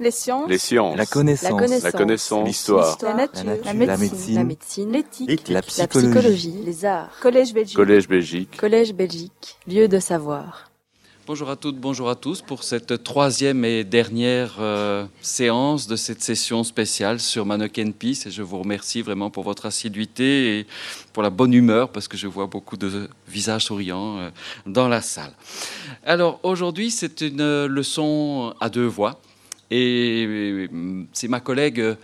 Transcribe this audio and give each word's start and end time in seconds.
Les 0.00 0.10
sciences. 0.10 0.48
Les 0.48 0.56
sciences. 0.56 0.96
La 0.96 1.04
connaissance. 1.04 1.82
La 1.82 1.92
connaissance. 1.92 2.40
La. 2.40 2.46
L'histoire. 2.46 2.98
La 3.02 3.14
nature. 3.14 3.44
La 3.44 3.74
nature. 3.74 3.74
médecine. 3.74 3.86
La 3.86 3.96
médecine. 3.98 4.34
La 4.34 4.44
médecine. 4.44 4.92
L'éthique. 4.92 5.48
La 5.48 5.54
La 5.56 5.62
psychologie. 5.62 6.08
psychologie. 6.08 6.54
Les 6.64 6.84
arts. 6.86 7.10
Collège 7.20 7.52
Belgique. 7.52 7.76
Collège 7.76 8.08
Belgique. 8.08 8.56
Collège 8.56 8.94
Belgique. 8.94 9.58
Lieu 9.68 9.88
de 9.88 9.98
savoir. 9.98 10.70
Bonjour 11.26 11.50
à 11.50 11.56
toutes, 11.56 11.76
bonjour 11.76 12.08
à 12.08 12.16
tous 12.16 12.40
pour 12.40 12.64
cette 12.64 13.04
troisième 13.04 13.64
et 13.64 13.84
dernière 13.84 14.56
euh, 14.58 15.04
séance 15.20 15.86
de 15.86 15.94
cette 15.94 16.22
session 16.22 16.64
spéciale 16.64 17.20
sur 17.20 17.44
Mannequin 17.44 17.90
Peace. 17.92 18.26
Et 18.26 18.30
je 18.30 18.42
vous 18.42 18.58
remercie 18.58 19.02
vraiment 19.02 19.28
pour 19.28 19.44
votre 19.44 19.66
assiduité 19.66 20.58
et 20.60 20.66
pour 21.12 21.22
la 21.22 21.30
bonne 21.30 21.52
humeur 21.52 21.90
parce 21.90 22.08
que 22.08 22.16
je 22.16 22.26
vois 22.26 22.46
beaucoup 22.46 22.78
de 22.78 23.08
visages 23.28 23.66
souriants 23.66 24.18
euh, 24.18 24.30
dans 24.66 24.88
la 24.88 25.02
salle. 25.02 25.32
Alors 26.04 26.40
aujourd'hui, 26.42 26.90
c'est 26.90 27.20
une 27.20 27.42
euh, 27.42 27.68
leçon 27.68 28.54
à 28.58 28.70
deux 28.70 28.86
voix. 28.86 29.20
Et 29.70 30.24
euh, 30.26 31.06
c'est 31.12 31.28
ma 31.28 31.40
collègue 31.40 31.80
euh, 31.80 31.94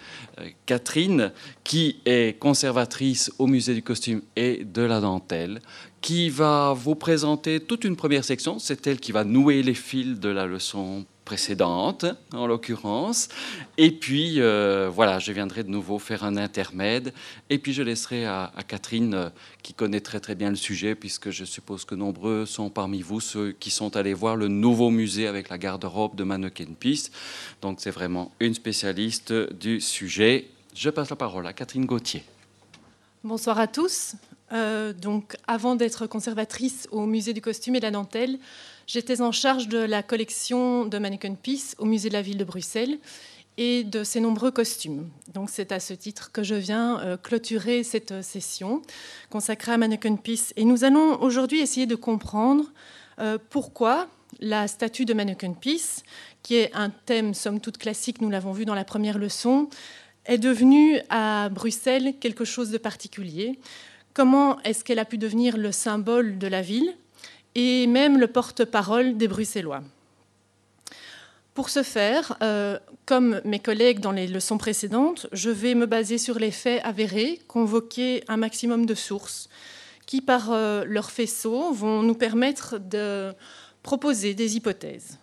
Catherine, 0.66 1.32
qui 1.64 2.00
est 2.04 2.38
conservatrice 2.38 3.32
au 3.38 3.46
musée 3.46 3.74
du 3.74 3.82
costume 3.82 4.22
et 4.36 4.64
de 4.64 4.82
la 4.82 5.00
dentelle, 5.00 5.60
qui 6.06 6.30
va 6.30 6.72
vous 6.72 6.94
présenter 6.94 7.58
toute 7.58 7.82
une 7.82 7.96
première 7.96 8.22
section. 8.22 8.60
C'est 8.60 8.86
elle 8.86 9.00
qui 9.00 9.10
va 9.10 9.24
nouer 9.24 9.64
les 9.64 9.74
fils 9.74 10.20
de 10.20 10.28
la 10.28 10.46
leçon 10.46 11.04
précédente, 11.24 12.04
en 12.32 12.46
l'occurrence. 12.46 13.28
Et 13.76 13.90
puis, 13.90 14.40
euh, 14.40 14.88
voilà, 14.88 15.18
je 15.18 15.32
viendrai 15.32 15.64
de 15.64 15.68
nouveau 15.68 15.98
faire 15.98 16.22
un 16.22 16.36
intermède. 16.36 17.12
Et 17.50 17.58
puis, 17.58 17.72
je 17.72 17.82
laisserai 17.82 18.24
à, 18.24 18.52
Catherine, 18.68 19.14
euh, 19.14 19.30
qui 19.64 19.74
connaît 19.74 19.98
très 19.98 20.20
très 20.20 20.36
bien 20.36 20.50
le 20.50 20.54
sujet, 20.54 20.94
puisque 20.94 21.30
je 21.30 21.44
suppose 21.44 21.84
que 21.84 21.96
nombreux 21.96 22.46
sont 22.46 22.70
parmi 22.70 23.02
vous 23.02 23.18
ceux 23.18 23.50
qui 23.50 23.72
sont 23.72 23.96
allés 23.96 24.14
voir 24.14 24.36
le 24.36 24.46
nouveau 24.46 24.90
musée 24.90 25.26
avec 25.26 25.48
la 25.48 25.58
garde-robe 25.58 26.14
de 26.14 26.22
Mannequin 26.22 26.72
Peace. 26.78 27.10
Donc, 27.62 27.78
c'est 27.80 27.90
vraiment 27.90 28.30
une 28.38 28.54
spécialiste 28.54 29.32
du 29.32 29.80
sujet. 29.80 30.46
Je 30.72 30.88
passe 30.88 31.10
la 31.10 31.16
parole 31.16 31.48
à 31.48 31.52
Catherine 31.52 31.84
Gauthier. 31.84 32.22
Bonsoir 33.24 33.58
à 33.58 33.66
tous. 33.66 34.14
Euh, 34.52 34.92
donc, 34.92 35.36
avant 35.46 35.74
d'être 35.74 36.06
conservatrice 36.06 36.88
au 36.92 37.06
musée 37.06 37.32
du 37.32 37.40
costume 37.40 37.74
et 37.74 37.80
de 37.80 37.84
la 37.84 37.90
dentelle, 37.90 38.38
j'étais 38.86 39.20
en 39.20 39.32
charge 39.32 39.68
de 39.68 39.78
la 39.78 40.02
collection 40.02 40.84
de 40.84 40.98
Mannequin 40.98 41.34
Peace 41.34 41.74
au 41.78 41.84
musée 41.84 42.08
de 42.08 42.14
la 42.14 42.22
ville 42.22 42.38
de 42.38 42.44
Bruxelles 42.44 42.98
et 43.58 43.84
de 43.84 44.04
ses 44.04 44.20
nombreux 44.20 44.50
costumes. 44.50 45.08
Donc, 45.32 45.50
c'est 45.50 45.72
à 45.72 45.80
ce 45.80 45.94
titre 45.94 46.30
que 46.30 46.42
je 46.42 46.54
viens 46.54 47.00
euh, 47.00 47.16
clôturer 47.16 47.82
cette 47.82 48.12
euh, 48.12 48.22
session 48.22 48.82
consacrée 49.30 49.72
à 49.72 49.78
Mannequin 49.78 50.16
Peace. 50.16 50.52
Et 50.56 50.64
nous 50.64 50.84
allons 50.84 51.20
aujourd'hui 51.20 51.60
essayer 51.60 51.86
de 51.86 51.96
comprendre 51.96 52.72
pourquoi 53.48 54.08
la 54.40 54.68
statue 54.68 55.06
de 55.06 55.14
Mannequin 55.14 55.54
Peace, 55.54 56.02
qui 56.42 56.56
est 56.56 56.70
un 56.74 56.90
thème 56.90 57.32
somme 57.32 57.60
toute 57.60 57.78
classique, 57.78 58.20
nous 58.20 58.28
l'avons 58.28 58.52
vu 58.52 58.66
dans 58.66 58.74
la 58.74 58.84
première 58.84 59.16
leçon, 59.16 59.70
est 60.26 60.38
devenue 60.38 61.00
à 61.08 61.48
Bruxelles 61.48 62.14
quelque 62.20 62.44
chose 62.44 62.70
de 62.70 62.78
particulier. 62.78 63.58
Comment 64.16 64.58
est-ce 64.62 64.82
qu'elle 64.82 64.98
a 64.98 65.04
pu 65.04 65.18
devenir 65.18 65.58
le 65.58 65.72
symbole 65.72 66.38
de 66.38 66.46
la 66.46 66.62
ville 66.62 66.90
et 67.54 67.86
même 67.86 68.18
le 68.18 68.26
porte-parole 68.26 69.18
des 69.18 69.28
Bruxellois? 69.28 69.82
Pour 71.52 71.68
ce 71.68 71.82
faire, 71.82 72.34
euh, 72.40 72.78
comme 73.04 73.42
mes 73.44 73.58
collègues 73.58 74.00
dans 74.00 74.12
les 74.12 74.26
leçons 74.26 74.56
précédentes, 74.56 75.26
je 75.32 75.50
vais 75.50 75.74
me 75.74 75.84
baser 75.84 76.16
sur 76.16 76.38
les 76.38 76.50
faits 76.50 76.80
avérés, 76.82 77.42
convoquer 77.46 78.24
un 78.26 78.38
maximum 78.38 78.86
de 78.86 78.94
sources 78.94 79.50
qui, 80.06 80.22
par 80.22 80.50
euh, 80.50 80.84
leur 80.86 81.10
faisceau, 81.10 81.70
vont 81.74 82.02
nous 82.02 82.14
permettre 82.14 82.78
de 82.78 83.34
proposer 83.82 84.32
des 84.32 84.56
hypothèses. 84.56 85.18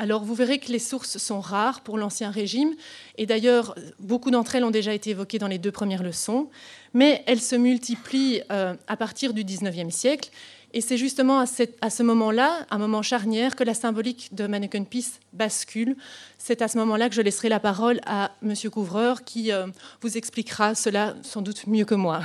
Alors 0.00 0.24
vous 0.24 0.34
verrez 0.34 0.58
que 0.58 0.72
les 0.72 0.78
sources 0.78 1.18
sont 1.18 1.40
rares 1.42 1.82
pour 1.82 1.98
l'Ancien 1.98 2.30
Régime, 2.30 2.74
et 3.18 3.26
d'ailleurs 3.26 3.74
beaucoup 3.98 4.30
d'entre 4.30 4.54
elles 4.54 4.64
ont 4.64 4.70
déjà 4.70 4.94
été 4.94 5.10
évoquées 5.10 5.38
dans 5.38 5.46
les 5.46 5.58
deux 5.58 5.72
premières 5.72 6.02
leçons, 6.02 6.48
mais 6.94 7.22
elles 7.26 7.42
se 7.42 7.54
multiplient 7.54 8.40
euh, 8.50 8.74
à 8.86 8.96
partir 8.96 9.34
du 9.34 9.44
XIXe 9.44 9.94
siècle, 9.94 10.30
et 10.72 10.80
c'est 10.80 10.96
justement 10.96 11.38
à, 11.38 11.46
ce 11.90 12.02
moment-là, 12.02 12.66
un 12.70 12.78
moment 12.78 13.02
charnière, 13.02 13.56
que 13.56 13.62
la 13.62 13.74
symbolique 13.74 14.34
de 14.34 14.46
Mannequin 14.46 14.84
Peace 14.84 15.20
bascule. 15.34 15.96
C'est 16.38 16.62
à 16.62 16.68
ce 16.68 16.78
moment-là 16.78 17.10
que 17.10 17.14
je 17.14 17.20
laisserai 17.20 17.50
la 17.50 17.60
parole 17.60 18.00
à 18.06 18.30
M. 18.42 18.54
Couvreur, 18.72 19.22
qui 19.24 19.52
euh, 19.52 19.66
vous 20.00 20.16
expliquera 20.16 20.74
cela 20.74 21.14
sans 21.22 21.42
doute 21.42 21.66
mieux 21.66 21.84
que 21.84 21.94
moi. 21.94 22.22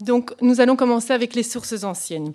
Donc 0.00 0.32
nous 0.40 0.62
allons 0.62 0.76
commencer 0.76 1.12
avec 1.12 1.34
les 1.34 1.42
sources 1.42 1.84
anciennes. 1.84 2.32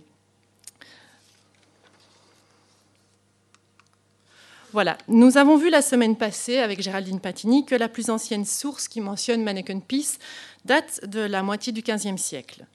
Voilà, 4.73 4.97
nous 5.07 5.37
avons 5.37 5.55
vu 5.55 5.69
la 5.69 5.83
semaine 5.83 6.15
passée 6.15 6.57
avec 6.57 6.81
Géraldine 6.81 7.19
Patini 7.19 7.63
que 7.63 7.75
la 7.75 7.87
plus 7.87 8.09
ancienne 8.09 8.43
source 8.43 8.87
qui 8.87 9.01
mentionne 9.01 9.43
Mannequin 9.43 9.77
Peace 9.77 10.17
date 10.65 11.07
de 11.07 11.19
la 11.19 11.43
moitié 11.43 11.71
du 11.71 11.83
XVe 11.83 12.17
siècle. 12.17 12.65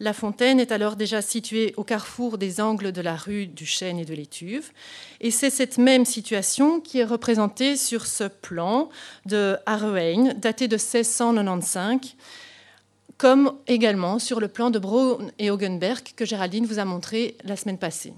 La 0.00 0.12
fontaine 0.14 0.58
est 0.58 0.72
alors 0.72 0.96
déjà 0.96 1.22
située 1.22 1.72
au 1.76 1.84
carrefour 1.84 2.38
des 2.38 2.60
angles 2.60 2.90
de 2.90 3.00
la 3.00 3.14
rue 3.14 3.46
du 3.46 3.66
Chêne 3.66 4.00
et 4.00 4.04
de 4.04 4.14
l'Étuve. 4.14 4.72
Et 5.20 5.30
c'est 5.30 5.48
cette 5.48 5.78
même 5.78 6.04
situation 6.04 6.80
qui 6.80 6.98
est 6.98 7.04
représentée 7.04 7.76
sur 7.76 8.06
ce 8.06 8.24
plan 8.24 8.88
de 9.24 9.56
Harrewein, 9.64 10.34
daté 10.34 10.66
de 10.66 10.74
1695, 10.74 12.16
comme 13.16 13.54
également 13.68 14.18
sur 14.18 14.40
le 14.40 14.48
plan 14.48 14.70
de 14.70 14.80
Braun 14.80 15.30
et 15.38 15.52
Hogenberg 15.52 16.02
que 16.16 16.24
Géraldine 16.24 16.66
vous 16.66 16.80
a 16.80 16.84
montré 16.84 17.36
la 17.44 17.54
semaine 17.54 17.78
passée. 17.78 18.12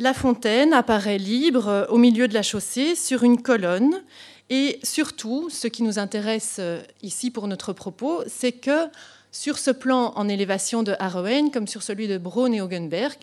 La 0.00 0.14
fontaine 0.14 0.72
apparaît 0.74 1.18
libre 1.18 1.88
au 1.90 1.98
milieu 1.98 2.28
de 2.28 2.34
la 2.34 2.44
chaussée 2.44 2.94
sur 2.94 3.24
une 3.24 3.42
colonne. 3.42 4.00
Et 4.48 4.78
surtout, 4.84 5.50
ce 5.50 5.66
qui 5.66 5.82
nous 5.82 5.98
intéresse 5.98 6.60
ici 7.02 7.32
pour 7.32 7.48
notre 7.48 7.72
propos, 7.72 8.22
c'est 8.28 8.52
que 8.52 8.86
sur 9.32 9.58
ce 9.58 9.72
plan 9.72 10.12
en 10.14 10.28
élévation 10.28 10.84
de 10.84 10.94
Harrewein, 11.00 11.50
comme 11.50 11.66
sur 11.66 11.82
celui 11.82 12.06
de 12.06 12.16
Braun 12.16 12.52
et 12.52 12.60
Hogenberg, 12.60 13.16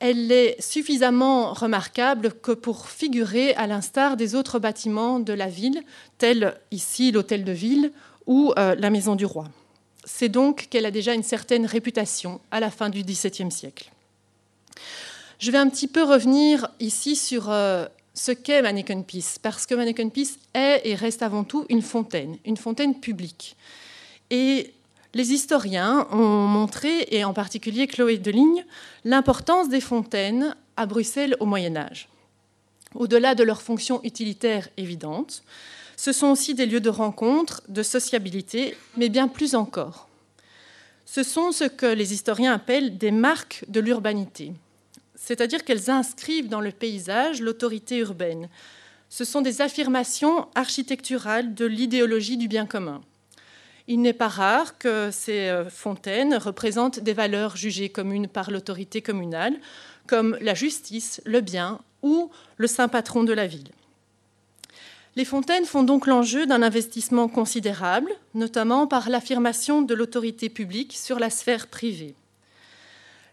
elle 0.00 0.32
est 0.32 0.60
suffisamment 0.60 1.52
remarquable 1.52 2.32
que 2.32 2.50
pour 2.50 2.88
figurer 2.88 3.54
à 3.54 3.68
l'instar 3.68 4.16
des 4.16 4.34
autres 4.34 4.58
bâtiments 4.58 5.20
de 5.20 5.32
la 5.32 5.46
ville, 5.46 5.84
tels 6.18 6.56
ici 6.72 7.12
l'hôtel 7.12 7.44
de 7.44 7.52
ville 7.52 7.92
ou 8.26 8.52
euh, 8.58 8.74
la 8.74 8.90
maison 8.90 9.14
du 9.14 9.24
roi. 9.24 9.44
C'est 10.02 10.28
donc 10.28 10.66
qu'elle 10.68 10.86
a 10.86 10.90
déjà 10.90 11.14
une 11.14 11.22
certaine 11.22 11.64
réputation 11.64 12.40
à 12.50 12.58
la 12.58 12.72
fin 12.72 12.90
du 12.90 13.04
XVIIe 13.04 13.52
siècle. 13.52 13.92
Je 15.42 15.50
vais 15.50 15.58
un 15.58 15.68
petit 15.68 15.88
peu 15.88 16.04
revenir 16.04 16.68
ici 16.78 17.16
sur 17.16 17.50
euh, 17.50 17.86
ce 18.14 18.30
qu'est 18.30 18.62
Mannequin 18.62 19.02
Peace, 19.02 19.40
parce 19.42 19.66
que 19.66 19.74
Mannequin 19.74 20.08
Peace 20.08 20.38
est 20.54 20.82
et 20.84 20.94
reste 20.94 21.20
avant 21.20 21.42
tout 21.42 21.66
une 21.68 21.82
fontaine, 21.82 22.38
une 22.44 22.56
fontaine 22.56 23.00
publique. 23.00 23.56
Et 24.30 24.72
les 25.14 25.32
historiens 25.32 26.06
ont 26.12 26.46
montré, 26.46 27.08
et 27.10 27.24
en 27.24 27.32
particulier 27.32 27.88
Chloé 27.88 28.18
Deligne, 28.18 28.64
l'importance 29.04 29.68
des 29.68 29.80
fontaines 29.80 30.54
à 30.76 30.86
Bruxelles 30.86 31.36
au 31.40 31.46
Moyen 31.46 31.74
Âge. 31.74 32.08
Au-delà 32.94 33.34
de 33.34 33.42
leur 33.42 33.62
fonction 33.62 34.00
utilitaire 34.04 34.68
évidente, 34.76 35.42
ce 35.96 36.12
sont 36.12 36.28
aussi 36.28 36.54
des 36.54 36.66
lieux 36.66 36.78
de 36.78 36.88
rencontre, 36.88 37.62
de 37.68 37.82
sociabilité, 37.82 38.76
mais 38.96 39.08
bien 39.08 39.26
plus 39.26 39.56
encore. 39.56 40.08
Ce 41.04 41.24
sont 41.24 41.50
ce 41.50 41.64
que 41.64 41.86
les 41.86 42.12
historiens 42.12 42.52
appellent 42.52 42.96
des 42.96 43.10
marques 43.10 43.64
de 43.66 43.80
l'urbanité 43.80 44.52
c'est-à-dire 45.24 45.64
qu'elles 45.64 45.88
inscrivent 45.88 46.48
dans 46.48 46.60
le 46.60 46.72
paysage 46.72 47.40
l'autorité 47.40 47.98
urbaine. 47.98 48.48
Ce 49.08 49.24
sont 49.24 49.40
des 49.40 49.60
affirmations 49.60 50.48
architecturales 50.56 51.54
de 51.54 51.64
l'idéologie 51.64 52.36
du 52.36 52.48
bien 52.48 52.66
commun. 52.66 53.02
Il 53.86 54.00
n'est 54.00 54.12
pas 54.14 54.28
rare 54.28 54.78
que 54.78 55.10
ces 55.12 55.64
fontaines 55.70 56.34
représentent 56.34 56.98
des 56.98 57.12
valeurs 57.12 57.56
jugées 57.56 57.88
communes 57.88 58.26
par 58.26 58.50
l'autorité 58.50 59.00
communale, 59.00 59.54
comme 60.08 60.36
la 60.40 60.54
justice, 60.54 61.20
le 61.24 61.40
bien 61.40 61.78
ou 62.02 62.30
le 62.56 62.66
saint 62.66 62.88
patron 62.88 63.22
de 63.22 63.32
la 63.32 63.46
ville. 63.46 63.70
Les 65.14 65.24
fontaines 65.24 65.66
font 65.66 65.84
donc 65.84 66.08
l'enjeu 66.08 66.46
d'un 66.46 66.62
investissement 66.62 67.28
considérable, 67.28 68.10
notamment 68.34 68.88
par 68.88 69.08
l'affirmation 69.08 69.82
de 69.82 69.94
l'autorité 69.94 70.48
publique 70.48 70.94
sur 70.96 71.20
la 71.20 71.30
sphère 71.30 71.68
privée 71.68 72.16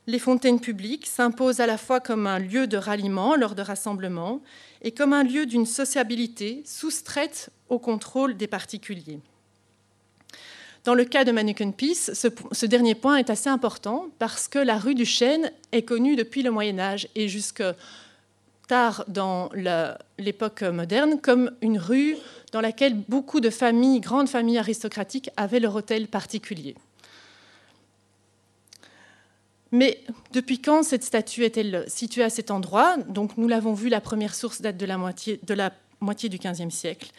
les 0.09 0.19
fontaines 0.19 0.59
publiques 0.59 1.05
s'imposent 1.05 1.59
à 1.59 1.67
la 1.67 1.77
fois 1.77 1.99
comme 1.99 2.25
un 2.25 2.39
lieu 2.39 2.65
de 2.65 2.77
ralliement 2.77 3.35
lors 3.35 3.53
de 3.53 3.61
rassemblements 3.61 4.41
et 4.81 4.91
comme 4.91 5.13
un 5.13 5.23
lieu 5.23 5.45
d'une 5.45 5.67
sociabilité 5.67 6.63
soustraite 6.65 7.51
au 7.69 7.77
contrôle 7.77 8.35
des 8.35 8.47
particuliers. 8.47 9.19
Dans 10.83 10.95
le 10.95 11.05
cas 11.05 11.25
de 11.25 11.31
Mannequin 11.31 11.69
Peace, 11.69 12.11
ce, 12.13 12.27
ce, 12.51 12.65
dernier 12.65 12.95
point 12.95 13.17
est 13.17 13.29
assez 13.29 13.49
important 13.49 14.07
parce 14.17 14.47
que 14.47 14.57
la 14.57 14.79
rue 14.79 14.95
du 14.95 15.05
Chêne 15.05 15.51
est 15.71 15.83
connue 15.83 16.15
depuis 16.15 16.41
le 16.41 16.49
Moyen 16.49 16.79
Âge 16.79 17.07
et 17.13 17.27
jusque 17.27 17.61
tard 18.67 19.03
dans 19.07 19.49
l'époque 20.17 20.63
moderne 20.63 21.19
comme 21.21 21.51
une 21.61 21.77
rue 21.77 22.15
dans 22.51 22.61
laquelle 22.61 22.95
beaucoup 22.95 23.41
de 23.41 23.51
familles, 23.51 23.99
grandes 23.99 24.29
familles 24.29 24.57
aristocratiques, 24.57 25.29
avaient 25.37 25.59
leur 25.59 25.75
hôtel 25.75 26.07
particulier. 26.07 26.75
Mais 29.71 30.01
depuis 30.33 30.59
quand 30.59 30.83
cette 30.83 31.03
statue 31.03 31.43
est-elle 31.43 31.85
située 31.87 32.23
à 32.23 32.29
cet 32.29 32.49
endroit? 32.49 32.97
Donc 33.07 33.37
nous 33.37 33.47
l'avons 33.47 33.73
vu, 33.73 33.89
la 33.89 34.01
première 34.01 34.33
source 34.33 34.61
date 34.61 34.77
de 34.77 34.85
la 34.85 34.97
moitié, 34.97 35.39
du 36.29 36.37
XVe 36.37 36.71
siècle. 36.71 37.11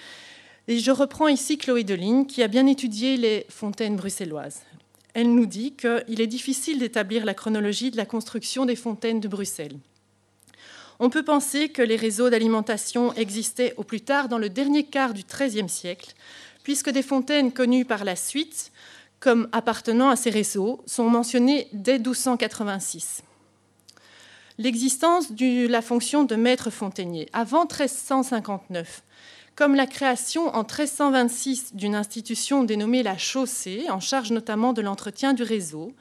Je 0.69 0.91
reprends 0.91 1.29
ici 1.29 1.59
Chloé 1.59 1.85
Deligne, 1.85 2.27
qui 2.27 2.43
a 2.43 2.49
bien 2.49 2.67
étudié 2.67 3.17
les 3.17 3.47
fontaines 3.49 3.97
bruxelloises. 3.97 4.63
Elle 5.15 5.35
nous 5.35 5.47
dit 5.47 5.73
qu'il 5.73 6.21
est 6.21 6.27
difficile 6.27 6.79
d'établir 6.79 7.25
la 7.25 7.35
chronologie 7.35 7.91
de 7.91 7.97
la 7.97 8.07
construction 8.07 8.67
des 8.67 8.77
fontaines 8.77 9.21
de 9.21 9.29
Bruxelles. 9.29 9.77
On 11.01 11.11
peut 11.11 11.25
penser 11.25 11.71
que 11.71 11.83
les 11.83 11.97
réseaux 11.97 12.31
d'alimentation 12.31 13.13
existaient 13.15 13.75
au 13.77 13.85
plus 13.85 14.03
tard 14.03 14.29
dans 14.29 14.39
le 14.39 14.51
dernier 14.51 14.85
quart 14.85 15.15
du 15.15 15.25
XIIIe 15.25 15.69
siècle, 15.69 16.13
puisque 16.63 16.91
des 16.91 17.03
fontaines 17.03 17.53
connues 17.53 17.87
par 17.87 18.05
la 18.05 18.17
suite 18.17 18.71
comme 19.21 19.49
appartenant 19.53 20.09
à 20.09 20.17
ces 20.17 20.31
réseaux 20.31 20.83
sont 20.87 21.09
mentionnées 21.09 21.69
dès 21.73 21.99
1286. 21.99 23.23
L'existence 24.59 25.33
de 25.33 25.69
la 25.69 25.83
fonction 25.83 26.25
de 26.25 26.37
maître 26.37 26.71
fontainier 26.71 27.29
avant 27.33 27.63
1359, 27.63 29.03
comme 29.55 29.75
la 29.75 29.87
création 29.87 30.55
en 30.55 30.63
1326 30.63 31.75
d'une 31.75 31.95
institution 31.95 32.65
dénommée 32.65 33.03
la 33.03 33.19
chaussée, 33.19 33.87
en 33.91 34.01
charge 34.01 34.33
notamment 34.33 34.73
de 34.73 34.83
l'entretien 34.83 35.35
du 35.35 35.43
réseau, 35.43 35.93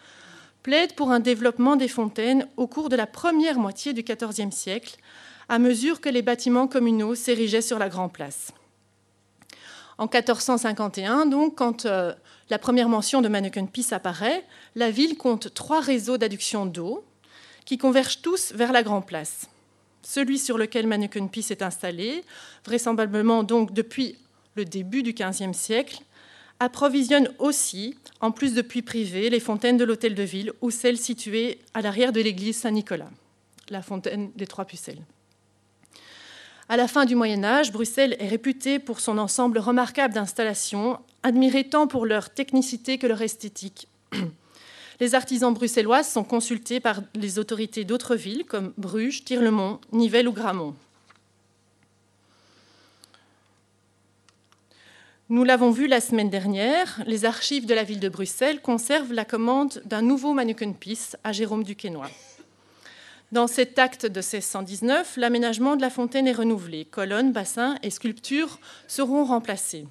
plaide 0.63 0.93
pour 0.93 1.11
un 1.11 1.19
développement 1.19 1.75
des 1.75 1.87
fontaines 1.87 2.47
au 2.57 2.67
cours 2.67 2.89
de 2.89 2.95
la 2.95 3.07
première 3.07 3.59
moitié 3.59 3.93
du 3.93 4.03
XIVe 4.03 4.51
siècle, 4.51 4.97
à 5.47 5.59
mesure 5.59 5.99
que 5.99 6.09
les 6.09 6.21
bâtiments 6.21 6.67
communaux 6.67 7.15
s'érigeaient 7.15 7.61
sur 7.61 7.79
la 7.79 7.89
Grand 7.89 8.09
Place. 8.09 8.51
En 9.97 10.05
1451, 10.05 11.25
donc, 11.25 11.55
quand 11.55 11.85
euh, 11.85 12.13
la 12.49 12.59
première 12.59 12.89
mention 12.89 13.21
de 13.21 13.27
Manneken-Pis 13.27 13.87
apparaît, 13.91 14.43
la 14.75 14.91
ville 14.91 15.17
compte 15.17 15.53
trois 15.53 15.81
réseaux 15.81 16.17
d'adduction 16.17 16.65
d'eau 16.65 17.03
qui 17.65 17.77
convergent 17.77 18.21
tous 18.21 18.53
vers 18.53 18.71
la 18.71 18.83
Grand 18.83 19.01
Place. 19.01 19.47
Celui 20.01 20.39
sur 20.39 20.57
lequel 20.57 20.87
Manneken-Pis 20.87 21.47
est 21.51 21.61
installé, 21.61 22.23
vraisemblablement 22.65 23.43
donc 23.43 23.73
depuis 23.73 24.17
le 24.55 24.65
début 24.65 25.03
du 25.03 25.13
XVe 25.13 25.53
siècle, 25.53 25.99
approvisionne 26.59 27.29
aussi, 27.37 27.95
en 28.19 28.31
plus 28.31 28.53
de 28.53 28.61
puits 28.61 28.81
privés, 28.81 29.29
les 29.29 29.39
fontaines 29.39 29.77
de 29.77 29.83
l'hôtel 29.83 30.15
de 30.15 30.23
ville 30.23 30.51
ou 30.61 30.71
celles 30.71 30.97
situées 30.97 31.59
à 31.73 31.81
l'arrière 31.81 32.11
de 32.11 32.19
l'église 32.19 32.57
Saint-Nicolas, 32.57 33.09
la 33.69 33.81
fontaine 33.81 34.31
des 34.35 34.47
Trois 34.47 34.65
Pucelles. 34.65 35.03
À 36.67 36.77
la 36.77 36.87
fin 36.87 37.05
du 37.05 37.15
Moyen 37.15 37.43
Âge, 37.43 37.71
Bruxelles 37.71 38.15
est 38.19 38.27
réputée 38.27 38.79
pour 38.79 38.99
son 38.99 39.17
ensemble 39.17 39.59
remarquable 39.59 40.13
d'installations, 40.13 40.99
admirées 41.23 41.69
tant 41.69 41.87
pour 41.87 42.05
leur 42.05 42.29
technicité 42.29 42.97
que 42.97 43.07
leur 43.07 43.21
esthétique. 43.21 43.87
Les 44.99 45.15
artisans 45.15 45.53
bruxellois 45.53 46.03
sont 46.03 46.25
consultés 46.25 46.81
par 46.81 47.01
les 47.15 47.39
autorités 47.39 47.85
d'autres 47.85 48.15
villes 48.15 48.43
comme 48.45 48.73
Bruges, 48.77 49.23
Tirlemont, 49.23 49.79
Nivelles 49.93 50.27
ou 50.27 50.33
Gramont. 50.33 50.75
Nous 55.29 55.43
l'avons 55.43 55.69
vu 55.69 55.87
la 55.87 56.01
semaine 56.01 56.31
dernière, 56.31 57.01
les 57.05 57.23
archives 57.23 57.67
de 57.67 57.75
la 57.75 57.83
ville 57.83 57.99
de 57.99 58.09
Bruxelles 58.09 58.61
conservent 58.61 59.13
la 59.13 59.25
commande 59.25 59.81
d'un 59.85 60.01
nouveau 60.01 60.33
Manneken-Pis 60.33 61.15
à 61.23 61.31
Jérôme 61.31 61.63
Duquesnoy. 61.63 62.09
Dans 63.31 63.45
cet 63.45 63.77
acte 63.77 64.07
de 64.07 64.21
1619, 64.21 65.17
l'aménagement 65.17 65.75
de 65.75 65.81
la 65.81 65.91
fontaine 65.91 66.27
est 66.27 66.33
renouvelé. 66.33 66.83
Colonnes, 66.85 67.31
bassins 67.31 67.75
et 67.83 67.91
sculptures 67.91 68.59
seront 68.87 69.23
remplacés. 69.23 69.85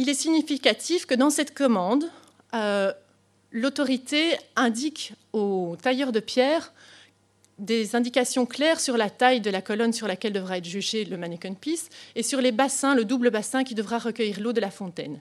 Il 0.00 0.08
est 0.08 0.14
significatif 0.14 1.04
que 1.04 1.14
dans 1.14 1.28
cette 1.28 1.52
commande, 1.52 2.06
euh, 2.54 2.90
l'autorité 3.52 4.38
indique 4.56 5.12
au 5.34 5.76
tailleur 5.82 6.10
de 6.10 6.20
pierre 6.20 6.72
des 7.58 7.94
indications 7.94 8.46
claires 8.46 8.80
sur 8.80 8.96
la 8.96 9.10
taille 9.10 9.42
de 9.42 9.50
la 9.50 9.60
colonne 9.60 9.92
sur 9.92 10.08
laquelle 10.08 10.32
devra 10.32 10.56
être 10.56 10.64
jugé 10.64 11.04
le 11.04 11.18
mannequin 11.18 11.52
piece 11.52 11.90
et 12.14 12.22
sur 12.22 12.40
les 12.40 12.50
bassins, 12.50 12.94
le 12.94 13.04
double 13.04 13.30
bassin 13.30 13.62
qui 13.62 13.74
devra 13.74 13.98
recueillir 13.98 14.40
l'eau 14.40 14.54
de 14.54 14.60
la 14.62 14.70
fontaine. 14.70 15.20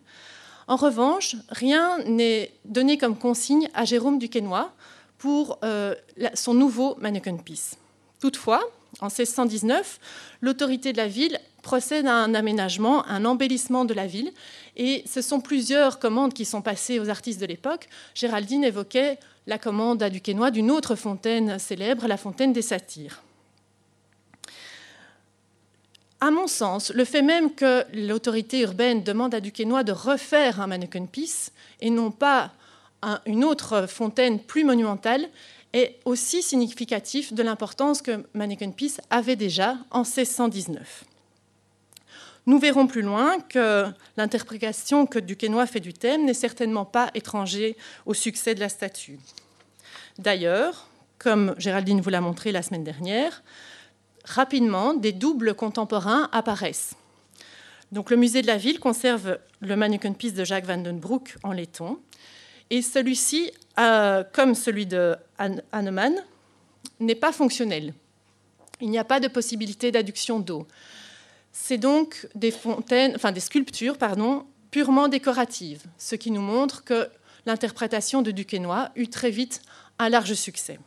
En 0.69 0.77
revanche, 0.77 1.35
rien 1.49 1.97
n'est 2.05 2.53
donné 2.63 2.97
comme 2.97 3.17
consigne 3.17 3.67
à 3.73 3.83
Jérôme 3.83 4.17
Duquesnoy 4.17 4.71
pour 5.17 5.59
euh, 5.65 5.93
son 6.35 6.53
nouveau 6.53 6.95
mannequin 7.01 7.35
piece. 7.35 7.75
Toutefois, 8.21 8.61
en 9.01 9.07
1619, 9.07 9.99
l'autorité 10.39 10.93
de 10.93 10.97
la 10.97 11.09
ville 11.09 11.37
procède 11.61 12.07
à 12.07 12.13
un 12.13 12.33
aménagement, 12.33 13.06
un 13.07 13.25
embellissement 13.25 13.85
de 13.85 13.94
la 13.94 14.07
ville, 14.07 14.31
et 14.77 15.03
ce 15.06 15.21
sont 15.21 15.41
plusieurs 15.41 16.00
commandes 16.00 16.33
qui 16.33 16.45
sont 16.45 16.61
passées 16.61 17.00
aux 17.00 17.09
artistes 17.09 17.41
de 17.41 17.45
l'époque. 17.45 17.89
Géraldine 18.15 18.63
évoquait 18.63 19.19
la 19.47 19.57
commande 19.57 20.01
à 20.03 20.09
Duquesnoy 20.09 20.51
d'une 20.51 20.71
autre 20.71 20.95
fontaine 20.95 21.59
célèbre, 21.59 22.07
la 22.07 22.17
fontaine 22.17 22.53
des 22.53 22.61
satyres. 22.61 23.23
À 26.21 26.31
mon 26.31 26.47
sens, 26.47 26.91
le 26.94 27.06
fait 27.06 27.21
même 27.21 27.56
que 27.56 27.85
l'autorité 27.94 28.62
urbaine 28.62 29.03
demande 29.03 29.33
à 29.33 29.39
Duquesnoy 29.39 29.83
de 29.83 29.94
refaire 29.94 30.59
un 30.59 30.67
mannequin 30.67 31.05
piece 31.05 31.51
et 31.79 31.89
non 31.89 32.12
pas 32.12 32.51
une 33.25 33.45
autre 33.45 33.88
fontaine 33.88 34.39
plus 34.39 34.65
monumentale 34.65 35.29
est 35.73 36.00
aussi 36.05 36.41
significatif 36.41 37.33
de 37.33 37.44
l'importance 37.44 38.01
que 38.01 38.25
Manneken 38.33 38.73
Pis 38.73 38.97
avait 39.09 39.35
déjà 39.35 39.77
en 39.91 40.00
1619. 40.00 41.05
Nous 42.50 42.57
verrons 42.57 42.88
plus 42.88 43.04
loin 43.04 43.40
que 43.42 43.86
l'interprétation 44.18 45.06
que 45.06 45.19
Duquesnoy 45.19 45.68
fait 45.68 45.80
du 45.80 45.94
thème 45.94 46.25
n'est 46.25 46.34
certainement 46.34 46.84
pas 46.84 47.12
étranger 47.13 47.78
au 48.07 48.16
succès 48.16 48.56
de 48.56 48.60
la 48.60 48.69
statue. 48.69 49.19
D'ailleurs, 50.18 50.88
comme 51.19 51.54
Géraldine 51.60 52.01
vous 52.01 52.10
l'a 52.10 52.22
montré 52.22 52.51
la 52.51 52.63
semaine 52.63 52.84
dernière, 52.84 53.44
rapidement, 54.25 54.96
des 54.96 55.12
doubles 55.12 55.54
contemporains 55.54 56.28
apparaissent. 56.31 56.96
Donc, 57.92 58.10
le 58.10 58.18
musée 58.18 58.42
de 58.42 58.48
la 58.48 58.57
ville 58.57 58.80
conserve 58.80 59.38
le 59.60 59.75
Manneken 59.75 60.16
Pis 60.16 60.31
de 60.31 60.44
Jacques 60.44 60.66
Van 60.66 60.78
den 60.78 60.98
Broek 60.98 61.36
en 61.44 61.51
laiton, 61.51 62.00
et 62.72 62.81
celui-ci, 62.81 63.51
comme 64.34 64.56
celui 64.56 64.88
de 64.88 65.16
Hahnemann, 65.72 66.16
n'est 67.00 67.13
pas 67.13 67.31
fonctionnel. 67.31 67.94
Il 68.81 68.90
n'y 68.90 68.98
a 68.98 69.04
pas 69.04 69.19
de 69.19 69.28
possibilité 69.28 69.92
d'adduction 69.92 70.40
d'eau. 70.40 70.66
C'est 71.51 71.78
donc 71.78 72.28
des, 72.36 72.54
sculptures 73.40 73.98
pardon, 73.98 74.46
purement 74.72 75.07
décoratives, 75.07 75.84
ce 75.98 76.16
qui 76.16 76.31
nous 76.31 76.42
montre 76.42 76.84
que 76.84 77.10
l'interprétation 77.46 78.22
de 78.22 78.31
Duquesnoy 78.31 78.90
eut 78.96 79.07
très 79.10 79.31
vite 79.31 79.62
un 79.98 80.10
large 80.10 80.34
succès. 80.34 80.80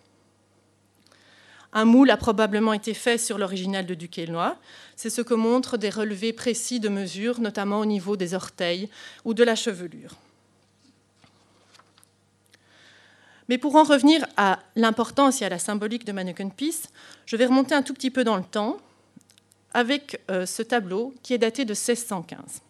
Un 1.73 1.85
moule 1.87 2.11
a 2.11 2.17
probablement 2.17 2.75
été 2.75 2.93
fait 2.93 3.17
sur 3.17 3.39
l'original 3.39 3.87
de 3.87 3.95
Duquesnoy. 3.95 4.57
C'est 4.95 5.11
ce 5.11 5.23
que 5.23 5.35
montrent 5.35 5.79
des 5.79 5.89
relevés 5.89 6.35
précis 6.35 6.81
de 6.81 6.91
mesure, 6.91 7.41
notamment 7.41 7.81
au 7.81 7.87
niveau 7.87 8.17
des 8.17 8.35
orteils 8.35 8.91
ou 9.25 9.33
de 9.33 9.43
la 9.43 9.57
chevelure. 9.57 10.17
Mais 13.49 13.59
pour 13.59 13.75
en 13.77 13.85
revenir 13.85 14.25
à 14.37 14.61
l'importance 14.77 15.43
et 15.43 15.45
à 15.45 15.49
la 15.49 15.59
symbolique 15.59 16.05
de 16.05 16.13
Mannequin 16.13 16.51
Peace, 16.51 16.89
je 17.27 17.37
vais 17.37 17.47
remonter 17.47 17.75
un 17.75 17.83
tout 17.83 17.95
petit 17.95 18.11
peu 18.11 18.23
dans 18.23 18.37
le 18.37 18.45
temps 18.45 18.77
avec 19.75 20.21
euh, 20.31 20.47
ce 20.47 20.63
tableau 20.63 21.15
qui 21.23 21.35
est 21.35 21.39
daté 21.39 21.65
de 21.65 21.73
1615. 21.73 22.63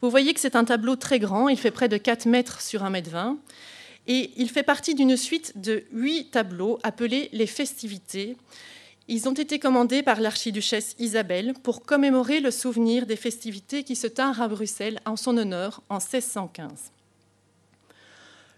Vous 0.00 0.10
voyez 0.10 0.34
que 0.34 0.40
c'est 0.40 0.56
un 0.56 0.64
tableau 0.64 0.96
très 0.96 1.18
grand, 1.18 1.48
il 1.48 1.58
fait 1.58 1.70
près 1.70 1.88
de 1.88 1.96
4 1.96 2.26
mètres 2.26 2.60
sur 2.60 2.82
1 2.82 2.90
mètre 2.90 3.10
20, 3.10 3.38
et 4.08 4.30
il 4.36 4.50
fait 4.50 4.64
partie 4.64 4.94
d'une 4.94 5.16
suite 5.16 5.60
de 5.60 5.84
huit 5.92 6.30
tableaux 6.32 6.78
appelés 6.82 7.28
les 7.32 7.46
festivités. 7.46 8.36
Ils 9.08 9.28
ont 9.28 9.34
été 9.34 9.58
commandés 9.58 10.02
par 10.02 10.20
l'archiduchesse 10.20 10.96
Isabelle 10.98 11.54
pour 11.62 11.82
commémorer 11.82 12.40
le 12.40 12.50
souvenir 12.50 13.06
des 13.06 13.16
festivités 13.16 13.84
qui 13.84 13.94
se 13.94 14.06
tinrent 14.06 14.40
à 14.40 14.48
Bruxelles 14.48 15.00
en 15.06 15.16
son 15.16 15.36
honneur 15.36 15.82
en 15.88 15.98
1615. 15.98 16.92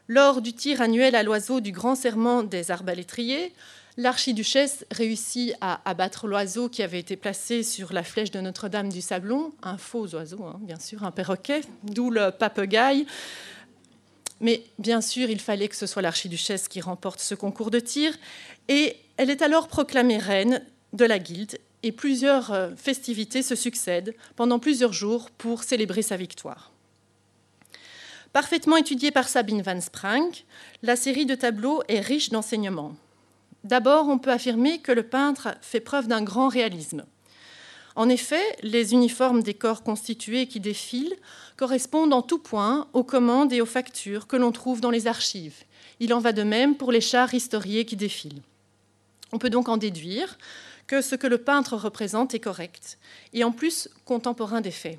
Lors 0.06 0.42
du 0.42 0.52
tir 0.52 0.82
annuel 0.82 1.14
à 1.14 1.22
l'oiseau 1.22 1.60
du 1.60 1.72
grand 1.72 1.94
serment 1.94 2.42
des 2.42 2.70
arbalétriers, 2.70 3.52
l'archiduchesse 3.96 4.84
réussit 4.90 5.54
à 5.60 5.80
abattre 5.88 6.26
l'oiseau 6.26 6.68
qui 6.68 6.82
avait 6.82 6.98
été 6.98 7.16
placé 7.16 7.62
sur 7.62 7.92
la 7.92 8.02
flèche 8.02 8.30
de 8.30 8.40
Notre-Dame 8.40 8.88
du 8.88 9.00
Sablon, 9.00 9.52
un 9.62 9.78
faux 9.78 10.14
oiseau, 10.14 10.44
hein, 10.44 10.58
bien 10.62 10.78
sûr, 10.78 11.04
un 11.04 11.10
perroquet, 11.10 11.62
d'où 11.84 12.10
le 12.10 12.30
papagaï. 12.30 13.06
Mais 14.40 14.64
bien 14.78 15.00
sûr, 15.00 15.30
il 15.30 15.40
fallait 15.40 15.68
que 15.68 15.76
ce 15.76 15.86
soit 15.86 16.02
l'archiduchesse 16.02 16.68
qui 16.68 16.80
remporte 16.80 17.20
ce 17.20 17.34
concours 17.34 17.70
de 17.70 17.80
tir. 17.80 18.12
Et 18.68 18.96
elle 19.16 19.30
est 19.30 19.42
alors 19.42 19.68
proclamée 19.68 20.18
reine 20.18 20.62
de 20.92 21.04
la 21.04 21.18
guilde 21.18 21.58
et 21.82 21.92
plusieurs 21.92 22.50
euh, 22.50 22.70
festivités 22.76 23.42
se 23.42 23.54
succèdent 23.54 24.14
pendant 24.36 24.58
plusieurs 24.58 24.92
jours 24.92 25.30
pour 25.30 25.62
célébrer 25.62 26.02
sa 26.02 26.16
victoire. 26.16 26.72
Parfaitement 28.32 28.76
étudiée 28.76 29.12
par 29.12 29.28
Sabine 29.28 29.62
Van 29.62 29.80
Sprang, 29.80 30.30
la 30.82 30.96
série 30.96 31.26
de 31.26 31.36
tableaux 31.36 31.82
est 31.88 32.00
riche 32.00 32.30
d'enseignements. 32.30 32.96
D'abord, 33.64 34.08
on 34.08 34.18
peut 34.18 34.30
affirmer 34.30 34.78
que 34.78 34.92
le 34.92 35.02
peintre 35.02 35.56
fait 35.62 35.80
preuve 35.80 36.06
d'un 36.06 36.22
grand 36.22 36.48
réalisme. 36.48 37.04
En 37.96 38.08
effet, 38.08 38.44
les 38.62 38.92
uniformes 38.92 39.42
des 39.42 39.54
corps 39.54 39.82
constitués 39.82 40.46
qui 40.46 40.60
défilent 40.60 41.16
correspondent 41.56 42.12
en 42.12 42.22
tout 42.22 42.38
point 42.38 42.88
aux 42.92 43.04
commandes 43.04 43.52
et 43.52 43.60
aux 43.60 43.66
factures 43.66 44.26
que 44.26 44.36
l'on 44.36 44.52
trouve 44.52 44.80
dans 44.80 44.90
les 44.90 45.06
archives. 45.06 45.64
Il 46.00 46.12
en 46.12 46.18
va 46.18 46.32
de 46.32 46.42
même 46.42 46.76
pour 46.76 46.92
les 46.92 47.00
chars 47.00 47.32
historiés 47.32 47.84
qui 47.84 47.96
défilent. 47.96 48.42
On 49.32 49.38
peut 49.38 49.50
donc 49.50 49.68
en 49.68 49.76
déduire 49.76 50.38
que 50.86 51.00
ce 51.00 51.14
que 51.14 51.26
le 51.26 51.38
peintre 51.38 51.76
représente 51.76 52.34
est 52.34 52.40
correct, 52.40 52.98
et 53.32 53.44
en 53.44 53.52
plus 53.52 53.88
contemporain 54.04 54.60
des 54.60 54.70
faits. 54.70 54.98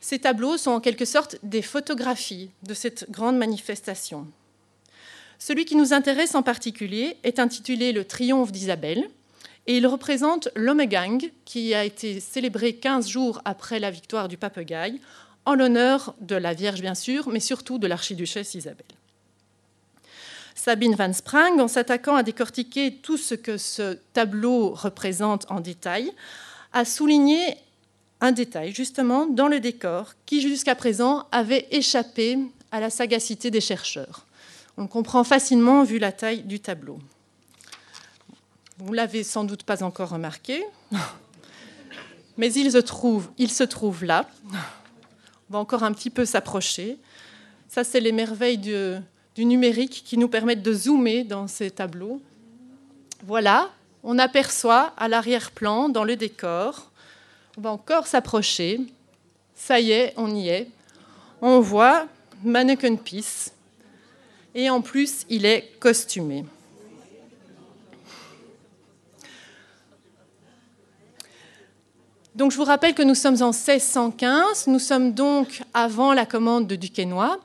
Ces 0.00 0.18
tableaux 0.18 0.56
sont 0.56 0.70
en 0.72 0.80
quelque 0.80 1.04
sorte 1.04 1.36
des 1.42 1.62
photographies 1.62 2.50
de 2.62 2.74
cette 2.74 3.10
grande 3.10 3.38
manifestation. 3.38 4.26
Celui 5.44 5.64
qui 5.64 5.74
nous 5.74 5.92
intéresse 5.92 6.36
en 6.36 6.42
particulier 6.44 7.16
est 7.24 7.40
intitulé 7.40 7.90
Le 7.90 8.04
triomphe 8.04 8.52
d'Isabelle, 8.52 9.10
et 9.66 9.76
il 9.76 9.88
représente 9.88 10.48
l'Omegang, 10.54 11.32
qui 11.44 11.74
a 11.74 11.84
été 11.84 12.20
célébré 12.20 12.74
15 12.74 13.08
jours 13.08 13.42
après 13.44 13.80
la 13.80 13.90
victoire 13.90 14.28
du 14.28 14.36
Papagaï, 14.36 15.00
en 15.44 15.54
l'honneur 15.54 16.14
de 16.20 16.36
la 16.36 16.54
Vierge 16.54 16.80
bien 16.80 16.94
sûr, 16.94 17.28
mais 17.28 17.40
surtout 17.40 17.78
de 17.78 17.88
l'archiduchesse 17.88 18.54
Isabelle. 18.54 18.86
Sabine 20.54 20.94
Van 20.94 21.12
Sprang, 21.12 21.58
en 21.58 21.66
s'attaquant 21.66 22.14
à 22.14 22.22
décortiquer 22.22 22.94
tout 23.02 23.16
ce 23.16 23.34
que 23.34 23.56
ce 23.56 23.98
tableau 24.12 24.70
représente 24.70 25.50
en 25.50 25.58
détail, 25.58 26.12
a 26.72 26.84
souligné 26.84 27.56
un 28.20 28.30
détail 28.30 28.72
justement 28.72 29.26
dans 29.26 29.48
le 29.48 29.58
décor 29.58 30.12
qui 30.24 30.40
jusqu'à 30.40 30.76
présent 30.76 31.26
avait 31.32 31.66
échappé 31.72 32.38
à 32.70 32.78
la 32.78 32.90
sagacité 32.90 33.50
des 33.50 33.60
chercheurs. 33.60 34.24
On 34.76 34.86
comprend 34.86 35.24
facilement 35.24 35.84
vu 35.84 35.98
la 35.98 36.12
taille 36.12 36.42
du 36.42 36.60
tableau. 36.60 36.98
Vous 38.78 38.92
l'avez 38.92 39.22
sans 39.22 39.44
doute 39.44 39.62
pas 39.62 39.82
encore 39.82 40.10
remarqué, 40.10 40.64
mais 42.36 42.52
il 42.52 42.72
se 42.72 42.78
trouve, 42.78 43.30
il 43.38 43.50
se 43.50 43.64
trouve 43.64 44.04
là. 44.04 44.28
On 45.50 45.52
va 45.54 45.58
encore 45.58 45.82
un 45.82 45.92
petit 45.92 46.10
peu 46.10 46.24
s'approcher. 46.24 46.98
Ça, 47.68 47.84
c'est 47.84 48.00
les 48.00 48.12
merveilles 48.12 48.58
du, 48.58 48.94
du 49.34 49.44
numérique 49.44 50.02
qui 50.04 50.18
nous 50.18 50.28
permettent 50.28 50.62
de 50.62 50.72
zoomer 50.72 51.24
dans 51.24 51.46
ces 51.46 51.70
tableaux. 51.70 52.20
Voilà, 53.24 53.70
on 54.02 54.18
aperçoit 54.18 54.92
à 54.96 55.08
l'arrière-plan, 55.08 55.88
dans 55.88 56.04
le 56.04 56.16
décor, 56.16 56.90
on 57.56 57.60
va 57.60 57.70
encore 57.70 58.06
s'approcher. 58.06 58.80
Ça 59.54 59.78
y 59.78 59.92
est, 59.92 60.14
on 60.16 60.34
y 60.34 60.48
est. 60.48 60.68
On 61.40 61.60
voit 61.60 62.06
Mannequin 62.42 62.96
Peace. 62.96 63.52
Et 64.54 64.68
en 64.68 64.82
plus, 64.82 65.24
il 65.30 65.46
est 65.46 65.70
costumé. 65.80 66.44
Donc 72.34 72.50
je 72.50 72.56
vous 72.56 72.64
rappelle 72.64 72.94
que 72.94 73.02
nous 73.02 73.14
sommes 73.14 73.42
en 73.42 73.52
1615, 73.52 74.66
nous 74.66 74.78
sommes 74.78 75.12
donc 75.12 75.62
avant 75.74 76.14
la 76.14 76.24
commande 76.24 76.66
de 76.66 76.76
Duquesnoy, 76.76 77.38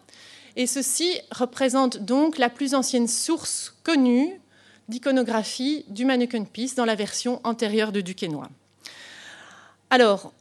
et 0.56 0.66
ceci 0.66 1.20
représente 1.30 1.98
donc 1.98 2.38
la 2.38 2.50
plus 2.50 2.74
ancienne 2.74 3.10
source 3.10 3.76
connue 3.84 4.40
d'iconographie 4.88 5.84
du 5.90 6.06
Mannequin 6.06 6.46
Peace 6.46 6.76
dans 6.76 6.86
la 6.86 6.96
version 6.96 7.42
antérieure 7.44 7.92
de 7.92 8.00
Duquesnoy. 8.00 8.48
Alors, 9.90 10.32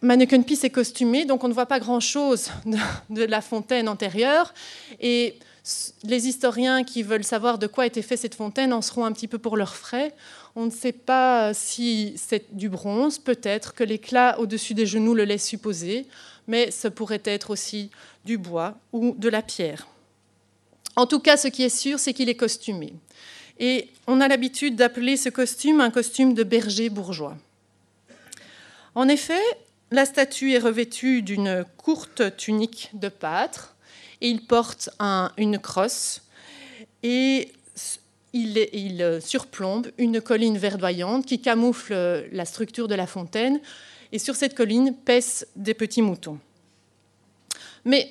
Mannequin 0.00 0.40
Peace 0.40 0.64
est 0.64 0.70
costumé, 0.70 1.26
donc 1.26 1.44
on 1.44 1.48
ne 1.48 1.54
voit 1.54 1.66
pas 1.66 1.78
grand-chose 1.78 2.50
de, 2.64 2.78
de, 3.10 3.24
la 3.24 3.42
fontaine 3.42 3.90
antérieure, 3.90 4.54
et 5.00 5.36
les 6.02 6.26
historiens 6.26 6.82
qui 6.82 7.02
veulent 7.02 7.24
savoir 7.24 7.58
de 7.58 7.68
quoi 7.68 7.86
était 7.86 8.02
fait 8.02 8.16
cette 8.16 8.34
fontaine 8.34 8.72
en 8.72 8.82
seront 8.82 9.04
un 9.04 9.12
petit 9.12 9.28
peu 9.28 9.38
pour 9.38 9.56
leurs 9.56 9.76
frais. 9.76 10.12
On 10.56 10.66
ne 10.66 10.70
sait 10.70 10.92
pas 10.92 11.54
si 11.54 12.14
c'est 12.16 12.54
du 12.54 12.68
bronze, 12.68 13.18
peut-être 13.18 13.74
que 13.74 13.84
l'éclat 13.84 14.38
au-dessus 14.40 14.74
des 14.74 14.86
genoux 14.86 15.14
le 15.14 15.24
laisse 15.24 15.46
supposer, 15.46 16.06
mais 16.48 16.70
ce 16.72 16.88
pourrait 16.88 17.22
être 17.24 17.50
aussi 17.50 17.90
du 18.24 18.38
bois 18.38 18.74
ou 18.92 19.14
de 19.16 19.28
la 19.28 19.42
pierre. 19.42 19.86
En 20.96 21.06
tout 21.06 21.20
cas, 21.20 21.36
ce 21.36 21.48
qui 21.48 21.62
est 21.62 21.74
sûr, 21.74 21.98
c'est 21.98 22.12
qu'il 22.12 22.28
est 22.28 22.34
costumé. 22.34 22.92
Et 23.58 23.88
on 24.08 24.20
a 24.20 24.28
l'habitude 24.28 24.74
d'appeler 24.74 25.16
ce 25.16 25.28
costume 25.28 25.80
un 25.80 25.90
costume 25.90 26.34
de 26.34 26.42
berger 26.42 26.90
bourgeois. 26.90 27.36
En 28.94 29.08
effet, 29.08 29.40
la 29.92 30.04
statue 30.04 30.52
est 30.52 30.58
revêtue 30.58 31.22
d'une 31.22 31.64
courte 31.76 32.36
tunique 32.36 32.90
de 32.94 33.08
pâtre 33.08 33.74
et 34.22 34.28
il 34.28 34.46
porte 34.46 34.88
un, 35.00 35.32
une 35.36 35.58
crosse 35.58 36.22
et 37.02 37.52
il, 38.32 38.56
il, 38.72 39.18
surplombe 39.20 39.88
une 39.98 40.22
colline 40.22 40.56
verdoyante 40.56 41.26
qui 41.26 41.42
camoufle 41.42 42.28
la 42.32 42.44
structure 42.46 42.88
de 42.88 42.94
la 42.94 43.06
fontaine 43.06 43.60
et 44.12 44.18
sur 44.18 44.36
cette 44.36 44.54
colline 44.54 44.94
paissent 44.94 45.46
des 45.56 45.74
petits 45.74 46.00
moutons. 46.00 46.38
Mais 47.84 48.10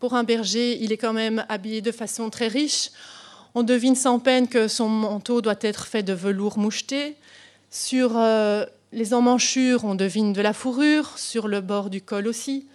pour 0.00 0.14
un 0.14 0.24
berger, 0.24 0.82
il 0.82 0.90
est 0.90 0.96
quand 0.96 1.12
même 1.12 1.44
habillé 1.48 1.82
de 1.82 1.92
façon 1.92 2.30
très 2.30 2.48
riche. 2.48 2.90
On 3.54 3.62
devine 3.62 3.94
sans 3.94 4.18
peine 4.18 4.48
que 4.48 4.68
son 4.68 4.88
manteau 4.88 5.42
doit 5.42 5.58
être 5.60 5.86
fait 5.86 6.02
de 6.02 6.12
velours 6.12 6.58
moucheté. 6.58 7.16
Sur 7.70 8.16
euh, 8.16 8.64
les 8.92 9.12
emmanchures, 9.12 9.84
on 9.84 9.94
devine 9.94 10.32
de 10.32 10.40
la 10.40 10.52
fourrure, 10.52 11.18
sur 11.18 11.46
le 11.46 11.60
bord 11.60 11.90
du 11.90 12.00
col 12.00 12.26
aussi. 12.26 12.66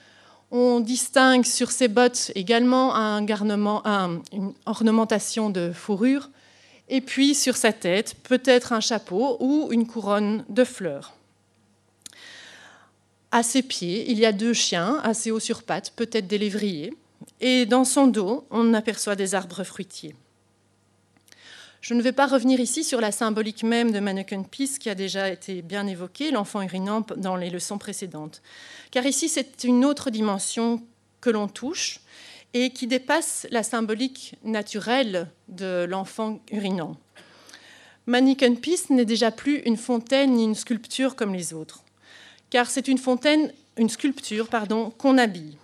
On 0.52 0.82
distingue 0.82 1.46
sur 1.46 1.72
ses 1.72 1.88
bottes 1.88 2.32
également 2.36 2.94
une 2.94 4.54
ornementation 4.66 5.50
de 5.50 5.72
fourrure. 5.74 6.30
Et 6.90 7.00
puis 7.00 7.34
sur 7.36 7.56
sa 7.56 7.72
tête, 7.72 8.16
peut-être 8.24 8.74
un 8.74 8.82
chapeau 8.82 9.38
ou 9.40 9.70
une 9.72 9.88
couronne 9.88 10.44
de 10.50 10.66
fleurs. 10.66 11.14
À 13.32 13.44
ses 13.44 13.62
pieds, 13.62 14.12
il 14.12 14.20
y 14.20 14.26
a 14.26 14.34
deux 14.34 14.52
chiens 14.52 15.00
assez 15.04 15.32
hauts 15.32 15.40
sur 15.40 15.64
pattes, 15.64 15.94
peut-être 15.96 16.28
des 16.28 16.38
lévriers. 16.38 16.94
Et 17.40 17.66
dans 17.66 17.86
son 17.86 18.08
dos, 18.08 18.46
on 18.52 18.74
aperçoit 18.74 19.16
des 19.16 19.36
arbres 19.36 19.64
fruitiers. 19.64 20.16
Je 21.82 21.96
ne 21.96 22.02
vais 22.04 22.12
pas 22.12 22.28
revenir 22.28 22.60
ici 22.60 22.84
sur 22.84 23.02
la 23.02 23.12
symbolique 23.12 23.64
même 23.64 23.92
de 23.92 24.00
Mannequin 24.00 24.44
Peace 24.44 24.78
qui 24.80 24.88
a 24.88 24.94
déjà 24.94 25.30
été 25.30 25.64
bien 25.64 25.88
évoquée, 25.88 26.30
l'enfant 26.30 26.62
urinant, 26.62 27.04
dans 27.18 27.36
les 27.36 27.50
leçons 27.50 27.80
précédentes. 27.80 28.44
Car 28.92 29.04
ici, 29.08 29.28
c'est 29.28 29.64
une 29.64 29.84
autre 29.84 30.12
dimension 30.12 30.84
que 31.22 31.32
l'on 31.32 31.48
touche 31.48 32.00
et 32.54 32.70
qui 32.70 32.86
dépasse 32.86 33.48
la 33.50 33.64
symbolique 33.64 34.36
naturelle 34.44 35.28
de 35.48 35.88
l'enfant 35.90 36.40
urinant. 36.52 36.98
Mannequin 38.06 38.54
Peace 38.54 38.92
n'est 38.92 39.06
déjà 39.06 39.32
plus 39.32 39.58
une 39.62 39.78
fontaine 39.78 40.34
ni 40.34 40.44
une 40.44 40.56
sculpture 40.56 41.16
comme 41.16 41.34
les 41.34 41.52
autres, 41.52 41.84
car 42.52 42.70
c'est 42.70 42.90
une 42.90 43.00
fontaine, 43.00 43.52
une 43.78 43.90
sculpture, 43.90 44.50
pardon, 44.50 44.92
qu'on 44.92 45.18
habille. 45.18 45.58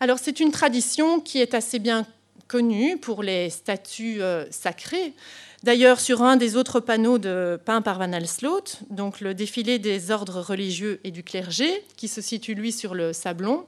Alors 0.00 0.18
c'est 0.18 0.40
une 0.40 0.50
tradition 0.50 1.20
qui 1.20 1.38
est 1.38 1.54
assez 1.54 1.78
bien 1.78 2.06
connu 2.48 2.96
pour 2.98 3.22
les 3.22 3.50
statues 3.50 4.22
euh, 4.22 4.44
sacrées. 4.50 5.12
D'ailleurs, 5.62 6.00
sur 6.00 6.22
un 6.22 6.36
des 6.36 6.56
autres 6.56 6.80
panneaux 6.80 7.18
de, 7.18 7.58
peints 7.64 7.82
par 7.82 7.98
Van 7.98 8.12
Alsloot, 8.12 8.80
donc 8.90 9.20
le 9.20 9.34
défilé 9.34 9.78
des 9.78 10.10
ordres 10.10 10.40
religieux 10.40 11.00
et 11.02 11.10
du 11.10 11.22
clergé, 11.22 11.82
qui 11.96 12.08
se 12.08 12.20
situe 12.20 12.54
lui 12.54 12.72
sur 12.72 12.94
le 12.94 13.12
Sablon, 13.12 13.64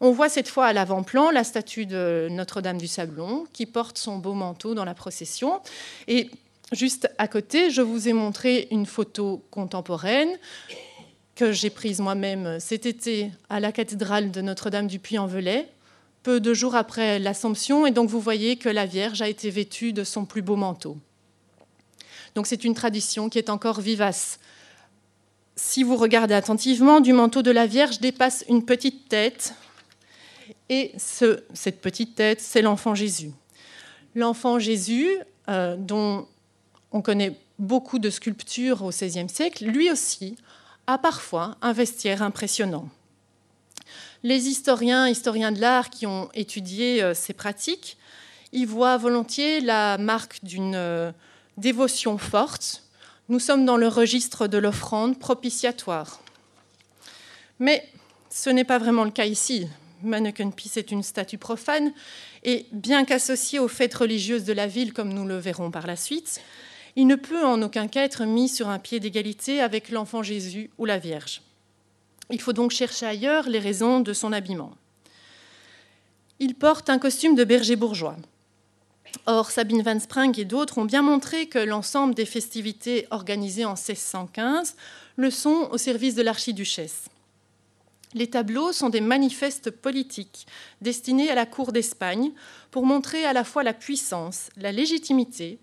on 0.00 0.12
voit 0.12 0.28
cette 0.28 0.48
fois 0.48 0.66
à 0.66 0.72
l'avant-plan 0.72 1.30
la 1.30 1.44
statue 1.44 1.86
de 1.86 2.28
Notre-Dame 2.30 2.78
du 2.78 2.86
Sablon 2.86 3.46
qui 3.52 3.64
porte 3.64 3.96
son 3.96 4.18
beau 4.18 4.34
manteau 4.34 4.74
dans 4.74 4.84
la 4.84 4.94
procession. 4.94 5.60
Et 6.08 6.30
juste 6.72 7.08
à 7.18 7.28
côté, 7.28 7.70
je 7.70 7.80
vous 7.80 8.08
ai 8.08 8.12
montré 8.12 8.68
une 8.70 8.86
photo 8.86 9.42
contemporaine 9.50 10.30
que 11.34 11.52
j'ai 11.52 11.70
prise 11.70 12.00
moi-même 12.00 12.60
cet 12.60 12.86
été 12.86 13.30
à 13.48 13.60
la 13.60 13.72
cathédrale 13.72 14.30
de 14.30 14.40
Notre-Dame 14.40 14.86
du 14.86 14.98
Puy-en-Velay, 14.98 15.66
peu 16.24 16.40
de 16.40 16.54
jours 16.54 16.74
après 16.74 17.20
l'Assomption, 17.20 17.86
et 17.86 17.92
donc 17.92 18.08
vous 18.08 18.18
voyez 18.18 18.56
que 18.56 18.68
la 18.68 18.86
Vierge 18.86 19.22
a 19.22 19.28
été 19.28 19.50
vêtue 19.50 19.92
de 19.92 20.02
son 20.02 20.24
plus 20.24 20.42
beau 20.42 20.56
manteau. 20.56 20.96
Donc 22.34 22.48
c'est 22.48 22.64
une 22.64 22.74
tradition 22.74 23.28
qui 23.28 23.38
est 23.38 23.50
encore 23.50 23.80
vivace. 23.80 24.40
Si 25.54 25.84
vous 25.84 25.96
regardez 25.96 26.34
attentivement, 26.34 27.00
du 27.00 27.12
manteau 27.12 27.42
de 27.42 27.52
la 27.52 27.66
Vierge 27.66 28.00
dépasse 28.00 28.44
une 28.48 28.64
petite 28.64 29.08
tête, 29.08 29.54
et 30.68 30.92
ce, 30.98 31.44
cette 31.52 31.80
petite 31.80 32.16
tête, 32.16 32.40
c'est 32.40 32.62
l'enfant 32.62 32.94
Jésus. 32.94 33.30
L'enfant 34.14 34.58
Jésus, 34.58 35.08
euh, 35.48 35.76
dont 35.76 36.26
on 36.90 37.02
connaît 37.02 37.38
beaucoup 37.58 37.98
de 37.98 38.08
sculptures 38.08 38.82
au 38.82 38.88
XVIe 38.88 39.28
siècle, 39.28 39.66
lui 39.66 39.90
aussi 39.90 40.36
a 40.86 40.96
parfois 40.96 41.56
un 41.60 41.72
vestiaire 41.72 42.22
impressionnant. 42.22 42.88
Les 44.24 44.48
historiens, 44.48 45.06
historiens 45.06 45.52
de 45.52 45.60
l'art 45.60 45.90
qui 45.90 46.06
ont 46.06 46.30
étudié 46.32 47.02
euh, 47.02 47.12
ces 47.12 47.34
pratiques, 47.34 47.98
y 48.54 48.64
voient 48.64 48.96
volontiers 48.96 49.60
la 49.60 49.98
marque 49.98 50.42
d'une 50.42 50.74
euh, 50.74 51.12
dévotion 51.58 52.16
forte. 52.16 52.84
Nous 53.28 53.38
sommes 53.38 53.66
dans 53.66 53.76
le 53.76 53.86
registre 53.86 54.46
de 54.46 54.56
l'offrande 54.56 55.18
propitiatoire. 55.18 56.22
Mais 57.58 57.86
ce 58.30 58.48
n'est 58.48 58.64
pas 58.64 58.78
vraiment 58.78 59.04
le 59.04 59.10
cas 59.10 59.26
ici. 59.26 59.68
Mannequin 60.02 60.48
Peace 60.50 60.78
est 60.78 60.90
une 60.90 61.02
statue 61.02 61.38
profane 61.38 61.92
et 62.44 62.64
bien 62.72 63.04
qu'associée 63.04 63.58
aux 63.58 63.68
fêtes 63.68 63.94
religieuses 63.94 64.44
de 64.44 64.54
la 64.54 64.66
ville, 64.66 64.94
comme 64.94 65.12
nous 65.12 65.26
le 65.26 65.36
verrons 65.36 65.70
par 65.70 65.86
la 65.86 65.96
suite, 65.96 66.40
Il 66.96 67.06
ne 67.06 67.16
peut 67.16 67.44
en 67.44 67.60
aucun 67.60 67.88
cas 67.88 68.04
être 68.04 68.24
mis 68.24 68.48
sur 68.48 68.70
un 68.70 68.78
pied 68.78 69.00
d'égalité 69.00 69.60
avec 69.60 69.90
l'enfant 69.90 70.22
Jésus 70.22 70.70
ou 70.78 70.86
la 70.86 70.98
Vierge. 70.98 71.42
Il 72.30 72.40
faut 72.40 72.52
donc 72.52 72.70
chercher 72.70 73.06
ailleurs 73.06 73.48
les 73.48 73.58
raisons 73.58 74.00
de 74.00 74.12
son 74.12 74.32
habillement. 74.32 74.72
Il 76.40 76.54
porte 76.54 76.90
un 76.90 76.98
costume 76.98 77.34
de 77.34 77.44
berger 77.44 77.76
bourgeois. 77.76 78.16
Or, 79.26 79.50
Sabine 79.50 79.82
Van 79.82 79.98
Sprang 80.00 80.38
et 80.38 80.44
d'autres 80.44 80.78
ont 80.78 80.84
bien 80.84 81.02
montré 81.02 81.46
que 81.46 81.58
l'ensemble 81.58 82.14
des 82.14 82.26
festivités 82.26 83.06
organisées 83.10 83.64
en 83.64 83.74
1615 83.74 84.76
le 85.16 85.30
sont 85.30 85.68
au 85.70 85.78
service 85.78 86.14
de 86.14 86.22
l'archiduchesse. 86.22 87.04
Les 88.14 88.28
tableaux 88.28 88.72
sont 88.72 88.90
des 88.90 89.00
manifestes 89.00 89.70
politiques 89.70 90.46
destinés 90.80 91.30
à 91.30 91.34
la 91.34 91.46
cour 91.46 91.72
d'Espagne 91.72 92.32
pour 92.70 92.86
montrer 92.86 93.24
à 93.24 93.32
la 93.32 93.44
fois 93.44 93.62
la 93.62 93.74
puissance, 93.74 94.50
la 94.56 94.72
légitimité 94.72 95.58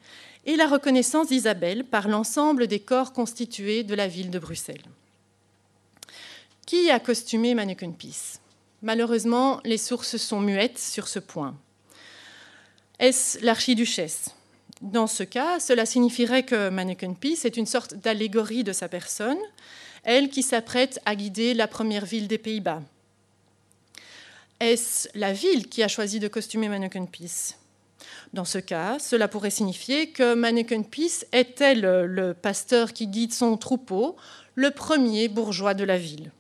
et 0.46 0.56
la 0.56 0.68
reconnaissance 0.68 1.28
d'Isabelle 1.28 1.86
par 1.86 2.08
l'ensemble 2.08 2.68
des 2.68 2.80
corps 2.80 3.14
constitués 3.14 3.84
de 3.84 3.96
la 3.96 4.08
ville 4.08 4.32
de 4.32 4.40
Bruxelles. 4.40 4.84
Qui 6.72 6.90
a 6.90 7.02
costumé 7.02 7.54
Manneken 7.54 7.94
Pis 7.94 8.40
Malheureusement, 8.82 9.60
les 9.66 9.78
sources 9.78 10.16
sont 10.16 10.40
muettes 10.40 10.80
sur 10.80 11.10
ce 11.10 11.20
point. 11.20 11.54
Est-ce 12.98 13.44
l'archiduchesse? 13.44 14.30
Dans 14.80 15.08
ce 15.08 15.24
cas, 15.24 15.60
cela 15.60 15.86
signifierait 15.86 16.44
que 16.44 16.70
Manneken 16.70 17.18
Pis 17.18 17.40
est 17.44 17.58
une 17.58 17.66
sorte 17.66 17.96
d'allégorie 17.96 18.64
de 18.64 18.72
sa 18.72 18.88
personne, 18.88 19.38
elle 20.06 20.30
qui 20.30 20.44
s'apprête 20.44 21.02
à 21.06 21.18
guider 21.18 21.54
la 21.54 21.68
première 21.68 22.06
ville 22.06 22.30
des 22.30 22.38
Pays-Bas. 22.38 22.82
Est-ce 24.62 25.10
la 25.14 25.34
ville 25.34 25.68
qui 25.68 25.84
a 25.84 25.90
choisi 25.90 26.22
de 26.22 26.30
costumer 26.30 26.70
Manneken 26.70 27.10
Pis 27.10 27.56
dans 28.32 28.46
ce 28.46 28.60
cas, 28.60 28.98
cela 28.98 29.28
pourrait 29.28 29.50
signifier 29.50 30.12
que 30.12 30.36
Manneken 30.36 30.86
Pis 30.86 31.26
était 31.34 31.76
le, 31.76 32.08
le, 32.08 32.34
pasteur 32.34 32.94
qui 32.94 33.08
guide 33.08 33.34
son 33.34 33.58
troupeau, 33.58 34.16
le 34.56 34.72
premier 34.72 35.28
bourgeois 35.28 35.74
de 35.74 35.84
la 35.84 35.98
ville? 35.98 36.32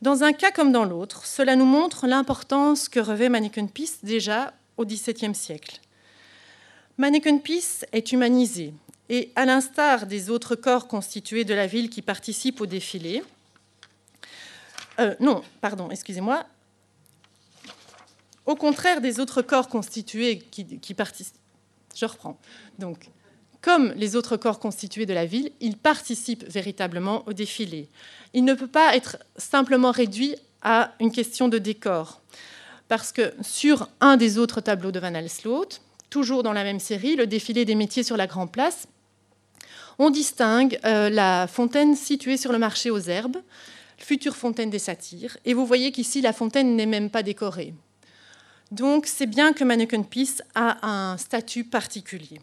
Dans 0.00 0.22
un 0.22 0.32
cas 0.32 0.52
comme 0.52 0.70
dans 0.70 0.84
l'autre, 0.84 1.26
cela 1.26 1.56
nous 1.56 1.64
montre 1.64 2.06
l'importance 2.06 2.88
que 2.88 3.00
revêt 3.00 3.28
Manneken 3.28 3.68
Pis 3.68 3.90
déjà 4.04 4.54
au 4.76 4.84
XVIIe 4.84 5.34
siècle. 5.34 5.80
Manneken 6.98 7.40
Pis 7.40 7.84
est 7.92 8.12
humanisé 8.12 8.74
et, 9.08 9.32
à 9.34 9.44
l'instar 9.44 10.06
des 10.06 10.30
autres 10.30 10.54
corps 10.54 10.86
constitués 10.86 11.44
de 11.44 11.54
la 11.54 11.66
ville 11.66 11.90
qui 11.90 12.02
participent 12.02 12.60
au 12.60 12.66
défilé, 12.66 13.24
euh, 15.00 15.16
non, 15.18 15.42
pardon, 15.60 15.90
excusez-moi, 15.90 16.44
au 18.46 18.54
contraire 18.54 19.00
des 19.00 19.18
autres 19.18 19.42
corps 19.42 19.68
constitués 19.68 20.38
qui, 20.38 20.78
qui 20.78 20.94
participent, 20.94 21.36
je 21.94 22.06
reprends. 22.06 22.38
Donc, 22.78 23.10
comme 23.60 23.92
les 23.96 24.14
autres 24.14 24.36
corps 24.36 24.60
constitués 24.60 25.06
de 25.06 25.14
la 25.14 25.26
ville, 25.26 25.50
il 25.60 25.76
participe 25.76 26.44
véritablement 26.48 27.24
au 27.26 27.32
défilé. 27.32 27.88
Il 28.34 28.44
ne 28.44 28.54
peut 28.54 28.68
pas 28.68 28.94
être 28.94 29.18
simplement 29.36 29.90
réduit 29.90 30.36
à 30.62 30.92
une 31.00 31.10
question 31.10 31.48
de 31.48 31.58
décor. 31.58 32.20
Parce 32.88 33.12
que 33.12 33.34
sur 33.42 33.88
un 34.00 34.16
des 34.16 34.38
autres 34.38 34.60
tableaux 34.60 34.92
de 34.92 35.00
Van 35.00 35.14
Alsloot, 35.14 35.80
toujours 36.08 36.42
dans 36.42 36.52
la 36.52 36.64
même 36.64 36.80
série, 36.80 37.16
le 37.16 37.26
défilé 37.26 37.64
des 37.64 37.74
métiers 37.74 38.02
sur 38.02 38.16
la 38.16 38.26
Grande 38.26 38.52
Place, 38.52 38.86
on 39.98 40.10
distingue 40.10 40.78
euh, 40.84 41.10
la 41.10 41.46
fontaine 41.48 41.96
située 41.96 42.36
sur 42.36 42.52
le 42.52 42.58
marché 42.58 42.90
aux 42.90 43.00
herbes, 43.00 43.38
future 43.98 44.36
fontaine 44.36 44.70
des 44.70 44.78
satyres, 44.78 45.36
et 45.44 45.54
vous 45.54 45.66
voyez 45.66 45.90
qu'ici 45.90 46.20
la 46.20 46.32
fontaine 46.32 46.76
n'est 46.76 46.86
même 46.86 47.10
pas 47.10 47.24
décorée. 47.24 47.74
Donc 48.70 49.06
c'est 49.06 49.26
bien 49.26 49.52
que 49.52 49.64
Manneken 49.64 50.04
Pis 50.04 50.36
a 50.54 50.86
un 50.86 51.16
statut 51.16 51.64
particulier 51.64 52.40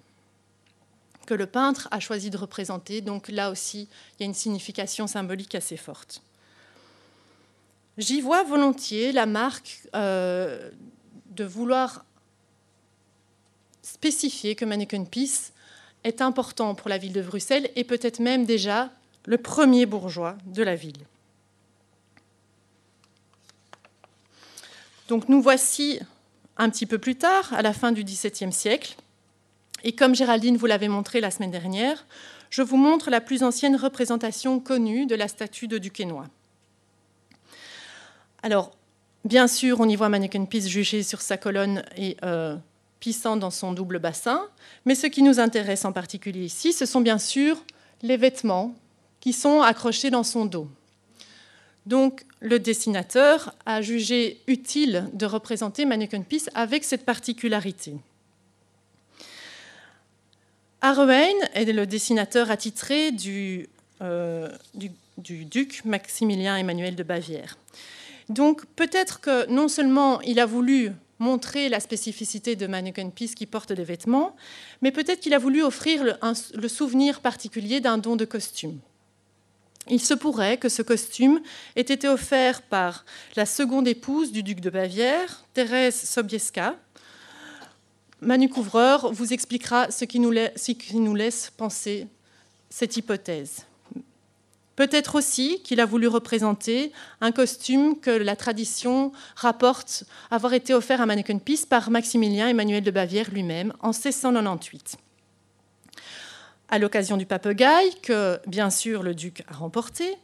que 1.26 1.34
le 1.34 1.46
peintre 1.46 1.88
a 1.92 2.00
choisi 2.00 2.30
de 2.30 2.38
représenter. 2.38 3.02
Donc 3.02 3.28
là 3.30 3.50
aussi, 3.50 3.88
il 4.14 4.22
y 4.22 4.24
a 4.24 4.26
une 4.26 4.34
signification 4.34 5.08
symbolique 5.08 5.56
assez 5.56 5.78
forte. 5.78 6.22
J'y 7.98 8.22
vois 8.22 8.44
volontiers 8.44 9.12
la 9.12 9.26
marque 9.26 9.82
euh, 9.96 10.70
de 11.28 11.46
vouloir 11.46 12.06
spécifier 13.82 14.56
que 14.56 14.66
Manneken 14.66 15.08
Pis 15.08 15.52
est 16.04 16.22
important 16.22 16.76
pour 16.76 16.90
la 16.90 16.98
ville 16.98 17.14
de 17.14 17.22
Bruxelles 17.22 17.70
et 17.76 17.84
peut-être 17.84 18.20
même 18.20 18.46
déjà 18.46 18.92
le 19.26 19.38
premier 19.38 19.86
bourgeois 19.86 20.38
de 20.46 20.64
la 20.64 20.76
ville. 20.76 21.06
Donc 25.08 25.30
nous 25.30 25.42
voici 25.42 26.00
un 26.58 26.70
petit 26.70 26.86
peu 26.86 26.98
plus 26.98 27.16
tard, 27.16 27.54
à 27.54 27.62
la 27.62 27.74
fin 27.74 27.92
du 27.92 28.04
XVIIe 28.04 28.52
siècle, 28.52 28.96
et 29.86 29.94
comme 29.94 30.16
Géraldine 30.16 30.58
vous 30.58 30.66
l'avait 30.66 30.90
montré 30.90 31.22
la 31.22 31.32
semaine 31.32 31.52
dernière, 31.52 32.06
je 32.50 32.64
vous 32.64 32.76
montre 32.76 33.12
la 33.12 33.22
plus 33.22 33.44
ancienne 33.44 33.76
représentation 33.76 34.60
connue 34.60 35.06
de 35.06 35.16
la 35.16 35.28
statue 35.28 35.68
de 35.68 35.78
Duquesnoy. 35.78 36.26
Alors, 38.42 38.72
bien 39.26 39.48
sûr, 39.48 39.80
on 39.80 39.88
y 39.88 39.96
voit 39.96 40.10
Manneken 40.10 40.48
Pis 40.48 40.68
jugé 40.68 41.04
sur 41.04 41.22
sa 41.22 41.38
colonne 41.38 41.84
et 41.98 42.18
euh, 42.24 42.58
pissant 43.00 43.38
dans 43.38 43.52
son 43.52 43.74
double 43.74 44.00
bassin, 44.00 44.48
mais 44.86 44.96
ce 44.96 45.06
qui 45.06 45.22
nous 45.22 45.40
intéresse 45.40 45.86
en 45.86 45.92
particulier 45.92 46.46
ici, 46.46 46.74
ce 46.74 46.88
sont 46.88 47.02
bien 47.02 47.20
sûr 47.20 47.64
les 48.02 48.18
vêtements 48.18 48.74
qui 49.20 49.34
sont 49.34 49.62
accrochés 49.62 50.10
dans 50.10 50.24
son 50.24 50.46
dos. 50.46 50.68
Donc, 51.86 52.26
le 52.40 52.58
dessinateur 52.58 53.54
a 53.68 53.84
jugé 53.84 54.42
utile 54.48 55.08
de 55.14 55.28
représenter 55.28 55.86
Manneken 55.86 56.26
Pis 56.26 56.46
avec 56.56 56.84
cette 56.84 57.06
particularité. 57.06 57.94
Arowen 60.82 61.36
est 61.54 61.66
le 61.66 61.86
dessinateur 61.86 62.52
attitré 62.52 63.12
du, 63.12 63.68
euh, 64.02 64.50
du, 64.74 64.92
du, 65.18 65.46
duc 65.46 65.84
Maximilien 65.86 66.58
Emmanuel 66.58 66.96
de 66.96 67.04
Bavière. 67.04 67.58
Donc 68.30 68.66
peut-être 68.76 69.20
que 69.20 69.50
non 69.50 69.68
seulement 69.68 70.22
il 70.22 70.40
a 70.40 70.46
voulu 70.46 70.92
montrer 71.20 71.70
la 71.70 71.80
spécificité 71.80 72.56
de 72.56 72.68
Manneken 72.68 73.12
Pis 73.12 73.34
qui 73.36 73.46
porte 73.46 73.72
des 73.72 73.84
vêtements, 73.84 74.36
mais 74.82 74.92
peut-être 74.92 75.22
qu'il 75.22 75.34
a 75.34 75.40
voulu 75.40 75.64
offrir 75.64 76.18
le 76.54 76.68
souvenir 76.68 77.22
particulier 77.22 77.80
d'un 77.80 77.98
don 77.98 78.16
de 78.16 78.26
costume. 78.26 78.80
Il 79.88 80.02
se 80.02 80.14
pourrait 80.14 80.58
que 80.58 80.70
ce 80.70 80.82
costume 80.82 81.40
ait 81.76 81.82
été 81.82 82.08
offert 82.08 82.64
par 82.64 83.06
la 83.36 83.46
seconde 83.46 83.88
épouse 83.88 84.32
du 84.32 84.42
duc 84.42 84.60
de 84.60 84.72
Bavière, 84.72 85.46
Thérèse 85.54 85.96
Sobieska, 85.96 86.76
Manu 88.22 88.50
Couvreur 88.50 89.12
vous 89.12 89.34
expliquera 89.34 89.92
ce 89.92 90.06
qui 90.06 90.20
nous, 90.20 90.32
laisse, 90.32 91.52
penser 91.58 92.08
cette 92.70 92.98
hypothèse. 92.98 93.66
Peut-être 94.76 95.16
aussi 95.16 95.62
qu'il 95.64 95.80
a 95.80 95.86
voulu 95.86 96.08
représenter 96.08 96.92
un 97.22 97.32
costume 97.32 97.98
que 98.00 98.12
la 98.12 98.36
tradition 98.36 99.12
rapporte 99.36 100.04
avoir 100.32 100.54
été 100.54 100.74
offert 100.74 101.00
à 101.00 101.06
Manneken 101.06 101.40
Pis 101.40 101.66
par 101.70 101.90
Maximilien 101.90 102.50
Emmanuel 102.50 102.84
de 102.84 102.92
Bavière 102.92 103.32
lui-même 103.32 103.74
en 103.80 103.92
1698. 103.92 104.98
À 106.68 106.80
l'occasion 106.80 107.16
du 107.16 107.26
papagaï, 107.26 107.90
que 108.02 108.40
bien 108.48 108.70
sûr 108.70 109.04
le 109.04 109.14
duc 109.14 109.44
a 109.48 109.54
remporté, 109.54 110.18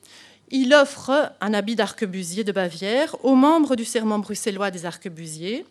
il 0.50 0.74
offre 0.74 1.32
un 1.40 1.54
habit 1.54 1.76
d'arquebusier 1.76 2.44
de 2.44 2.52
Bavière 2.52 3.16
aux 3.24 3.36
membres 3.36 3.78
du 3.78 3.86
serment 3.86 4.20
bruxellois 4.20 4.70
des 4.70 4.86
arquebusiers, 4.86 5.66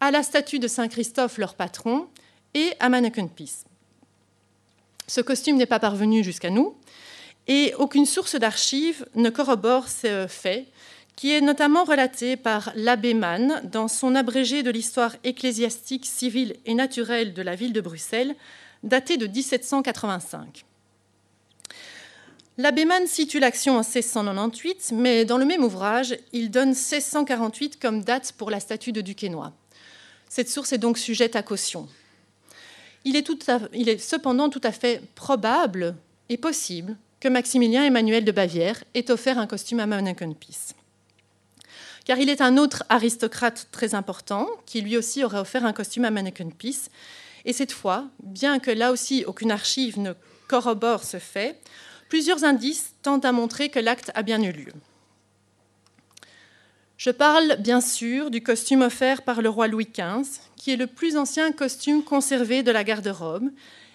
à 0.00 0.10
la 0.10 0.22
statue 0.22 0.58
de 0.58 0.68
Saint 0.68 0.88
Christophe, 0.88 1.38
leur 1.38 1.54
patron, 1.54 2.08
et 2.54 2.72
à 2.80 2.88
Manneken 2.88 3.28
Pis. 3.28 3.64
Ce 5.06 5.20
costume 5.20 5.56
n'est 5.56 5.66
pas 5.66 5.78
parvenu 5.78 6.24
jusqu'à 6.24 6.50
nous, 6.50 6.74
et 7.48 7.74
aucune 7.78 8.06
source 8.06 8.36
d'archives 8.36 9.06
ne 9.14 9.30
corrobore 9.30 9.88
ce 9.88 10.26
fait, 10.28 10.66
qui 11.16 11.32
est 11.32 11.40
notamment 11.40 11.84
relaté 11.84 12.36
par 12.36 12.72
l'abbé 12.74 13.12
Mann 13.12 13.60
dans 13.70 13.88
son 13.88 14.14
abrégé 14.14 14.62
de 14.62 14.70
l'histoire 14.70 15.16
ecclésiastique, 15.24 16.06
civile 16.06 16.56
et 16.64 16.74
naturelle 16.74 17.34
de 17.34 17.42
la 17.42 17.56
ville 17.56 17.72
de 17.72 17.80
Bruxelles, 17.80 18.34
daté 18.82 19.16
de 19.16 19.26
1785. 19.26 20.64
L'abbé 22.56 22.84
Mann 22.84 23.06
situe 23.06 23.38
l'action 23.38 23.74
en 23.74 23.80
1698, 23.80 24.92
mais 24.94 25.24
dans 25.24 25.38
le 25.38 25.44
même 25.44 25.64
ouvrage, 25.64 26.16
il 26.32 26.50
donne 26.50 26.68
1648 26.68 27.78
comme 27.78 28.02
date 28.02 28.32
pour 28.36 28.50
la 28.50 28.60
statue 28.60 28.92
de 28.92 29.00
Duquesnoy. 29.00 29.50
Cette 30.30 30.48
source 30.48 30.72
est 30.72 30.78
donc 30.78 30.96
sujette 30.96 31.34
à 31.34 31.42
caution. 31.42 31.88
Il 33.04 33.16
est, 33.16 33.98
cependant 33.98 34.48
tout 34.48 34.60
à 34.62 34.70
fait 34.70 35.02
probable 35.16 35.96
et 36.28 36.36
possible 36.36 36.96
que 37.18 37.26
Maximilien 37.26 37.82
Emmanuel 37.82 38.24
de 38.24 38.30
Bavière 38.30 38.84
ait 38.94 39.10
offert 39.10 39.38
un 39.38 39.48
costume 39.48 39.80
à 39.80 39.86
Manneken 39.86 40.36
Pis. 40.36 40.56
Car 42.04 42.18
il 42.18 42.28
est 42.28 42.40
un 42.40 42.58
autre 42.58 42.84
aristocrate 42.88 43.66
très 43.72 43.96
important 43.96 44.46
qui 44.66 44.82
lui 44.82 44.96
aussi 44.96 45.24
aurait 45.24 45.40
offert 45.40 45.64
un 45.64 45.72
costume 45.72 46.04
à 46.04 46.12
Manneken 46.12 46.52
Pis. 46.52 46.78
Et 47.44 47.52
cette 47.52 47.72
fois, 47.72 48.06
bien 48.22 48.60
que 48.60 48.70
là 48.70 48.92
aussi 48.92 49.24
aucune 49.26 49.50
archive 49.50 49.98
ne 49.98 50.12
corrobore 50.46 51.02
ce 51.02 51.18
fait, 51.18 51.60
plusieurs 52.08 52.44
indices 52.44 52.94
tendent 53.02 53.26
à 53.26 53.32
montrer 53.32 53.68
que 53.68 53.80
l'acte 53.80 54.12
a 54.14 54.22
bien 54.22 54.40
eu 54.40 54.52
lieu. 54.52 54.72
Je 57.00 57.08
parle 57.10 57.56
bien 57.60 57.80
sûr 57.80 58.30
du 58.30 58.42
costume 58.42 58.82
offert 58.82 59.22
par 59.22 59.40
le 59.40 59.48
roi 59.48 59.68
Louis 59.68 59.88
XV, 59.90 60.38
qui 60.56 60.70
est 60.70 60.76
le 60.76 60.86
plus 60.86 61.16
ancien 61.16 61.50
costume 61.50 62.04
conservé 62.04 62.62
de 62.62 62.70
la 62.70 62.84
garde-robe 62.84 63.48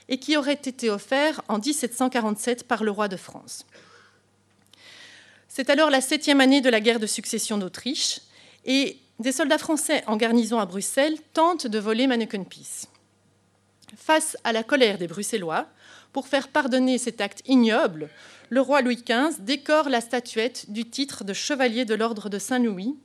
et 0.10 0.18
qui 0.18 0.36
aurait 0.38 0.54
été 0.54 0.89
offert 0.89 1.44
en 1.48 1.60
1747 1.60 2.68
par 2.68 2.84
le 2.84 2.89
roi 2.89 3.08
de 3.08 3.15
France. 3.15 3.68
C'est 5.48 5.70
alors 5.70 5.91
la 5.91 6.02
septième 6.02 6.41
année 6.41 6.62
de 6.62 6.70
la 6.72 6.82
guerre 6.82 7.00
de 7.00 7.06
succession 7.06 7.60
d'Autriche 7.60 8.22
et 8.65 8.98
des 9.20 9.32
soldats 9.32 9.60
français 9.60 10.04
en 10.08 10.18
garnison 10.18 10.58
à 10.58 10.65
Bruxelles 10.65 11.20
tentent 11.34 11.68
de 11.68 11.78
voler 11.78 12.08
Manneken-Pis. 12.08 12.88
Face 13.96 14.36
à 14.44 14.52
la 14.52 14.63
colère 14.63 14.98
des 14.98 15.06
Bruxellois, 15.06 15.68
pour 16.15 16.30
faire 16.30 16.47
pardonner 16.47 16.97
cet 16.97 17.19
acte 17.19 17.41
ignoble, 17.45 18.08
le 18.47 18.62
roi 18.62 18.82
Louis 18.82 19.04
XV 19.06 19.41
décore 19.41 19.89
la 19.89 19.99
statuette 19.99 20.71
du 20.71 20.89
titre 20.89 21.25
de 21.25 21.34
chevalier 21.34 21.84
de 21.84 21.93
l'ordre 21.93 22.30
de 22.30 22.39
Saint-Louis 22.39 22.95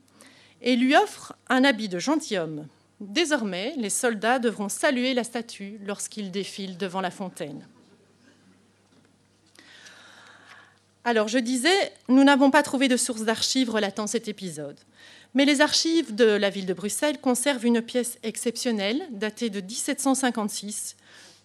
et 0.61 0.77
lui 0.77 0.95
offre 0.95 1.35
un 1.49 1.65
habit 1.65 1.89
de 1.89 1.99
gentilhomme. 1.99 2.67
Désormais, 3.01 3.73
les 3.75 3.89
soldats 3.89 4.39
devront 4.39 4.69
saluer 4.69 5.13
la 5.13 5.25
statue 5.25 5.77
lorsqu'ils 5.85 6.31
défilent 6.31 6.77
devant 6.77 7.01
la 7.01 7.11
fontaine. 7.11 7.67
Alors, 11.03 11.27
je 11.27 11.39
disais, 11.39 11.91
nous 12.07 12.23
n'avons 12.23 12.49
pas 12.49 12.63
trouvé 12.63 12.87
de 12.87 12.95
source 12.95 13.23
d'archives 13.23 13.71
relatant 13.71 14.07
cet 14.07 14.29
épisode. 14.29 14.79
Mais 15.33 15.43
les 15.43 15.59
archives 15.59 16.15
de 16.15 16.23
la 16.23 16.49
ville 16.49 16.65
de 16.65 16.73
Bruxelles 16.73 17.19
conservent 17.19 17.65
une 17.65 17.81
pièce 17.81 18.17
exceptionnelle, 18.23 19.05
datée 19.11 19.49
de 19.49 19.59
1756, 19.59 20.95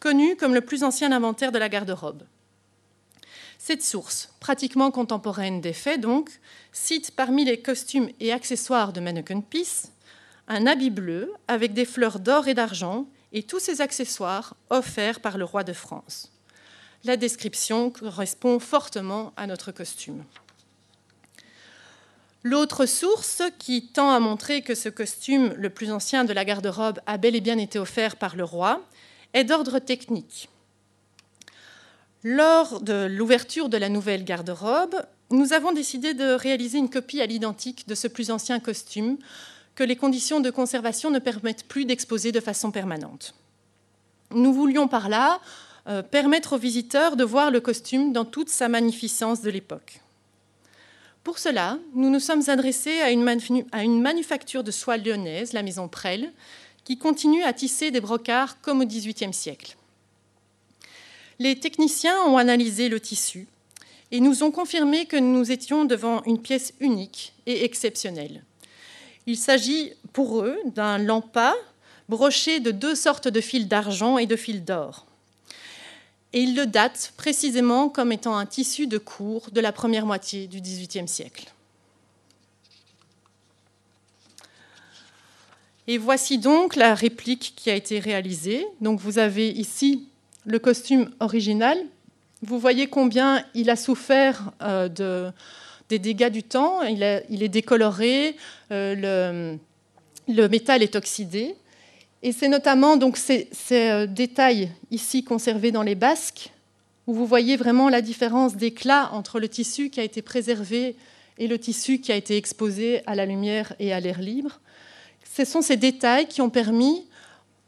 connue 0.01 0.37
comme 0.37 0.55
le 0.55 0.61
plus 0.61 0.85
ancien 0.85 1.13
inventaire 1.13 1.53
de 1.53 1.59
la 1.59 1.69
garde-robe. 1.69 2.23
Cette 3.59 3.83
source, 3.83 4.31
pratiquement 4.41 4.91
contemporaine 4.91 5.61
des 5.61 5.73
faits 5.73 6.01
donc, 6.01 6.31
cite 6.73 7.13
parmi 7.17 7.45
les 7.45 7.61
costumes 7.61 8.11
et 8.21 8.33
accessoires 8.33 8.93
de 8.93 9.01
Mannequin 9.01 9.41
Peace 9.41 9.91
un 10.49 10.67
habit 10.67 10.91
bleu 10.91 11.33
avec 11.49 11.73
des 11.73 11.85
fleurs 11.85 12.21
d'or 12.21 12.49
et 12.49 12.55
d'argent 12.55 13.07
et 13.33 13.43
tous 13.43 13.59
ces 13.59 13.81
accessoires 13.81 14.55
offerts 14.71 15.21
par 15.21 15.39
le 15.39 15.45
roi 15.45 15.65
de 15.65 15.73
France. 15.73 16.33
La 17.05 17.17
description 17.17 17.91
correspond 17.91 18.59
fortement 18.59 19.33
à 19.37 19.47
notre 19.47 19.73
costume. 19.73 20.25
L'autre 22.43 22.87
source 22.87 23.43
qui 23.59 23.89
tend 23.89 24.11
à 24.11 24.21
montrer 24.21 24.63
que 24.63 24.77
ce 24.77 24.89
costume, 24.89 25.53
le 25.57 25.71
plus 25.71 25.91
ancien 25.91 26.25
de 26.25 26.33
la 26.33 26.45
garde-robe, 26.45 27.01
a 27.07 27.17
bel 27.17 27.35
et 27.35 27.41
bien 27.41 27.59
été 27.59 27.79
offert 27.79 28.17
par 28.17 28.37
le 28.37 28.45
roi, 28.45 28.83
est 29.37 29.45
d'ordre 29.45 29.79
technique. 29.79 30.49
Lors 32.25 32.81
de 32.81 33.07
l'ouverture 33.07 33.69
de 33.69 33.77
la 33.77 33.91
nouvelle 33.91 34.25
garde-robe, 34.25 34.97
nous 35.31 35.53
avons 35.53 35.73
décidé 35.73 36.15
de 36.15 36.33
réaliser 36.33 36.79
une 36.79 36.89
copie 36.89 37.21
à 37.21 37.27
l'identique 37.27 37.87
de 37.87 37.95
ce 37.95 38.09
plus 38.09 38.31
ancien 38.31 38.61
costume 38.61 39.19
que 39.75 39.85
les 39.85 39.95
conditions 39.95 40.41
de 40.41 40.51
conservation 40.51 41.11
ne 41.11 41.19
permettent 41.19 41.69
plus 41.69 41.85
d'exposer 41.85 42.33
de 42.33 42.41
façon 42.41 42.71
permanente. 42.71 43.35
Nous 44.31 44.55
voulions 44.55 44.89
par 44.89 45.11
là 45.11 45.41
euh, 45.87 46.03
permettre 46.03 46.55
aux 46.55 46.59
visiteurs 46.59 47.15
de 47.15 47.23
voir 47.23 47.51
le 47.51 47.61
costume 47.61 48.15
dans 48.15 48.25
toute 48.25 48.49
sa 48.49 48.69
magnificence 48.69 49.43
de 49.43 49.51
l'époque. 49.51 50.01
Pour 51.25 51.39
cela, 51.39 51.79
nous 51.93 52.09
nous 52.09 52.21
sommes 52.21 52.49
adressés 52.49 53.01
à 53.03 53.11
une, 53.11 54.01
manufacture 54.01 54.65
de 54.65 54.71
soie 54.71 54.97
lyonnaise, 54.97 55.53
la 55.53 55.63
maison 55.63 55.89
Prel, 55.89 56.33
qui 56.87 56.97
continue 56.97 57.43
à 57.43 57.53
tisser 57.53 57.91
des 57.91 58.01
brocarts 58.01 58.63
comme 58.63 58.81
au 58.81 58.87
XVIIIe 58.87 59.35
siècle. 59.35 59.77
Les 61.39 61.61
techniciens 61.61 62.19
ont 62.23 62.39
analysé 62.39 62.89
le 62.89 62.99
tissu 62.99 63.47
et 64.11 64.21
nous 64.21 64.43
ont 64.43 64.51
confirmé 64.51 65.05
que 65.05 65.19
nous 65.19 65.53
étions 65.53 65.85
devant 65.85 66.23
une 66.23 66.41
pièce 66.41 66.73
unique 66.81 67.35
et 67.45 67.65
exceptionnelle. 67.65 68.43
Il 69.27 69.37
s'agit 69.37 69.93
pour 70.15 70.41
eux 70.41 70.57
d'un 70.65 70.97
lampas 70.97 71.57
broché 72.09 72.61
de 72.61 72.71
deux 72.71 72.95
sortes 72.95 73.29
de 73.29 73.43
fils 73.43 73.69
d'argent 73.69 74.17
et 74.17 74.27
de 74.27 74.37
fils 74.37 74.63
d'or 74.63 75.05
et 76.37 76.41
il 76.41 76.55
le 76.55 76.67
date 76.67 77.15
précisément 77.17 77.89
comme 77.89 78.13
étant 78.13 78.37
un 78.37 78.45
tissu 78.45 78.87
de 78.87 78.99
cour 78.99 79.49
de 79.53 79.61
la 79.63 79.73
première 79.73 80.05
moitié 80.05 80.47
du 80.47 80.61
XVIIIe 80.61 81.09
siècle. 81.09 81.51
Et 85.89 85.99
voici 85.99 86.39
donc 86.39 86.75
la 86.75 86.95
réplique 86.95 87.53
qui 87.57 87.71
a 87.71 87.75
été 87.75 88.01
réalisée. 88.01 88.67
Donc 88.81 88.99
vous 89.01 89.19
avez 89.19 89.49
ici 89.51 90.09
le 90.45 90.59
costume 90.59 91.11
original. 91.21 91.79
Vous 92.43 92.59
voyez 92.59 92.89
combien 92.89 93.45
il 93.55 93.71
a 93.71 93.77
souffert 93.77 94.53
euh, 94.63 94.89
de, 94.89 95.31
des 95.89 95.99
dégâts 95.99 96.31
du 96.31 96.43
temps. 96.43 96.83
Il, 96.83 97.03
est 97.03 97.49
décoloré, 97.49 98.37
euh, 98.73 99.57
le, 100.29 100.49
métal 100.49 100.83
est 100.83 100.97
oxydé. 100.97 101.55
Et 102.23 102.33
c'est 102.33 102.49
notamment 102.49 102.97
donc 102.97 103.17
ces, 103.17 103.49
euh, 103.71 104.07
détails 104.07 104.71
ici 104.91 105.23
conservés 105.23 105.71
dans 105.71 105.83
les 105.83 105.95
basques, 105.95 106.51
où 107.07 107.15
vous 107.15 107.27
voyez 107.27 107.57
vraiment 107.57 107.89
la 107.89 108.01
différence 108.01 108.57
d'éclat 108.57 109.11
entre 109.13 109.39
le 109.39 109.49
tissu 109.49 109.91
qui 109.91 110.01
a 110.01 110.03
été 110.03 110.23
préservé 110.23 110.97
et 111.39 111.47
le 111.47 111.59
tissu 111.59 112.01
qui 112.01 112.11
a 112.11 112.17
été 112.17 112.37
exposé 112.37 113.03
à 113.07 113.15
la 113.15 113.27
lumière 113.27 113.75
et 113.79 113.93
à 113.93 114.01
l'air 114.01 114.21
libre. 114.21 114.61
Ce 115.37 115.45
sont 115.45 115.61
ces 115.61 115.77
détails 115.77 116.29
qui 116.29 116.41
ont 116.41 116.49
permis 116.49 117.05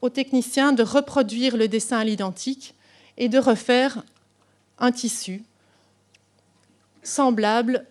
aux 0.00 0.08
techniciens 0.08 0.72
de 0.72 0.82
reproduire 0.82 1.54
le 1.54 1.68
dessin 1.68 1.98
à 1.98 2.04
l'identique 2.04 2.74
et 3.18 3.28
de 3.28 3.38
refaire 3.38 4.04
un 4.78 4.90
tissu 4.90 5.42
semblable 7.02 7.84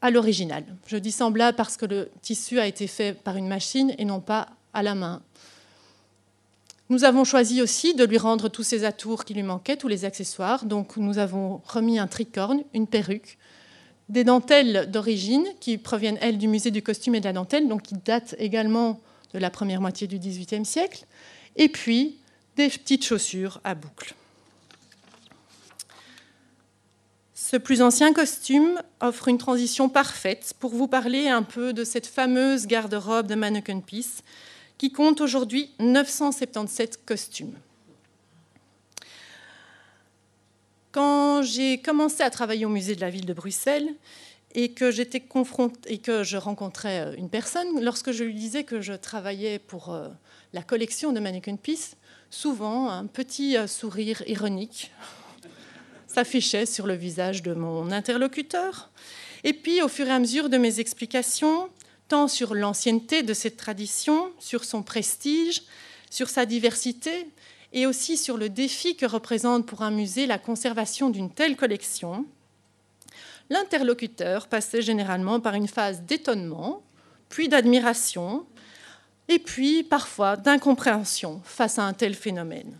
à 0.00 0.10
l'original. 0.10 0.64
Je 0.86 0.96
dis 0.96 1.12
semblable 1.12 1.54
parce 1.54 1.76
que 1.76 1.84
le 1.84 2.10
tissu 2.22 2.60
a 2.60 2.66
été 2.66 2.86
fait 2.86 3.12
par 3.12 3.36
une 3.36 3.46
machine 3.46 3.94
et 3.98 4.06
non 4.06 4.20
pas 4.20 4.48
à 4.72 4.82
la 4.82 4.94
main. 4.94 5.20
Nous 6.88 7.04
avons 7.04 7.24
choisi 7.24 7.60
aussi 7.60 7.94
de 7.94 8.04
lui 8.04 8.16
rendre 8.16 8.48
tous 8.48 8.62
ses 8.62 8.84
atours 8.84 9.26
qui 9.26 9.34
lui 9.34 9.42
manquaient, 9.42 9.76
tous 9.76 9.88
les 9.88 10.06
accessoires. 10.06 10.64
Donc 10.64 10.96
nous 10.96 11.18
avons 11.18 11.60
remis 11.66 11.98
un 11.98 12.06
tricorne, 12.06 12.62
une 12.72 12.86
perruque, 12.86 13.36
des 14.08 14.24
dentelles 14.24 14.90
d'origine 14.90 15.46
qui 15.60 15.78
proviennent, 15.78 16.18
elles, 16.20 16.38
du 16.38 16.48
musée 16.48 16.70
du 16.70 16.82
costume 16.82 17.14
et 17.14 17.20
de 17.20 17.24
la 17.24 17.32
dentelle, 17.32 17.68
donc 17.68 17.82
qui 17.82 17.94
datent 17.94 18.34
également 18.38 19.00
de 19.32 19.38
la 19.38 19.50
première 19.50 19.80
moitié 19.80 20.06
du 20.06 20.18
XVIIIe 20.18 20.64
siècle, 20.64 21.06
et 21.56 21.68
puis 21.68 22.18
des 22.56 22.68
petites 22.68 23.04
chaussures 23.04 23.60
à 23.64 23.74
boucles. 23.74 24.14
Ce 27.52 27.56
plus 27.56 27.82
ancien 27.82 28.12
costume 28.12 28.80
offre 29.00 29.28
une 29.28 29.36
transition 29.36 29.88
parfaite 29.88 30.54
pour 30.58 30.70
vous 30.70 30.88
parler 30.88 31.28
un 31.28 31.42
peu 31.42 31.72
de 31.72 31.84
cette 31.84 32.06
fameuse 32.06 32.66
garde-robe 32.66 33.26
de 33.26 33.34
Mannequin 33.34 33.80
Peace 33.80 34.22
qui 34.78 34.90
compte 34.90 35.20
aujourd'hui 35.20 35.70
977 35.78 37.04
costumes. 37.04 37.54
Quand 40.92 41.42
j'ai 41.42 41.78
commencé 41.78 42.22
à 42.22 42.30
travailler 42.30 42.66
au 42.66 42.68
musée 42.68 42.94
de 42.94 43.00
la 43.00 43.10
ville 43.10 43.26
de 43.26 43.32
Bruxelles 43.32 43.88
et 44.54 44.72
que 44.72 44.90
je 44.90 46.36
rencontrais 46.36 47.00
euh, 47.00 47.16
une 47.16 47.30
personne, 47.30 47.82
lorsque 47.82 48.12
je 48.12 48.22
lui 48.22 48.34
disais 48.34 48.64
que 48.64 48.80
je 48.80 48.92
travaillais 48.92 49.58
pour 49.58 49.92
euh, 49.92 50.08
la 50.52 50.62
collection 50.62 51.12
de 51.12 51.20
Mannequin 51.20 51.56
Peace, 51.56 51.96
souvent 52.28 52.90
un 52.90 53.06
petit 53.06 53.56
euh, 53.56 53.66
sourire 53.66 54.22
ironique 54.26 54.92
s'affichait 56.06 56.66
sur 56.66 56.86
le 56.86 56.94
visage 56.94 57.42
de 57.42 57.54
mon 57.54 57.90
interlocuteur. 57.90 58.90
Et 59.44 59.54
puis, 59.54 59.80
au 59.82 59.88
fur 59.88 60.06
et 60.06 60.12
à 60.12 60.18
mesure 60.18 60.50
de 60.50 60.58
mes 60.58 60.78
explications, 60.78 61.70
sur 62.28 62.54
l'ancienneté 62.54 63.22
de 63.22 63.32
cette 63.32 63.56
tradition, 63.56 64.32
sur 64.38 64.64
son 64.64 64.82
prestige, 64.82 65.62
sur 66.10 66.28
sa 66.28 66.44
diversité, 66.44 67.26
et 67.72 67.86
aussi 67.86 68.16
sur 68.16 68.36
le 68.36 68.48
défi 68.48 68.96
que 68.96 69.06
représente 69.06 69.66
pour 69.66 69.82
un 69.82 69.90
musée 69.90 70.26
la 70.26 70.38
conservation 70.38 71.10
d'une 71.10 71.30
telle 71.30 71.56
collection, 71.56 72.26
l'interlocuteur 73.50 74.46
passait 74.46 74.82
généralement 74.82 75.40
par 75.40 75.54
une 75.54 75.68
phase 75.68 76.02
d'étonnement, 76.02 76.82
puis 77.28 77.48
d'admiration, 77.48 78.46
et 79.28 79.38
puis 79.38 79.82
parfois 79.82 80.36
d'incompréhension 80.36 81.40
face 81.44 81.78
à 81.78 81.84
un 81.84 81.92
tel 81.92 82.14
phénomène. 82.14 82.76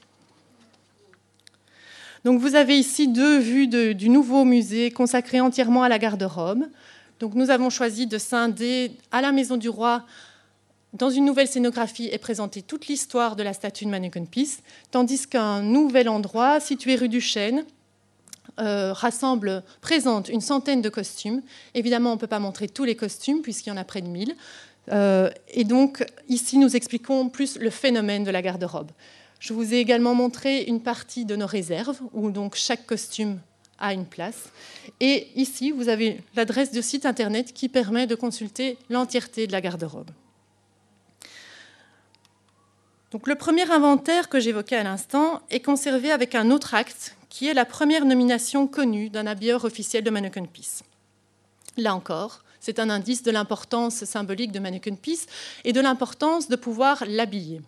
Donc 2.25 2.41
vous 2.41 2.55
avez 2.55 2.79
ici 2.79 3.09
deux 3.09 3.39
vues 3.39 3.67
du 3.67 4.09
nouveau 4.09 4.45
musée 4.45 4.91
consacré 4.91 5.41
entièrement 5.41 5.83
à 5.83 5.89
la 5.89 5.99
garde-robe. 5.99 6.67
Donc 7.19 7.35
nous 7.35 7.51
avons 7.51 7.71
choisi 7.71 8.07
de 8.07 8.19
scinder 8.19 8.93
à 9.11 9.21
la 9.21 9.33
Maison 9.33 9.57
du 9.57 9.69
Roi 9.69 10.05
dans 10.93 11.11
une 11.11 11.25
nouvelle 11.25 11.49
scénographie 11.49 12.09
et 12.13 12.19
présenter 12.19 12.63
toute 12.63 12.87
l'histoire 12.87 13.37
de 13.37 13.43
la 13.43 13.53
statue 13.53 13.87
de 13.87 13.91
Mannequin 13.91 14.25
Peace, 14.25 14.59
tandis 14.91 15.27
qu'un 15.27 15.63
nouvel 15.63 16.09
endroit 16.09 16.61
situé 16.61 16.97
rue 16.97 17.09
du 17.09 17.21
Chêne 17.21 17.65
euh, 18.61 18.93
rassemble, 18.93 19.63
présente 19.81 20.29
une 20.29 20.43
centaine 20.43 20.83
de 20.83 20.91
costumes. 20.91 21.43
Évidemment, 21.75 22.11
on 22.11 22.15
ne 22.17 22.21
peut 22.21 22.27
pas 22.27 22.39
montrer 22.39 22.69
tous 22.69 22.85
les 22.85 22.97
costumes 22.97 23.41
puisqu'il 23.41 23.71
y 23.71 23.73
en 23.73 23.79
a 23.79 23.85
près 23.85 24.03
de 24.03 24.09
1000. 24.09 24.37
Euh, 24.91 25.31
et 25.49 25.65
donc 25.65 26.05
ici, 26.29 26.59
nous 26.59 26.77
expliquons 26.77 27.31
plus 27.31 27.59
le 27.59 27.71
phénomène 27.71 28.25
de 28.25 28.31
la 28.31 28.43
garde-robe. 28.43 28.91
Je 29.41 29.55
vous 29.55 29.73
ai 29.73 29.79
également 29.79 30.15
montré 30.15 30.65
une 30.65 30.83
partie 30.83 31.25
de 31.25 31.35
nos 31.35 31.47
réserves 31.47 31.99
où 32.13 32.31
donc 32.31 32.55
chaque 32.55 32.85
costume 32.85 33.39
à 33.79 33.95
une 33.95 34.05
place. 34.07 34.51
Et 35.01 35.29
ici, 35.35 35.71
vous 35.73 35.89
avez 35.89 36.21
l'adresse 36.37 36.71
du 36.71 36.83
site 36.83 37.07
internet 37.07 37.53
qui 37.53 37.69
permet 37.69 38.07
de 38.07 38.15
consulter 38.15 38.77
l'entièreté 38.91 39.47
de 39.47 39.53
la 39.53 39.61
garde-robe. 39.61 40.11
Le 43.13 43.35
premier 43.35 43.71
inventaire 43.71 44.29
que 44.29 44.41
j'évoquais 44.41 44.77
à 44.77 44.83
l'instant 44.83 45.43
est 45.51 45.61
conservé 45.61 46.11
avec 46.11 46.35
un 46.35 46.51
autre 46.51 46.75
acte 46.75 47.17
qui 47.29 47.47
est 47.47 47.55
la 47.55 47.65
première 47.65 48.05
nomination 48.05 48.67
connue 48.67 49.11
d'un 49.11 49.27
habilleur 49.27 49.65
officiel 49.65 50.03
de 50.03 50.11
Mannequin 50.11 50.45
Peace. 50.45 50.83
Là 51.77 51.95
encore, 51.95 52.43
c'est 52.59 52.79
un 52.79 52.91
indice 52.91 53.23
de 53.23 53.31
l'importance 53.31 54.05
symbolique 54.05 54.53
de 54.53 54.61
Mannequin 54.61 54.95
Peace 54.95 55.27
et 55.65 55.73
de 55.73 55.81
l'importance 55.81 56.49
de 56.49 56.57
pouvoir 56.57 57.05
l'habiller. 57.07 57.61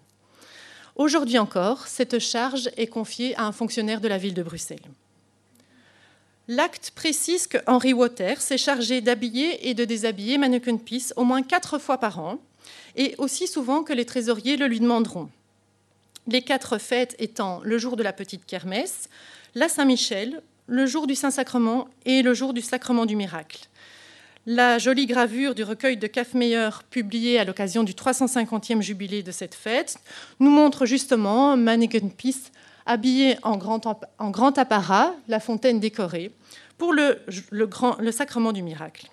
Aujourd'hui 0.97 1.39
encore, 1.39 1.89
cette 1.89 2.19
charge 2.19 2.71
est 2.77 2.87
confiée 2.87 3.35
à 3.37 3.45
un 3.45 3.53
fonctionnaire 3.53 4.01
de 4.01 4.09
la 4.09 4.19
ville 4.19 4.35
de 4.35 4.43
Bruxelles. 4.43 4.79
L'acte 6.49 6.93
précise 6.95 7.47
que 7.47 7.59
Henry 7.67 7.93
Waters 7.93 8.41
s'est 8.41 8.59
chargé 8.59 9.01
d'habiller 9.01 9.69
et 9.69 9.75
de 9.75 9.85
déshabiller 9.85 10.39
Mannequin 10.39 10.77
Peace 10.77 11.13
au 11.17 11.25
moins 11.25 11.43
quatre 11.43 11.79
fois 11.79 11.99
par 11.99 12.19
an, 12.19 12.39
et 12.97 13.15
aussi 13.19 13.47
souvent 13.47 13.83
que 13.83 13.93
les 13.93 14.05
trésoriers 14.05 14.57
le 14.57 14.67
lui 14.67 14.81
demanderont. 14.81 15.29
Les 16.27 16.43
quatre 16.43 16.79
fêtes 16.79 17.15
étant 17.19 17.61
le 17.63 17.79
jour 17.79 17.97
de 17.97 18.03
la 18.03 18.13
petite 18.13 18.47
kermesse, 18.47 19.09
la 19.55 19.69
Saint-Michel, 19.69 20.43
le 20.67 20.87
jour 20.87 21.07
du 21.07 21.15
Saint-Sacrement 21.15 21.89
et 22.07 22.23
le 22.23 22.33
jour 22.33 22.55
du 22.55 22.63
Sacrement 22.63 23.05
du 23.05 23.17
Miracle. 23.17 23.69
La 24.47 24.79
jolie 24.79 25.07
gravure 25.07 25.55
du 25.55 25.65
recueil 25.65 25.97
de 25.97 26.07
Kaffmeyer, 26.07 26.69
publiée 26.91 27.39
à 27.39 27.45
l'occasion 27.45 27.83
du 27.83 27.93
350e 27.93 28.83
jubilé 28.83 29.23
de 29.23 29.33
cette 29.33 29.55
fête, 29.55 29.97
nous 30.41 30.51
montre 30.51 30.87
justement 30.87 31.57
Mannequin 31.57 32.09
Peace 32.09 32.51
habillé 32.87 33.37
en 33.43 33.57
grand, 33.57 34.59
apparat, 34.59 35.15
la 35.29 35.41
fontaine 35.41 35.81
décorée, 35.81 36.31
pour 36.77 36.93
le 36.93 38.11
sacrement 38.13 38.53
du 38.53 38.63
miracle. 38.63 39.09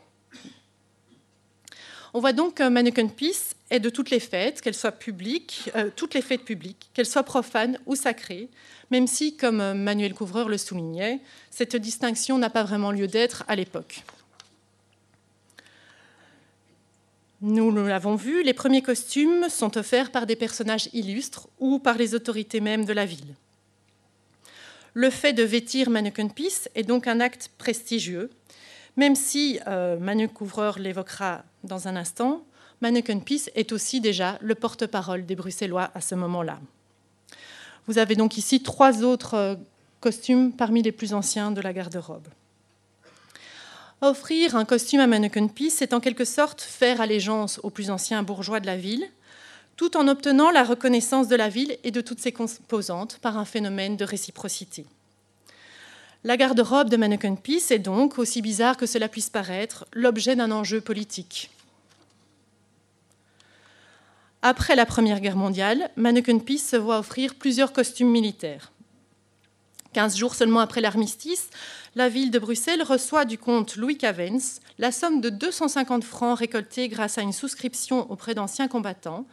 On 2.14 2.20
voit 2.20 2.34
donc 2.34 2.56
que 2.56 2.68
Mannequin 2.68 3.08
Peace 3.08 3.56
est 3.70 3.80
de 3.80 3.90
toutes 3.90 4.10
les 4.10 4.20
fêtes, 4.20 4.62
qu'elles 4.62 4.76
soient 4.76 4.92
publiques, 4.92 5.72
euh, 5.76 5.90
toutes 5.96 6.14
les 6.14 6.22
fêtes 6.22 6.44
publiques, 6.44 6.90
qu'elles 6.94 7.06
soient 7.06 7.24
profanes 7.24 7.80
ou 7.86 7.96
sacrées, 7.96 8.50
même 8.90 9.08
si, 9.08 9.38
comme 9.38 9.74
Manuel 9.74 10.14
Couvreur 10.14 10.50
le 10.50 10.58
soulignait, 10.58 11.22
cette 11.50 11.78
distinction 11.78 12.38
n'a 12.38 12.50
pas 12.50 12.64
vraiment 12.64 12.92
lieu 12.92 13.08
d'être 13.08 13.46
à 13.48 13.56
l'époque. 13.56 14.04
Nous 17.44 17.72
l'avons 17.72 18.16
vu, 18.16 18.44
les 18.44 18.54
premiers 18.54 18.84
costumes 18.84 19.50
sont 19.50 19.76
offerts 19.78 20.12
par 20.12 20.28
des 20.28 20.36
personnages 20.36 20.90
illustres 20.94 21.48
ou 21.60 21.80
par 21.80 21.98
les 21.98 22.14
autorités 22.14 22.60
mêmes 22.60 22.86
de 22.86 22.94
la 22.94 23.06
ville. 23.06 23.36
Le 24.94 25.10
fait 25.10 25.34
de 25.34 25.42
vêtir 25.42 25.90
Mannequin 25.90 26.28
Peace 26.28 26.68
est 26.76 26.84
donc 26.84 27.08
un 27.08 27.20
acte 27.20 27.50
prestigieux, 27.58 28.30
même 28.98 29.16
si 29.16 29.60
euh, 29.68 29.98
Manu 30.00 30.28
Couvreur 30.28 30.80
l'évoquera 30.80 31.44
dans 31.64 31.88
un 31.88 31.96
instant, 31.96 32.44
Mannequin 32.82 33.20
Peace 33.20 33.50
est 33.56 33.72
aussi 33.72 34.02
déjà 34.02 34.38
le 34.42 34.56
porte-parole 34.56 35.26
des 35.26 35.36
Bruxellois 35.36 35.92
à 35.94 36.02
ce 36.02 36.16
moment-là. 36.16 36.60
Vous 37.88 37.98
avez 37.98 38.16
donc 38.16 38.38
ici 38.38 38.64
trois 38.64 39.04
autres 39.04 39.36
euh, 39.36 39.56
costumes 40.00 40.52
parmi 40.52 40.82
les 40.82 40.92
plus 40.92 41.14
anciens 41.14 41.52
de 41.52 41.62
la 41.62 41.74
garde-robe. 41.74 42.28
Offrir 44.02 44.56
un 44.56 44.66
costume 44.66 45.00
à 45.00 45.08
Mannequin 45.08 45.48
Peace, 45.48 45.76
c'est 45.76 45.94
en 45.94 46.00
quelque 46.00 46.26
sorte 46.26 46.62
faire 46.62 47.02
allégeance 47.02 47.60
aux 47.62 47.70
plus 47.70 47.92
anciens 47.92 48.24
bourgeois 48.24 48.60
de 48.60 48.66
la 48.66 48.78
ville, 48.78 49.06
tout 49.78 49.96
en 49.96 50.08
obtenant 50.08 50.50
la 50.50 50.64
reconnaissance 50.64 51.28
de 51.28 51.36
la 51.36 51.50
ville 51.50 51.78
et 51.84 51.92
de 51.92 52.02
toutes 52.02 52.20
ses 52.20 52.32
composantes 52.32 53.20
par 53.20 53.38
un 53.38 53.46
phénomène 53.46 53.98
de 53.98 54.06
réciprocité. 54.06 54.86
La 56.24 56.38
garde-robe 56.38 56.90
de 56.90 56.98
Mannequin 56.98 57.34
Peace 57.34 57.72
est 57.72 57.80
donc, 57.80 58.20
aussi 58.20 58.44
bizarre 58.44 58.78
que 58.78 58.86
cela 58.86 59.10
puisse 59.10 59.32
paraître, 59.32 59.88
l'objet 59.94 60.36
d'un 60.36 60.52
enjeu 60.52 60.80
politique. 60.80 61.50
Après 64.44 64.76
la 64.76 64.86
Première 64.86 65.20
Guerre 65.20 65.36
mondiale, 65.36 65.90
Mannequin 65.96 66.38
Peace 66.38 66.60
se 66.60 66.76
voit 66.76 67.00
offrir 67.00 67.36
plusieurs 67.36 67.74
costumes 67.74 68.12
militaires. 68.12 68.72
Quinze 69.94 70.16
jours 70.16 70.36
seulement 70.36 70.60
après 70.60 70.80
l'armistice, 70.80 71.50
la 71.96 72.08
ville 72.08 72.32
de 72.32 72.40
Bruxelles 72.40 72.84
reçoit 72.84 73.26
du 73.26 73.38
comte 73.38 73.76
Louis 73.76 73.98
Cavens 73.98 74.62
la 74.78 74.92
somme 74.92 75.22
de 75.22 75.30
250 75.30 76.04
francs 76.04 76.38
récoltés 76.40 76.88
grâce 76.88 77.18
à 77.18 77.24
une 77.24 77.34
souscription 77.34 78.10
auprès 78.12 78.36
d'anciens 78.36 78.68
combattants 78.68 79.26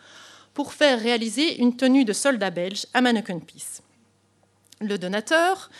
pour 0.55 0.72
faire 0.72 0.98
réaliser 0.98 1.61
une 1.61 1.77
tenue 1.77 2.05
de 2.05 2.12
soldat 2.12 2.51
belge 2.51 2.87
à 2.92 3.01
Mannequin 3.01 3.38
Peace. 3.38 3.83
Le 4.81 4.98
donateur, 4.98 5.70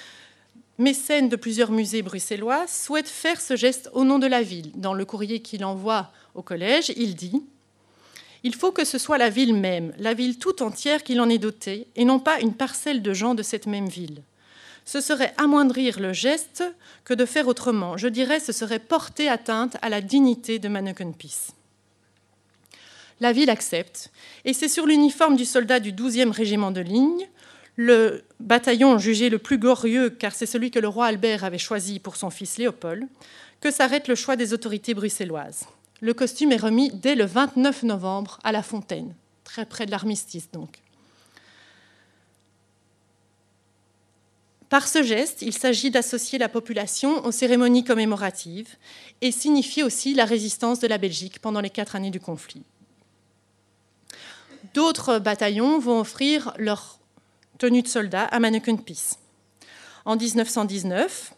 mécène 0.79 1.29
de 1.29 1.37
plusieurs 1.37 1.71
musées 1.71 2.03
bruxellois, 2.03 2.67
souhaite 2.67 3.09
faire 3.09 3.41
ce 3.41 3.57
geste 3.57 3.91
au 3.93 4.05
nom 4.05 4.19
de 4.19 4.27
la 4.27 4.43
ville. 4.43 4.71
Dans 4.75 4.95
le 4.95 5.05
courrier 5.05 5.41
qu'il 5.41 5.64
envoie 5.64 6.11
au 6.35 6.43
collège, 6.43 6.93
il 6.97 7.14
dit 7.14 7.43
Il 8.45 8.55
faut 8.55 8.73
que 8.73 8.85
ce 8.85 8.99
soit 8.99 9.19
la 9.19 9.31
ville 9.31 9.55
même, 9.55 9.93
la 9.99 10.14
ville 10.14 10.38
tout 10.38 10.62
entière 10.62 11.03
qui 11.03 11.19
en 11.19 11.29
est 11.29 11.38
dotée, 11.38 11.88
et 11.97 12.05
non 12.05 12.21
pas 12.21 12.41
une 12.41 12.55
parcelle 12.55 13.03
de 13.03 13.12
gens 13.12 13.35
de 13.35 13.43
cette 13.43 13.67
même 13.67 13.88
ville 13.88 14.23
ce 14.88 15.03
serait 15.03 15.35
amoindrir 15.37 16.01
le 16.01 16.14
geste 16.14 16.64
que 17.05 17.12
de 17.12 17.27
faire 17.27 17.47
autrement. 17.47 17.99
Je 17.99 18.09
dirais 18.09 18.41
ce 18.41 18.53
serait 18.53 18.79
porter 18.79 19.29
atteinte 19.29 19.77
à 19.83 19.91
la 19.91 20.01
dignité 20.01 20.59
de 20.59 20.67
Mannequin 20.67 21.12
Peace. 21.12 21.53
La 23.21 23.33
ville 23.33 23.51
accepte, 23.51 24.11
et 24.47 24.55
c'est 24.55 24.69
sur 24.69 24.87
l'uniforme 24.87 25.37
du 25.37 25.45
soldat 25.45 25.79
du 25.79 25.93
12e 25.93 26.31
régiment 26.31 26.71
de 26.71 26.81
ligne, 26.81 27.29
le 27.79 28.25
bataillon 28.41 28.99
jugé 28.99 29.31
le 29.31 29.38
plus 29.38 29.57
glorieux, 29.57 30.11
car 30.11 30.35
c'est 30.35 30.47
celui 30.47 30.73
que 30.73 30.81
le 30.81 30.88
roi 30.88 31.07
Albert 31.07 31.45
avait 31.45 31.59
choisi 31.59 32.01
pour 32.01 32.17
son 32.17 32.29
fils 32.29 32.59
Léopold, 32.59 33.07
que 33.61 33.71
s'arrête 33.71 34.09
le 34.09 34.17
choix 34.17 34.35
des 34.35 34.53
autorités 34.53 34.95
bruxelloises. 34.95 35.64
Le 36.01 36.12
costume 36.12 36.51
est 36.51 36.57
remis 36.57 36.91
dès 36.93 37.14
le 37.14 37.25
29 37.25 37.85
novembre 37.85 38.41
à 38.43 38.51
La 38.51 38.64
Fontaine, 38.64 39.14
très 39.45 39.64
près 39.64 39.87
de 39.87 39.93
l'armistice 39.93 40.51
donc. 40.51 40.81
Par 44.69 44.88
ce 44.88 45.05
geste, 45.05 45.41
il 45.43 45.53
s'agit 45.53 45.93
d'associer 45.93 46.38
la 46.38 46.49
population 46.49 47.25
aux 47.25 47.33
cérémonies 47.33 47.85
commémoratives 47.85 48.75
et 49.21 49.31
signifier 49.31 49.85
aussi 49.85 50.14
la 50.14 50.25
résistance 50.25 50.81
de 50.81 50.88
la 50.88 50.99
Belgique 50.99 51.38
pendant 51.38 51.61
les 51.61 51.71
quatre 51.71 51.95
années 51.95 52.11
du 52.11 52.21
conflit. 52.21 52.64
D'autres 54.75 55.21
bataillons 55.21 55.79
vont 55.79 56.01
offrir 56.01 56.53
leur 56.59 56.98
tenue 57.59 57.83
de 57.83 57.88
soldat 57.88 58.25
à 58.25 58.38
Mannequin 58.38 58.77
Peace. 58.77 59.18
En 60.05 60.16
1919, 60.16 61.35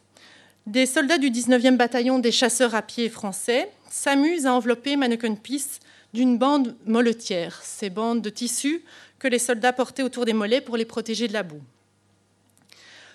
des 0.67 0.85
soldats 0.85 1.17
du 1.17 1.31
19e 1.31 1.77
bataillon 1.77 2.19
des 2.19 2.31
chasseurs 2.31 2.75
à 2.75 2.83
pied 2.83 3.09
français 3.09 3.71
s'amusent 3.89 4.47
à 4.47 4.53
envelopper 4.53 4.97
Mannequin 4.97 5.35
Peace 5.35 5.81
d'une 6.13 6.37
bande 6.37 6.77
molletière, 6.85 7.61
ces 7.65 7.89
bandes 7.89 8.21
de 8.21 8.29
tissu 8.29 8.85
que 9.19 9.29
les 9.29 9.39
soldats 9.39 9.73
portaient 9.73 10.03
autour 10.03 10.27
des 10.27 10.35
mollets 10.35 10.61
pour 10.61 10.77
les 10.77 10.85
protéger 10.85 11.27
de 11.27 11.33
la 11.33 11.43
boue. 11.43 11.63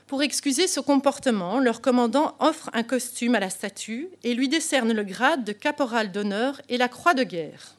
Pour 0.07 0.23
excuser 0.23 0.67
ce 0.67 0.79
comportement, 0.79 1.59
leur 1.59 1.81
commandant 1.81 2.35
offre 2.39 2.69
un 2.73 2.83
costume 2.83 3.35
à 3.35 3.39
la 3.39 3.49
statue 3.49 4.09
et 4.23 4.33
lui 4.33 4.49
décerne 4.49 4.93
le 4.93 5.03
grade 5.03 5.43
de 5.43 5.51
caporal 5.51 6.11
d'honneur 6.11 6.59
et 6.69 6.77
la 6.77 6.87
croix 6.87 7.13
de 7.13 7.23
guerre. 7.23 7.75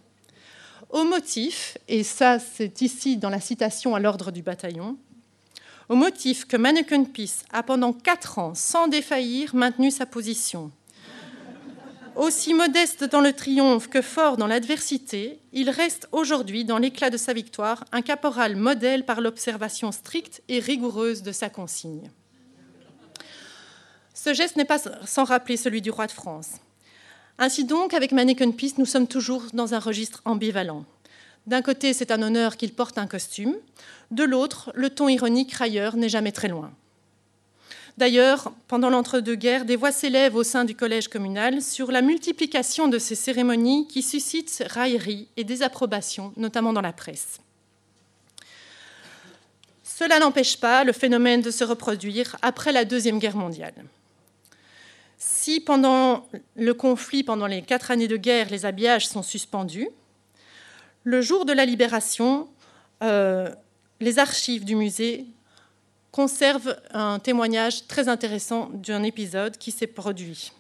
Au 0.91 1.05
motif, 1.05 1.79
et 1.89 2.05
ça 2.05 2.39
c'est 2.39 2.81
ici 2.81 3.17
dans 3.17 3.31
la 3.31 3.41
citation 3.41 3.97
à 3.97 4.01
l'ordre 4.01 4.31
du 4.31 4.43
bataillon, 4.43 4.97
au 5.89 5.95
motif 5.95 6.47
que 6.47 6.57
Mannequin 6.57 7.05
Peace 7.05 7.45
a 7.53 7.63
pendant 7.63 7.93
quatre 7.93 8.39
ans, 8.39 8.55
sans 8.55 8.89
défaillir, 8.89 9.55
maintenu 9.55 9.91
sa 9.91 10.07
position. 10.07 10.71
Aussi 12.17 12.55
modeste 12.55 13.05
dans 13.05 13.21
le 13.21 13.35
triomphe 13.35 13.89
que 13.89 14.01
fort 14.01 14.39
dans 14.39 14.47
l'adversité, 14.47 15.39
il 15.53 15.69
reste 15.69 16.09
aujourd'hui, 16.13 16.65
dans 16.65 16.79
l'éclat 16.79 17.11
de 17.11 17.19
sa 17.19 17.35
victoire, 17.35 17.85
un 17.93 18.01
caporal 18.01 18.57
modèle 18.57 19.05
par 19.05 19.21
l'observation 19.21 19.93
stricte 19.93 20.43
et 20.49 20.59
rigoureuse 20.59 21.23
de 21.23 21.33
sa 21.33 21.51
consigne. 21.51 22.11
Ce 24.15 24.33
geste 24.33 24.57
n'est 24.57 24.65
pas 24.65 24.81
sans 25.05 25.25
rappeler 25.25 25.59
celui 25.59 25.83
du 25.83 25.91
roi 25.91 26.07
de 26.07 26.13
France. 26.13 26.53
Ainsi 27.39 27.65
donc, 27.65 27.93
avec 27.93 28.13
Mannequin 28.13 28.51
Peace, 28.51 28.79
nous 28.79 28.87
sommes 28.87 29.07
toujours 29.07 29.45
dans 29.53 29.75
un 29.75 29.79
registre 29.79 30.23
ambivalent. 30.25 30.87
D'un 31.47 31.63
côté, 31.63 31.93
c'est 31.93 32.11
un 32.11 32.23
honneur 32.23 32.57
qu'il 32.57 32.73
porte 32.73 32.99
un 32.99 33.07
costume. 33.07 33.55
De 34.11 34.25
l'autre, 34.25 34.73
le 34.75 34.91
ton 34.91 35.09
ironique 35.09 35.53
railleur 35.53 35.97
n'est 35.97 36.09
jamais 36.09 36.33
très 36.33 36.49
loin. 36.49 36.73
D'ailleurs, 37.97 38.53
pendant 38.69 38.91
l'entre-deux-guerres, 38.91 39.65
des 39.65 39.77
voix 39.77 39.93
s'élèvent 39.93 40.35
au 40.35 40.43
sein 40.43 40.65
du 40.65 40.75
collège 40.75 41.09
communal 41.09 41.63
sur 41.63 41.91
la 41.91 42.03
multiplication 42.03 42.89
de 42.89 42.99
ces 42.99 43.15
cérémonies 43.15 43.87
qui 43.89 44.03
suscitent 44.03 44.65
raillerie 44.69 45.29
et 45.37 45.45
désapprobation, 45.45 46.33
notamment 46.37 46.75
dans 46.75 46.83
la 46.83 46.93
presse. 46.93 47.41
Cela 49.83 50.19
n'empêche 50.19 50.59
pas 50.59 50.85
le 50.85 50.93
phénomène 50.93 51.41
de 51.41 51.51
se 51.51 51.65
reproduire 51.65 52.37
après 52.43 52.71
la 52.71 52.85
Deuxième 52.85 53.19
Guerre 53.19 53.37
mondiale. 53.37 53.73
Si 55.17 55.61
pendant 55.61 56.29
le 56.55 56.75
conflit, 56.75 57.23
pendant 57.23 57.47
les 57.47 57.63
quatre 57.63 57.91
années 57.91 58.09
de 58.09 58.19
guerre, 58.19 58.51
les 58.51 58.67
habillages 58.67 59.09
sont 59.09 59.23
suspendus, 59.23 59.89
le 61.07 61.23
jour 61.23 61.45
de 61.45 61.53
la 61.53 61.65
libération, 61.65 62.49
euh, 63.05 63.49
les 64.01 64.19
archives 64.19 64.65
du 64.65 64.75
musée 64.75 65.25
conserve 66.11 66.77
un 66.93 67.21
témoignage 67.21 67.87
très 67.87 68.09
intéressant 68.09 68.71
d'un 68.73 69.05
épisode 69.05 69.57
qui 69.57 69.71
s'est 69.71 69.87
produit. 69.87 70.51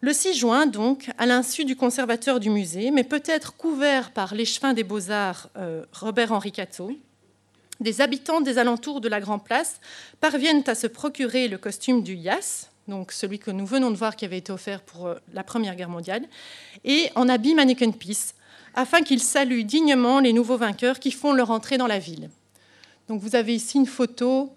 Le 0.00 0.14
6 0.14 0.34
juin, 0.38 0.66
donc, 0.66 1.10
à 1.18 1.26
l'insu 1.26 1.66
du 1.66 1.76
conservateur 1.76 2.40
du 2.40 2.48
musée, 2.48 2.90
mais 2.90 3.04
peut-être 3.04 3.54
couvert 3.54 4.10
par 4.10 4.34
l'échevin 4.34 4.72
des 4.72 4.84
beaux-arts 4.84 5.50
euh, 5.58 5.84
Robert-Henri 5.92 6.52
Catteau, 6.52 6.92
des 7.80 8.00
habitants 8.00 8.40
des 8.40 8.56
alentours 8.56 9.02
de 9.02 9.08
la 9.08 9.20
Grand 9.20 9.38
Place 9.38 9.80
parviennent 10.20 10.64
à 10.66 10.74
se 10.74 10.86
procurer 10.86 11.48
le 11.48 11.58
costume 11.58 12.02
du 12.02 12.14
Yas, 12.14 12.70
donc 12.88 13.12
celui 13.12 13.38
que 13.38 13.50
nous 13.50 13.66
venons 13.66 13.90
de 13.90 13.96
voir 13.96 14.16
qui 14.16 14.24
avait 14.24 14.38
été 14.38 14.50
offert 14.50 14.80
pour 14.80 15.08
euh, 15.08 15.16
la 15.34 15.44
Première 15.44 15.76
Guerre 15.76 15.90
mondiale, 15.90 16.24
et 16.84 17.10
en 17.16 17.28
habit 17.28 17.54
mannequin 17.54 17.90
piece, 17.90 18.34
afin 18.74 19.02
qu'ils 19.02 19.22
saluent 19.22 19.64
dignement 19.64 20.20
les 20.20 20.32
nouveaux 20.32 20.56
vainqueurs 20.56 20.98
qui 20.98 21.10
font 21.10 21.32
leur 21.32 21.50
entrée 21.50 21.78
dans 21.78 21.86
la 21.86 21.98
ville. 21.98 22.30
Donc 23.08 23.20
vous 23.20 23.36
avez 23.36 23.54
ici 23.54 23.78
une 23.78 23.86
photo 23.86 24.52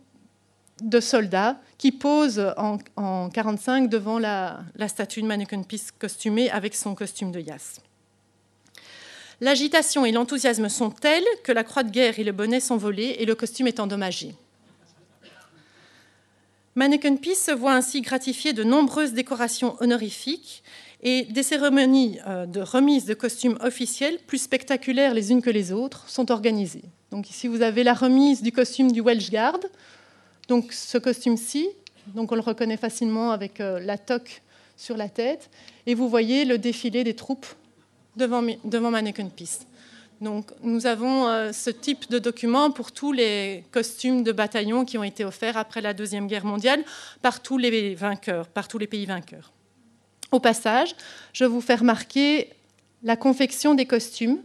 de 0.82 0.99
soldats 0.99 1.60
qui 1.77 1.91
posent 1.91 2.53
en 2.58 2.77
1945 2.97 3.89
devant 3.89 4.19
la, 4.19 4.60
statue 4.88 5.21
de 5.21 5.27
mannequin 5.27 5.63
piece 5.63 5.91
costumée 5.91 6.49
avec 6.49 6.75
son 6.75 6.95
costume 6.95 7.32
de 7.32 7.39
Yas. 7.39 7.80
L'agitation 9.39 10.06
et 10.06 10.12
l'enthousiasme 10.12 10.67
sont 10.69 10.89
tels 10.89 11.25
que 11.43 11.51
la 11.51 11.63
croix 11.63 11.84
de 11.84 11.91
guerre 11.91 12.19
et 12.19 12.23
le 12.23 12.32
bonnet 12.32 12.60
sont 12.60 12.77
volés 12.77 13.17
et 13.19 13.25
le 13.25 13.36
costume 13.36 13.67
est 13.67 13.80
endommagé. 13.80 14.34
Mannequin 16.73 17.15
Peace 17.15 17.36
se 17.36 17.51
voit 17.51 17.73
ainsi 17.73 18.01
gratifié 18.01 18.53
de 18.53 18.63
nombreuses 18.63 19.13
décorations 19.13 19.75
honorifiques 19.80 20.63
et 21.01 21.25
des 21.25 21.43
cérémonies 21.43 22.19
euh, 22.27 22.45
de 22.45 22.62
remise 22.62 23.05
de 23.05 23.13
costumes 23.13 23.57
officiels, 23.62 24.17
plus 24.25 24.39
spectaculaires 24.39 25.13
les 25.13 25.31
unes 25.31 25.41
que 25.41 25.49
les 25.49 25.71
autres, 25.71 26.10
sont 26.10 26.31
organisées. 26.31 26.83
Donc 27.12 27.29
ici, 27.29 27.47
vous 27.47 27.62
avez 27.62 27.83
la 27.83 27.93
remise 27.93 28.41
du 28.41 28.51
costume 28.51 28.91
du 28.91 29.01
Welsh 29.01 29.29
Guard. 29.29 29.60
Donc 30.47 30.73
ce 30.73 30.97
costume-ci, 30.97 31.69
donc 32.15 32.31
on 32.31 32.36
le 32.36 32.41
reconnaît 32.41 32.77
facilement 32.77 33.31
avec 33.31 33.62
euh, 33.62 33.79
la 33.79 33.97
toque 33.97 34.41
sur 34.75 34.97
la 34.97 35.10
tête. 35.10 35.49
Et 35.86 35.93
vous 35.93 36.10
voyez 36.10 36.45
le 36.45 36.57
défilé 36.57 37.03
des 37.03 37.15
troupes 37.15 37.47
devant, 38.15 38.43
devant 38.63 38.91
Mannequin 38.91 39.29
Peace. 39.29 39.65
Donc, 40.19 40.49
nous 40.63 40.88
avons 40.88 41.27
euh, 41.27 41.51
ce 41.51 41.69
type 41.69 42.10
de 42.10 42.17
document 42.17 42.71
pour 42.71 42.91
tous 42.91 43.12
les 43.12 43.63
costumes 43.71 44.23
de 44.23 44.31
bataillon 44.31 44.83
qui 44.83 44.97
ont 44.97 45.03
été 45.03 45.23
offerts 45.23 45.57
après 45.57 45.79
la 45.79 45.93
Deuxième 45.93 46.27
Guerre 46.27 46.45
mondiale 46.45 46.83
par 47.21 47.41
tous 47.43 47.60
les 47.60 47.93
vainqueurs, 47.93 48.47
par 48.47 48.67
tous 48.67 48.79
les 48.79 48.88
pays 48.88 49.05
vainqueurs. 49.05 49.51
Au 50.32 50.40
passage, 50.40 50.96
je 51.34 51.46
vous 51.46 51.62
fais 51.62 51.76
remarquer 51.76 52.50
la 53.04 53.16
confection 53.16 53.76
des 53.76 53.86
costumes. 53.86 54.40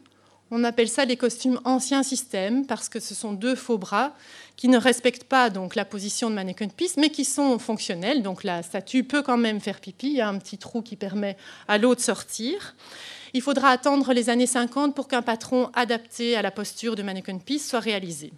On 0.52 0.64
appelle 0.64 0.88
ça 0.88 1.04
les 1.04 1.16
costumes 1.16 1.60
ancien 1.64 2.02
système 2.02 2.66
parce 2.66 2.88
que 2.88 3.00
ce 3.00 3.14
sont 3.14 3.32
deux 3.32 3.54
faux 3.54 3.78
bras 3.78 4.14
qui 4.56 4.68
ne 4.68 4.76
respectent 4.76 5.24
pas 5.24 5.50
donc 5.50 5.74
la 5.74 5.84
position 5.84 6.28
de 6.30 6.34
mannequin 6.34 6.68
piece, 6.68 6.98
mais 6.98 7.10
qui 7.10 7.24
sont 7.24 7.58
fonctionnels. 7.58 8.22
Donc 8.22 8.44
la 8.44 8.62
statue 8.62 9.02
peut 9.02 9.22
quand 9.22 9.38
même 9.38 9.60
faire 9.60 9.80
pipi. 9.80 10.08
Il 10.08 10.16
y 10.16 10.20
a 10.20 10.28
un 10.28 10.38
petit 10.38 10.58
trou 10.58 10.82
qui 10.82 10.94
permet 10.94 11.36
à 11.66 11.78
l'eau 11.78 11.94
de 11.94 12.00
sortir. 12.00 12.76
Il 13.32 13.40
faudra 13.40 13.70
attendre 13.70 14.12
les 14.12 14.28
années 14.28 14.46
50 14.46 14.94
pour 14.94 15.08
qu'un 15.08 15.22
patron 15.22 15.70
adapté 15.74 16.36
à 16.36 16.42
la 16.42 16.50
posture 16.50 16.96
de 16.96 17.02
mannequin 17.02 17.38
piece 17.38 17.68
soit 17.68 17.80
réalisé. 17.80 18.30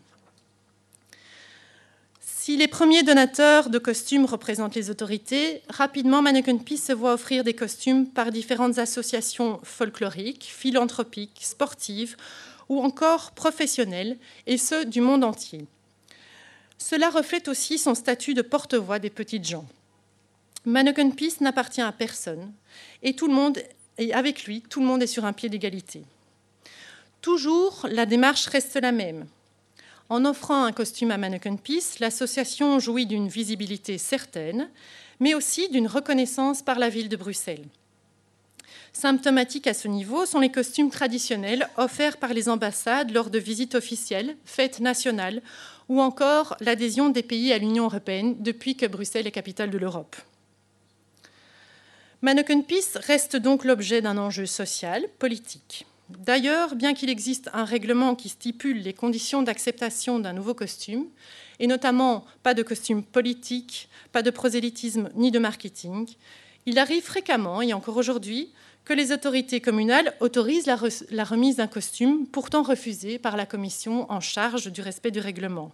Si 2.45 2.59
les 2.59 2.69
premiers 2.69 3.03
donateurs 3.03 3.71
de 3.71 3.79
costumes 3.79 4.27
représentent 4.27 4.75
les 4.75 4.91
autorités, 4.91 5.63
rapidement 5.71 6.21
Mannequin 6.21 6.59
Peace 6.59 6.77
se 6.77 6.93
voit 6.93 7.15
offrir 7.15 7.43
des 7.43 7.55
costumes 7.55 8.07
par 8.07 8.31
différentes 8.31 8.77
associations 8.77 9.61
folkloriques, 9.63 10.53
philanthropiques, 10.55 11.41
sportives 11.41 12.19
ou 12.69 12.83
encore 12.83 13.31
professionnelles, 13.31 14.19
et 14.47 14.59
ce 14.59 14.85
du 14.85 15.01
monde 15.01 15.25
entier. 15.25 15.65
Cela 16.77 17.09
reflète 17.09 17.49
aussi 17.49 17.79
son 17.79 17.95
statut 17.95 18.35
de 18.35 18.43
porte-voix 18.43 18.99
des 18.99 19.09
petites 19.09 19.49
gens. 19.49 19.65
Mannequin 20.67 21.13
Peace 21.13 21.41
n'appartient 21.41 21.81
à 21.81 21.93
personne, 21.93 22.53
et 23.03 23.17
avec 24.13 24.45
lui, 24.45 24.61
tout 24.61 24.81
le 24.81 24.87
monde 24.87 25.03
est 25.03 25.07
sur 25.07 25.25
un 25.25 25.33
pied 25.33 25.49
d'égalité. 25.49 26.03
Toujours, 27.23 27.87
la 27.91 28.05
démarche 28.05 28.49
reste 28.49 28.77
la 28.77 28.93
même. 28.93 29.25
En 30.11 30.25
offrant 30.25 30.65
un 30.65 30.73
costume 30.73 31.11
à 31.11 31.19
Mannequin 31.19 31.57
Peace, 31.57 31.99
l'association 31.99 32.79
jouit 32.79 33.07
d'une 33.07 33.29
visibilité 33.29 33.97
certaine, 33.99 34.69
mais 35.19 35.35
aussi 35.35 35.69
d'une 35.69 35.87
reconnaissance 35.87 36.63
par 36.63 36.79
la 36.79 36.89
ville 36.89 37.09
de 37.09 37.17
Bruxelles. 37.17 37.65
Symptomatiques 38.93 39.67
à 39.67 39.75
ce 39.75 39.89
niveau 39.89 40.25
sont 40.25 40.39
les 40.39 40.53
costumes 40.53 40.91
traditionnels 40.91 41.69
offerts 41.77 42.19
par 42.19 42.33
les 42.33 42.49
ambassades 42.49 43.11
lors 43.11 43.29
de 43.29 43.39
visites 43.39 43.75
officielles, 43.75 44.37
fêtes 44.45 44.79
nationales 44.79 45.43
ou 45.89 46.01
encore 46.01 46.57
l'adhésion 46.61 47.11
des 47.11 47.25
pays 47.25 47.53
à 47.53 47.59
l'Union 47.59 47.85
européenne 47.85 48.37
depuis 48.39 48.77
que 48.77 48.87
Bruxelles 48.87 49.27
est 49.27 49.33
capitale 49.33 49.71
de 49.71 49.79
l'Europe. 49.79 50.17
Mannequin 52.23 52.61
Peace 52.61 52.97
reste 52.97 53.37
donc 53.37 53.65
l'objet 53.65 54.01
d'un 54.01 54.17
enjeu 54.17 54.47
social, 54.47 55.05
politique. 55.19 55.87
D'ailleurs, 56.11 56.75
bien 56.75 56.95
qu'il 56.95 57.09
existe 57.09 57.49
un 57.53 57.65
règlement 57.65 58.15
qui 58.15 58.29
stipule 58.29 58.83
les 58.83 58.93
conditions 58.93 59.43
d'acceptation 59.43 60.19
d'un 60.19 60.33
nouveau 60.33 60.55
costume, 60.55 61.07
et 61.61 61.67
notamment 61.67 62.25
pas 62.43 62.55
de 62.55 62.63
costume 62.63 63.03
politique, 63.03 63.89
pas 64.13 64.23
de 64.23 64.31
prosélytisme 64.31 65.09
ni 65.15 65.31
de 65.31 65.39
marketing, 65.39 66.09
il 66.67 66.79
arrive 66.79 67.05
fréquemment, 67.05 67.63
et 67.63 67.73
encore 67.73 67.97
aujourd'hui, 67.97 68.51
que 68.85 68.93
les 68.93 69.13
autorités 69.13 69.61
communales 69.61 70.15
autorisent 70.21 70.67
la, 70.67 71.25
remise 71.25 71.57
d'un 71.57 71.67
costume 71.67 72.27
pourtant 72.27 72.63
refusé 72.63 73.19
par 73.19 73.37
la 73.37 73.47
commission 73.47 74.11
en 74.13 74.21
charge 74.21 74.71
du 74.71 74.83
respect 74.83 75.11
du 75.11 75.21
règlement. 75.21 75.73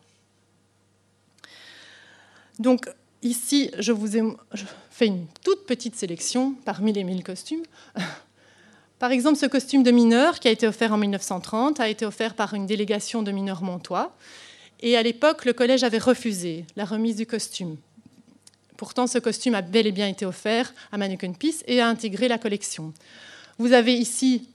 Donc, 2.60 2.88
Ici, 3.22 3.70
je 3.78 3.92
vous 3.92 4.16
ai 4.16 4.22
fait 4.90 5.06
une 5.06 5.26
toute 5.44 5.66
petite 5.66 5.94
sélection 5.94 6.54
parmi 6.64 6.92
les 6.92 7.04
mille 7.04 7.22
costumes. 7.22 7.64
Par 9.00 9.12
exemple, 9.12 9.38
ce 9.38 9.46
costume 9.46 9.82
de 9.82 9.90
mineur 9.90 10.40
qui 10.40 10.46
a 10.46 10.50
été 10.50 10.68
offert 10.68 10.92
en 10.92 10.98
1930 10.98 11.80
a 11.80 11.88
été 11.88 12.04
offert 12.04 12.34
par 12.34 12.52
une 12.52 12.66
délégation 12.66 13.22
de 13.22 13.32
mineurs 13.32 13.62
montois. 13.62 14.14
Et 14.80 14.94
à 14.94 15.02
l'époque, 15.02 15.46
le 15.46 15.54
collège 15.54 15.84
avait 15.84 15.98
refusé 15.98 16.66
la 16.76 16.84
remise 16.84 17.16
du 17.16 17.24
costume. 17.24 17.78
Pourtant, 18.76 19.06
ce 19.06 19.18
costume 19.18 19.54
a 19.54 19.62
bel 19.62 19.86
et 19.86 19.92
bien 19.92 20.06
été 20.06 20.26
offert 20.26 20.74
à 20.92 20.98
Mannequin 20.98 21.32
Peace 21.32 21.64
et 21.66 21.80
a 21.80 21.88
intégré 21.88 22.28
la 22.28 22.36
collection. 22.36 22.92
Vous 23.58 23.72
avez 23.72 23.94
ici 23.94 24.48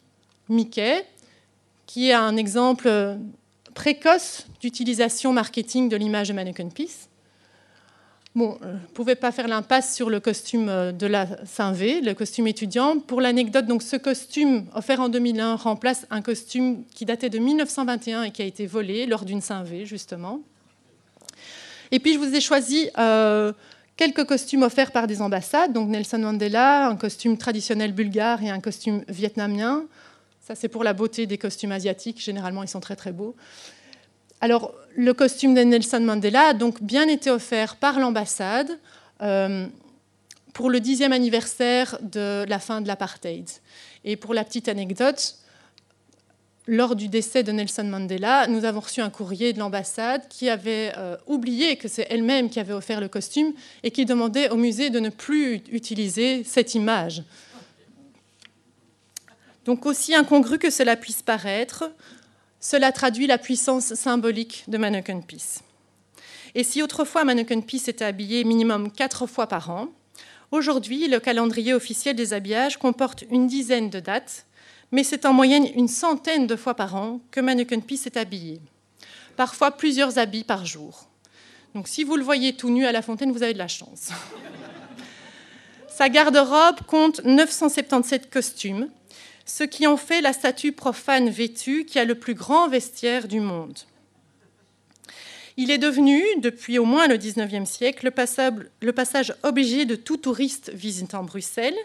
Mickey, 0.47 1.03
qui 1.87 2.09
est 2.09 2.13
un 2.13 2.37
exemple 2.37 3.17
précoce 3.73 4.45
d'utilisation 4.61 5.33
marketing 5.33 5.89
de 5.89 5.95
l'image 5.95 6.27
de 6.27 6.33
Mannequin 6.33 6.69
Peace. 6.69 7.09
Bon, 8.35 8.57
je 8.61 8.67
euh, 8.67 8.73
ne 8.73 8.77
pouvais 8.93 9.15
pas 9.15 9.31
faire 9.31 9.47
l'impasse 9.47 9.95
sur 9.95 10.09
le 10.09 10.19
costume 10.19 10.67
euh, 10.67 10.91
de 10.91 11.07
la 11.07 11.25
Saint-V, 11.45 12.01
le 12.01 12.13
costume 12.13 12.47
étudiant. 12.47 12.99
Pour 12.99 13.21
l'anecdote, 13.21 13.65
donc 13.65 13.81
ce 13.81 13.95
costume 13.95 14.65
offert 14.75 14.99
en 14.99 15.07
2001 15.07 15.55
remplace 15.55 16.05
un 16.09 16.21
costume 16.21 16.83
qui 16.93 17.05
datait 17.05 17.29
de 17.29 17.39
1921 17.39 18.23
et 18.23 18.31
qui 18.31 18.41
a 18.41 18.45
été 18.45 18.67
volé 18.67 19.05
lors 19.05 19.23
d'une 19.23 19.39
Saint-V, 19.39 19.85
justement. 19.85 20.41
Et 21.91 21.99
puis, 21.99 22.15
je 22.15 22.19
vous 22.19 22.35
ai 22.35 22.41
choisi 22.41 22.89
euh, 22.97 23.53
quelques 23.95 24.25
costumes 24.25 24.63
offerts 24.63 24.91
par 24.91 25.07
des 25.07 25.21
ambassades. 25.21 25.71
Donc, 25.71 25.87
Nelson 25.87 26.19
Mandela, 26.19 26.87
un 26.87 26.97
costume 26.97 27.37
traditionnel 27.37 27.93
bulgare 27.93 28.43
et 28.43 28.49
un 28.49 28.59
costume 28.59 29.05
vietnamien. 29.07 29.85
Ça, 30.45 30.55
c'est 30.55 30.67
pour 30.67 30.83
la 30.83 30.91
beauté 30.91 31.25
des 31.25 31.37
costumes 31.37 31.71
asiatiques. 31.71 32.21
Généralement, 32.21 32.63
ils 32.63 32.69
sont 32.69 32.81
très, 32.81 32.97
très 32.97 33.13
beaux. 33.13 33.33
Alors, 34.41 34.73
le 34.95 35.13
costume 35.13 35.53
de 35.53 35.61
Nelson 35.61 36.01
Mandela 36.01 36.49
a 36.49 36.53
donc 36.53 36.81
bien 36.81 37.07
été 37.07 37.29
offert 37.29 37.75
par 37.75 37.99
l'ambassade 37.99 38.69
euh, 39.21 39.67
pour 40.53 40.69
le 40.69 40.79
dixième 40.79 41.13
anniversaire 41.13 41.97
de 42.01 42.45
la 42.47 42.59
fin 42.59 42.81
de 42.81 42.87
l'apartheid. 42.87 43.49
Et 44.03 44.15
pour 44.15 44.33
la 44.33 44.43
petite 44.43 44.69
anecdote, 44.69 45.37
lors 46.67 46.95
du 46.95 47.09
décès 47.09 47.43
de 47.43 47.51
Nelson 47.51 47.83
Mandela, 47.83 48.47
nous 48.47 48.65
avons 48.65 48.79
reçu 48.79 49.01
un 49.01 49.09
courrier 49.09 49.53
de 49.53 49.59
l'ambassade 49.59 50.27
qui 50.29 50.49
avait 50.49 50.93
euh, 50.97 51.15
oublié 51.27 51.75
que 51.77 51.87
c'est 51.87 52.07
elle-même 52.09 52.49
qui 52.49 52.59
avait 52.59 52.73
offert 52.73 52.99
le 52.99 53.07
costume 53.07 53.53
et 53.83 53.91
qui 53.91 54.05
demandait 54.05 54.49
au 54.49 54.55
musée 54.55 54.89
de 54.89 54.99
ne 54.99 55.09
plus 55.09 55.61
utiliser 55.71 56.43
cette 56.43 56.73
image. 56.73 57.23
Donc 59.65 59.85
aussi 59.85 60.15
incongru 60.15 60.57
que 60.57 60.69
cela 60.69 60.95
puisse 60.95 61.21
paraître, 61.21 61.91
cela 62.65 62.91
traduit 62.91 63.27
la 63.27 63.37
puissance 63.37 63.93
symbolique 63.93 64.63
de 64.67 64.79
Mannequin 64.79 65.21
Peace. 65.21 65.59
Et 66.55 66.63
si 66.63 66.81
autrefois 66.81 67.23
Mannequin 67.23 67.61
Peace 67.61 67.87
était 67.87 68.05
habillé 68.05 68.43
minimum 68.43 68.91
quatre 68.91 69.27
fois 69.27 69.45
par 69.45 69.69
an, 69.69 69.89
aujourd'hui 70.49 71.07
le 71.07 71.19
calendrier 71.19 71.75
officiel 71.75 72.15
des 72.15 72.33
habillages 72.33 72.77
comporte 72.77 73.23
une 73.29 73.45
dizaine 73.45 73.91
de 73.91 73.99
dates, 73.99 74.47
mais 74.91 75.03
c'est 75.03 75.27
en 75.27 75.33
moyenne 75.33 75.67
une 75.75 75.87
centaine 75.87 76.47
de 76.47 76.55
fois 76.55 76.73
par 76.73 76.95
an 76.95 77.19
que 77.29 77.39
Mannequin 77.39 77.81
Peace 77.81 78.07
est 78.07 78.17
habillé, 78.17 78.59
parfois 79.37 79.69
plusieurs 79.69 80.17
habits 80.17 80.43
par 80.43 80.65
jour. 80.65 81.07
Donc 81.75 81.87
si 81.87 82.03
vous 82.03 82.15
le 82.15 82.23
voyez 82.23 82.53
tout 82.53 82.71
nu 82.71 82.87
à 82.87 82.91
la 82.91 83.03
fontaine, 83.03 83.31
vous 83.31 83.43
avez 83.43 83.53
de 83.53 83.59
la 83.59 83.67
chance. 83.67 84.09
Sa 85.87 86.09
garde-robe 86.09 86.81
compte 86.87 87.23
977 87.23 88.31
costumes, 88.31 88.89
ce 89.45 89.63
qui 89.63 89.87
en 89.87 89.97
fait 89.97 90.21
la 90.21 90.33
statue 90.33 90.71
profane 90.71 91.29
vêtue 91.29 91.85
qui 91.85 91.99
a 91.99 92.05
le 92.05 92.15
plus 92.15 92.33
grand 92.33 92.67
vestiaire 92.67 93.27
du 93.27 93.39
monde. 93.39 93.77
Il 95.57 95.71
est 95.71 95.77
devenu, 95.77 96.21
depuis 96.39 96.79
au 96.79 96.85
moins 96.85 97.07
le 97.07 97.15
XIXe 97.15 97.69
siècle, 97.69 98.11
le 98.81 98.91
passage, 98.91 99.33
obligé 99.43 99.85
de 99.85 99.95
tout 99.95 100.17
touriste 100.17 100.69
visitant 100.73 101.23
Bruxelles, 101.23 101.77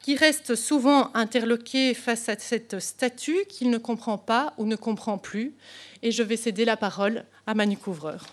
qui 0.00 0.16
reste 0.16 0.54
souvent 0.54 1.10
interloqué 1.14 1.94
face 1.94 2.28
à 2.28 2.38
cette 2.38 2.78
statue 2.78 3.46
qu'il 3.48 3.70
ne 3.70 3.78
comprend 3.78 4.18
pas 4.18 4.52
ou 4.58 4.66
ne 4.66 4.76
comprend 4.76 5.16
plus. 5.16 5.54
Et 6.02 6.10
je 6.10 6.22
vais 6.22 6.36
céder 6.36 6.66
la 6.66 6.76
parole 6.76 7.24
à 7.46 7.54
Manu 7.54 7.78
Couvreur. 7.78 8.26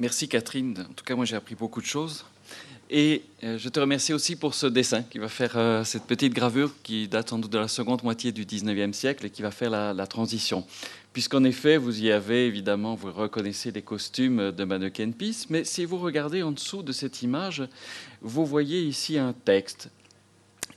Merci 0.00 0.28
Catherine. 0.28 0.86
En 0.90 0.92
tout 0.92 1.04
cas, 1.04 1.14
moi 1.14 1.24
j'ai 1.24 1.36
appris 1.36 1.54
beaucoup 1.54 1.80
de 1.80 1.86
choses. 1.86 2.24
Et 2.90 3.22
euh, 3.42 3.58
je 3.58 3.68
te 3.68 3.80
remercie 3.80 4.12
aussi 4.12 4.36
pour 4.36 4.54
ce 4.54 4.66
dessin 4.66 5.02
qui 5.02 5.18
va 5.18 5.28
faire 5.28 5.56
euh, 5.56 5.84
cette 5.84 6.04
petite 6.04 6.34
gravure 6.34 6.70
qui 6.82 7.08
date 7.08 7.30
sans 7.30 7.38
doute 7.38 7.50
de 7.50 7.58
la 7.58 7.68
seconde 7.68 8.02
moitié 8.02 8.30
du 8.30 8.44
19e 8.44 8.92
siècle 8.92 9.26
et 9.26 9.30
qui 9.30 9.42
va 9.42 9.50
faire 9.50 9.70
la, 9.70 10.06
transition. 10.06 10.66
Puisqu'en 11.12 11.44
effet, 11.44 11.76
vous 11.76 12.02
y 12.02 12.10
avez 12.10 12.46
évidemment, 12.46 12.94
vous 12.94 13.10
reconnaissez 13.10 13.70
les 13.70 13.82
costumes 13.82 14.52
de 14.52 14.64
Mannequin 14.64 15.10
Peace, 15.12 15.46
mais 15.48 15.64
si 15.64 15.84
vous 15.84 15.98
regardez 15.98 16.42
en 16.42 16.52
dessous 16.52 16.82
de 16.82 16.92
cette 16.92 17.22
image, 17.22 17.62
vous 18.20 18.44
voyez 18.44 18.82
ici 18.82 19.16
un 19.18 19.32
texte 19.32 19.88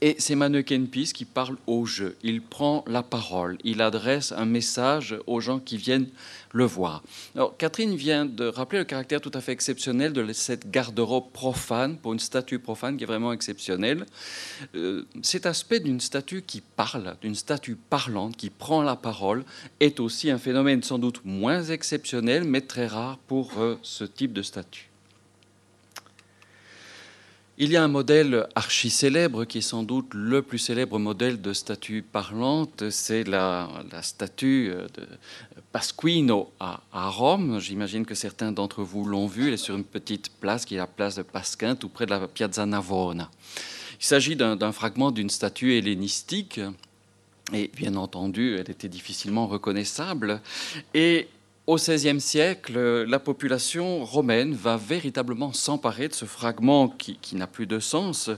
et 0.02 0.16
c'est 0.20 0.36
Mannequin 0.36 0.86
Peace 0.86 1.12
qui 1.14 1.26
parle 1.26 1.58
au 1.68 1.86
jeu. 1.86 2.16
Il 2.24 2.42
prend 2.42 2.84
la 2.88 3.04
parole. 3.04 3.58
Il 3.64 3.82
adresse 3.82 4.32
un 4.32 4.46
message 4.46 5.16
aux 5.26 5.40
gens 5.40 5.60
qui 5.60 5.78
viennent 5.78 6.10
le 6.54 6.66
voir. 6.66 7.04
Alors, 7.36 7.56
Catherine 7.58 7.96
vient 7.96 8.26
de 8.26 8.46
rappeler 8.46 8.80
le 8.80 8.86
caractère 8.86 9.22
tout 9.22 9.32
à 9.34 9.42
fait 9.42 9.52
exceptionnel 9.52 10.14
de 10.14 10.34
cette 10.34 10.70
garde-robe 10.70 11.32
profane, 11.32 11.98
pour 11.98 12.14
une 12.14 12.20
statue 12.20 12.60
profane 12.60 12.98
qui 12.98 13.04
est 13.04 13.08
vraiment 13.08 13.34
exceptionnelle. 13.34 14.06
Euh, 14.76 15.06
cet 15.22 15.46
aspect 15.46 15.80
d'une 15.80 16.00
statue 16.00 16.42
qui 16.42 16.62
parle, 16.62 17.16
d'une 17.22 17.36
statue 17.36 17.76
parlante, 17.76 18.38
qui 18.38 18.50
prend 18.50 18.82
la 18.82 18.96
parole, 18.96 19.44
est 19.80 20.00
aussi 20.00 20.32
un 20.32 20.38
phénomène 20.38 20.84
sans 20.84 21.00
doute 21.00 21.22
moins 21.26 21.64
exceptionnel, 21.64 22.44
mais 22.44 22.62
très 22.62 22.88
rare 22.88 23.18
pour 23.28 23.52
euh, 23.60 23.78
ce 23.82 24.04
type 24.04 24.34
de 24.34 24.42
statue. 24.42 24.87
Il 27.60 27.72
y 27.72 27.76
a 27.76 27.84
un 27.84 27.88
modèle 27.88 28.46
archi 28.54 28.92
célèbre 28.92 29.44
qui 29.46 29.58
est 29.58 29.62
sans 29.62 29.82
doute 29.82 30.14
le 30.14 30.44
plus 30.44 30.60
célèbre 30.60 31.00
modèle 31.00 31.42
de 31.42 31.54
statue 31.54 32.04
parlante, 32.04 32.92
c'est 32.92 33.24
la, 33.24 33.68
statue 34.04 34.68
de 34.94 35.08
Pasquino 35.72 36.52
à, 36.60 36.80
Rome. 36.94 37.60
J'imagine 37.60 38.06
que 38.06 38.14
certains 38.14 38.52
d'entre 38.52 38.84
vous 38.84 39.06
l'ont 39.06 39.26
vue. 39.26 39.48
Elle 39.48 39.56
est 39.56 39.58
sur 39.58 39.76
une 39.76 39.86
petite 39.86 40.30
place 40.40 40.66
qui 40.66 40.76
est 40.76 40.78
la 40.78 40.86
place 40.86 41.16
de 41.16 41.24
Pasquin, 41.24 41.76
tout 41.76 41.90
près 41.90 42.06
de 42.06 42.12
la 42.12 42.28
Piazza 42.28 42.64
Navona. 42.68 43.32
Il 44.00 44.06
s'agit 44.06 44.36
d'un 44.36 44.72
fragment 44.72 45.10
d'une 45.10 45.32
statue 45.32 45.74
hellénistique. 45.74 46.60
Et 47.54 47.72
bien 47.76 47.96
entendu, 47.96 48.56
elle 48.60 48.70
était 48.70 48.90
difficilement 48.90 49.48
reconnaissable. 49.48 50.42
Et 50.94 51.28
au 51.68 51.76
XVIe 51.76 52.22
siècle, 52.22 52.80
la 53.04 53.20
population 53.20 54.06
romaine 54.06 54.54
va 54.54 54.78
véritablement 54.78 55.52
s'emparer 55.52 56.08
de 56.08 56.14
ce 56.14 56.24
fragment 56.24 56.88
qui, 56.88 57.36
n'a 57.36 57.46
plus 57.46 57.68
de 57.68 57.80
sens 57.80 58.30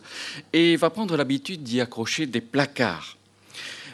et 0.52 0.76
va 0.76 0.90
prendre 0.90 1.16
l'habitude 1.16 1.62
d'y 1.62 1.80
accrocher 1.80 2.26
des 2.26 2.42
placards. 2.42 3.18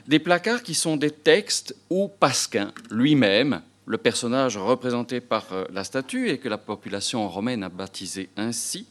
Des 0.08 0.20
placards 0.20 0.64
qui 0.64 0.74
sont 0.74 0.96
des 0.96 1.12
textes 1.12 1.76
où 1.90 2.08
Pasquin 2.08 2.72
lui-même, 2.90 3.62
le 3.86 3.98
personnage 3.98 4.56
représenté 4.58 5.20
par 5.20 5.52
euh, 5.52 5.66
la 5.72 5.84
statue 5.84 6.30
et 6.30 6.38
que 6.38 6.48
la 6.48 6.58
population 6.58 7.28
romaine 7.28 7.64
a 7.64 7.70
baptisé 7.70 8.30
ainsi, 8.38 8.88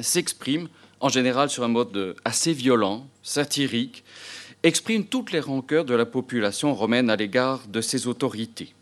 s'exprime 0.00 0.68
en 1.00 1.08
général 1.08 1.50
sur 1.50 1.64
un 1.64 1.68
mode 1.68 2.14
assez 2.24 2.52
violent, 2.52 3.06
satirique, 3.22 4.04
exprime 4.62 5.04
toutes 5.04 5.32
les 5.32 5.40
rancœurs 5.40 5.84
de 5.84 5.94
la 5.94 6.06
population 6.06 6.74
romaine 6.74 7.10
à 7.10 7.16
l'égard 7.16 7.66
de 7.68 7.80
ses 7.80 8.06
autorités. 8.06 8.74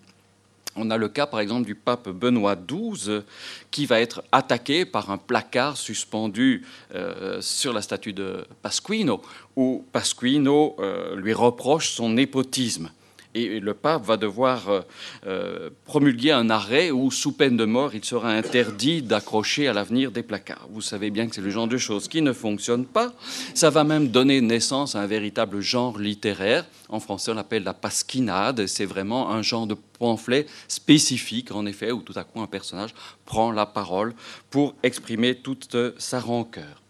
On 0.76 0.90
a 0.90 0.96
le 0.96 1.08
cas, 1.08 1.26
par 1.26 1.40
exemple, 1.40 1.66
du 1.66 1.74
pape 1.74 2.08
Benoît 2.08 2.56
XII 2.56 3.22
qui 3.70 3.86
va 3.86 4.00
être 4.00 4.22
attaqué 4.32 4.84
par 4.84 5.10
un 5.10 5.18
placard 5.18 5.76
suspendu 5.76 6.66
euh, 6.94 7.40
sur 7.40 7.72
la 7.72 7.82
statue 7.82 8.12
de 8.12 8.46
Pasquino, 8.62 9.22
où 9.56 9.84
Pasquino 9.92 10.76
euh, 10.78 11.16
lui 11.16 11.32
reproche 11.32 11.90
son 11.90 12.10
népotisme 12.10 12.90
et 13.36 13.60
le 13.60 13.74
pape 13.74 14.04
va 14.04 14.16
devoir 14.16 14.68
euh, 14.68 14.80
euh, 15.26 15.70
promulguer 15.84 16.32
un 16.32 16.48
arrêt 16.48 16.90
où, 16.90 17.10
sous 17.10 17.32
peine 17.32 17.56
de 17.56 17.64
mort, 17.64 17.94
il 17.94 18.04
sera 18.04 18.30
interdit 18.30 19.02
d'accrocher 19.02 19.68
à 19.68 19.72
l'avenir 19.72 20.10
des 20.10 20.22
placards. 20.22 20.66
Vous 20.70 20.80
savez 20.80 21.10
bien 21.10 21.28
que 21.28 21.34
c'est 21.34 21.42
le 21.42 21.50
genre 21.50 21.68
de 21.68 21.76
choses 21.76 22.08
qui 22.08 22.22
ne 22.22 22.32
fonctionne 22.32 22.86
pas. 22.86 23.12
Ça 23.54 23.70
va 23.70 23.84
même 23.84 24.08
donner 24.08 24.40
naissance 24.40 24.94
à 24.94 25.00
un 25.00 25.06
véritable 25.06 25.60
genre 25.60 25.98
littéraire. 25.98 26.64
En 26.88 27.00
français, 27.00 27.30
on 27.30 27.34
l'appelle 27.34 27.64
la 27.64 27.74
pasquinade. 27.74 28.66
C'est 28.66 28.86
vraiment 28.86 29.30
un 29.30 29.42
genre 29.42 29.66
de 29.66 29.76
pamphlet 29.98 30.46
spécifique, 30.68 31.52
en 31.52 31.66
effet, 31.66 31.92
où 31.92 32.00
tout 32.00 32.14
à 32.16 32.24
coup 32.24 32.40
un 32.40 32.46
personnage 32.46 32.94
prend 33.26 33.52
la 33.52 33.66
parole 33.66 34.14
pour 34.50 34.74
exprimer 34.82 35.34
toute 35.34 35.76
sa 35.98 36.20
rancœur. 36.20 36.85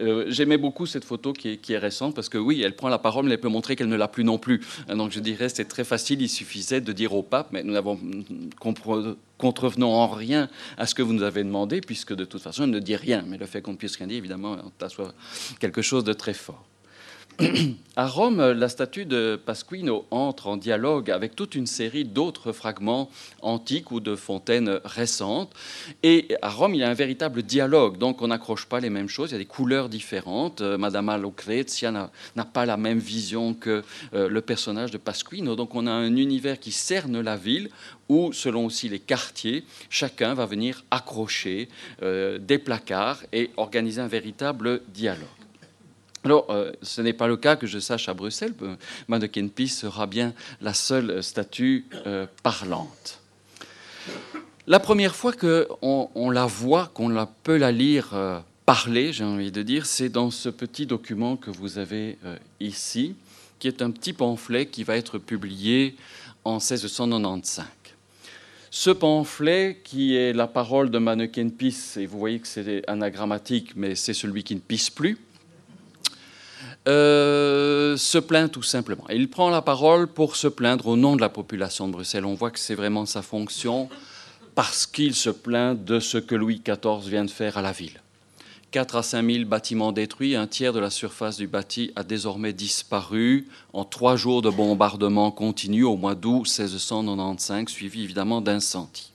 Euh, 0.00 0.24
j'aimais 0.28 0.58
beaucoup 0.58 0.86
cette 0.86 1.04
photo 1.04 1.32
qui 1.32 1.58
est, 1.68 1.78
récente 1.78 2.14
parce 2.14 2.28
que 2.28 2.38
oui, 2.38 2.62
elle 2.62 2.76
prend 2.76 2.88
la 2.88 2.98
parole, 2.98 3.26
mais 3.26 3.32
elle 3.32 3.40
peut 3.40 3.48
montrer 3.48 3.76
qu'elle 3.76 3.88
ne 3.88 3.96
l'a 3.96 4.08
plus 4.08 4.24
non 4.24 4.38
plus. 4.38 4.60
Euh, 4.88 4.94
donc 4.94 5.12
je 5.12 5.20
dirais 5.20 5.48
c'est 5.48 5.64
très 5.66 5.84
facile, 5.84 6.22
il 6.22 6.28
suffisait 6.28 6.80
de 6.80 6.92
dire 6.92 7.14
au 7.14 7.22
pape, 7.22 7.48
mais 7.52 7.62
nous 7.62 7.72
n'avons 7.72 7.98
contrevenons 9.38 9.92
en 9.92 10.08
rien 10.08 10.48
à 10.78 10.86
ce 10.86 10.94
que 10.94 11.02
vous 11.02 11.12
nous 11.12 11.22
avez 11.22 11.42
demandé, 11.42 11.80
puisque 11.80 12.14
de 12.14 12.24
toute 12.24 12.42
façon, 12.42 12.64
elle 12.64 12.70
ne 12.70 12.78
dit 12.78 12.96
rien. 12.96 13.24
Mais 13.26 13.38
le 13.38 13.46
fait 13.46 13.62
qu'on 13.62 13.72
ne 13.72 13.76
puisse 13.76 13.96
rien 13.96 14.06
dire, 14.06 14.18
évidemment, 14.18 14.56
quelque 15.58 15.82
chose 15.82 16.04
de 16.04 16.12
très 16.12 16.34
fort. 16.34 16.64
À 17.96 18.06
Rome, 18.06 18.40
la 18.40 18.68
statue 18.68 19.06
de 19.06 19.40
Pasquino 19.44 20.04
entre 20.10 20.48
en 20.48 20.56
dialogue 20.56 21.10
avec 21.10 21.36
toute 21.36 21.54
une 21.54 21.66
série 21.66 22.04
d'autres 22.04 22.52
fragments 22.52 23.08
antiques 23.40 23.92
ou 23.92 24.00
de 24.00 24.16
fontaines 24.16 24.80
récentes. 24.84 25.52
Et 26.02 26.36
à 26.42 26.50
Rome, 26.50 26.74
il 26.74 26.80
y 26.80 26.82
a 26.84 26.88
un 26.88 26.94
véritable 26.94 27.42
dialogue, 27.42 27.98
donc 27.98 28.20
on 28.20 28.28
n'accroche 28.28 28.66
pas 28.66 28.80
les 28.80 28.90
mêmes 28.90 29.08
choses, 29.08 29.30
il 29.30 29.32
y 29.32 29.36
a 29.36 29.38
des 29.38 29.44
couleurs 29.44 29.88
différentes. 29.88 30.60
Euh, 30.60 30.76
Madame 30.76 31.22
Lucrezia 31.22 31.92
n'a 31.92 32.44
pas 32.44 32.66
la 32.66 32.76
même 32.76 32.98
vision 32.98 33.54
que 33.54 33.82
euh, 34.12 34.28
le 34.28 34.40
personnage 34.40 34.90
de 34.90 34.98
Pasquino, 34.98 35.54
donc 35.56 35.74
on 35.74 35.86
a 35.86 35.92
un 35.92 36.16
univers 36.16 36.58
qui 36.58 36.72
cerne 36.72 37.20
la 37.20 37.36
ville 37.36 37.70
où, 38.08 38.32
selon 38.32 38.66
aussi 38.66 38.88
les 38.88 39.00
quartiers, 39.00 39.64
chacun 39.88 40.34
va 40.34 40.46
venir 40.46 40.84
accrocher 40.90 41.68
euh, 42.02 42.38
des 42.38 42.58
placards 42.58 43.22
et 43.32 43.50
organiser 43.56 44.00
un 44.00 44.08
véritable 44.08 44.82
dialogue. 44.92 45.43
Alors, 46.24 46.46
euh, 46.48 46.72
ce 46.80 47.02
n'est 47.02 47.12
pas 47.12 47.28
le 47.28 47.36
cas 47.36 47.54
que 47.54 47.66
je 47.66 47.78
sache 47.78 48.08
à 48.08 48.14
Bruxelles. 48.14 48.54
Euh, 48.62 48.76
Mannequin 49.08 49.46
Peace 49.48 49.68
sera 49.68 50.06
bien 50.06 50.32
la 50.62 50.72
seule 50.72 51.22
statue 51.22 51.84
euh, 52.06 52.26
parlante. 52.42 53.20
La 54.66 54.80
première 54.80 55.14
fois 55.14 55.34
qu'on 55.34 56.10
on 56.14 56.30
la 56.30 56.46
voit, 56.46 56.90
qu'on 56.94 57.26
peut 57.42 57.58
la 57.58 57.70
lire 57.70 58.42
parler, 58.64 59.12
j'ai 59.12 59.24
envie 59.24 59.52
de 59.52 59.60
dire, 59.60 59.84
c'est 59.84 60.08
dans 60.08 60.30
ce 60.30 60.48
petit 60.48 60.86
document 60.86 61.36
que 61.36 61.50
vous 61.50 61.76
avez 61.76 62.16
ici, 62.60 63.14
qui 63.58 63.68
est 63.68 63.82
un 63.82 63.90
petit 63.90 64.14
pamphlet 64.14 64.64
qui 64.64 64.82
va 64.82 64.96
être 64.96 65.18
publié 65.18 65.96
en 66.44 66.54
1695. 66.54 67.66
Ce 68.70 68.88
pamphlet, 68.88 69.82
qui 69.84 70.16
est 70.16 70.32
la 70.32 70.46
parole 70.46 70.90
de 70.90 70.96
Mannequin 70.96 71.50
Peace, 71.50 71.98
et 71.98 72.06
vous 72.06 72.18
voyez 72.18 72.40
que 72.40 72.48
c'est 72.48 72.88
anagrammatique, 72.88 73.72
mais 73.76 73.94
c'est 73.94 74.14
celui 74.14 74.44
qui 74.44 74.54
ne 74.54 74.60
pisse 74.60 74.88
plus, 74.88 75.18
euh, 76.86 77.96
se 77.96 78.18
plaint 78.18 78.50
tout 78.50 78.62
simplement. 78.62 79.04
il 79.10 79.28
prend 79.28 79.50
la 79.50 79.62
parole 79.62 80.06
pour 80.06 80.36
se 80.36 80.48
plaindre 80.48 80.86
au 80.88 80.96
nom 80.96 81.16
de 81.16 81.20
la 81.20 81.30
population 81.30 81.86
de 81.86 81.92
Bruxelles. 81.92 82.26
On 82.26 82.34
voit 82.34 82.50
que 82.50 82.58
c'est 82.58 82.74
vraiment 82.74 83.06
sa 83.06 83.22
fonction 83.22 83.88
parce 84.54 84.86
qu'il 84.86 85.14
se 85.14 85.30
plaint 85.30 85.82
de 85.82 85.98
ce 85.98 86.18
que 86.18 86.34
Louis 86.34 86.60
XIV 86.64 87.08
vient 87.08 87.24
de 87.24 87.30
faire 87.30 87.56
à 87.56 87.62
la 87.62 87.72
ville. 87.72 88.00
4 88.70 88.96
à 88.96 89.02
5 89.04 89.30
000 89.30 89.44
bâtiments 89.44 89.92
détruits, 89.92 90.34
un 90.34 90.48
tiers 90.48 90.72
de 90.72 90.80
la 90.80 90.90
surface 90.90 91.36
du 91.36 91.46
bâti 91.46 91.92
a 91.94 92.02
désormais 92.02 92.52
disparu 92.52 93.46
en 93.72 93.84
trois 93.84 94.16
jours 94.16 94.42
de 94.42 94.50
bombardements 94.50 95.30
continus 95.30 95.84
au 95.84 95.96
mois 95.96 96.16
d'août 96.16 96.42
1695, 96.42 97.68
suivi 97.68 98.02
évidemment 98.02 98.40
d'incendies. 98.40 99.12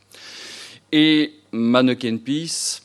Et 0.94 1.34
Mannequin 1.52 2.18
Peace 2.18 2.82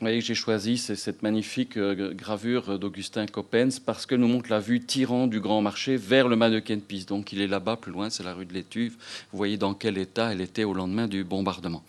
voyez 0.00 0.20
j'ai 0.20 0.34
choisi 0.34 0.78
cette 0.78 1.22
magnifique 1.22 1.76
euh, 1.76 2.12
gravure 2.12 2.78
d'Augustin 2.78 3.26
Coppens 3.26 3.80
parce 3.84 4.06
que 4.06 4.14
nous 4.14 4.28
montre 4.28 4.50
la 4.50 4.60
vue 4.60 4.80
tirant 4.80 5.26
du 5.26 5.40
Grand 5.40 5.62
Marché 5.62 5.96
vers 5.96 6.28
le 6.28 6.36
mannequin 6.36 6.78
Pise. 6.78 7.06
Donc 7.06 7.32
il 7.32 7.40
est 7.40 7.46
là-bas, 7.46 7.76
plus 7.76 7.92
loin, 7.92 8.10
c'est 8.10 8.22
la 8.22 8.34
rue 8.34 8.46
de 8.46 8.52
l'Étuve. 8.52 8.96
Vous 9.32 9.38
voyez 9.38 9.56
dans 9.56 9.74
quel 9.74 9.98
état 9.98 10.32
elle 10.32 10.40
était 10.40 10.64
au 10.64 10.74
lendemain 10.74 11.08
du 11.08 11.24
bombardement. 11.24 11.82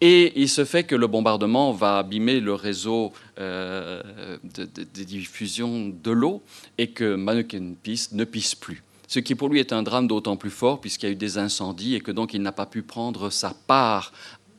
Et 0.00 0.32
il 0.40 0.48
se 0.48 0.64
fait 0.64 0.84
que 0.84 0.94
le 0.94 1.06
bombardement 1.06 1.72
va 1.72 1.98
abîmer 1.98 2.40
le 2.40 2.54
réseau 2.54 3.12
euh, 3.38 4.02
de, 4.44 4.64
diffusion 5.04 5.88
de 5.88 6.10
l'eau 6.10 6.42
et 6.78 6.88
que 6.88 7.14
mannequin 7.14 7.74
Pise 7.82 8.12
ne 8.12 8.24
pisse 8.24 8.54
plus 8.54 8.82
ce 9.12 9.18
qui 9.18 9.34
pour 9.34 9.50
lui 9.50 9.60
est 9.60 9.74
un 9.74 9.82
drame 9.82 10.06
d'autant 10.06 10.38
plus 10.38 10.50
fort 10.50 10.80
puisqu'il 10.80 11.04
y 11.04 11.08
a 11.10 11.12
eu 11.12 11.16
des 11.16 11.36
incendies 11.36 11.96
et 11.96 12.00
que 12.00 12.10
donc 12.10 12.32
il 12.32 12.40
n'a 12.40 12.50
pas 12.50 12.64
pu 12.64 12.80
prendre 12.80 13.28
sa 13.28 13.54
part 13.66 14.10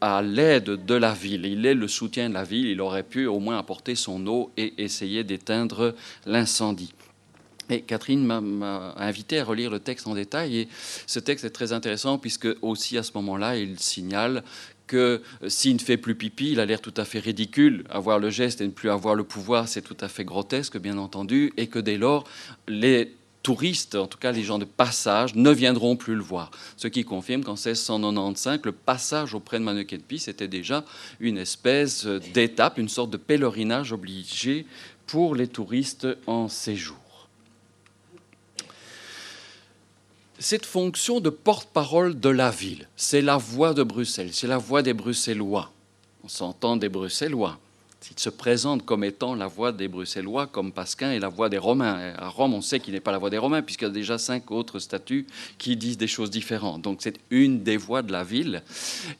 à 0.04 0.22
l'aide 0.22 0.86
de 0.86 0.96
la 0.96 1.14
ville. 1.14 1.46
Il 1.46 1.66
est 1.66 1.74
le 1.74 1.88
soutien 1.88 2.28
de 2.28 2.34
la 2.34 2.44
ville. 2.44 2.68
Il 2.68 2.82
aurait 2.82 3.04
pu 3.04 3.26
au 3.26 3.40
moins 3.40 3.58
apporter 3.58 3.96
son 3.96 4.28
eau 4.28 4.52
et 4.58 4.74
essayer 4.78 5.24
d'éteindre 5.24 5.96
l'incendie. 6.26 6.94
Et 7.70 7.80
Catherine 7.84 8.26
m'a 8.26 8.94
invité 8.98 9.40
à 9.40 9.46
relire 9.46 9.72
le 9.72 9.80
texte 9.80 10.06
en 10.06 10.14
détail 10.14 10.58
et 10.58 10.68
ce 11.08 11.20
texte 11.20 11.46
est 11.46 11.52
très 11.52 11.72
intéressant 11.72 12.18
puisque 12.18 12.50
aussi 12.62 12.98
à 12.98 13.04
ce 13.04 13.14
moment-là, 13.16 13.56
il 13.56 13.80
signale 13.80 14.44
que 14.88 15.22
euh, 15.42 15.48
s'il 15.48 15.76
ne 15.76 15.80
fait 15.80 15.96
plus 15.96 16.16
pipi, 16.16 16.52
il 16.52 16.60
a 16.60 16.66
l'air 16.66 16.82
tout 16.82 16.94
à 16.98 17.06
fait 17.06 17.20
ridicule. 17.20 17.86
Avoir 17.90 18.20
le 18.20 18.30
geste 18.30 18.60
et 18.60 18.66
ne 18.66 18.72
plus 18.72 18.90
avoir 18.90 19.16
le 19.16 19.24
pouvoir, 19.24 19.70
c'est 19.70 19.82
tout 19.82 19.96
à 20.02 20.10
fait 20.10 20.26
grotesque, 20.26 20.78
bien 20.78 20.98
entendu, 20.98 21.54
et 21.56 21.68
que 21.68 21.80
dès 21.80 21.98
lors, 21.98 22.26
les 22.68 23.16
touristes, 23.44 23.96
en 23.96 24.08
tout 24.08 24.18
cas 24.18 24.32
les 24.32 24.44
gens 24.44 24.58
de 24.58 24.66
passage, 24.66 25.36
ne 25.36 25.52
viendront 25.52 25.96
plus 25.96 26.16
le 26.16 26.24
voir. 26.24 26.50
Ce 26.78 26.88
qui 26.88 27.04
confirme 27.04 27.44
qu'en 27.44 27.54
1695, 27.54 28.62
le 28.64 28.72
passage 28.72 29.36
auprès 29.36 29.60
de 29.60 29.66
Mannequin-Pis 29.66 30.26
était 30.28 30.48
déjà 30.48 30.86
une 31.20 31.38
espèce 31.38 32.06
d'étape, 32.06 32.78
une 32.78 32.90
sorte 32.90 33.12
de 33.12 33.18
pèlerinage 33.18 33.92
obligé 33.92 34.66
pour 35.06 35.36
les 35.36 35.48
touristes 35.48 36.08
en 36.26 36.48
séjour. 36.48 36.98
Cette 40.40 40.66
fonction 40.66 41.20
de 41.20 41.30
porte-parole 41.30 42.20
de 42.20 42.30
la 42.30 42.50
ville, 42.50 42.88
c'est 42.96 43.22
la 43.22 43.38
voix 43.38 43.74
de 43.74 43.84
Bruxelles, 43.84 44.34
c'est 44.34 44.48
la 44.48 44.58
voix 44.58 44.82
des 44.82 44.94
Bruxellois. 44.94 45.72
On 46.24 46.28
s'entend 46.28 46.76
des 46.76 46.90
Bruxellois. 46.90 47.60
Il 48.12 48.20
se 48.20 48.30
présente 48.30 48.86
comme 48.86 49.04
étant 49.04 49.34
la 49.34 49.48
voix 49.48 49.72
des 49.72 49.88
Bruxellois, 49.88 50.48
comme 50.48 50.74
Pasquin 50.74 51.12
est 51.12 51.20
la 51.20 51.30
voix 51.30 51.50
des 51.50 51.58
Romains. 51.58 52.14
À 52.18 52.28
Rome, 52.28 52.54
on 52.54 52.62
sait 52.62 52.80
qu'il 52.80 52.94
n'est 52.94 53.00
pas 53.00 53.12
la 53.12 53.18
voix 53.18 53.30
des 53.30 53.38
Romains, 53.38 53.62
puisqu'il 53.62 53.86
y 53.86 53.88
a 53.88 53.92
déjà 53.92 54.18
cinq 54.18 54.52
autres 54.52 54.80
statuts 54.80 55.26
qui 55.58 55.78
disent 55.78 55.98
des 55.98 56.08
choses 56.08 56.30
différentes. 56.30 56.82
Donc 56.82 57.00
c'est 57.02 57.18
une 57.30 57.64
des 57.64 57.78
voix 57.78 58.02
de 58.02 58.12
la 58.12 58.24
ville. 58.24 58.64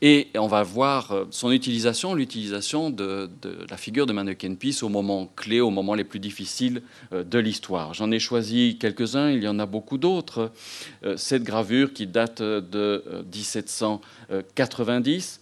Et 0.02 0.28
on 0.36 0.48
va 0.48 0.64
voir 0.64 1.12
euh, 1.12 1.26
son 1.32 1.52
utilisation, 1.52 2.14
l'utilisation 2.14 2.90
de, 2.90 3.30
la 3.70 3.78
figure 3.78 4.06
de 4.06 4.14
Manneken 4.14 4.58
Pis 4.58 4.80
au 4.82 4.90
moment 4.90 5.32
clé, 5.36 5.62
au 5.62 5.70
moment 5.70 5.96
les 5.96 6.04
plus 6.04 6.20
difficiles 6.20 6.82
euh, 7.14 7.24
de 7.24 7.40
l'histoire. 7.40 7.94
J'en 7.94 8.12
ai 8.12 8.20
choisi 8.20 8.78
quelques-uns, 8.80 9.32
il 9.32 9.44
y 9.44 9.48
en 9.48 9.60
a 9.60 9.66
beaucoup 9.66 9.98
d'autres. 9.98 10.52
Euh, 11.06 11.16
cette 11.18 11.44
gravure 11.44 11.94
qui 11.94 12.08
date 12.08 12.42
de 12.42 13.04
1790 13.34 15.40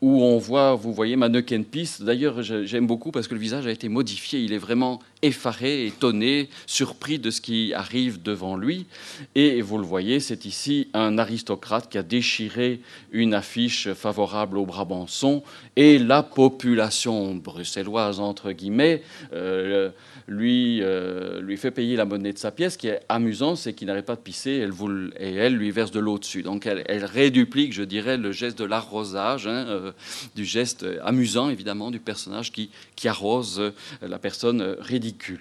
où 0.00 0.22
on 0.22 0.38
voit, 0.38 0.74
vous 0.74 0.94
voyez, 0.94 1.16
Mannequin 1.16 1.62
Peace. 1.62 2.00
D'ailleurs, 2.00 2.42
j'aime 2.42 2.86
beaucoup 2.86 3.10
parce 3.10 3.28
que 3.28 3.34
le 3.34 3.40
visage 3.40 3.66
a 3.66 3.70
été 3.70 3.88
modifié. 3.88 4.40
Il 4.40 4.52
est 4.52 4.58
vraiment 4.58 5.00
effaré, 5.20 5.86
étonné, 5.86 6.48
surpris 6.66 7.18
de 7.18 7.30
ce 7.30 7.42
qui 7.42 7.74
arrive 7.74 8.22
devant 8.22 8.56
lui. 8.56 8.86
Et 9.34 9.60
vous 9.60 9.76
le 9.76 9.84
voyez, 9.84 10.20
c'est 10.20 10.46
ici 10.46 10.88
un 10.94 11.18
aristocrate 11.18 11.90
qui 11.90 11.98
a 11.98 12.02
déchiré 12.02 12.80
une 13.12 13.34
affiche 13.34 13.92
favorable 13.92 14.56
au 14.56 14.64
Brabançon. 14.64 15.42
Et 15.76 15.98
la 15.98 16.22
population 16.22 17.34
bruxelloise, 17.34 18.20
entre 18.20 18.52
guillemets, 18.52 19.02
euh, 19.34 19.90
lui, 20.30 20.78
euh, 20.80 21.40
lui 21.40 21.56
fait 21.56 21.72
payer 21.72 21.96
la 21.96 22.04
monnaie 22.04 22.32
de 22.32 22.38
sa 22.38 22.52
pièce. 22.52 22.74
Ce 22.74 22.78
qui 22.78 22.86
est 22.86 23.00
amusant, 23.08 23.56
c'est 23.56 23.74
qu'il 23.74 23.88
n'arrête 23.88 24.06
pas 24.06 24.14
de 24.14 24.20
pisser 24.20 24.52
elle 24.52 24.72
et 25.18 25.34
elle 25.34 25.56
lui 25.56 25.72
verse 25.72 25.90
de 25.90 25.98
l'eau 25.98 26.18
dessus. 26.18 26.42
Donc 26.42 26.66
elle, 26.66 27.04
réduplique, 27.04 27.72
je 27.72 27.82
dirais, 27.82 28.16
le 28.16 28.30
geste 28.30 28.56
de 28.56 28.64
l'arrosage, 28.64 29.48
hein, 29.48 29.66
euh, 29.68 29.92
du 30.36 30.44
geste 30.44 30.86
amusant, 31.02 31.50
évidemment, 31.50 31.90
du 31.90 31.98
personnage 31.98 32.52
qui 32.52 32.70
arrose 33.06 33.72
la 34.00 34.18
personne 34.20 34.76
ridicule. 34.78 35.40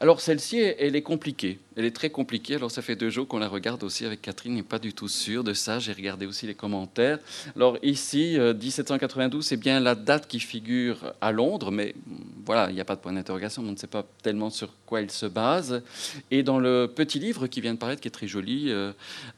Alors 0.00 0.20
celle-ci, 0.22 0.58
elle 0.58 0.96
est 0.96 1.02
compliquée. 1.02 1.58
Elle 1.76 1.84
est 1.84 1.94
très 1.94 2.08
compliquée. 2.08 2.54
Alors 2.54 2.70
ça 2.70 2.80
fait 2.80 2.96
deux 2.96 3.10
jours 3.10 3.28
qu'on 3.28 3.38
la 3.38 3.48
regarde 3.48 3.84
aussi 3.84 4.06
avec 4.06 4.22
Catherine, 4.22 4.54
n'est 4.54 4.62
pas 4.62 4.78
du 4.78 4.94
tout 4.94 5.08
sûre 5.08 5.44
de 5.44 5.52
ça. 5.52 5.78
J'ai 5.78 5.92
regardé 5.92 6.24
aussi 6.24 6.46
les 6.46 6.54
commentaires. 6.54 7.18
Alors 7.54 7.76
ici, 7.82 8.38
1792, 8.38 9.44
euh, 9.44 9.46
c'est 9.46 9.58
bien 9.58 9.78
la 9.78 9.94
date 9.94 10.26
qui 10.26 10.40
figure 10.40 11.12
à 11.20 11.32
Londres, 11.32 11.70
mais 11.70 11.94
mm, 11.94 12.14
voilà, 12.46 12.70
il 12.70 12.74
n'y 12.74 12.80
a 12.80 12.86
pas 12.86 12.96
de 12.96 13.00
point 13.00 13.12
d'interrogation. 13.12 13.62
On 13.62 13.72
ne 13.72 13.76
sait 13.76 13.86
pas 13.86 14.06
tellement 14.22 14.48
sur 14.48 14.72
quoi 14.86 15.02
il 15.02 15.10
se 15.10 15.26
base. 15.26 15.82
Et 16.30 16.42
dans 16.42 16.58
le 16.58 16.86
petit 16.86 17.18
livre 17.18 17.46
qui 17.46 17.60
vient 17.60 17.74
de 17.74 17.78
paraître, 17.78 18.00
qui 18.00 18.08
est 18.08 18.10
très 18.10 18.26
joli, 18.26 18.70
euh, 18.70 18.92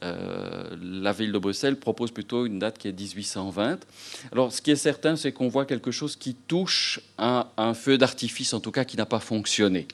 euh, 0.05 0.76
la 0.80 1.12
ville 1.12 1.32
de 1.32 1.39
Bruxelles 1.39 1.76
propose 1.76 2.12
plutôt 2.12 2.47
une 2.47 2.61
date 2.61 2.78
qui 2.78 2.86
est 2.86 2.93
1820. 2.93 3.80
Alors 4.30 4.53
ce 4.53 4.62
qui 4.62 4.70
est 4.70 4.76
certain, 4.76 5.16
c'est 5.16 5.32
qu'on 5.32 5.49
voit 5.49 5.66
quelque 5.66 5.91
chose 5.91 6.14
qui 6.14 6.34
touche 6.34 7.01
à 7.18 7.51
un 7.57 7.74
feu 7.74 7.99
d'artifice, 7.99 8.55
en 8.55 8.61
tout 8.61 8.70
cas 8.70 8.84
qui 8.84 8.97
n'a 8.97 9.07
pas 9.07 9.18
fonctionné. 9.18 9.89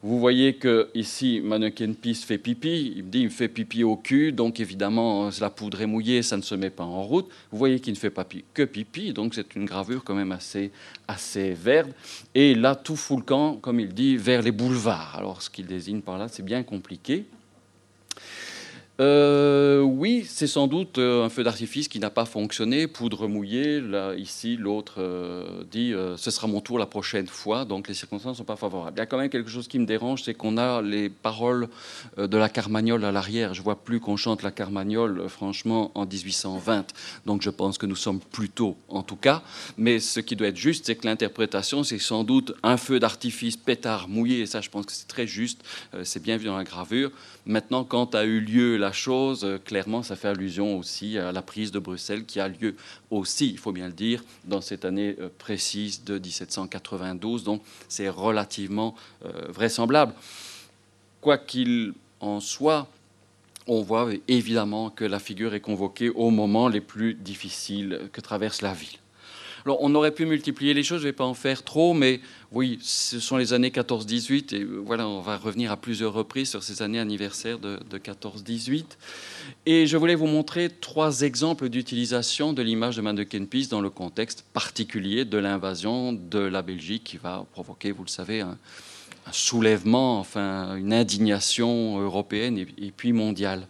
Vous 0.00 0.20
voyez 0.20 0.54
que 0.54 0.90
ici, 0.94 1.40
Mannequin 1.42 1.92
Peace 1.92 2.24
fait 2.24 2.38
pipi. 2.38 2.94
Il 2.96 3.04
me 3.04 3.10
dit, 3.10 3.20
il 3.20 3.24
me 3.24 3.30
fait 3.30 3.48
pipi 3.48 3.82
au 3.82 3.96
cul, 3.96 4.30
donc 4.30 4.60
évidemment, 4.60 5.28
la 5.40 5.50
poudre 5.50 5.80
est 5.80 5.86
mouillée, 5.86 6.22
ça 6.22 6.36
ne 6.36 6.42
se 6.42 6.54
met 6.54 6.70
pas 6.70 6.84
en 6.84 7.02
route. 7.02 7.28
Vous 7.50 7.58
voyez 7.58 7.80
qu'il 7.80 7.94
ne 7.94 7.98
fait 7.98 8.10
pas 8.10 8.24
que 8.54 8.62
pipi, 8.62 9.12
donc 9.12 9.34
c'est 9.34 9.56
une 9.56 9.64
gravure 9.64 10.04
quand 10.04 10.14
même 10.14 10.30
assez, 10.30 10.70
assez 11.08 11.50
verte. 11.50 11.90
Et 12.34 12.54
là, 12.54 12.76
tout 12.76 12.94
fout 12.94 13.18
le 13.18 13.24
camp, 13.24 13.56
comme 13.56 13.80
il 13.80 13.92
dit, 13.92 14.16
vers 14.16 14.42
les 14.42 14.52
boulevards. 14.52 15.16
Alors, 15.16 15.42
ce 15.42 15.50
qu'il 15.50 15.66
désigne 15.66 16.00
par 16.00 16.16
là, 16.16 16.28
c'est 16.28 16.44
bien 16.44 16.62
compliqué. 16.62 17.26
Euh, 19.00 19.80
oui, 19.80 20.26
c'est 20.26 20.48
sans 20.48 20.66
doute 20.66 20.98
euh, 20.98 21.24
un 21.24 21.28
feu 21.28 21.44
d'artifice 21.44 21.86
qui 21.86 22.00
n'a 22.00 22.10
pas 22.10 22.24
fonctionné, 22.24 22.88
poudre 22.88 23.28
mouillée. 23.28 23.80
Là, 23.80 24.14
ici, 24.14 24.56
l'autre 24.56 24.94
euh, 24.98 25.62
dit 25.70 25.94
ce 26.16 26.30
sera 26.32 26.48
mon 26.48 26.60
tour 26.60 26.78
la 26.78 26.86
prochaine 26.86 27.28
fois, 27.28 27.64
donc 27.64 27.86
les 27.86 27.94
circonstances 27.94 28.32
ne 28.32 28.38
sont 28.38 28.44
pas 28.44 28.56
favorables. 28.56 28.96
Il 28.96 29.00
y 29.00 29.02
a 29.02 29.06
quand 29.06 29.18
même 29.18 29.30
quelque 29.30 29.50
chose 29.50 29.68
qui 29.68 29.78
me 29.78 29.86
dérange, 29.86 30.24
c'est 30.24 30.34
qu'on 30.34 30.56
a 30.56 30.82
les 30.82 31.08
paroles 31.08 31.68
de 32.16 32.36
la 32.36 32.48
Carmagnole 32.48 33.04
à 33.04 33.12
l'arrière. 33.12 33.54
Je 33.54 33.62
vois 33.62 33.76
plus 33.76 34.00
qu'on 34.00 34.16
chante 34.16 34.42
la 34.42 34.50
Carmagnole, 34.50 35.28
franchement, 35.28 35.92
en 35.94 36.04
1820. 36.04 36.86
Donc 37.24 37.42
je 37.42 37.50
pense 37.50 37.78
que 37.78 37.86
nous 37.86 37.96
sommes 37.96 38.20
plutôt, 38.20 38.76
en 38.88 39.02
tout 39.02 39.16
cas. 39.16 39.42
Mais 39.76 40.00
ce 40.00 40.18
qui 40.18 40.34
doit 40.34 40.48
être 40.48 40.56
juste, 40.56 40.86
c'est 40.86 40.96
que 40.96 41.06
l'interprétation, 41.06 41.84
c'est 41.84 41.98
sans 41.98 42.24
doute 42.24 42.52
un 42.64 42.76
feu 42.76 42.98
d'artifice 42.98 43.56
pétard 43.56 44.08
mouillé. 44.08 44.40
Et 44.40 44.46
ça, 44.46 44.60
je 44.60 44.70
pense 44.70 44.86
que 44.86 44.92
c'est 44.92 45.08
très 45.08 45.26
juste. 45.26 45.62
c'est 46.02 46.22
bien 46.22 46.36
vu 46.36 46.46
dans 46.46 46.56
la 46.56 46.64
gravure. 46.64 47.12
Maintenant, 47.46 47.84
quand 47.84 48.14
a 48.14 48.24
eu 48.24 48.40
lieu 48.40 48.76
la 48.76 48.87
chose, 48.92 49.44
euh, 49.44 49.58
clairement, 49.58 50.02
ça 50.02 50.16
fait 50.16 50.28
allusion 50.28 50.78
aussi 50.78 51.18
à 51.18 51.32
la 51.32 51.42
prise 51.42 51.70
de 51.70 51.78
Bruxelles 51.78 52.24
qui 52.24 52.40
a 52.40 52.48
lieu 52.48 52.74
aussi, 53.10 53.50
il 53.50 53.58
faut 53.58 53.72
bien 53.72 53.86
le 53.86 53.92
dire, 53.92 54.22
dans 54.44 54.60
cette 54.60 54.84
année 54.84 55.16
euh, 55.20 55.28
précise 55.38 56.04
de 56.04 56.18
1792. 56.18 57.44
Donc, 57.44 57.62
c'est 57.88 58.08
relativement 58.08 58.94
euh, 59.24 59.30
vraisemblable. 59.48 60.12
Quoi 61.20 61.38
qu'il 61.38 61.94
en 62.20 62.40
soit, 62.40 62.88
on 63.66 63.82
voit 63.82 64.08
évidemment 64.28 64.90
que 64.90 65.04
la 65.04 65.18
figure 65.18 65.54
est 65.54 65.60
convoquée 65.60 66.10
au 66.10 66.30
moment 66.30 66.68
les 66.68 66.80
plus 66.80 67.14
difficiles 67.14 68.08
que 68.12 68.20
traverse 68.20 68.62
la 68.62 68.72
ville. 68.72 68.98
Alors, 69.64 69.78
on 69.82 69.94
aurait 69.94 70.12
pu 70.12 70.24
multiplier 70.24 70.72
les 70.72 70.82
choses, 70.82 71.00
je 71.00 71.06
ne 71.06 71.10
vais 71.10 71.16
pas 71.16 71.24
en 71.24 71.34
faire 71.34 71.62
trop, 71.62 71.92
mais 71.92 72.20
oui, 72.50 72.78
ce 72.80 73.20
sont 73.20 73.36
les 73.36 73.52
années 73.52 73.68
14-18, 73.68 74.54
et 74.54 74.64
voilà, 74.64 75.06
on 75.06 75.20
va 75.20 75.36
revenir 75.36 75.70
à 75.70 75.76
plusieurs 75.76 76.14
reprises 76.14 76.48
sur 76.48 76.62
ces 76.62 76.80
années 76.80 76.98
anniversaires 76.98 77.58
de, 77.58 77.78
14-18. 77.92 78.84
Et 79.66 79.86
je 79.86 79.96
voulais 79.98 80.14
vous 80.14 80.26
montrer 80.26 80.70
trois 80.70 81.20
exemples 81.20 81.68
d'utilisation 81.68 82.54
de 82.54 82.62
l'image 82.62 82.96
de 82.96 83.02
Mannequin 83.02 83.44
Peace 83.44 83.68
dans 83.68 83.82
le 83.82 83.90
contexte 83.90 84.46
particulier 84.54 85.26
de 85.26 85.36
l'invasion 85.36 86.14
de 86.14 86.38
la 86.38 86.62
Belgique 86.62 87.04
qui 87.04 87.18
va 87.18 87.44
provoquer, 87.52 87.92
vous 87.92 88.04
le 88.04 88.08
savez, 88.08 88.40
un, 88.40 88.56
soulèvement, 89.30 90.18
enfin 90.18 90.74
une 90.76 90.94
indignation 90.94 92.00
européenne 92.00 92.56
et, 92.56 92.92
puis 92.96 93.12
mondiale. 93.12 93.66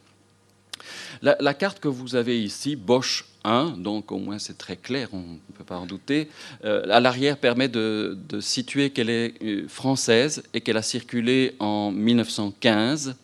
La, 1.20 1.55
carte 1.55 1.81
que 1.81 1.89
vous 1.89 2.14
avez 2.14 2.41
ici, 2.41 2.76
Bosch 2.76 3.24
donc 3.45 4.12
au 4.12 4.18
moins 4.18 4.39
c'est 4.39 4.59
très 4.59 4.76
clair, 4.76 5.09
on 5.12 5.18
ne 5.18 5.57
peut 5.57 5.64
pas 5.64 5.78
en 5.78 5.86
douter. 5.86 6.28
Euh, 6.64 6.82
à 6.91 7.01
l'arrière 7.01 7.39
permet 7.39 7.68
de, 7.68 8.16
situer 8.41 8.91
qu'elle 8.91 9.11
est 9.11 9.34
euh, 9.43 9.66
française 9.68 10.43
et 10.55 10.61
qu'elle 10.61 10.76
a 10.76 10.82
circulé 10.82 11.55
en 11.59 11.91
1915. 11.91 13.16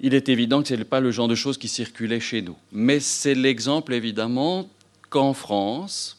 Il 0.00 0.14
est 0.14 0.28
évident 0.28 0.62
que 0.62 0.68
ce 0.68 0.74
n'est 0.74 0.84
pas 0.84 1.00
le 1.00 1.10
genre 1.10 1.28
de 1.28 1.34
choses 1.34 1.58
qui 1.58 1.68
circulait 1.68 2.20
chez 2.20 2.42
nous. 2.42 2.56
Mais 2.72 3.00
c'est 3.00 3.34
l'exemple 3.34 3.94
évidemment 3.94 4.68
qu'en 5.10 5.32
France, 5.32 6.18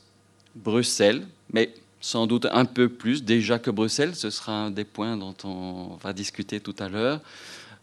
Bruxelles, 0.56 1.26
mais 1.52 1.74
sans 2.00 2.28
doute 2.28 2.48
un 2.52 2.66
peu 2.66 2.90
plus 2.90 3.24
déjà 3.24 3.60
que 3.60 3.72
Bruxelles, 3.72 4.16
ce 4.16 4.30
sera 4.30 4.54
un 4.54 4.72
des 4.72 4.86
points 4.86 5.18
dont 5.18 5.36
on 5.44 5.98
va 6.02 6.14
discuter 6.14 6.60
tout 6.60 6.76
à 6.80 6.90
l'heure, 6.90 7.22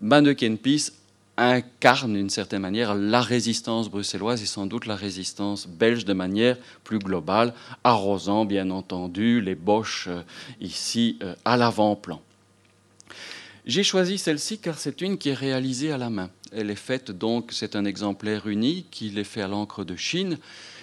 Mannequin 0.00 0.56
Peace 0.56 0.92
incarne 1.40 2.12
d'une 2.12 2.28
certaine 2.28 2.60
manière 2.60 2.94
la 2.94 3.22
résistance 3.22 3.88
bruxelloise 3.88 4.42
et 4.42 4.46
sans 4.46 4.66
doute 4.66 4.86
la 4.86 4.94
résistance 4.94 5.66
belge 5.66 6.04
de 6.04 6.12
manière 6.12 6.58
plus 6.84 6.98
globale, 6.98 7.54
arrosant 7.82 8.44
bien 8.44 8.70
entendu 8.70 9.40
les 9.40 9.54
Boches 9.54 10.08
euh, 10.08 10.22
ici 10.60 11.18
euh, 11.22 11.34
à 11.44 11.56
l'avant-plan. 11.56 12.20
J'ai 13.64 13.82
choisi 13.82 14.18
celle-ci 14.18 14.58
car 14.58 14.78
c'est 14.78 15.00
une 15.00 15.16
qui 15.16 15.30
est 15.30 15.34
réalisée 15.34 15.92
à 15.92 15.98
la 15.98 16.10
main. 16.10 16.30
Elle 16.52 16.70
est 16.70 16.74
faite 16.74 17.10
donc, 17.10 17.50
c'est 17.52 17.76
un 17.76 17.84
exemplaire 17.84 18.46
unique, 18.46 19.00
il 19.00 19.18
est 19.18 19.24
fait 19.24 19.42
à 19.42 19.48
l'encre 19.48 19.84
de 19.84 19.96
Chine. 19.96 20.38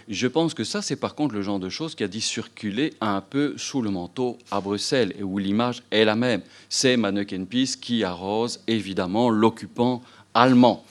Je 0.08 0.28
pense 0.28 0.54
que 0.54 0.64
ça, 0.64 0.82
c'est 0.82 0.96
par 0.96 1.16
contre 1.16 1.36
le 1.36 1.42
genre 1.42 1.60
de 1.60 1.68
choses 1.68 1.94
qui 1.94 2.04
a 2.04 2.08
dû 2.08 2.22
circuler 2.22 2.94
un 3.02 3.20
peu 3.20 3.56
sous 3.58 3.82
le 3.82 3.90
manteau 3.90 4.38
à 4.52 4.62
Bruxelles 4.62 5.14
et 5.20 5.24
où 5.24 5.38
l'image 5.38 5.84
est 5.92 6.06
la 6.06 6.16
même. 6.16 6.42
C'est 6.70 6.96
Manneken 6.96 7.46
Peace 7.46 7.76
qui 7.76 8.06
arrose 8.06 8.62
évidemment 8.68 9.30
l'occupant 9.30 10.02
allemand. 10.38 10.84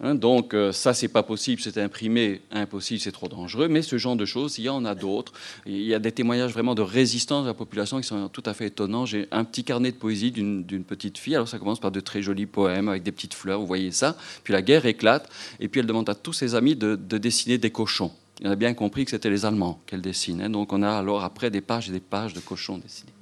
Hein, 0.00 0.14
donc 0.14 0.52
euh, 0.52 0.72
ça, 0.72 0.94
c'est 0.94 1.08
pas 1.08 1.22
possible, 1.22 1.62
c'est 1.62 1.78
imprimé, 1.78 2.42
impossible, 2.50 3.00
c'est 3.00 3.12
trop 3.12 3.28
dangereux. 3.28 3.68
Mais 3.68 3.82
ce 3.82 3.98
genre 3.98 4.16
de 4.16 4.24
choses, 4.24 4.58
il 4.58 4.64
y 4.64 4.68
en 4.68 4.84
a 4.84 4.94
d'autres. 4.94 5.32
Il 5.64 5.82
y 5.82 5.94
a 5.94 5.98
des 5.98 6.12
témoignages 6.12 6.52
vraiment 6.52 6.74
de 6.74 6.82
résistance 6.82 7.44
de 7.44 7.48
la 7.48 7.54
population 7.54 8.00
qui 8.00 8.06
sont 8.06 8.28
tout 8.28 8.42
à 8.46 8.54
fait 8.54 8.66
étonnants. 8.66 9.06
J'ai 9.06 9.28
un 9.30 9.44
petit 9.44 9.64
carnet 9.64 9.92
de 9.92 9.96
poésie 9.96 10.32
d'une 10.32 10.84
petite 10.84 11.18
fille. 11.18 11.36
Alors 11.36 11.48
ça 11.48 11.58
commence 11.58 11.80
par 11.80 11.92
de 11.92 12.00
très 12.00 12.20
jolis 12.20 12.46
poèmes 12.46 12.88
avec 12.88 13.02
des 13.02 13.12
petites 13.12 13.34
fleurs, 13.34 13.60
vous 13.60 13.66
voyez 13.66 13.92
ça. 13.92 14.16
Puis 14.42 14.52
la 14.52 14.62
guerre 14.62 14.86
éclate, 14.86 15.28
et 15.60 15.68
puis 15.68 15.80
elle 15.80 15.86
demande 15.86 16.08
à 16.08 16.14
tous 16.14 16.32
ses 16.32 16.54
amis 16.54 16.74
de, 16.74 16.96
dessiner 16.96 17.58
des 17.58 17.70
cochons. 17.70 18.10
Il 18.40 18.48
a 18.48 18.56
bien 18.56 18.74
compris 18.74 19.04
que 19.04 19.12
c'était 19.12 19.30
les 19.30 19.44
Allemands 19.44 19.80
qu'elle 19.86 20.00
dessinait. 20.00 20.48
Donc 20.48 20.72
on 20.72 20.82
a 20.82 20.90
alors 20.90 21.22
après 21.22 21.50
des 21.50 21.60
pages 21.60 21.88
et 21.88 21.92
des 21.92 22.00
pages 22.00 22.32
de 22.32 22.40
cochons 22.40 22.78
dessinés. 22.78 23.12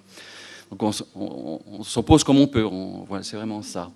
Donc 0.70 0.83
on, 0.83 1.83
s'oppose 1.83 2.24
comme 2.24 2.39
on 2.39 2.47
peut. 2.47 2.66
c'est 3.22 3.37
vraiment 3.37 3.61
ça. 3.61 3.91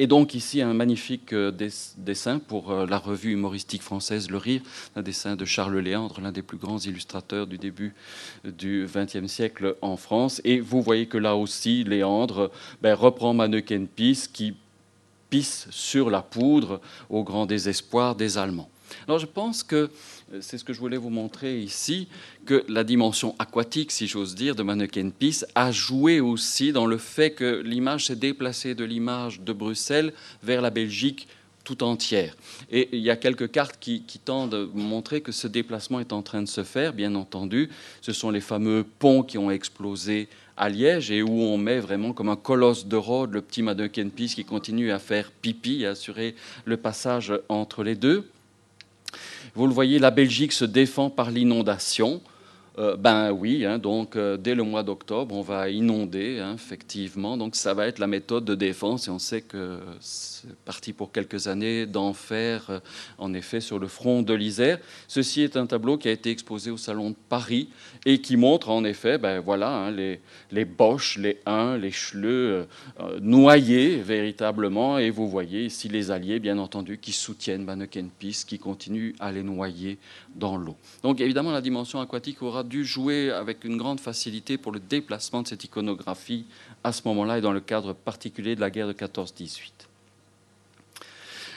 Et 0.00 0.06
donc 0.06 0.34
ici 0.34 0.62
un 0.62 0.74
magnifique 0.74 1.32
euh, 1.32 1.50
dessin 1.96 2.38
pour 2.38 2.70
euh, 2.70 2.86
la 2.86 2.98
revue 2.98 3.32
humoristique 3.32 3.82
française 3.82 4.30
Le 4.30 4.36
Rire, 4.36 4.62
un 4.94 5.02
dessin 5.02 5.34
de 5.34 5.44
Charles 5.44 5.78
Léandre, 5.78 6.20
l'un 6.20 6.30
des 6.30 6.42
plus 6.42 6.56
grands 6.56 6.78
illustrateurs 6.78 7.48
du 7.48 7.58
début 7.58 7.94
du 8.44 8.86
XXe 8.86 9.26
siècle 9.26 9.74
en 9.82 9.96
France. 9.96 10.40
Et 10.44 10.60
vous 10.60 10.82
voyez 10.82 11.06
que 11.06 11.18
là 11.18 11.34
aussi, 11.34 11.82
Léandre 11.82 12.52
ben, 12.80 12.94
reprend 12.94 13.34
Mannequin 13.34 13.86
Peace 13.86 14.28
qui 14.32 14.54
pisse 15.30 15.66
sur 15.70 16.10
la 16.10 16.22
poudre 16.22 16.80
au 17.10 17.24
grand 17.24 17.46
désespoir 17.46 18.14
des 18.14 18.38
Allemands. 18.38 18.70
Alors 19.06 19.18
je 19.18 19.26
pense 19.26 19.62
que 19.62 19.90
euh, 20.32 20.38
c'est 20.40 20.58
ce 20.58 20.64
que 20.64 20.72
je 20.72 20.80
voulais 20.80 20.96
vous 20.96 21.10
montrer 21.10 21.60
ici, 21.60 22.08
que 22.46 22.64
la 22.68 22.84
dimension 22.84 23.34
aquatique, 23.38 23.92
si 23.92 24.06
j'ose 24.06 24.34
dire, 24.34 24.54
de 24.54 24.62
Mannequin 24.62 25.10
Peace 25.10 25.44
a 25.54 25.72
joué 25.72 26.20
aussi 26.20 26.72
dans 26.72 26.86
le 26.86 26.98
fait 26.98 27.32
que 27.32 27.62
l'image 27.64 28.06
s'est 28.06 28.16
déplacée 28.16 28.74
de 28.74 28.84
l'image 28.84 29.40
de 29.40 29.52
Bruxelles 29.52 30.12
vers 30.42 30.62
la 30.62 30.70
Belgique 30.70 31.28
tout 31.68 31.84
entière. 31.84 32.34
Et 32.70 32.88
il 32.92 33.00
y 33.00 33.10
a 33.10 33.16
quelques 33.16 33.50
cartes 33.50 33.76
qui, 33.78 34.02
qui, 34.02 34.18
tendent 34.18 34.54
à 34.54 34.78
montrer 34.78 35.20
que 35.20 35.32
ce 35.32 35.46
déplacement 35.46 36.00
est 36.00 36.14
en 36.14 36.22
train 36.22 36.40
de 36.40 36.48
se 36.48 36.64
faire, 36.64 36.94
bien 36.94 37.14
entendu. 37.14 37.68
Ce 38.00 38.14
sont 38.14 38.30
les 38.30 38.40
fameux 38.40 38.86
ponts 38.98 39.22
qui 39.22 39.36
ont 39.36 39.50
explosé 39.50 40.28
à 40.56 40.70
Liège 40.70 41.10
et 41.10 41.22
où 41.22 41.42
on 41.42 41.58
met 41.58 41.78
vraiment 41.78 42.14
comme 42.14 42.30
un 42.30 42.36
colosse 42.36 42.86
de 42.86 42.96
Rhodes 42.96 43.32
le 43.32 43.42
petit 43.42 43.62
Peace 43.62 44.34
qui 44.34 44.44
continue 44.46 44.90
à 44.92 44.98
faire 44.98 45.30
pipi, 45.30 45.84
à 45.84 45.90
assurer 45.90 46.34
le 46.64 46.78
passage 46.78 47.34
entre 47.50 47.84
les 47.84 47.94
deux. 47.94 48.30
Vous 49.54 49.66
le 49.66 49.72
voyez, 49.72 49.98
la 49.98 50.10
Belgique 50.10 50.52
se 50.52 50.64
défend 50.64 51.10
par 51.10 51.30
l'inondation. 51.30 52.20
Euh, 52.78 52.96
ben 52.96 53.32
oui, 53.32 53.64
hein, 53.64 53.78
donc 53.78 54.14
euh, 54.14 54.36
dès 54.36 54.54
le 54.54 54.62
mois 54.62 54.84
d'octobre, 54.84 55.34
on 55.34 55.42
va 55.42 55.68
inonder, 55.68 56.38
hein, 56.38 56.54
effectivement. 56.54 57.36
Donc 57.36 57.56
ça 57.56 57.74
va 57.74 57.88
être 57.88 57.98
la 57.98 58.06
méthode 58.06 58.44
de 58.44 58.54
défense 58.54 59.08
et 59.08 59.10
on 59.10 59.18
sait 59.18 59.40
que 59.40 59.80
c'est 59.98 60.54
parti 60.64 60.92
pour 60.92 61.10
quelques 61.10 61.48
années 61.48 61.86
d'enfer, 61.86 62.66
euh, 62.70 62.78
en 63.18 63.34
effet, 63.34 63.60
sur 63.60 63.80
le 63.80 63.88
front 63.88 64.22
de 64.22 64.32
l'Isère. 64.32 64.78
Ceci 65.08 65.42
est 65.42 65.56
un 65.56 65.66
tableau 65.66 65.98
qui 65.98 66.06
a 66.06 66.12
été 66.12 66.30
exposé 66.30 66.70
au 66.70 66.76
Salon 66.76 67.10
de 67.10 67.16
Paris 67.28 67.68
et 68.06 68.20
qui 68.20 68.36
montre 68.36 68.68
en 68.70 68.84
effet, 68.84 69.18
ben 69.18 69.40
voilà, 69.40 69.70
hein, 69.70 69.90
les, 69.90 70.64
Boches, 70.64 71.18
les 71.18 71.40
Huns, 71.46 71.78
les 71.78 71.90
Schleux 71.90 72.68
noyés 73.20 73.96
véritablement. 73.96 74.98
Et 74.98 75.10
vous 75.10 75.28
voyez 75.28 75.64
ici 75.64 75.88
les 75.88 76.12
Alliés, 76.12 76.38
bien 76.38 76.58
entendu, 76.58 76.98
qui 76.98 77.10
soutiennent 77.10 77.66
Peace, 78.20 78.44
qui 78.46 78.58
continuent 78.58 79.14
à 79.18 79.32
les 79.32 79.42
noyer 79.42 79.98
dans 80.36 80.56
l'eau. 80.56 80.76
Donc 81.02 81.20
évidemment, 81.20 81.50
la 81.50 81.60
dimension 81.60 82.00
aquatique 82.00 82.42
aura 82.42 82.62
dû 82.68 82.84
jouer 82.84 83.30
avec 83.30 83.64
une 83.64 83.76
grande 83.76 84.00
facilité 84.00 84.58
pour 84.58 84.72
le 84.72 84.80
déplacement 84.80 85.42
de 85.42 85.48
cette 85.48 85.64
iconographie 85.64 86.44
à 86.84 86.92
ce 86.92 87.02
moment-là 87.06 87.38
et 87.38 87.40
dans 87.40 87.52
le 87.52 87.60
cadre 87.60 87.92
particulier 87.92 88.54
de 88.54 88.60
la 88.60 88.70
guerre 88.70 88.88
de 88.88 88.92
14-18. 88.92 89.72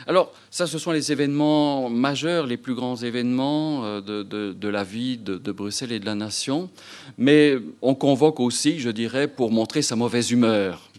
Alors, 0.07 0.33
ça, 0.49 0.65
ce 0.65 0.79
sont 0.79 0.91
les 0.91 1.11
événements 1.11 1.89
majeurs, 1.89 2.47
les 2.47 2.57
plus 2.57 2.73
grands 2.73 2.95
événements 2.95 3.85
euh, 3.85 4.01
de, 4.01 4.67
la 4.67 4.83
vie 4.83 5.17
de, 5.17 5.37
de, 5.37 5.51
Bruxelles 5.51 5.91
et 5.91 5.99
de 5.99 6.05
la 6.05 6.15
nation. 6.15 6.69
Mais 7.17 7.57
on 7.81 7.93
convoque 7.93 8.39
aussi, 8.39 8.79
je 8.79 8.89
dirais, 8.89 9.27
pour 9.27 9.51
montrer 9.51 9.83
sa 9.83 9.95
mauvaise 9.95 10.31
humeur 10.31 10.90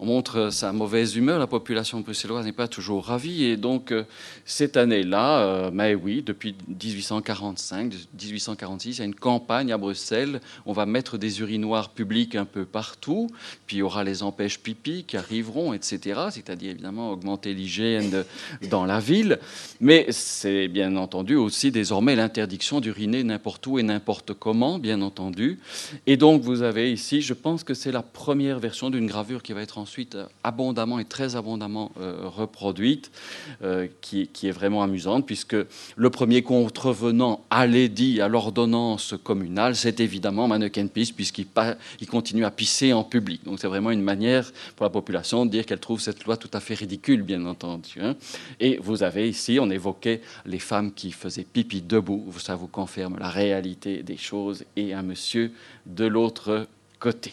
on 0.00 0.06
montre 0.06 0.50
sa 0.50 0.72
mauvaise 0.72 1.16
humeur. 1.16 1.40
La 1.40 1.48
population 1.48 2.00
bruxelloise 2.00 2.44
n'est 2.44 2.52
pas 2.52 2.68
toujours 2.68 3.06
ravie. 3.06 3.44
Et 3.44 3.56
donc, 3.56 3.90
euh, 3.90 4.04
cette 4.44 4.76
année-là, 4.76 5.40
euh, 5.40 5.70
mais 5.72 5.96
oui, 5.96 6.22
depuis 6.24 6.54
1845, 6.68 7.92
1846, 8.14 8.90
il 8.90 8.98
y 8.98 9.02
a 9.02 9.04
une 9.06 9.14
campagne 9.14 9.72
à 9.72 9.76
Bruxelles. 9.76 10.40
On 10.66 10.72
va 10.72 10.86
mettre 10.86 11.18
des 11.18 11.40
urinoirs 11.40 11.90
publics 11.90 12.36
un 12.36 12.44
peu 12.44 12.64
partout. 12.64 13.28
Puis 13.66 13.78
il 13.78 13.80
y 13.80 13.82
aura 13.82 14.04
les 14.04 14.22
empêches 14.22 14.60
pipi 14.60 15.02
qui 15.04 15.16
arriveront, 15.16 15.72
etc. 15.72 16.20
C'est-à-dire, 16.30 16.70
évidemment, 16.70 17.10
augmenter 17.10 17.52
l'hygiène 17.52 18.24
dans 18.70 18.86
la 18.86 19.00
ville. 19.00 19.40
Mais 19.80 20.06
c'est 20.10 20.68
bien 20.68 20.94
entendu 20.94 21.34
aussi 21.34 21.72
désormais 21.72 22.14
l'interdiction 22.14 22.80
d'uriner 22.80 23.24
n'importe 23.24 23.66
où 23.66 23.80
et 23.80 23.82
n'importe 23.82 24.32
comment, 24.34 24.78
bien 24.78 25.02
entendu. 25.02 25.58
Et 26.06 26.16
donc, 26.16 26.42
vous 26.42 26.62
avez 26.62 26.92
ici, 26.92 27.20
je 27.20 27.34
pense 27.34 27.64
que 27.64 27.74
c'est 27.74 27.90
la 27.90 28.02
première 28.02 28.60
version 28.60 28.90
d'une 28.90 29.06
gravure 29.06 29.42
qui 29.42 29.52
va 29.52 29.62
être 29.62 29.78
en 29.78 29.87
ensuite 29.88 30.16
euh, 30.16 30.26
abondamment 30.44 30.98
et 30.98 31.06
très 31.06 31.34
abondamment 31.34 31.92
euh, 31.98 32.28
reproduite, 32.28 33.10
euh, 33.62 33.88
qui, 34.02 34.28
est 34.42 34.50
vraiment 34.50 34.82
amusante, 34.82 35.24
puisque 35.24 35.56
le 35.96 36.10
premier 36.10 36.42
contrevenant 36.42 37.42
à 37.48 37.66
l'édit, 37.66 38.20
à 38.20 38.28
l'ordonnance 38.28 39.14
communale, 39.24 39.76
c'est 39.76 40.00
évidemment 40.00 40.46
Mannequin 40.46 40.86
Pisse, 40.88 41.12
puisqu'il 41.12 41.46
il 42.00 42.06
continue 42.06 42.44
à 42.44 42.50
pisser 42.50 42.92
en 42.92 43.02
public. 43.02 43.42
Donc 43.44 43.60
c'est 43.60 43.66
vraiment 43.66 43.90
une 43.90 44.02
manière 44.02 44.52
pour 44.76 44.84
la 44.84 44.90
population 44.90 45.46
de 45.46 45.50
dire 45.50 45.64
qu'elle 45.64 45.80
trouve 45.80 46.00
cette 46.00 46.24
loi 46.26 46.36
tout 46.36 46.50
à 46.52 46.60
fait 46.60 46.74
ridicule, 46.74 47.22
bien 47.22 47.46
entendu. 47.46 47.98
Hein. 48.02 48.14
Et 48.60 48.78
vous 48.82 49.02
avez 49.02 49.26
ici, 49.26 49.58
on 49.58 49.70
évoquait 49.70 50.20
les 50.44 50.58
femmes 50.58 50.92
qui 50.92 51.12
faisaient 51.12 51.46
pipi 51.50 51.80
debout, 51.80 52.26
ça 52.38 52.56
vous 52.56 52.68
confirme 52.68 53.16
la 53.18 53.30
réalité 53.30 54.02
des 54.02 54.18
choses, 54.18 54.64
et 54.76 54.92
un 54.92 55.02
monsieur 55.02 55.50
de 55.86 56.04
l'autre 56.04 56.66
côté. 56.98 57.32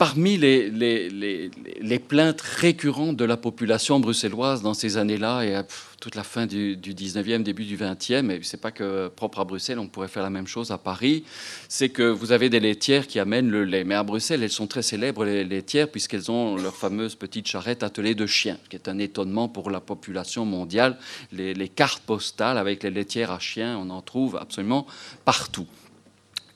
Parmi 0.00 0.38
les, 0.38 1.98
plaintes 1.98 2.40
récurrentes 2.40 3.18
de 3.18 3.24
la 3.26 3.36
population 3.36 4.00
bruxelloise 4.00 4.62
dans 4.62 4.72
ces 4.72 4.96
années-là 4.96 5.42
et 5.42 5.54
à 5.54 5.66
toute 6.00 6.14
la 6.14 6.22
fin 6.22 6.46
du, 6.46 6.74
19e, 6.74 7.42
début 7.42 7.66
du 7.66 7.76
20e, 7.76 8.30
et 8.30 8.40
c'est 8.42 8.62
pas 8.62 8.70
que 8.70 9.08
propre 9.08 9.40
à 9.40 9.44
Bruxelles, 9.44 9.78
on 9.78 9.88
pourrait 9.88 10.08
faire 10.08 10.22
la 10.22 10.30
même 10.30 10.46
chose 10.46 10.70
à 10.70 10.78
Paris, 10.78 11.24
c'est 11.68 11.90
que 11.90 12.04
vous 12.04 12.32
avez 12.32 12.48
des 12.48 12.60
laitières 12.60 13.06
qui 13.06 13.18
amènent 13.18 13.50
le 13.50 13.64
lait. 13.64 13.84
Mais 13.84 13.94
à 13.94 14.02
Bruxelles, 14.02 14.42
elles 14.42 14.48
sont 14.48 14.66
très 14.66 14.80
célèbres, 14.80 15.26
les 15.26 15.44
laitières, 15.44 15.90
puisqu'elles 15.90 16.30
ont 16.30 16.56
leur 16.56 16.76
fameuse 16.76 17.14
petite 17.14 17.46
charrette 17.46 17.82
attelée 17.82 18.14
de 18.14 18.24
chiens, 18.24 18.56
qui 18.70 18.76
est 18.76 18.88
un 18.88 18.98
étonnement 18.98 19.50
pour 19.50 19.70
la 19.70 19.80
population 19.80 20.46
mondiale. 20.46 20.96
Les, 21.30 21.52
les 21.52 21.68
cartes 21.68 22.02
postales 22.04 22.56
avec 22.56 22.84
les 22.84 22.90
laitières 22.90 23.32
à 23.32 23.38
chiens, 23.38 23.76
on 23.76 23.90
en 23.90 24.00
trouve 24.00 24.38
absolument 24.38 24.86
partout. 25.26 25.66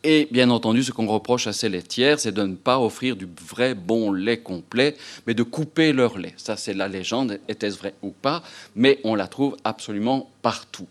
Et 0.06 0.28
bien 0.30 0.50
entendu, 0.50 0.84
ce 0.84 0.92
qu'on 0.92 1.06
reproche 1.06 1.46
à 1.46 1.54
ces 1.54 1.70
laitières, 1.70 2.20
c'est 2.20 2.32
de 2.32 2.42
ne 2.42 2.56
pas 2.56 2.78
offrir 2.78 3.16
du 3.16 3.26
vrai 3.48 3.74
bon 3.74 4.12
lait 4.12 4.36
complet, 4.36 4.96
mais 5.26 5.32
de 5.32 5.42
couper 5.42 5.94
leur 5.94 6.18
lait. 6.18 6.34
Ça, 6.36 6.58
c'est 6.58 6.74
la 6.74 6.88
légende, 6.88 7.38
était-ce 7.48 7.78
vrai 7.78 7.94
ou 8.02 8.10
pas, 8.10 8.42
mais 8.76 8.98
on 9.02 9.14
la 9.14 9.28
trouve 9.28 9.56
absolument 9.64 10.28
partout. 10.44 10.86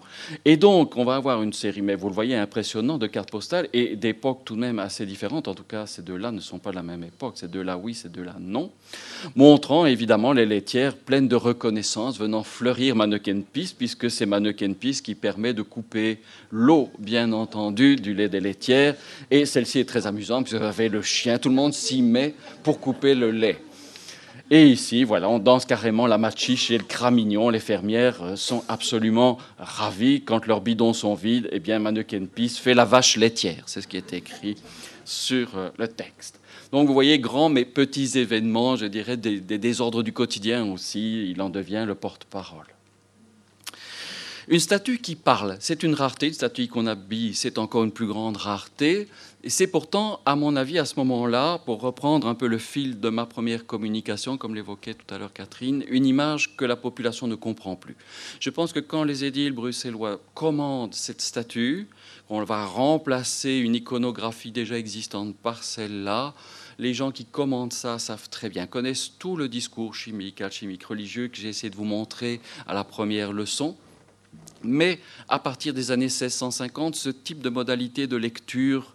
Et 0.45 0.57
donc, 0.57 0.97
on 0.97 1.05
va 1.05 1.15
avoir 1.15 1.43
une 1.43 1.53
série, 1.53 1.83
mais 1.83 1.93
vous 1.93 2.09
le 2.09 2.15
voyez, 2.15 2.35
impressionnante 2.35 2.99
de 2.99 3.05
cartes 3.05 3.29
postales 3.29 3.69
et 3.71 3.95
d'époques 3.95 4.41
tout 4.45 4.55
de 4.55 4.59
même 4.59 4.79
assez 4.79 5.05
différentes. 5.05 5.47
En 5.47 5.53
tout 5.53 5.63
cas, 5.63 5.85
ces 5.85 6.01
deux-là 6.01 6.31
ne 6.31 6.39
sont 6.39 6.57
pas 6.57 6.71
de 6.71 6.75
la 6.75 6.81
même 6.81 7.03
époque. 7.03 7.35
Ces 7.35 7.47
deux-là, 7.47 7.77
oui, 7.77 7.93
ces 7.93 8.09
deux-là, 8.09 8.35
non. 8.39 8.71
Montrant 9.35 9.85
évidemment 9.85 10.33
les 10.33 10.47
laitières 10.47 10.95
pleines 10.95 11.27
de 11.27 11.35
reconnaissance 11.35 12.17
venant 12.17 12.41
fleurir 12.41 12.95
Mannequin 12.95 13.41
Peace, 13.41 13.75
puisque 13.77 14.09
c'est 14.09 14.25
Mannequin 14.25 14.73
Peace 14.73 15.01
qui 15.03 15.13
permet 15.13 15.53
de 15.53 15.61
couper 15.61 16.17
l'eau, 16.51 16.89
bien 16.97 17.31
entendu, 17.31 17.95
du 17.95 18.15
lait 18.15 18.29
des 18.29 18.39
laitières. 18.39 18.95
Et 19.29 19.45
celle-ci 19.45 19.77
est 19.77 19.85
très 19.87 20.07
amusante, 20.07 20.45
puisque 20.45 20.57
vous 20.57 20.67
avez 20.67 20.89
le 20.89 21.03
chien, 21.03 21.37
tout 21.37 21.49
le 21.49 21.55
monde 21.55 21.75
s'y 21.75 22.01
met 22.01 22.33
pour 22.63 22.79
couper 22.79 23.13
le 23.13 23.29
lait. 23.29 23.59
Et 24.51 24.67
ici, 24.67 25.03
voilà, 25.03 25.29
on 25.29 25.39
danse 25.39 25.65
carrément 25.65 26.05
la 26.05 26.17
machiche 26.17 26.69
et 26.69 26.77
le 26.77 26.83
cramignon. 26.83 27.49
Les 27.49 27.59
fermières 27.59 28.21
euh, 28.21 28.35
sont 28.35 28.63
absolument 28.67 29.37
ravies. 29.57 30.21
Quand 30.21 30.45
leurs 30.45 30.61
bidons 30.61 30.93
sont 30.93 31.15
vides, 31.15 31.49
eh 31.51 31.59
bien, 31.59 31.79
Mannequin 31.79 32.25
Peace 32.25 32.57
fait 32.57 32.73
la 32.73 32.85
vache 32.85 33.17
laitière. 33.17 33.63
C'est 33.67 33.81
ce 33.81 33.87
qui 33.87 33.97
est 33.97 34.13
écrit 34.13 34.55
sur 35.05 35.57
euh, 35.57 35.69
le 35.77 35.87
texte. 35.87 36.39
Donc, 36.71 36.87
vous 36.87 36.93
voyez, 36.93 37.19
grands 37.19 37.49
mais 37.49 37.65
petits 37.65 38.17
événements, 38.17 38.75
je 38.75 38.85
dirais, 38.85 39.15
des, 39.15 39.39
des 39.39 39.57
désordres 39.57 40.03
du 40.03 40.11
quotidien 40.11 40.65
aussi. 40.71 41.29
Il 41.31 41.41
en 41.41 41.49
devient 41.49 41.85
le 41.87 41.95
porte-parole. 41.95 42.65
Une 44.49 44.59
statue 44.59 44.97
qui 44.97 45.15
parle, 45.15 45.55
c'est 45.61 45.83
une 45.83 45.93
rareté. 45.93 46.27
Une 46.27 46.33
statue 46.33 46.67
qu'on 46.67 46.85
habille, 46.85 47.33
c'est 47.33 47.57
encore 47.57 47.85
une 47.85 47.91
plus 47.91 48.07
grande 48.07 48.37
rareté. 48.37 49.07
Et 49.45 49.49
c'est 49.49 49.67
pourtant, 49.67 50.21
à 50.25 50.37
mon 50.37 50.55
avis, 50.55 50.79
à 50.79 50.85
ce 50.85 50.95
moment-là, 50.95 51.57
pour 51.65 51.81
reprendre 51.81 52.27
un 52.27 52.33
peu 52.33 52.47
le 52.47 52.57
fil 52.57 53.01
de 53.01 53.09
ma 53.09 53.25
première 53.25 53.65
communication, 53.65 54.37
comme 54.37 54.55
l'évoquait 54.55 54.93
tout 54.93 55.13
à 55.13 55.17
l'heure 55.17 55.33
Catherine, 55.33 55.83
une 55.89 56.05
image 56.05 56.55
que 56.55 56.63
la 56.63 56.77
population 56.77 57.27
ne 57.27 57.35
comprend 57.35 57.75
plus. 57.75 57.97
Je 58.39 58.49
pense 58.49 58.71
que 58.71 58.79
quand 58.79 59.03
les 59.03 59.25
édiles 59.25 59.51
bruxellois 59.51 60.21
commandent 60.33 60.93
cette 60.93 61.19
statue, 61.19 61.89
on 62.29 62.41
va 62.45 62.65
remplacer 62.65 63.57
une 63.57 63.75
iconographie 63.75 64.51
déjà 64.51 64.77
existante 64.77 65.35
par 65.35 65.61
celle-là, 65.61 66.33
les 66.79 66.93
gens 66.93 67.11
qui 67.11 67.25
commandent 67.25 67.73
ça 67.73 67.99
savent 67.99 68.29
très 68.29 68.47
bien, 68.47 68.65
connaissent 68.65 69.11
tout 69.19 69.35
le 69.35 69.49
discours 69.49 69.93
chimique, 69.93 70.39
alchimique, 70.39 70.85
religieux 70.85 71.27
que 71.27 71.35
j'ai 71.35 71.49
essayé 71.49 71.69
de 71.69 71.75
vous 71.75 71.83
montrer 71.83 72.39
à 72.65 72.73
la 72.73 72.85
première 72.85 73.33
leçon. 73.33 73.75
Mais 74.63 74.99
à 75.27 75.37
partir 75.37 75.73
des 75.73 75.91
années 75.91 76.05
1650, 76.05 76.95
ce 76.95 77.09
type 77.09 77.41
de 77.41 77.49
modalité 77.49 78.07
de 78.07 78.15
lecture 78.15 78.93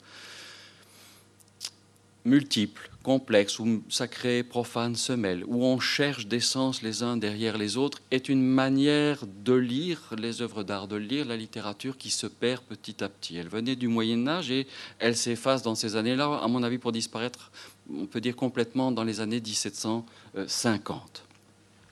multiple, 2.25 2.91
complexe, 3.03 3.59
où 3.59 3.83
sacré, 3.89 4.43
profane 4.43 4.95
se 4.97 5.13
mêlent, 5.13 5.45
où 5.47 5.65
on 5.65 5.81
cherche 5.81 6.27
des 6.27 6.41
sens 6.41 6.83
les 6.83 7.03
uns 7.03 7.17
derrière 7.17 7.57
les 7.57 7.77
autres, 7.77 8.01
est 8.11 8.29
une 8.29 8.43
manière 8.43 9.25
de 9.45 9.55
lire 9.55 10.15
les 10.19 10.43
œuvres 10.43 10.63
d'art, 10.63 10.89
de 10.89 10.97
lire 10.97 11.25
la 11.25 11.37
littérature 11.37 11.97
qui 11.97 12.11
se 12.11 12.27
perd 12.27 12.63
petit 12.65 13.03
à 13.03 13.09
petit. 13.09 13.37
Elle 13.37 13.49
venait 13.49 13.77
du 13.77 13.89
Moyen 13.89 14.27
Âge 14.29 14.51
et 14.51 14.67
elle 14.99 15.17
s'efface 15.17 15.63
dans 15.63 15.75
ces 15.75 15.97
années-là, 15.97 16.41
à 16.43 16.49
mon 16.49 16.63
avis, 16.63 16.79
pour 16.79 16.93
disparaître, 16.93 17.51
on 17.91 18.07
peut 18.07 18.21
dire 18.21 18.37
complètement 18.37 18.93
dans 18.93 19.05
les 19.05 19.21
années 19.21 19.41
1750. 19.41 21.25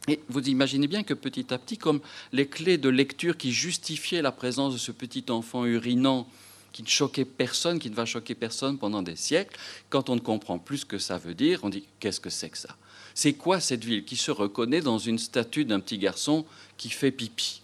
Et 0.09 0.21
vous 0.29 0.49
imaginez 0.49 0.87
bien 0.87 1.03
que 1.03 1.15
petit 1.15 1.53
à 1.53 1.59
petit, 1.59 1.79
comme 1.79 2.01
les 2.33 2.47
clés 2.47 2.79
de 2.79 2.89
lecture 2.89 3.37
qui 3.37 3.53
justifiaient 3.53 4.23
la 4.23 4.33
présence 4.33 4.73
de 4.73 4.79
ce 4.79 4.93
petit 4.93 5.25
enfant 5.31 5.65
urinant 5.65 6.29
qui 6.73 6.83
ne 6.83 6.89
choquait 6.89 7.25
personne, 7.25 7.79
qui 7.79 7.91
ne 7.91 7.95
va 7.95 8.05
choquer 8.05 8.35
personne 8.35 8.79
pendant 8.79 9.03
des 9.03 9.17
siècles, 9.17 9.59
quand 9.89 10.11
on 10.11 10.15
ne 10.15 10.21
comprend 10.21 10.59
plus 10.59 10.79
ce 10.79 10.87
que 10.87 10.99
ça 10.99 11.19
veut 11.19 11.35
dire, 11.35 11.61
on 11.63 11.69
dit 11.69 11.85
qu'est-ce 12.01 12.21
que 12.21 12.31
c'est 12.31 12.51
que 12.51 12.59
ça? 12.59 12.77
C'est 13.15 13.33
quoi 13.33 13.61
cette 13.61 13.85
ville 13.85 14.05
qui 14.05 14.17
se 14.17 14.31
reconnaît 14.31 14.83
dans 14.83 14.99
une 14.99 15.19
statue 15.19 15.65
d'un 15.65 15.81
petit 15.81 15.99
garçon 15.99 16.45
qui 16.77 16.91
fait 16.91 17.11
pipi? 17.11 17.63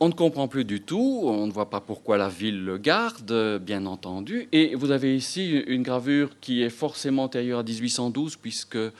On 0.00 0.08
ne 0.08 0.14
comprend 0.14 0.46
plus 0.46 0.64
du 0.64 0.80
tout, 0.80 1.22
on 1.24 1.48
ne 1.48 1.50
voit 1.50 1.70
pas 1.70 1.80
pourquoi 1.80 2.18
la 2.18 2.28
ville 2.28 2.64
le 2.64 2.78
garde, 2.78 3.60
bien 3.60 3.84
entendu. 3.84 4.46
Et 4.52 4.76
vous 4.76 4.92
avez 4.92 5.16
ici 5.16 5.50
une 5.66 5.82
gravure 5.82 6.30
qui 6.40 6.62
est 6.62 6.70
forcément 6.70 7.24
antérieure 7.24 7.58
à 7.58 7.62
1812, 7.64 8.36
puisque 8.36 8.76
euh, 8.76 8.92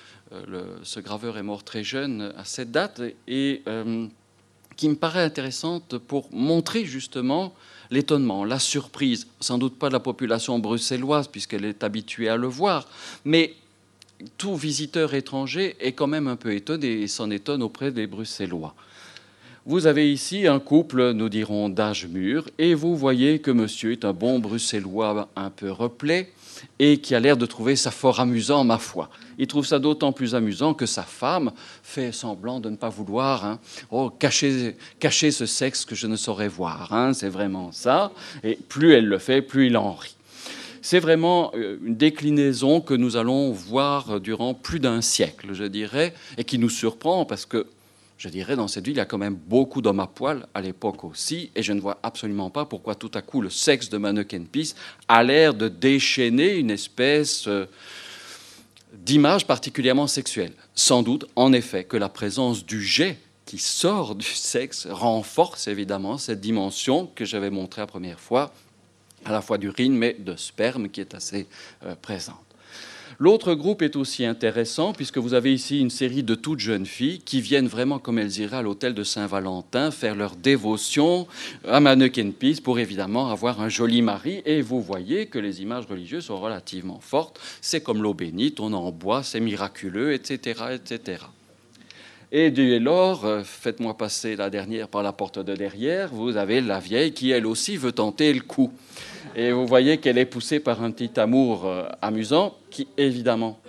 ce 0.82 0.99
graveur 0.99 1.39
est 1.39 1.45
mort 1.45 1.62
très 1.62 1.84
jeune 1.84 2.32
à 2.36 2.45
cette 2.45 2.72
date, 2.72 3.01
et 3.28 3.62
euh, 3.68 4.09
qui 4.76 4.89
me 4.89 4.97
paraît 4.97 5.22
intéressante 5.22 5.99
pour 5.99 6.32
montrer 6.32 6.84
justement 6.84 7.55
l'étonnement, 7.91 8.45
la 8.45 8.59
surprise, 8.59 9.26
sans 9.41 9.59
doute 9.59 9.78
pas 9.78 9.89
de 9.89 9.95
la 9.95 10.01
population 10.01 10.59
bruxelloise 10.59 11.28
puisqu'elle 11.28 11.64
est 11.64 11.84
habituée 11.84 12.28
à 12.28 12.36
le 12.36 12.47
voir, 12.47 12.86
mais 13.24 13.55
tout 14.36 14.57
visiteur 14.57 15.14
étranger 15.14 15.76
est 15.80 15.93
quand 15.93 16.07
même 16.07 16.28
un 16.28 16.36
peu 16.36 16.53
étonné 16.53 17.03
et 17.03 17.09
s'en 17.09 17.30
étonne 17.30 17.62
auprès 17.62 17.93
des 17.93 18.07
Bruxellois. 18.07 18.74
Vous 19.64 19.86
avez 19.86 20.11
ici 20.11 20.47
un 20.47 20.61
couple, 20.61 21.12
nous 21.12 21.28
dirons, 21.28 21.68
d'âge 21.68 22.07
mûr, 22.07 22.49
et 22.59 22.74
vous 22.74 22.97
voyez 22.97 23.39
que 23.39 23.51
monsieur 23.51 23.93
est 23.93 24.05
un 24.05 24.14
bon 24.14 24.39
Bruxellois 24.39 25.28
un 25.36 25.51
peu 25.51 25.70
replé, 25.70 26.32
et 26.78 26.98
qui 26.98 27.14
a 27.14 27.20
l'air 27.20 27.36
de 27.36 27.46
trouver 27.46 27.76
ça 27.76 27.90
fort 27.90 28.20
amusant, 28.20 28.64
ma 28.64 28.78
foi. 28.78 29.11
Il 29.38 29.46
trouve 29.46 29.66
ça 29.66 29.78
d'autant 29.78 30.12
plus 30.12 30.34
amusant 30.34 30.74
que 30.74 30.86
sa 30.86 31.02
femme 31.02 31.52
fait 31.82 32.12
semblant 32.12 32.61
de 32.61 32.70
ne 32.70 32.76
pas 32.76 32.88
vouloir 32.88 33.44
hein. 33.44 33.59
oh, 33.90 34.11
cacher, 34.11 34.76
cacher 34.98 35.30
ce 35.30 35.46
sexe 35.46 35.84
que 35.84 35.94
je 35.94 36.06
ne 36.06 36.16
saurais 36.16 36.48
voir. 36.48 36.92
Hein. 36.92 37.12
C'est 37.12 37.28
vraiment 37.28 37.72
ça. 37.72 38.12
Et 38.42 38.56
plus 38.68 38.92
elle 38.92 39.06
le 39.06 39.18
fait, 39.18 39.42
plus 39.42 39.66
il 39.66 39.76
en 39.76 39.92
rit. 39.92 40.16
C'est 40.82 41.00
vraiment 41.00 41.52
euh, 41.54 41.76
une 41.84 41.96
déclinaison 41.96 42.80
que 42.80 42.94
nous 42.94 43.16
allons 43.16 43.52
voir 43.52 44.20
durant 44.20 44.54
plus 44.54 44.80
d'un 44.80 45.02
siècle, 45.02 45.48
je 45.52 45.64
dirais, 45.64 46.14
et 46.36 46.44
qui 46.44 46.59
nous 46.59 46.70
surprend 46.70 47.24
parce 47.24 47.46
que 47.46 47.66
je 48.18 48.28
dirais, 48.28 48.56
dans 48.56 48.66
cette 48.66 48.84
ville, 48.84 48.94
il 48.94 48.98
y 48.98 49.00
a 49.00 49.06
quand 49.06 49.16
même 49.16 49.36
beaucoup 49.36 49.80
d'hommes 49.80 50.00
à 50.00 50.08
poil 50.08 50.46
à 50.52 50.60
l'époque 50.60 51.04
aussi, 51.04 51.52
et 51.54 51.62
je 51.62 51.72
ne 51.72 51.80
vois 51.80 52.00
absolument 52.02 52.50
pas 52.50 52.64
pourquoi 52.64 52.96
tout 52.96 53.10
à 53.14 53.22
coup 53.22 53.40
le 53.40 53.48
sexe 53.48 53.88
de 53.88 53.96
Mannequin 53.96 54.42
Peace 54.50 54.74
a 55.06 55.22
l'air 55.22 55.54
de 55.54 55.68
déchaîner 55.68 56.56
une 56.56 56.72
espèce 56.72 57.46
euh, 57.46 57.66
d'image 58.92 59.46
particulièrement 59.46 60.08
sexuelle. 60.08 60.52
Sans 60.74 61.04
doute, 61.04 61.26
en 61.36 61.52
effet, 61.52 61.84
que 61.84 61.96
la 61.96 62.08
présence 62.08 62.66
du 62.66 62.82
jet 62.82 63.18
qui 63.46 63.58
sort 63.58 64.16
du 64.16 64.26
sexe 64.34 64.88
renforce 64.90 65.68
évidemment 65.68 66.18
cette 66.18 66.40
dimension 66.40 67.06
que 67.14 67.24
j'avais 67.24 67.50
montrée 67.50 67.82
la 67.82 67.86
première 67.86 68.18
fois, 68.18 68.52
à 69.24 69.30
la 69.30 69.42
fois 69.42 69.58
d'urine, 69.58 69.94
mais 69.94 70.16
de 70.18 70.34
sperme 70.34 70.88
qui 70.88 71.00
est 71.00 71.14
assez 71.14 71.46
euh, 71.84 71.94
présente. 71.94 72.47
L'autre 73.20 73.54
groupe 73.54 73.82
est 73.82 73.96
aussi 73.96 74.24
intéressant 74.24 74.92
puisque 74.92 75.18
vous 75.18 75.34
avez 75.34 75.52
ici 75.52 75.80
une 75.80 75.90
série 75.90 76.22
de 76.22 76.36
toutes 76.36 76.60
jeunes 76.60 76.86
filles 76.86 77.18
qui 77.18 77.40
viennent 77.40 77.66
vraiment 77.66 77.98
comme 77.98 78.20
elles 78.20 78.38
iraient 78.38 78.58
à 78.58 78.62
l'hôtel 78.62 78.94
de 78.94 79.02
Saint-Valentin 79.02 79.90
faire 79.90 80.14
leur 80.14 80.36
dévotion 80.36 81.26
à 81.66 81.80
Mannequin 81.80 82.30
Peace 82.30 82.60
pour 82.62 82.78
évidemment 82.78 83.32
avoir 83.32 83.60
un 83.60 83.68
joli 83.68 84.02
mari. 84.02 84.40
Et 84.46 84.62
vous 84.62 84.80
voyez 84.80 85.26
que 85.26 85.40
les 85.40 85.62
images 85.62 85.86
religieuses 85.86 86.26
sont 86.26 86.40
relativement 86.40 87.00
fortes. 87.00 87.40
C'est 87.60 87.80
comme 87.80 88.04
l'eau 88.04 88.14
bénite, 88.14 88.60
on 88.60 88.72
en 88.72 88.92
boit, 88.92 89.24
c'est 89.24 89.40
miraculeux, 89.40 90.12
etc., 90.12 90.66
etc. 90.74 91.24
Et 92.30 92.52
dès 92.52 92.78
lors, 92.78 93.24
euh, 93.24 93.42
faites-moi 93.42 93.96
passer 93.96 94.36
la 94.36 94.50
dernière 94.50 94.86
par 94.86 95.02
la 95.02 95.12
porte 95.12 95.38
de 95.38 95.56
derrière, 95.56 96.12
vous 96.12 96.36
avez 96.36 96.60
la 96.60 96.78
vieille 96.78 97.12
qui 97.12 97.30
elle 97.30 97.46
aussi 97.46 97.78
veut 97.78 97.92
tenter 97.92 98.32
le 98.32 98.42
coup. 98.42 98.70
Et 99.39 99.53
vous 99.53 99.68
voyez 99.68 99.99
qu'elle 99.99 100.18
est 100.18 100.26
poussée 100.26 100.59
par 100.59 100.82
un 100.82 100.91
petit 100.91 101.20
amour 101.20 101.64
euh, 101.64 101.89
amusant 102.03 102.59
qui, 102.70 102.89
évidemment, 102.97 103.61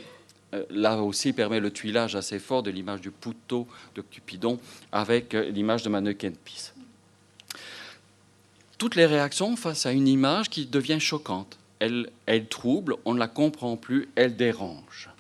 euh, 0.56 0.64
là 0.72 0.98
aussi 0.98 1.32
permet 1.32 1.60
le 1.60 1.70
tuilage 1.70 2.16
assez 2.16 2.40
fort 2.40 2.64
de 2.64 2.72
l'image 2.72 3.02
du 3.02 3.12
poutot 3.12 3.68
de 3.94 4.02
Cupidon 4.02 4.58
avec 4.92 5.36
euh, 5.36 5.48
l'image 5.52 5.84
de 5.84 5.90
Mannequin 5.90 6.32
Peace. 6.44 6.74
Toutes 8.80 8.96
les 8.96 9.06
réactions 9.06 9.56
face 9.56 9.86
à 9.86 9.92
une 9.92 10.08
image 10.08 10.50
qui 10.50 10.66
devient 10.66 11.00
choquante. 11.00 11.60
Elle, 11.80 12.10
trouble, 12.50 12.96
on 13.06 13.14
ne 13.14 13.20
la 13.20 13.28
comprend 13.28 13.78
plus, 13.78 14.10
elle 14.16 14.36
dérange. 14.36 15.12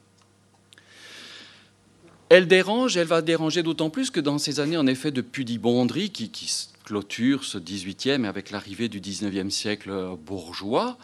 Elle 2.29 2.47
dérange, 2.47 2.97
elle 2.97 3.05
va 3.05 3.21
déranger 3.21 3.61
d'autant 3.61 3.91
plus 3.91 4.09
que 4.09 4.19
dans 4.19 4.39
ces 4.39 4.59
années, 4.59 4.77
en 4.77 4.87
effet, 4.87 5.11
de 5.11 5.21
pudibonderie 5.21 6.09
qui, 6.09 6.31
qui 6.31 6.47
clôture 6.89 7.43
ce 7.43 7.59
18e 7.59 8.25
avec 8.25 8.49
l'arrivée 8.49 8.89
du 8.89 8.99
19e 8.99 9.51
siècle 9.51 9.91
bourgeois, 10.25 10.97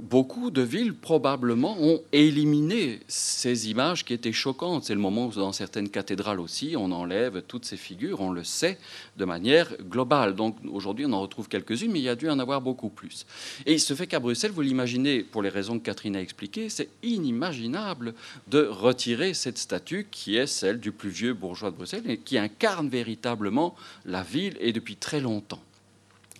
beaucoup 0.00 0.52
de 0.52 0.62
villes 0.62 0.94
probablement 0.94 1.76
ont 1.80 2.00
éliminé 2.12 3.00
ces 3.08 3.68
images 3.68 4.04
qui 4.04 4.14
étaient 4.14 4.32
choquantes. 4.32 4.84
C'est 4.84 4.94
le 4.94 5.00
moment 5.00 5.26
où 5.26 5.32
dans 5.32 5.50
certaines 5.50 5.88
cathédrales 5.88 6.38
aussi, 6.38 6.76
on 6.78 6.92
enlève 6.92 7.42
toutes 7.48 7.64
ces 7.64 7.76
figures, 7.76 8.20
on 8.20 8.30
le 8.30 8.44
sait, 8.44 8.78
de 9.16 9.24
manière 9.24 9.74
globale. 9.82 10.36
Donc 10.36 10.58
aujourd'hui, 10.70 11.06
on 11.06 11.12
en 11.12 11.20
retrouve 11.20 11.48
quelques-unes, 11.48 11.90
mais 11.90 11.98
il 11.98 12.04
y 12.04 12.08
a 12.08 12.14
dû 12.14 12.30
en 12.30 12.38
avoir 12.38 12.60
beaucoup 12.60 12.90
plus. 12.90 13.26
Et 13.66 13.72
il 13.72 13.80
se 13.80 13.94
fait 13.94 14.06
qu'à 14.06 14.20
Bruxelles, 14.20 14.52
vous 14.52 14.60
l'imaginez, 14.60 15.24
pour 15.24 15.42
les 15.42 15.48
raisons 15.48 15.76
que 15.80 15.84
Catherine 15.84 16.14
a 16.14 16.20
expliquées, 16.20 16.68
c'est 16.68 16.88
inimaginable 17.02 18.14
de 18.46 18.64
retirer 18.64 19.34
cette 19.34 19.58
statue 19.58 20.06
qui 20.08 20.36
est 20.36 20.46
celle 20.46 20.78
du 20.78 20.92
plus 20.92 21.10
vieux 21.10 21.34
bourgeois 21.34 21.72
de 21.72 21.76
Bruxelles 21.76 22.08
et 22.08 22.18
qui 22.18 22.38
incarne 22.38 22.88
véritablement 22.88 23.74
la 24.04 24.22
ville 24.22 24.56
et 24.60 24.72
depuis 24.72 24.94
très 24.94 25.18
longtemps 25.18 25.31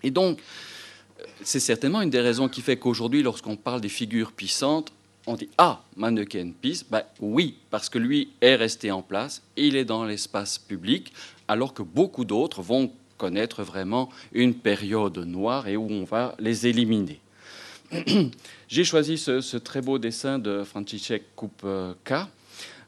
et 0.03 0.11
donc, 0.11 0.41
c'est 1.43 1.61
certainement 1.61 2.03
une 2.03 2.11
des 2.11 2.21
raisons 2.21 2.49
qui 2.49 2.61
fait 2.61 2.77
qu'aujourd'hui, 2.77 3.23
lorsqu'on 3.23 3.57
parle 3.57 3.81
des 3.81 3.89
figures 3.89 4.33
puissantes, 4.33 4.93
on 5.27 5.35
dit 5.35 5.49
Ah, 5.59 5.83
Mannequin 5.97 6.51
Peace 6.61 6.85
ben, 6.91 7.03
Oui, 7.21 7.57
parce 7.71 7.89
que 7.89 7.99
lui 7.99 8.31
est 8.41 8.57
resté 8.57 8.91
en 8.91 9.03
place, 9.03 9.43
il 9.57 9.77
est 9.77 9.85
dans 9.85 10.05
l'espace 10.05 10.59
public, 10.59 11.13
alors 11.49 11.75
que 11.75 11.83
beaucoup 11.83 12.25
d'autres 12.25 12.63
vont 12.63 12.93
connaître 13.19 13.63
vraiment 13.63 14.09
une 14.33 14.55
période 14.55 15.17
noire 15.19 15.69
et 15.69 15.77
où 15.77 15.87
on 15.89 16.05
va 16.05 16.35
les 16.41 16.67
éliminer. 16.67 17.21
J'ai 18.69 18.85
choisi 18.85 19.19
ce, 19.19 19.57
très 19.59 19.81
beau 19.81 19.99
dessin 19.99 20.39
de 20.39 20.65
Franciszek 20.65 21.37
Kupka, 21.37 22.29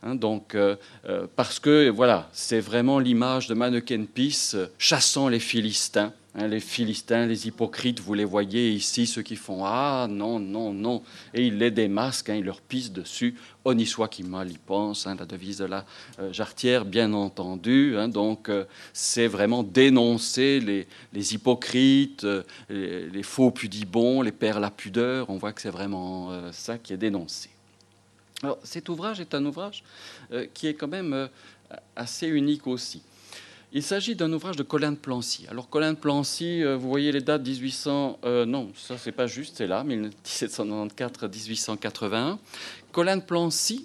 hein, 0.05 0.14
donc, 0.14 0.55
euh, 0.55 0.76
euh, 1.09 1.26
parce 1.34 1.59
que 1.59 1.88
voilà, 1.88 2.28
c'est 2.32 2.61
vraiment 2.61 2.98
l'image 3.00 3.48
de 3.48 3.55
Mannequin 3.55 4.05
Peace 4.05 4.57
chassant 4.78 5.28
les 5.28 5.40
Philistins 5.40 6.12
Hein, 6.36 6.48
les 6.48 6.59
Philistins, 6.59 7.26
les 7.26 7.46
hypocrites, 7.46 8.00
vous 8.00 8.14
les 8.14 8.24
voyez 8.24 8.70
ici, 8.70 9.07
ceux 9.07 9.22
qui 9.22 9.36
font 9.36 9.64
Ah 9.64 10.09
non, 10.11 10.40
non, 10.40 10.72
non, 10.72 11.00
et 11.32 11.46
ils 11.46 11.59
les 11.59 11.70
démasquent, 11.70 12.30
hein, 12.30 12.34
ils 12.34 12.44
leur 12.44 12.61
pissent 12.61 12.90
dessus. 12.90 13.36
On 13.64 13.78
y 13.78 13.86
soit 13.86 14.09
qui 14.09 14.24
mal 14.24 14.50
y 14.50 14.59
pense, 14.59 15.07
hein, 15.07 15.14
la 15.16 15.26
devise 15.26 15.59
de 15.59 15.66
la 15.66 15.84
euh, 16.18 16.32
jarretière, 16.32 16.84
bien 16.84 17.12
entendu. 17.12 17.94
donc 18.09 18.48
euh, 18.48 18.64
c'est 18.92 19.28
vraiment 19.28 19.62
dénoncer 19.62 20.59
les, 20.59 21.34
hypocrites, 21.34 22.24
euh, 22.24 22.42
les, 22.68 23.22
faux 23.22 23.52
pudibons, 23.52 24.20
les 24.20 24.32
pères 24.32 24.59
la 24.59 24.70
pudeur. 24.70 25.30
On 25.30 25.36
voit 25.36 25.52
que 25.52 25.61
c'est 25.62 25.70
vraiment 25.70 26.50
ça 26.50 26.78
qui 26.78 26.92
est 26.92 26.96
dénoncé. 26.96 27.53
Alors 28.45 28.59
cet 28.62 28.88
ouvrage 28.88 29.20
est 29.20 29.34
un 29.34 29.45
ouvrage 29.45 29.82
qui 30.53 30.66
est 30.66 30.74
quand 30.74 30.88
même 30.88 31.28
assez 31.97 32.28
unique 32.28 32.66
aussi. 32.66 33.03
Il 33.76 33.82
s'agit 33.82 34.14
d'un 34.14 34.32
ouvrage 34.32 34.55
de 34.55 34.62
Colin 34.62 34.92
de 34.92 34.97
Plancy. 34.97 35.47
Alors 35.51 35.68
Colin 35.68 35.95
de 35.95 35.99
Plancy, 35.99 36.62
euh, 36.62 36.76
vous 36.76 36.88
voyez 36.88 37.11
les 37.11 37.22
dates 37.22 37.45
1800, 37.45 38.20
euh, 38.24 38.47
non, 38.47 38.70
ça 38.76 38.97
c'est 38.97 39.11
pas 39.11 39.26
juste, 39.26 39.57
c'est 39.57 39.66
là, 39.66 39.84
1794-1881. 40.24 42.38
Colin 42.92 43.16
de 43.16 43.22
Plancy 43.22 43.84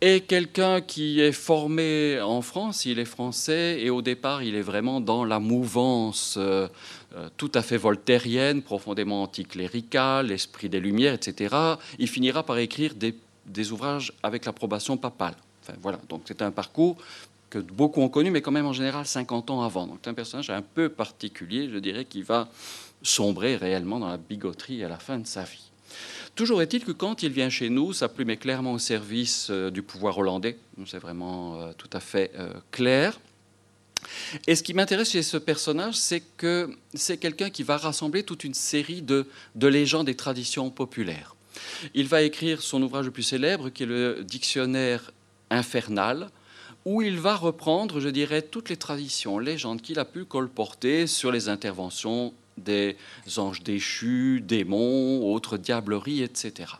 est 0.00 0.26
quelqu'un 0.26 0.80
qui 0.80 1.20
est 1.20 1.32
formé 1.32 2.18
en 2.22 2.40
France, 2.40 2.86
il 2.86 2.98
est 2.98 3.04
français 3.04 3.82
et 3.82 3.90
au 3.90 4.00
départ 4.00 4.42
il 4.42 4.54
est 4.54 4.62
vraiment 4.62 5.02
dans 5.02 5.26
la 5.26 5.38
mouvance 5.38 6.36
euh, 6.38 6.66
tout 7.36 7.52
à 7.54 7.60
fait 7.60 7.76
voltairienne, 7.76 8.62
profondément 8.62 9.22
anticléricale, 9.22 10.28
l'esprit 10.28 10.70
des 10.70 10.80
Lumières, 10.80 11.12
etc. 11.12 11.54
Il 11.98 12.08
finira 12.08 12.42
par 12.42 12.56
écrire 12.56 12.94
des 12.94 13.14
des 13.50 13.72
ouvrages 13.72 14.12
avec 14.22 14.44
l'approbation 14.44 14.96
papale. 14.96 15.34
Voilà, 15.82 16.00
donc 16.08 16.22
c'est 16.24 16.42
un 16.42 16.50
parcours 16.50 16.96
que 17.50 17.58
beaucoup 17.58 18.00
ont 18.00 18.08
connu, 18.08 18.30
mais 18.30 18.40
quand 18.40 18.52
même 18.52 18.66
en 18.66 18.72
général 18.72 19.06
50 19.06 19.50
ans 19.50 19.62
avant. 19.62 19.86
Donc 19.86 19.98
c'est 20.02 20.10
un 20.10 20.14
personnage 20.14 20.50
un 20.50 20.62
peu 20.62 20.88
particulier, 20.88 21.68
je 21.70 21.78
dirais, 21.78 22.04
qui 22.04 22.22
va 22.22 22.48
sombrer 23.02 23.56
réellement 23.56 23.98
dans 23.98 24.08
la 24.08 24.16
bigoterie 24.16 24.84
à 24.84 24.88
la 24.88 24.98
fin 24.98 25.18
de 25.18 25.26
sa 25.26 25.42
vie. 25.42 25.70
Toujours 26.34 26.62
est-il 26.62 26.84
que 26.84 26.92
quand 26.92 27.22
il 27.22 27.32
vient 27.32 27.50
chez 27.50 27.68
nous, 27.68 27.92
sa 27.92 28.08
plume 28.08 28.30
est 28.30 28.36
clairement 28.36 28.72
au 28.72 28.78
service 28.78 29.48
euh, 29.50 29.70
du 29.70 29.82
pouvoir 29.82 30.16
hollandais. 30.18 30.56
C'est 30.86 30.98
vraiment 30.98 31.60
euh, 31.60 31.72
tout 31.76 31.90
à 31.92 32.00
fait 32.00 32.30
euh, 32.38 32.52
clair. 32.70 33.20
Et 34.46 34.54
ce 34.54 34.62
qui 34.62 34.72
m'intéresse 34.72 35.10
chez 35.10 35.22
ce 35.22 35.36
personnage, 35.36 35.96
c'est 35.96 36.22
que 36.36 36.74
c'est 36.94 37.18
quelqu'un 37.18 37.50
qui 37.50 37.62
va 37.62 37.76
rassembler 37.76 38.22
toute 38.22 38.44
une 38.44 38.54
série 38.54 39.02
de, 39.02 39.26
de 39.56 39.66
légendes 39.66 40.08
et 40.08 40.16
traditions 40.16 40.70
populaires. 40.70 41.34
Il 41.94 42.06
va 42.06 42.22
écrire 42.22 42.62
son 42.62 42.82
ouvrage 42.82 43.06
le 43.06 43.10
plus 43.10 43.22
célèbre, 43.22 43.70
qui 43.70 43.84
est 43.84 43.86
le 43.86 44.22
Dictionnaire 44.24 45.12
infernal, 45.50 46.30
où 46.84 47.02
il 47.02 47.18
va 47.18 47.36
reprendre, 47.36 48.00
je 48.00 48.08
dirais, 48.08 48.42
toutes 48.42 48.68
les 48.68 48.76
traditions, 48.76 49.38
légendes 49.38 49.82
qu'il 49.82 49.98
a 49.98 50.04
pu 50.04 50.24
colporter 50.24 51.06
sur 51.06 51.30
les 51.30 51.48
interventions 51.48 52.32
des 52.56 52.96
anges 53.36 53.62
déchus, 53.62 54.42
démons, 54.46 55.22
autres 55.32 55.56
diableries, 55.56 56.22
etc. 56.22 56.74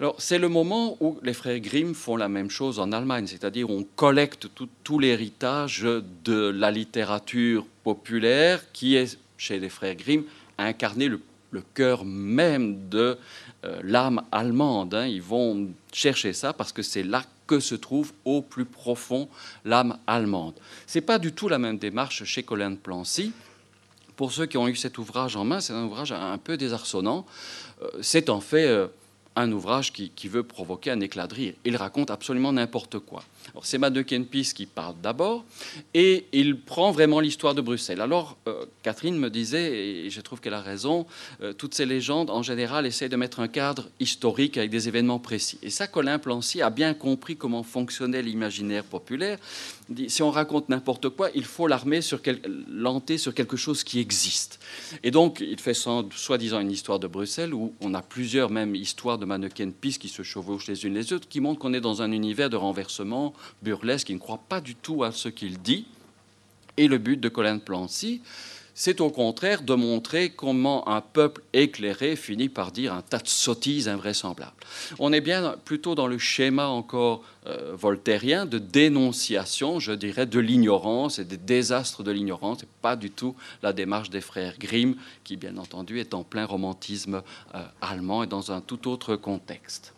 Alors, 0.00 0.16
c'est 0.18 0.38
le 0.38 0.48
moment 0.48 0.96
où 1.00 1.18
les 1.22 1.32
frères 1.32 1.60
Grimm 1.60 1.94
font 1.94 2.16
la 2.16 2.28
même 2.28 2.50
chose 2.50 2.80
en 2.80 2.90
Allemagne, 2.92 3.26
c'est-à-dire 3.26 3.70
on 3.70 3.84
collecte 3.84 4.48
tout, 4.82 4.98
l'héritage 4.98 5.82
de 5.82 6.48
la 6.48 6.70
littérature 6.70 7.66
populaire 7.84 8.64
qui 8.72 8.96
est, 8.96 9.18
chez 9.36 9.60
les 9.60 9.68
frères 9.68 9.94
Grimm, 9.94 10.24
incarné 10.58 11.08
le, 11.08 11.20
cœur 11.60 12.04
même 12.04 12.88
de 12.88 13.18
euh, 13.64 13.80
l'âme 13.84 14.22
allemande. 14.32 14.94
Hein. 14.94 15.06
Ils 15.06 15.22
vont 15.22 15.68
chercher 15.92 16.32
ça 16.32 16.52
parce 16.52 16.72
que 16.72 16.82
c'est 16.82 17.02
là 17.02 17.24
que 17.46 17.60
se 17.60 17.74
trouve 17.74 18.12
au 18.24 18.40
plus 18.42 18.64
profond 18.64 19.28
l'âme 19.64 19.98
allemande. 20.06 20.54
Ce 20.86 20.98
n'est 20.98 21.02
pas 21.02 21.18
du 21.18 21.32
tout 21.32 21.48
la 21.48 21.58
même 21.58 21.78
démarche 21.78 22.24
chez 22.24 22.42
Colin 22.42 22.70
de 22.70 22.76
Plancy. 22.76 23.32
Pour 24.16 24.32
ceux 24.32 24.46
qui 24.46 24.56
ont 24.56 24.68
eu 24.68 24.76
cet 24.76 24.98
ouvrage 24.98 25.36
en 25.36 25.44
main, 25.44 25.60
c'est 25.60 25.72
un 25.72 25.84
ouvrage 25.84 26.12
un 26.12 26.38
peu 26.38 26.56
désarçonnant. 26.56 27.26
Euh, 27.82 27.88
c'est 28.00 28.30
en 28.30 28.40
fait 28.40 28.66
euh, 28.66 28.88
un 29.36 29.50
ouvrage 29.52 29.92
qui, 29.92 30.28
veut 30.28 30.42
provoquer 30.42 30.90
un 30.90 31.00
éclat 31.00 31.26
de 31.26 31.34
rire. 31.34 31.54
Il 31.64 31.76
raconte 31.76 32.10
absolument 32.10 32.52
n'importe 32.52 32.98
quoi. 32.98 33.22
C'est 33.62 33.78
Madeleine 33.78 34.26
Pis 34.26 34.52
qui 34.54 34.66
parle 34.66 34.94
d'abord, 35.02 35.44
et 35.94 36.26
il 36.32 36.58
prend 36.60 36.90
vraiment 36.90 37.20
l'histoire 37.20 37.54
de 37.54 37.60
Bruxelles. 37.60 38.00
Alors, 38.00 38.36
euh, 38.48 38.64
Catherine 38.82 39.16
me 39.16 39.30
disait, 39.30 40.04
et 40.06 40.10
je 40.10 40.20
trouve 40.20 40.40
qu'elle 40.40 40.54
a 40.54 40.60
raison, 40.60 41.06
euh, 41.42 41.52
toutes 41.52 41.74
ces 41.74 41.86
légendes, 41.86 42.30
en 42.30 42.42
général, 42.42 42.86
essaient 42.86 43.08
de 43.08 43.16
mettre 43.16 43.40
un 43.40 43.48
cadre 43.48 43.88
historique 44.00 44.56
avec 44.56 44.70
des 44.70 44.88
événements 44.88 45.18
précis. 45.18 45.58
Et 45.62 45.70
ça, 45.70 45.86
Colin 45.86 46.18
Plancy 46.18 46.62
a 46.62 46.70
bien 46.70 46.94
compris 46.94 47.36
comment 47.36 47.62
fonctionnait 47.62 48.22
l'imaginaire 48.22 48.84
populaire. 48.84 49.38
Si 50.08 50.22
on 50.22 50.30
raconte 50.30 50.68
n'importe 50.68 51.10
quoi, 51.10 51.28
il 51.34 51.44
faut 51.44 51.66
l'armer 51.66 52.00
sur 52.00 52.20
sur 53.16 53.34
quelque 53.34 53.56
chose 53.56 53.84
qui 53.84 53.98
existe. 54.00 54.60
Et 55.02 55.10
donc, 55.10 55.40
il 55.40 55.58
fait 55.58 55.74
soi-disant 55.74 56.60
une 56.60 56.70
histoire 56.70 56.98
de 56.98 57.06
Bruxelles, 57.06 57.54
où 57.54 57.74
on 57.80 57.94
a 57.94 58.02
plusieurs 58.02 58.50
même 58.50 58.74
histoires 58.74 59.18
de 59.18 59.24
mannequins 59.24 59.70
Pis 59.70 59.98
qui 59.98 60.08
se 60.08 60.22
chevauchent 60.22 60.68
les 60.68 60.84
unes 60.86 60.94
les 60.94 61.12
autres, 61.12 61.28
qui 61.28 61.40
montrent 61.40 61.60
qu'on 61.60 61.74
est 61.74 61.80
dans 61.80 62.02
un 62.02 62.12
univers 62.12 62.50
de 62.50 62.56
renversement 62.56 63.31
burlesque, 63.62 64.08
qui 64.08 64.14
ne 64.14 64.18
croit 64.18 64.40
pas 64.48 64.60
du 64.60 64.74
tout 64.74 65.04
à 65.04 65.12
ce 65.12 65.28
qu'il 65.28 65.58
dit. 65.60 65.86
Et 66.76 66.88
le 66.88 66.98
but 66.98 67.18
de 67.18 67.28
Colin 67.28 67.58
Plancy, 67.58 68.22
c'est 68.74 69.00
au 69.00 69.10
contraire 69.10 69.62
de 69.62 69.74
montrer 69.74 70.30
comment 70.30 70.88
un 70.88 71.00
peuple 71.00 71.42
éclairé 71.52 72.16
finit 72.16 72.48
par 72.48 72.72
dire 72.72 72.94
un 72.94 73.02
tas 73.02 73.18
de 73.18 73.28
sottises 73.28 73.88
invraisemblables. 73.88 74.52
On 74.98 75.12
est 75.12 75.20
bien 75.20 75.56
plutôt 75.64 75.94
dans 75.94 76.06
le 76.06 76.18
schéma 76.18 76.68
encore 76.68 77.22
euh, 77.46 77.74
voltairien 77.74 78.46
de 78.46 78.58
dénonciation, 78.58 79.78
je 79.78 79.92
dirais, 79.92 80.26
de 80.26 80.38
l'ignorance 80.38 81.18
et 81.18 81.24
des 81.24 81.36
désastres 81.36 82.02
de 82.02 82.10
l'ignorance, 82.10 82.62
et 82.62 82.68
pas 82.80 82.96
du 82.96 83.10
tout 83.10 83.36
la 83.62 83.72
démarche 83.72 84.10
des 84.10 84.22
frères 84.22 84.58
Grimm, 84.58 84.96
qui 85.24 85.36
bien 85.36 85.58
entendu 85.58 86.00
est 86.00 86.14
en 86.14 86.24
plein 86.24 86.46
romantisme 86.46 87.22
euh, 87.54 87.62
allemand 87.82 88.22
et 88.22 88.26
dans 88.26 88.52
un 88.52 88.60
tout 88.60 88.88
autre 88.88 89.16
contexte. 89.16 89.92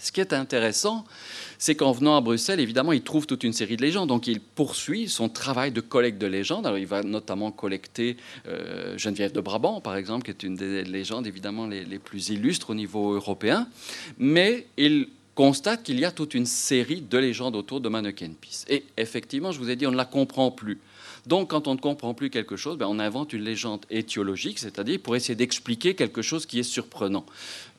Ce 0.00 0.10
qui 0.12 0.20
est 0.20 0.32
intéressant, 0.32 1.04
c'est 1.58 1.74
qu'en 1.74 1.92
venant 1.92 2.16
à 2.16 2.22
Bruxelles, 2.22 2.58
évidemment, 2.58 2.92
il 2.92 3.02
trouve 3.02 3.26
toute 3.26 3.44
une 3.44 3.52
série 3.52 3.76
de 3.76 3.82
légendes. 3.82 4.08
Donc, 4.08 4.26
il 4.26 4.40
poursuit 4.40 5.10
son 5.10 5.28
travail 5.28 5.72
de 5.72 5.82
collecte 5.82 6.18
de 6.18 6.26
légendes. 6.26 6.72
Il 6.78 6.86
va 6.86 7.02
notamment 7.02 7.50
collecter 7.50 8.16
euh, 8.48 8.96
Geneviève 8.96 9.32
de 9.32 9.42
Brabant, 9.42 9.82
par 9.82 9.96
exemple, 9.96 10.24
qui 10.24 10.30
est 10.30 10.42
une 10.42 10.56
des 10.56 10.84
légendes 10.84 11.26
évidemment 11.26 11.66
les, 11.66 11.98
plus 11.98 12.30
illustres 12.30 12.70
au 12.70 12.74
niveau 12.74 13.12
européen. 13.12 13.68
Mais 14.18 14.66
il 14.78 15.08
constate 15.34 15.82
qu'il 15.82 16.00
y 16.00 16.06
a 16.06 16.10
toute 16.10 16.32
une 16.32 16.46
série 16.46 17.02
de 17.02 17.18
légendes 17.18 17.54
autour 17.54 17.82
de 17.82 17.88
Mannequin 17.90 18.30
Peace. 18.40 18.64
Et 18.68 18.84
effectivement, 18.96 19.52
je 19.52 19.58
vous 19.58 19.68
ai 19.68 19.76
dit, 19.76 19.86
on 19.86 19.90
ne 19.92 19.96
la 19.96 20.06
comprend 20.06 20.50
plus. 20.50 20.78
Donc, 21.30 21.50
quand 21.50 21.68
on 21.68 21.76
ne 21.76 21.80
comprend 21.80 22.12
plus 22.12 22.28
quelque 22.28 22.56
chose, 22.56 22.76
ben, 22.76 22.88
on 22.88 22.98
invente 22.98 23.32
une 23.32 23.44
légende 23.44 23.86
étiologique, 23.88 24.58
c'est-à-dire 24.58 24.98
pour 25.00 25.14
essayer 25.14 25.36
d'expliquer 25.36 25.94
quelque 25.94 26.22
chose 26.22 26.44
qui 26.44 26.58
est 26.58 26.64
surprenant. 26.64 27.24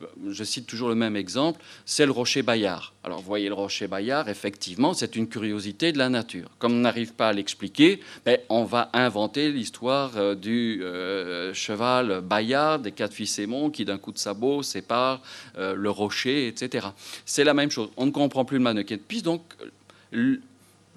Euh, 0.01 0.05
je 0.29 0.45
cite 0.45 0.67
toujours 0.67 0.87
le 0.87 0.95
même 0.95 1.17
exemple, 1.17 1.61
c'est 1.85 2.05
le 2.05 2.13
rocher 2.13 2.43
Bayard. 2.43 2.93
Alors, 3.03 3.19
vous 3.19 3.25
voyez 3.25 3.49
le 3.49 3.53
rocher 3.53 3.87
Bayard, 3.87 4.29
effectivement, 4.29 4.93
c'est 4.93 5.17
une 5.17 5.27
curiosité 5.27 5.91
de 5.91 5.97
la 5.97 6.07
nature. 6.07 6.49
Comme 6.59 6.71
on 6.71 6.79
n'arrive 6.79 7.11
pas 7.11 7.27
à 7.27 7.33
l'expliquer, 7.33 7.99
ben, 8.25 8.37
on 8.47 8.63
va 8.63 8.89
inventer 8.93 9.51
l'histoire 9.51 10.13
euh, 10.15 10.33
du 10.33 10.81
euh, 10.81 11.53
cheval 11.53 12.21
Bayard, 12.21 12.83
des 12.83 12.93
quatre 12.93 13.13
fils 13.13 13.37
Aimons, 13.37 13.69
qui 13.69 13.83
d'un 13.83 13.97
coup 13.97 14.13
de 14.13 14.17
sabot 14.17 14.63
sépare 14.63 15.21
le 15.57 15.89
rocher, 15.89 16.47
etc. 16.47 16.87
C'est 17.25 17.43
la 17.43 17.53
même 17.53 17.69
chose. 17.69 17.89
On 17.97 18.05
ne 18.05 18.11
comprend 18.11 18.45
plus 18.45 18.57
le 18.59 18.63
mannequin 18.63 18.95
de 18.95 19.01
piste, 19.01 19.25
donc 19.25 19.41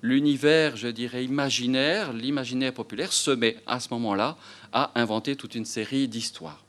l'univers, 0.04 0.76
je 0.76 0.88
dirais, 0.88 1.24
imaginaire, 1.24 2.12
l'imaginaire 2.12 2.74
populaire 2.74 3.10
se 3.10 3.30
met 3.30 3.56
à 3.66 3.80
ce 3.80 3.88
moment-là 3.92 4.36
à 4.70 4.92
inventer 5.00 5.34
toute 5.34 5.54
une 5.54 5.64
série 5.64 6.08
d'histoires. 6.08 6.62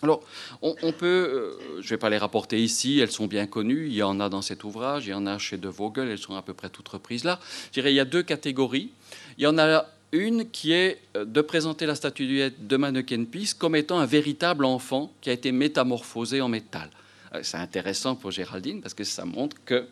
Alors, 0.00 0.22
on, 0.62 0.92
peut, 0.92 1.06
euh, 1.06 1.80
je 1.80 1.86
ne 1.86 1.90
vais 1.90 1.96
pas 1.96 2.08
les 2.08 2.18
rapporter 2.18 2.62
ici, 2.62 3.00
elles 3.00 3.10
sont 3.10 3.26
bien 3.26 3.46
connues, 3.46 3.86
il 3.86 3.94
y 3.94 4.02
en 4.02 4.20
a 4.20 4.28
dans 4.28 4.42
cet 4.42 4.62
ouvrage, 4.62 5.06
il 5.06 5.10
y 5.10 5.14
en 5.14 5.26
a 5.26 5.38
chez 5.38 5.58
De 5.58 5.68
Vogel, 5.68 6.08
elles 6.08 6.18
sont 6.18 6.36
à 6.36 6.42
peu 6.42 6.54
près 6.54 6.68
toutes 6.68 6.88
reprises 6.88 7.24
là. 7.24 7.40
Je 7.66 7.80
dirais, 7.80 7.92
il 7.92 7.96
y 7.96 8.00
a 8.00 8.04
deux 8.04 8.22
catégories. 8.22 8.90
Il 9.38 9.44
y 9.44 9.46
en 9.48 9.58
a 9.58 9.86
une 10.12 10.48
qui 10.50 10.72
est 10.72 11.00
euh, 11.16 11.24
de 11.24 11.40
présenter 11.40 11.86
la 11.86 11.96
statuette 11.96 12.68
de 12.68 12.76
Mannequin 12.76 13.24
Peace 13.24 13.54
comme 13.58 13.74
étant 13.74 13.98
un 13.98 14.06
véritable 14.06 14.64
enfant 14.64 15.12
qui 15.20 15.30
a 15.30 15.32
été 15.32 15.50
métamorphosé 15.50 16.40
en 16.40 16.48
métal. 16.48 16.90
Euh, 17.34 17.40
c'est 17.42 17.58
intéressant 17.58 18.14
pour 18.14 18.30
Géraldine 18.30 18.80
parce 18.82 18.94
que 18.94 19.04
ça 19.04 19.24
montre 19.24 19.56
que 19.64 19.86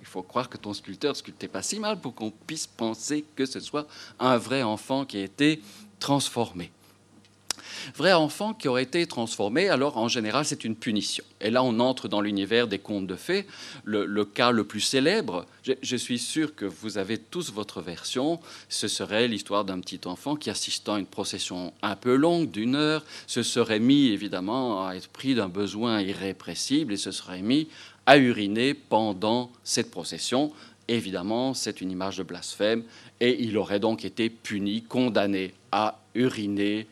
il 0.00 0.06
faut 0.06 0.22
croire 0.22 0.48
que 0.48 0.56
ton 0.56 0.74
sculpteur 0.74 1.16
sculptait 1.16 1.48
pas 1.48 1.62
si 1.62 1.78
mal 1.78 2.00
pour 2.00 2.14
qu'on 2.14 2.30
puisse 2.30 2.66
penser 2.66 3.24
que 3.36 3.46
ce 3.46 3.60
soit 3.60 3.86
un 4.18 4.38
vrai 4.38 4.62
enfant 4.62 5.04
qui 5.04 5.18
a 5.18 5.24
été 5.24 5.60
transformé. 6.00 6.70
Vrai 7.94 8.12
enfant 8.12 8.54
qui 8.54 8.68
aurait 8.68 8.82
été 8.82 9.06
transformé, 9.06 9.68
alors 9.68 9.96
en 9.98 10.08
général 10.08 10.44
c'est 10.44 10.64
une 10.64 10.76
punition. 10.76 11.24
Et 11.40 11.50
là 11.50 11.62
on 11.62 11.80
entre 11.80 12.08
dans 12.08 12.20
l'univers 12.20 12.66
des 12.66 12.78
contes 12.78 13.06
de 13.06 13.16
fées. 13.16 13.46
Le, 13.84 14.24
cas 14.24 14.50
le 14.50 14.64
plus 14.64 14.80
célèbre, 14.80 15.46
je, 15.62 15.72
je, 15.82 15.96
suis 15.96 16.18
sûr 16.18 16.54
que 16.54 16.64
vous 16.64 16.98
avez 16.98 17.18
tous 17.18 17.52
votre 17.52 17.80
version, 17.80 18.40
ce 18.68 18.88
serait 18.88 19.28
l'histoire 19.28 19.64
d'un 19.64 19.80
petit 19.80 20.00
enfant 20.06 20.36
qui 20.36 20.50
assistant 20.50 20.94
à 20.94 20.98
une 20.98 21.06
procession 21.06 21.72
un 21.82 21.96
peu 21.96 22.14
longue 22.14 22.50
d'une 22.50 22.74
heure, 22.74 23.04
se 23.26 23.42
serait 23.42 23.80
mis 23.80 24.08
évidemment 24.08 24.86
à 24.86 24.94
être 24.94 25.08
pris 25.08 25.34
d'un 25.34 25.48
besoin 25.48 26.00
irrépressible 26.00 26.92
et 26.92 26.96
se 26.96 27.10
serait 27.10 27.42
mis 27.42 27.68
à 28.08 28.16
uriner 28.16 28.72
pendant 28.72 29.50
cette 29.62 29.90
procession. 29.90 30.50
Évidemment, 30.88 31.52
c'est 31.52 31.82
une 31.82 31.90
image 31.90 32.16
de 32.16 32.22
blasphème 32.22 32.82
et 33.20 33.42
il 33.42 33.58
aurait 33.58 33.80
donc 33.80 34.02
été 34.06 34.30
puni, 34.30 34.82
condamné 34.82 35.52
à 35.72 36.00
uriner 36.14 36.86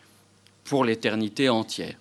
pour 0.64 0.84
l'éternité 0.84 1.48
entière. 1.48 1.96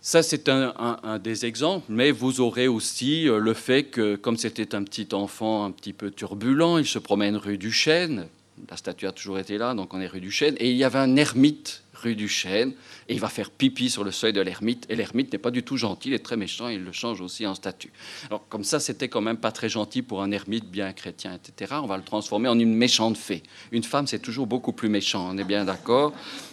Ça, 0.00 0.24
c'est 0.24 0.48
un, 0.48 1.20
des 1.22 1.46
exemples, 1.46 1.86
mais 1.88 2.10
vous 2.10 2.40
aurez 2.40 2.66
aussi 2.66 3.28
euh, 3.28 3.38
le 3.38 3.54
fait 3.54 3.84
que, 3.84 4.16
comme 4.16 4.36
c'était 4.36 4.74
un 4.74 4.82
petit 4.82 5.08
enfant 5.12 5.64
un 5.64 5.70
petit 5.70 5.92
peu 5.92 6.10
turbulent, 6.10 6.78
il 6.78 6.86
se 6.86 6.98
promène 6.98 7.36
rue 7.36 7.58
du 7.58 7.70
Chêne. 7.70 8.26
La 8.68 8.76
statue 8.76 9.06
a 9.06 9.12
toujours 9.12 9.38
été 9.38 9.58
là, 9.58 9.74
donc 9.74 9.94
on 9.94 10.00
est 10.00 10.06
rue 10.08 10.20
du 10.20 10.32
Chêne. 10.32 10.56
Et 10.58 10.70
il 10.70 10.76
y 10.76 10.82
avait 10.82 10.98
un 10.98 11.14
ermite 11.14 11.84
rue 11.96 12.14
du 12.14 12.28
Chêne, 12.28 12.74
et 13.08 13.14
il 13.14 13.20
va 13.20 13.28
faire 13.28 13.50
pipi 13.50 13.90
sur 13.90 14.04
le 14.04 14.12
seuil 14.12 14.32
de 14.32 14.40
l'ermite, 14.40 14.86
et 14.88 14.96
l'ermite 14.96 15.32
n'est 15.32 15.38
pas 15.38 15.50
du 15.50 15.62
tout 15.62 15.76
gentil, 15.76 16.08
il 16.08 16.14
est 16.14 16.24
très 16.24 16.36
méchant, 16.36 16.68
il 16.68 16.84
le 16.84 16.92
change 16.92 17.20
aussi 17.20 17.46
en 17.46 17.54
statue. 17.54 17.92
Alors 18.28 18.46
comme 18.48 18.64
ça, 18.64 18.80
c'était 18.80 19.08
quand 19.08 19.20
même 19.20 19.36
pas 19.36 19.52
très 19.52 19.68
gentil 19.68 20.02
pour 20.02 20.22
un 20.22 20.30
ermite 20.30 20.70
bien 20.70 20.92
chrétien, 20.92 21.34
etc. 21.34 21.74
On 21.82 21.86
va 21.86 21.96
le 21.96 22.02
transformer 22.04 22.48
en 22.48 22.58
une 22.58 22.74
méchante 22.74 23.16
fée. 23.16 23.42
Une 23.72 23.84
femme, 23.84 24.06
c'est 24.06 24.20
toujours 24.20 24.46
beaucoup 24.46 24.72
plus 24.72 24.88
méchant, 24.88 25.28
on 25.30 25.38
est 25.38 25.44
bien 25.44 25.64
d'accord 25.64 26.12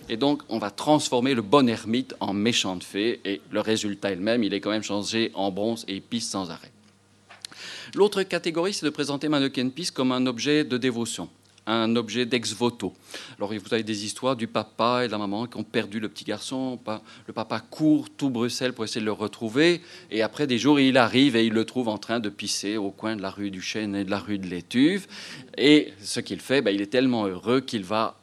Et 0.09 0.17
donc, 0.17 0.41
on 0.49 0.59
va 0.59 0.71
transformer 0.71 1.33
le 1.33 1.41
bon 1.41 1.67
ermite 1.67 2.15
en 2.19 2.33
méchante 2.33 2.83
fée, 2.83 3.21
et 3.25 3.41
le 3.51 3.59
résultat 3.59 4.11
est 4.11 4.15
le 4.15 4.21
même, 4.21 4.43
il 4.43 4.53
est 4.53 4.59
quand 4.59 4.71
même 4.71 4.83
changé 4.83 5.31
en 5.33 5.51
bronze 5.51 5.85
et 5.87 5.95
il 5.95 6.01
pisse 6.01 6.29
sans 6.29 6.49
arrêt. 6.49 6.71
L'autre 7.95 8.23
catégorie, 8.23 8.73
c'est 8.73 8.85
de 8.85 8.91
présenter 8.91 9.29
Mannequin 9.29 9.69
Peace 9.69 9.91
comme 9.93 10.11
un 10.11 10.25
objet 10.25 10.63
de 10.63 10.77
dévotion. 10.77 11.29
Un 11.65 11.95
objet 11.95 12.25
d'ex 12.25 12.53
voto. 12.53 12.93
Alors 13.37 13.53
vous 13.53 13.73
avez 13.73 13.83
des 13.83 14.05
histoires 14.05 14.35
du 14.35 14.47
papa 14.47 15.03
et 15.03 15.07
de 15.07 15.11
la 15.11 15.17
maman 15.17 15.47
qui 15.47 15.57
ont 15.57 15.63
perdu 15.63 15.99
le 15.99 16.09
petit 16.09 16.23
garçon. 16.23 16.79
Le 17.27 17.33
papa 17.33 17.59
court 17.59 18.09
tout 18.09 18.29
Bruxelles 18.29 18.73
pour 18.73 18.83
essayer 18.83 19.01
de 19.01 19.05
le 19.05 19.11
retrouver. 19.11 19.81
Et 20.11 20.21
après 20.21 20.47
des 20.47 20.57
jours, 20.57 20.79
il 20.79 20.97
arrive 20.97 21.35
et 21.35 21.45
il 21.45 21.53
le 21.53 21.65
trouve 21.65 21.87
en 21.87 21.97
train 21.97 22.19
de 22.19 22.29
pisser 22.29 22.77
au 22.77 22.91
coin 22.91 23.15
de 23.15 23.21
la 23.21 23.29
rue 23.29 23.51
du 23.51 23.61
Chêne 23.61 23.95
et 23.95 24.03
de 24.03 24.11
la 24.11 24.19
rue 24.19 24.39
de 24.39 24.47
l'Étuve. 24.47 25.07
Et 25.57 25.93
ce 26.01 26.19
qu'il 26.19 26.39
fait, 26.39 26.61
ben, 26.61 26.73
il 26.73 26.81
est 26.81 26.87
tellement 26.87 27.25
heureux 27.27 27.61
qu'il 27.61 27.83
va 27.83 28.22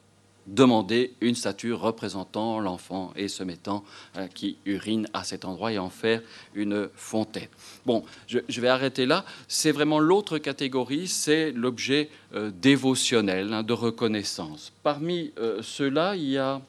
demander 0.51 1.15
une 1.21 1.35
statue 1.35 1.73
représentant 1.73 2.59
l'enfant 2.59 3.13
et 3.17 3.29
se 3.29 3.43
mettant 3.45 3.85
euh, 4.17 4.27
qui 4.27 4.59
urine 4.67 5.09
à 5.13 5.25
cet 5.25 5.45
endroit 5.45 5.73
et 5.73 5.79
en 5.79 5.91
faire 5.91 6.23
une 6.55 6.89
fontaine. 6.95 7.49
Bon, 7.87 8.05
je, 8.27 8.61
vais 8.61 8.69
arrêter 8.69 9.07
là. 9.07 9.25
C'est 9.49 9.71
vraiment 9.71 10.01
l'autre 10.01 10.39
catégorie, 10.39 11.07
c'est 11.07 11.53
l'objet 11.53 12.11
euh, 12.35 12.51
dévotionnel, 12.51 13.53
hein, 13.53 13.63
de 13.63 13.73
reconnaissance. 13.73 14.73
Parmi 14.83 15.33
euh, 15.39 15.63
ceux-là, 15.63 16.17
il 16.17 16.31
y 16.31 16.39
a 16.39 16.61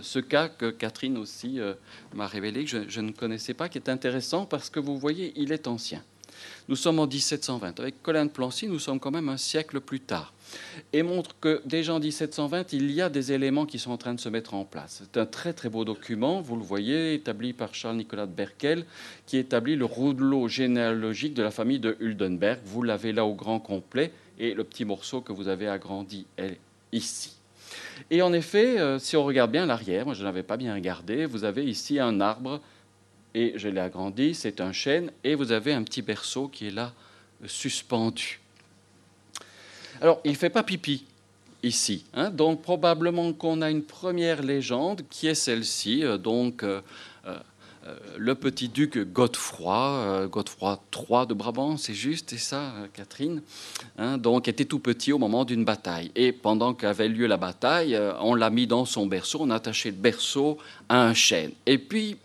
ce 0.00 0.18
cas 0.18 0.48
que 0.48 0.70
Catherine 0.70 1.16
aussi 1.18 1.58
m'a 2.14 2.26
révélé, 2.26 2.64
que 2.64 2.88
je, 2.88 3.00
ne 3.00 3.10
connaissais 3.10 3.54
pas, 3.54 3.68
qui 3.68 3.78
est 3.78 3.88
intéressant 3.88 4.44
parce 4.44 4.70
que 4.70 4.78
vous 4.78 4.96
voyez, 4.96 5.32
il 5.34 5.50
est 5.50 5.66
ancien. 5.66 6.04
Nous 6.68 6.76
sommes 6.76 7.00
en 7.00 7.06
1720. 7.06 7.80
Avec 7.80 8.00
Colin 8.02 8.26
de 8.26 8.30
Plancy, 8.30 8.68
nous 8.68 8.78
sommes 8.78 9.00
quand 9.00 9.10
même 9.10 9.28
un 9.28 9.38
siècle 9.38 9.80
plus 9.80 10.00
tard 10.00 10.32
et 10.92 11.02
montre 11.02 11.34
que 11.40 11.60
déjà 11.64 11.94
en 11.94 12.00
1720, 12.00 12.72
il 12.72 12.90
y 12.90 13.00
a 13.00 13.08
des 13.08 13.32
éléments 13.32 13.66
qui 13.66 13.78
sont 13.78 13.90
en 13.90 13.96
train 13.96 14.14
de 14.14 14.20
se 14.20 14.28
mettre 14.28 14.54
en 14.54 14.64
place. 14.64 15.02
C'est 15.04 15.20
un 15.20 15.26
très 15.26 15.52
très 15.52 15.68
beau 15.68 15.84
document, 15.84 16.40
vous 16.40 16.56
le 16.56 16.62
voyez, 16.62 17.14
établi 17.14 17.52
par 17.52 17.74
Charles-Nicolas 17.74 18.26
de 18.26 18.32
Berkel, 18.32 18.84
qui 19.26 19.36
établit 19.36 19.76
le 19.76 19.84
rouleau 19.84 20.48
généalogique 20.48 21.34
de 21.34 21.42
la 21.42 21.50
famille 21.50 21.80
de 21.80 21.96
Huldenberg. 22.00 22.60
Vous 22.64 22.82
l'avez 22.82 23.12
là 23.12 23.24
au 23.24 23.34
grand 23.34 23.60
complet, 23.60 24.12
et 24.38 24.54
le 24.54 24.64
petit 24.64 24.84
morceau 24.84 25.20
que 25.20 25.32
vous 25.32 25.48
avez 25.48 25.68
agrandi 25.68 26.26
est 26.36 26.58
ici. 26.92 27.34
Et 28.10 28.22
en 28.22 28.32
effet, 28.32 28.78
euh, 28.78 28.98
si 28.98 29.16
on 29.16 29.24
regarde 29.24 29.50
bien 29.50 29.66
l'arrière, 29.66 30.06
moi 30.06 30.14
je 30.14 30.22
n'avais 30.22 30.42
pas 30.42 30.56
bien 30.56 30.74
regardé, 30.74 31.26
vous 31.26 31.44
avez 31.44 31.64
ici 31.64 31.98
un 31.98 32.20
arbre, 32.20 32.60
et 33.34 33.52
je 33.56 33.68
l'ai 33.68 33.80
agrandi, 33.80 34.34
c'est 34.34 34.60
un 34.60 34.72
chêne, 34.72 35.10
et 35.24 35.34
vous 35.34 35.52
avez 35.52 35.72
un 35.72 35.82
petit 35.82 36.02
berceau 36.02 36.48
qui 36.48 36.68
est 36.68 36.70
là 36.70 36.92
suspendu. 37.46 38.40
Alors, 40.00 40.20
il 40.24 40.32
ne 40.32 40.36
fait 40.36 40.50
pas 40.50 40.62
pipi 40.62 41.04
ici. 41.62 42.04
Hein. 42.14 42.30
donc, 42.30 42.62
probablement 42.62 43.32
qu'on 43.32 43.62
a 43.62 43.70
une 43.70 43.82
première 43.82 44.42
légende 44.42 45.02
qui 45.10 45.26
est 45.26 45.34
celle-ci. 45.34 46.04
Euh, 46.04 46.16
donc, 46.18 46.62
euh, 46.62 46.80
euh, 47.26 47.36
le 48.18 48.34
petit 48.34 48.68
duc 48.68 48.98
Godefroy, 48.98 50.26
Godefroy 50.30 50.78
III 50.94 51.26
de 51.26 51.34
Brabant, 51.34 51.78
c'est 51.78 51.94
juste, 51.94 52.30
c'est 52.30 52.38
ça, 52.38 52.74
Catherine, 52.92 53.40
hein, 53.96 54.18
donc 54.18 54.46
était 54.46 54.66
tout 54.66 54.78
petit 54.78 55.10
au 55.10 55.18
moment 55.18 55.46
d'une 55.46 55.64
bataille. 55.64 56.10
Et 56.14 56.32
pendant 56.32 56.74
qu'avait 56.74 57.08
lieu 57.08 57.26
la 57.26 57.38
bataille, 57.38 57.98
on 58.20 58.34
l'a 58.34 58.50
mis 58.50 58.66
dans 58.66 58.84
son 58.84 59.06
berceau, 59.06 59.38
on 59.40 59.50
a 59.50 59.54
attaché 59.54 59.90
le 59.90 59.96
berceau 59.96 60.58
à 60.90 61.02
un 61.02 61.14
chêne. 61.14 61.52
Et 61.64 61.78
puis, 61.78 62.18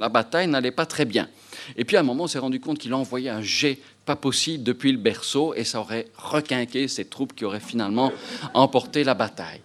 la 0.00 0.08
bataille 0.08 0.48
n'allait 0.48 0.70
pas 0.70 0.86
très 0.86 1.04
bien. 1.04 1.28
Et 1.76 1.84
puis 1.84 1.96
à 1.96 2.00
un 2.00 2.02
moment, 2.02 2.24
on 2.24 2.26
s'est 2.26 2.38
rendu 2.38 2.58
compte 2.60 2.78
qu'il 2.78 2.92
a 2.92 2.96
envoyé 2.96 3.30
un 3.30 3.42
jet 3.42 3.78
pas 4.06 4.16
possible 4.16 4.64
depuis 4.64 4.92
le 4.92 4.98
berceau 4.98 5.54
et 5.54 5.64
ça 5.64 5.80
aurait 5.80 6.08
requinqué 6.16 6.88
ces 6.88 7.04
troupes 7.04 7.34
qui 7.34 7.44
auraient 7.44 7.60
finalement 7.60 8.12
emporté 8.54 9.04
la 9.04 9.14
bataille. 9.14 9.60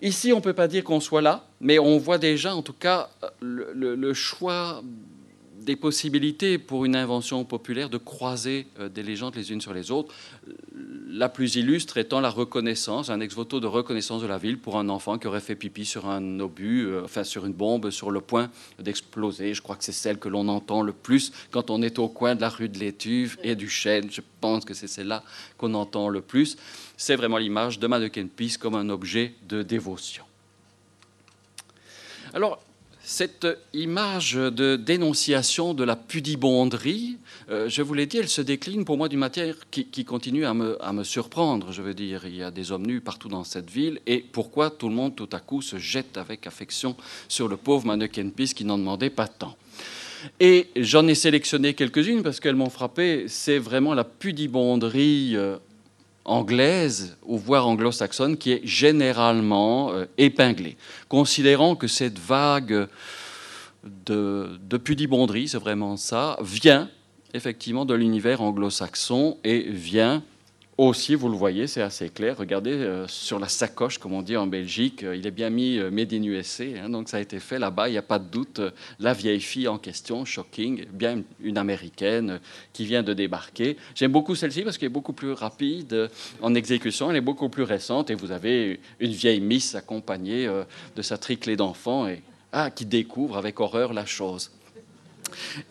Ici, 0.00 0.32
on 0.32 0.36
ne 0.36 0.42
peut 0.42 0.52
pas 0.52 0.68
dire 0.68 0.84
qu'on 0.84 1.00
soit 1.00 1.22
là, 1.22 1.46
mais 1.60 1.78
on 1.78 1.98
voit 1.98 2.18
déjà, 2.18 2.54
en 2.54 2.62
tout 2.62 2.74
cas, 2.74 3.10
le 3.40 4.14
choix 4.14 4.82
des 5.64 5.76
possibilités 5.76 6.58
pour 6.58 6.84
une 6.84 6.94
invention 6.94 7.44
populaire 7.44 7.88
de 7.88 7.98
croiser 7.98 8.66
euh, 8.78 8.88
des 8.88 9.02
légendes 9.02 9.34
les 9.34 9.50
unes 9.50 9.60
sur 9.60 9.74
les 9.74 9.90
autres. 9.90 10.14
La 11.08 11.28
plus 11.28 11.56
illustre 11.56 11.96
étant 11.96 12.20
la 12.20 12.30
reconnaissance, 12.30 13.10
un 13.10 13.20
ex-voto 13.20 13.60
de 13.60 13.66
reconnaissance 13.66 14.22
de 14.22 14.26
la 14.26 14.38
ville 14.38 14.58
pour 14.58 14.78
un 14.78 14.88
enfant 14.88 15.18
qui 15.18 15.26
aurait 15.26 15.40
fait 15.40 15.54
pipi 15.54 15.84
sur 15.84 16.08
un 16.08 16.40
obus, 16.40 16.86
euh, 16.86 17.02
enfin 17.04 17.24
sur 17.24 17.46
une 17.46 17.52
bombe 17.52 17.90
sur 17.90 18.10
le 18.10 18.20
point 18.20 18.50
d'exploser. 18.78 19.54
Je 19.54 19.62
crois 19.62 19.76
que 19.76 19.84
c'est 19.84 19.92
celle 19.92 20.18
que 20.18 20.28
l'on 20.28 20.48
entend 20.48 20.82
le 20.82 20.92
plus 20.92 21.32
quand 21.50 21.70
on 21.70 21.82
est 21.82 21.98
au 21.98 22.08
coin 22.08 22.34
de 22.34 22.40
la 22.40 22.48
rue 22.48 22.68
de 22.68 22.78
l'Étuve 22.78 23.38
et 23.42 23.56
du 23.56 23.68
Chêne. 23.68 24.08
Je 24.10 24.20
pense 24.40 24.64
que 24.64 24.74
c'est 24.74 24.88
celle-là 24.88 25.22
qu'on 25.56 25.74
entend 25.74 26.08
le 26.08 26.20
plus. 26.20 26.56
C'est 26.96 27.16
vraiment 27.16 27.38
l'image 27.38 27.78
de 27.78 27.86
Mannequin 27.86 28.26
Peace 28.26 28.56
comme 28.58 28.74
un 28.74 28.90
objet 28.90 29.34
de 29.48 29.62
dévotion. 29.62 30.24
Alors, 32.34 32.63
cette 33.04 33.46
image 33.74 34.32
de 34.32 34.76
dénonciation 34.76 35.74
de 35.74 35.84
la 35.84 35.94
pudibonderie, 35.94 37.18
euh, 37.50 37.68
je 37.68 37.82
vous 37.82 37.92
l'ai 37.92 38.06
dit, 38.06 38.16
elle 38.16 38.30
se 38.30 38.40
décline 38.40 38.86
pour 38.86 38.96
moi 38.96 39.10
d'une 39.10 39.18
matière 39.18 39.56
qui, 39.70 40.04
continue 40.06 40.46
à 40.46 40.54
me, 40.54 41.04
surprendre. 41.04 41.70
Je 41.70 41.82
veux 41.82 41.92
dire, 41.92 42.24
il 42.24 42.36
y 42.36 42.42
a 42.42 42.50
des 42.50 42.72
hommes 42.72 42.86
nus 42.86 43.02
partout 43.02 43.28
dans 43.28 43.44
cette 43.44 43.70
ville. 43.70 44.00
Et 44.06 44.24
pourquoi 44.32 44.70
tout 44.70 44.88
le 44.88 44.94
monde, 44.94 45.14
tout 45.14 45.28
à 45.32 45.38
coup, 45.38 45.60
se 45.60 45.76
jette 45.76 46.16
avec 46.16 46.46
affection 46.46 46.96
sur 47.28 47.46
le 47.46 47.58
pauvre 47.58 47.86
mannequin 47.86 48.30
Peace 48.30 48.54
qui 48.54 48.64
n'en 48.64 48.78
demandait 48.78 49.10
pas 49.10 49.28
tant 49.28 49.54
Et 50.40 50.68
j'en 50.74 51.06
ai 51.06 51.14
sélectionné 51.14 51.74
quelques-unes 51.74 52.22
parce 52.22 52.40
qu'elles 52.40 52.56
m'ont 52.56 52.70
frappé. 52.70 53.26
C'est 53.28 53.58
vraiment 53.58 53.92
la 53.92 54.04
pudibonderie 54.04 55.36
euh, 55.36 55.58
anglaise 56.24 57.16
ou 57.24 57.38
voire 57.38 57.66
anglo-saxonne 57.66 58.36
qui 58.36 58.52
est 58.52 58.66
généralement 58.66 59.92
euh, 59.92 60.06
épinglée. 60.18 60.76
Considérant 61.08 61.76
que 61.76 61.86
cette 61.86 62.18
vague 62.18 62.88
de, 64.06 64.58
de 64.62 64.76
pudibonderie, 64.76 65.48
c'est 65.48 65.58
vraiment 65.58 65.96
ça, 65.96 66.36
vient 66.40 66.88
effectivement 67.34 67.84
de 67.84 67.94
l'univers 67.94 68.40
anglo-saxon 68.40 69.38
et 69.44 69.60
vient 69.60 70.22
aussi, 70.76 71.14
vous 71.14 71.28
le 71.28 71.36
voyez, 71.36 71.66
c'est 71.66 71.82
assez 71.82 72.08
clair. 72.08 72.36
Regardez 72.36 72.72
euh, 72.72 73.06
sur 73.06 73.38
la 73.38 73.48
sacoche, 73.48 73.98
comme 73.98 74.12
on 74.12 74.22
dit 74.22 74.36
en 74.36 74.46
Belgique, 74.46 75.04
euh, 75.04 75.16
il 75.16 75.26
est 75.26 75.30
bien 75.30 75.50
mis 75.50 75.78
euh, 75.78 75.90
Made 75.90 76.12
in 76.12 76.22
USA, 76.24 76.64
hein, 76.64 76.88
donc 76.88 77.08
ça 77.08 77.18
a 77.18 77.20
été 77.20 77.38
fait 77.38 77.58
là-bas, 77.58 77.88
il 77.88 77.92
n'y 77.92 77.98
a 77.98 78.02
pas 78.02 78.18
de 78.18 78.28
doute. 78.28 78.60
la 78.98 79.12
vieille 79.12 79.40
fille 79.40 79.68
en 79.68 79.78
question, 79.78 80.24
shocking, 80.24 80.86
bien 80.92 81.22
une 81.40 81.58
américaine 81.58 82.40
qui 82.72 82.84
vient 82.86 83.02
de 83.02 83.12
débarquer. 83.12 83.76
J'aime 83.94 84.12
beaucoup 84.12 84.34
celle-ci 84.34 84.62
parce 84.62 84.76
qu'elle 84.76 84.86
est 84.86 84.88
beaucoup 84.88 85.12
plus 85.12 85.32
rapide 85.32 86.10
en 86.42 86.54
exécution, 86.54 87.10
elle 87.10 87.16
est 87.16 87.20
beaucoup 87.20 87.48
plus 87.48 87.62
récente 87.62 88.10
et 88.10 88.14
vous 88.14 88.32
avez 88.32 88.80
une 88.98 89.12
vieille 89.12 89.40
miss 89.40 89.74
accompagnée 89.74 90.48
de 90.96 91.02
sa 91.02 91.18
triclée 91.18 91.56
d'enfant 91.56 92.08
et 92.08 92.22
ah, 92.52 92.70
qui 92.70 92.84
découvre 92.84 93.36
avec 93.36 93.60
horreur 93.60 93.92
la 93.92 94.06
chose. 94.06 94.50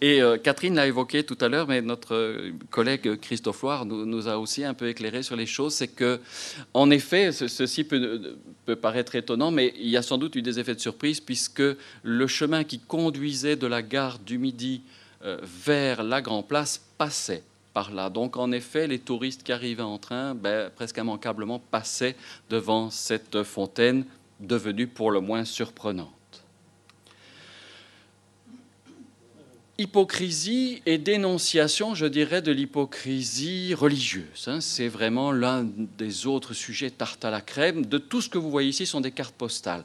Et 0.01 0.21
euh, 0.21 0.37
Catherine 0.37 0.75
l'a 0.75 0.87
évoqué 0.87 1.23
tout 1.23 1.37
à 1.41 1.49
l'heure, 1.49 1.67
mais 1.67 1.81
notre 1.81 2.51
collègue 2.69 3.19
Christophe 3.19 3.61
Loire 3.61 3.85
nous, 3.85 4.27
a 4.27 4.37
aussi 4.37 4.63
un 4.63 4.73
peu 4.73 4.87
éclairé 4.87 5.23
sur 5.23 5.35
les 5.35 5.45
choses. 5.45 5.73
C'est 5.73 5.87
que, 5.87 6.19
en 6.73 6.89
effet, 6.89 7.31
ceci 7.31 7.83
peut, 7.83 8.35
paraître 8.81 9.15
étonnant, 9.15 9.51
mais 9.51 9.73
il 9.77 9.89
y 9.89 9.97
a 9.97 10.01
sans 10.01 10.17
doute 10.17 10.35
eu 10.35 10.41
des 10.41 10.59
effets 10.59 10.75
de 10.75 10.79
surprise, 10.79 11.19
puisque 11.19 11.63
le 12.03 12.27
chemin 12.27 12.63
qui 12.63 12.79
conduisait 12.79 13.55
de 13.55 13.67
la 13.67 13.81
gare 13.81 14.19
du 14.19 14.37
Midi 14.37 14.81
euh, 15.23 15.37
vers 15.65 16.03
la 16.03 16.21
Grand 16.21 16.43
Place 16.43 16.81
passait 16.97 17.43
par 17.73 17.91
là. 17.91 18.09
Donc, 18.09 18.37
en 18.37 18.51
effet, 18.51 18.87
les 18.87 18.99
touristes 18.99 19.43
qui 19.43 19.51
arrivaient 19.51 19.81
en 19.81 19.97
train, 19.97 20.35
ben, 20.35 20.69
presque 20.75 20.97
immanquablement, 20.97 21.59
passaient 21.59 22.15
devant 22.49 22.89
cette 22.89 23.43
fontaine 23.43 24.05
devenue 24.39 24.87
pour 24.87 25.11
le 25.11 25.19
moins 25.19 25.45
surprenante. 25.45 26.11
Hypocrisie 29.77 30.81
et 30.85 30.97
dénonciation, 30.97 31.95
je 31.95 32.05
dirais, 32.05 32.41
de 32.41 32.51
l'hypocrisie 32.51 33.73
religieuse. 33.73 34.47
Hein. 34.47 34.61
C'est 34.61 34.87
vraiment 34.87 35.31
l'un 35.31 35.63
des 35.97 36.27
autres 36.27 36.53
sujets 36.53 36.91
tarte 36.91 37.25
à 37.25 37.31
la 37.31 37.41
crème. 37.41 37.85
De 37.85 37.97
tout 37.97 38.21
ce 38.21 38.29
que 38.29 38.37
vous 38.37 38.51
voyez 38.51 38.69
ici 38.69 38.85
sont 38.85 39.01
des 39.01 39.11
cartes 39.11 39.35
postales. 39.35 39.83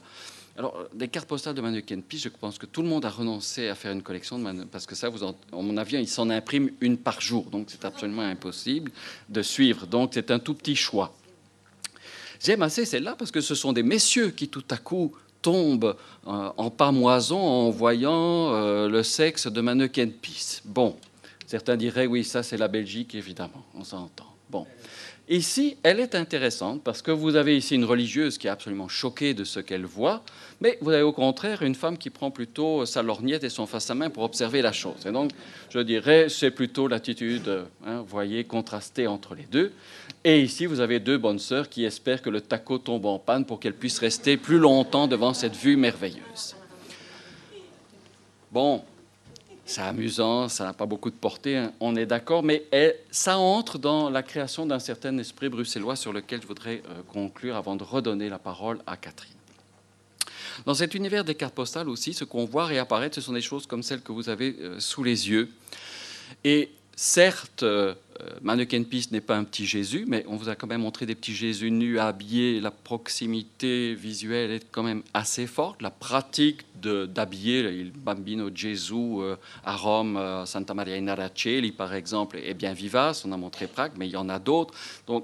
Alors, 0.57 0.77
des 0.93 1.07
cartes 1.07 1.27
postales 1.27 1.55
de 1.55 1.61
Manu 1.61 1.81
Kenpi, 1.81 2.19
je 2.19 2.27
pense 2.27 2.57
que 2.57 2.65
tout 2.65 2.81
le 2.81 2.89
monde 2.89 3.05
a 3.05 3.09
renoncé 3.09 3.69
à 3.69 3.75
faire 3.75 3.93
une 3.93 4.03
collection 4.03 4.37
de 4.37 4.63
parce 4.65 4.85
que 4.85 4.93
ça, 4.93 5.09
en, 5.53 5.63
mon 5.63 5.77
avis, 5.77 5.95
il 5.95 6.07
s'en 6.07 6.29
imprime 6.29 6.71
une 6.81 6.97
par 6.97 7.21
jour, 7.21 7.45
donc 7.45 7.67
c'est 7.69 7.85
absolument 7.85 8.23
impossible 8.23 8.91
de 9.29 9.41
suivre. 9.41 9.87
Donc, 9.87 10.11
c'est 10.13 10.31
un 10.31 10.39
tout 10.39 10.53
petit 10.53 10.75
choix. 10.75 11.15
J'aime 12.41 12.61
assez 12.61 12.85
celle-là 12.85 13.15
parce 13.17 13.31
que 13.31 13.41
ce 13.41 13.55
sont 13.55 13.73
des 13.73 13.83
messieurs 13.83 14.31
qui, 14.31 14.49
tout 14.49 14.65
à 14.69 14.77
coup, 14.77 15.15
tombe 15.41 15.95
euh, 16.27 16.49
en 16.57 16.69
pamoison 16.69 17.39
en 17.39 17.69
voyant 17.69 18.53
euh, 18.53 18.87
le 18.87 19.03
sexe 19.03 19.47
de 19.47 19.61
mannequin 19.61 20.07
Peace. 20.21 20.61
Bon, 20.65 20.95
certains 21.47 21.77
diraient 21.77 22.07
oui, 22.07 22.23
ça 22.23 22.43
c'est 22.43 22.57
la 22.57 22.67
Belgique, 22.67 23.15
évidemment, 23.15 23.63
on 23.75 23.83
s'entend. 23.83 24.25
Bon. 24.49 24.65
Ici, 25.31 25.77
elle 25.83 25.99
est 25.99 26.15
intéressante 26.15 26.81
parce 26.83 27.03
que 27.03 27.11
vous 27.11 27.35
avez 27.35 27.55
ici 27.55 27.75
une 27.75 27.85
religieuse 27.85 28.39
qui 28.39 28.47
est 28.47 28.49
absolument 28.49 28.87
choquée 28.87 29.35
de 29.35 29.43
ce 29.43 29.59
qu'elle 29.59 29.85
voit, 29.85 30.23
mais 30.59 30.79
vous 30.81 30.89
avez 30.89 31.03
au 31.03 31.11
contraire 31.11 31.61
une 31.61 31.75
femme 31.75 31.99
qui 31.99 32.09
prend 32.09 32.31
plutôt 32.31 32.83
sa 32.87 33.03
lorgnette 33.03 33.43
et 33.43 33.49
son 33.49 33.67
face 33.67 33.91
à 33.91 33.93
main 33.93 34.09
pour 34.09 34.23
observer 34.23 34.63
la 34.63 34.71
chose. 34.71 35.05
Et 35.05 35.11
donc, 35.11 35.29
je 35.69 35.81
dirais, 35.81 36.29
c'est 36.29 36.49
plutôt 36.49 36.87
l'attitude, 36.87 37.65
hein, 37.85 38.03
voyez, 38.07 38.43
contrastée 38.43 39.05
entre 39.05 39.35
les 39.35 39.43
deux. 39.43 39.71
Et 40.23 40.41
ici, 40.41 40.65
vous 40.65 40.81
avez 40.81 40.99
deux 40.99 41.17
bonnes 41.17 41.39
sœurs 41.39 41.69
qui 41.69 41.85
espèrent 41.85 42.21
que 42.21 42.29
le 42.29 42.41
taco 42.41 42.77
tombe 42.77 43.05
en 43.05 43.19
panne 43.19 43.45
pour 43.45 43.59
qu'elles 43.59 43.75
puissent 43.75 43.99
rester 43.99 44.35
plus 44.35 44.57
longtemps 44.57 45.07
devant 45.07 45.33
cette 45.33 45.55
vue 45.55 45.77
merveilleuse. 45.77 46.55
Bon, 48.51 48.83
c'est 49.65 49.81
amusant, 49.81 50.49
ça 50.49 50.65
n'a 50.65 50.73
pas 50.73 50.87
beaucoup 50.87 51.09
de 51.09 51.15
portée, 51.15 51.55
hein, 51.55 51.71
on 51.79 51.95
est 51.95 52.07
d'accord, 52.07 52.43
mais 52.43 52.65
ça 53.11 53.37
entre 53.37 53.77
dans 53.77 54.09
la 54.09 54.23
création 54.23 54.65
d'un 54.65 54.79
certain 54.79 55.15
esprit 55.19 55.47
bruxellois 55.47 55.95
sur 55.95 56.11
lequel 56.11 56.41
je 56.41 56.47
voudrais 56.47 56.81
euh, 56.89 57.01
conclure 57.13 57.55
avant 57.55 57.75
de 57.75 57.83
redonner 57.83 58.27
la 58.29 58.39
parole 58.39 58.79
à 58.87 58.97
Catherine. 58.97 59.35
Dans 60.65 60.73
cet 60.73 60.95
univers 60.95 61.23
des 61.23 61.35
cartes 61.35 61.53
postales 61.53 61.87
aussi, 61.87 62.13
ce 62.13 62.23
qu'on 62.23 62.45
voit 62.45 62.65
réapparaître, 62.65 63.15
ce 63.15 63.21
sont 63.21 63.33
des 63.33 63.41
choses 63.41 63.67
comme 63.67 63.83
celles 63.83 64.01
que 64.01 64.11
vous 64.11 64.27
avez 64.27 64.55
euh, 64.59 64.79
sous 64.79 65.03
les 65.03 65.29
yeux. 65.29 65.49
Et 66.43 66.71
certes, 66.99 67.63
euh, 67.63 67.93
Mannequin 68.41 68.83
Peace 68.83 69.05
n'est 69.11 69.21
pas 69.21 69.37
un 69.37 69.45
petit 69.45 69.65
Jésus, 69.65 70.03
mais 70.05 70.25
on 70.27 70.35
vous 70.35 70.49
a 70.49 70.55
quand 70.55 70.67
même 70.67 70.81
montré 70.81 71.05
des 71.05 71.15
petits 71.15 71.33
Jésus 71.33 71.71
nus, 71.71 71.97
habillés. 71.97 72.59
La 72.59 72.71
proximité 72.71 73.95
visuelle 73.95 74.51
est 74.51 74.69
quand 74.69 74.83
même 74.83 75.01
assez 75.13 75.47
forte. 75.47 75.81
La 75.81 75.91
pratique 75.91 76.65
d'habiller 76.75 77.63
le 77.63 77.91
Bambino 77.91 78.49
Gesù 78.53 79.21
euh, 79.21 79.37
à 79.63 79.77
Rome, 79.77 80.17
euh, 80.17 80.45
Santa 80.45 80.73
Maria 80.73 80.97
in 80.97 81.07
Araceli, 81.07 81.71
par 81.71 81.93
exemple, 81.93 82.37
est 82.37 82.53
bien 82.53 82.73
vivace. 82.73 83.23
On 83.23 83.31
a 83.31 83.37
montré 83.37 83.67
Prague, 83.67 83.93
mais 83.95 84.07
il 84.07 84.11
y 84.11 84.17
en 84.17 84.27
a 84.27 84.37
d'autres. 84.37 84.73
Donc, 85.07 85.23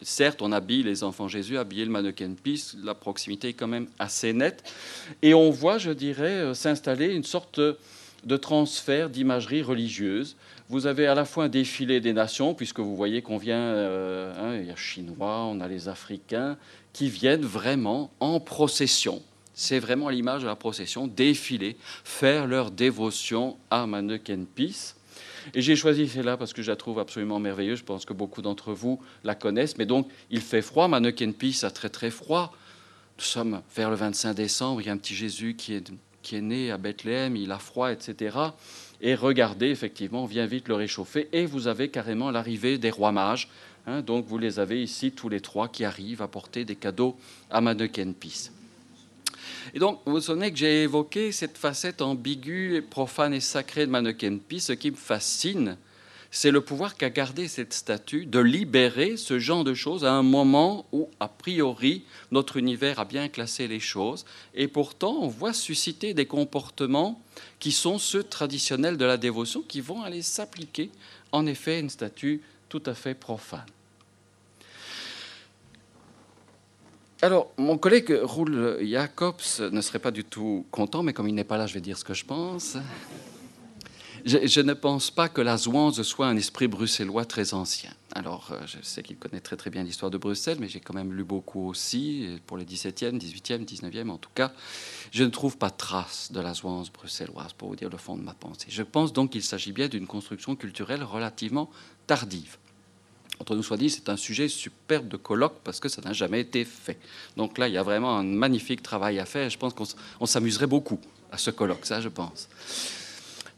certes, 0.00 0.40
on 0.40 0.52
habille 0.52 0.84
les 0.84 1.02
enfants 1.02 1.26
Jésus, 1.26 1.58
habiller 1.58 1.84
le 1.84 1.90
Mannequin 1.90 2.32
Peace. 2.40 2.76
La 2.80 2.94
proximité 2.94 3.48
est 3.48 3.54
quand 3.54 3.66
même 3.66 3.88
assez 3.98 4.32
nette. 4.32 4.62
Et 5.22 5.34
on 5.34 5.50
voit, 5.50 5.78
je 5.78 5.90
dirais, 5.90 6.54
s'installer 6.54 7.12
une 7.12 7.24
sorte 7.24 7.60
de 8.24 8.36
transfert 8.36 9.10
d'imagerie 9.10 9.62
religieuse 9.62 10.36
vous 10.68 10.86
avez 10.86 11.06
à 11.06 11.14
la 11.14 11.24
fois 11.24 11.44
un 11.44 11.48
défilé 11.48 12.00
des 12.00 12.12
nations, 12.12 12.54
puisque 12.54 12.80
vous 12.80 12.94
voyez 12.94 13.22
qu'on 13.22 13.38
vient, 13.38 13.56
euh, 13.56 14.34
hein, 14.38 14.60
il 14.60 14.66
y 14.66 14.70
a 14.70 14.76
Chinois, 14.76 15.44
on 15.44 15.60
a 15.60 15.68
les 15.68 15.88
Africains, 15.88 16.58
qui 16.92 17.08
viennent 17.08 17.44
vraiment 17.44 18.10
en 18.20 18.38
procession. 18.38 19.22
C'est 19.54 19.78
vraiment 19.78 20.08
l'image 20.08 20.42
de 20.42 20.46
la 20.46 20.56
procession, 20.56 21.06
défiler, 21.06 21.76
faire 22.04 22.46
leur 22.46 22.70
dévotion 22.70 23.56
à 23.70 23.86
Mannequin 23.86 24.44
Peace. 24.54 24.94
Et 25.54 25.62
j'ai 25.62 25.74
choisi 25.74 26.06
celle-là 26.06 26.36
parce 26.36 26.52
que 26.52 26.62
je 26.62 26.70
la 26.70 26.76
trouve 26.76 26.98
absolument 26.98 27.38
merveilleuse. 27.38 27.78
Je 27.78 27.84
pense 27.84 28.04
que 28.04 28.12
beaucoup 28.12 28.42
d'entre 28.42 28.72
vous 28.72 29.00
la 29.24 29.34
connaissent. 29.34 29.78
Mais 29.78 29.86
donc, 29.86 30.08
il 30.30 30.42
fait 30.42 30.62
froid. 30.62 30.86
Mannequin 30.86 31.32
Peace 31.32 31.64
a 31.64 31.70
très 31.70 31.88
très 31.88 32.10
froid. 32.10 32.52
Nous 33.16 33.24
sommes 33.24 33.62
vers 33.74 33.88
le 33.88 33.96
25 33.96 34.34
décembre. 34.34 34.82
Il 34.82 34.86
y 34.86 34.90
a 34.90 34.92
un 34.92 34.98
petit 34.98 35.14
Jésus 35.14 35.54
qui 35.56 35.74
est, 35.74 35.90
qui 36.22 36.36
est 36.36 36.42
né 36.42 36.70
à 36.70 36.76
Bethléem. 36.76 37.34
Il 37.34 37.50
a 37.50 37.58
froid, 37.58 37.90
etc. 37.90 38.36
Et 39.00 39.14
regardez, 39.14 39.68
effectivement, 39.68 40.24
on 40.24 40.26
vient 40.26 40.46
vite 40.46 40.68
le 40.68 40.74
réchauffer. 40.74 41.28
Et 41.32 41.46
vous 41.46 41.68
avez 41.68 41.88
carrément 41.88 42.30
l'arrivée 42.30 42.78
des 42.78 42.90
rois 42.90 43.12
mages. 43.12 43.48
Hein. 43.86 44.02
donc 44.02 44.26
vous 44.26 44.38
les 44.38 44.58
avez 44.58 44.82
ici, 44.82 45.12
tous 45.12 45.28
les 45.28 45.40
trois, 45.40 45.68
qui 45.68 45.84
arrivent 45.84 46.20
à 46.20 46.28
porter 46.28 46.64
des 46.64 46.76
cadeaux 46.76 47.16
à 47.50 47.62
Peace. 47.62 48.50
Et 49.74 49.78
donc, 49.78 50.00
vous 50.04 50.12
vous 50.12 50.20
souvenez 50.20 50.50
que 50.50 50.56
j'ai 50.56 50.82
évoqué 50.82 51.32
cette 51.32 51.56
facette 51.56 52.02
ambiguë, 52.02 52.82
profane 52.88 53.32
et 53.32 53.40
sacrée 53.40 53.86
de 53.86 54.38
Peace. 54.38 54.60
Ce 54.60 54.72
qui 54.72 54.90
me 54.90 54.96
fascine, 54.96 55.76
c'est 56.30 56.50
le 56.50 56.60
pouvoir 56.60 56.96
qu'a 56.96 57.10
gardé 57.10 57.48
cette 57.48 57.72
statue 57.72 58.26
de 58.26 58.38
libérer 58.38 59.16
ce 59.16 59.38
genre 59.38 59.64
de 59.64 59.74
choses 59.74 60.04
à 60.04 60.12
un 60.12 60.22
moment 60.22 60.86
où, 60.92 61.08
a 61.20 61.28
priori, 61.28 62.04
notre 62.30 62.58
univers 62.58 62.98
a 62.98 63.04
bien 63.04 63.28
classé 63.28 63.66
les 63.66 63.80
choses. 63.80 64.26
Et 64.54 64.68
pourtant, 64.68 65.16
on 65.20 65.28
voit 65.28 65.54
susciter 65.54 66.12
des 66.12 66.26
comportements 66.26 67.22
qui 67.58 67.72
sont 67.72 67.98
ceux 67.98 68.22
traditionnels 68.22 68.98
de 68.98 69.04
la 69.04 69.16
dévotion, 69.16 69.62
qui 69.62 69.80
vont 69.80 70.02
aller 70.02 70.22
s'appliquer, 70.22 70.90
en 71.32 71.46
effet, 71.46 71.76
à 71.76 71.78
une 71.78 71.90
statue 71.90 72.42
tout 72.68 72.82
à 72.84 72.94
fait 72.94 73.14
profane. 73.14 73.64
Alors, 77.20 77.50
mon 77.56 77.78
collègue 77.78 78.16
Roul 78.22 78.78
Jacobs 78.82 79.40
ne 79.72 79.80
serait 79.80 79.98
pas 79.98 80.12
du 80.12 80.24
tout 80.24 80.66
content, 80.70 81.02
mais 81.02 81.12
comme 81.12 81.26
il 81.26 81.34
n'est 81.34 81.42
pas 81.42 81.56
là, 81.56 81.66
je 81.66 81.74
vais 81.74 81.80
dire 81.80 81.98
ce 81.98 82.04
que 82.04 82.14
je 82.14 82.24
pense. 82.24 82.76
Je, 84.24 84.60
ne 84.60 84.74
pense 84.74 85.10
pas 85.10 85.28
que 85.28 85.40
la 85.40 85.56
Zouanze 85.56 86.02
soit 86.02 86.26
un 86.26 86.36
esprit 86.36 86.68
bruxellois 86.68 87.24
très 87.24 87.54
ancien. 87.54 87.90
Alors, 88.14 88.50
euh, 88.52 88.58
je 88.66 88.78
sais 88.82 89.02
qu'il 89.02 89.16
connaît 89.16 89.40
très 89.40 89.56
très 89.56 89.70
bien 89.70 89.82
l'histoire 89.82 90.10
de 90.10 90.18
Bruxelles, 90.18 90.58
mais 90.60 90.68
j'ai 90.68 90.80
quand 90.80 90.94
même 90.94 91.12
lu 91.12 91.24
beaucoup 91.24 91.68
aussi, 91.68 92.40
pour 92.46 92.56
les 92.56 92.64
17e, 92.64 93.18
18e, 93.18 93.64
19e 93.64 94.10
en 94.10 94.18
tout 94.18 94.30
cas. 94.34 94.52
Je 95.12 95.24
ne 95.24 95.30
trouve 95.30 95.56
pas 95.56 95.70
trace 95.70 96.32
de 96.32 96.40
la 96.40 96.54
Zouanze 96.54 96.90
bruxelloise, 96.90 97.52
pour 97.52 97.68
vous 97.68 97.76
dire 97.76 97.90
le 97.90 97.98
fond 97.98 98.16
de 98.16 98.22
ma 98.22 98.34
pensée. 98.34 98.66
Je 98.68 98.82
pense 98.82 99.12
donc 99.12 99.30
qu'il 99.30 99.42
s'agit 99.42 99.72
bien 99.72 99.88
d'une 99.88 100.06
construction 100.06 100.56
culturelle 100.56 101.02
relativement 101.02 101.70
tardive. 102.06 102.56
Entre 103.40 103.54
nous 103.54 103.62
soit 103.62 103.76
dit, 103.76 103.90
c'est 103.90 104.08
un 104.08 104.16
sujet 104.16 104.48
superbe 104.48 105.08
de 105.08 105.16
colloque 105.16 105.60
parce 105.62 105.78
que 105.80 105.88
ça 105.88 106.02
n'a 106.02 106.12
jamais 106.12 106.40
été 106.40 106.64
fait. 106.64 106.98
Donc 107.36 107.58
là, 107.58 107.68
il 107.68 107.74
y 107.74 107.78
a 107.78 107.82
vraiment 107.82 108.16
un 108.16 108.24
magnifique 108.24 108.82
travail 108.82 109.18
à 109.18 109.26
faire. 109.26 109.48
Je 109.48 109.58
pense 109.58 109.74
qu'on 109.74 110.26
s'amuserait 110.26 110.66
beaucoup 110.66 110.98
à 111.30 111.38
ce 111.38 111.50
colloque, 111.50 111.86
ça, 111.86 112.00
je 112.00 112.08
pense. 112.08 112.48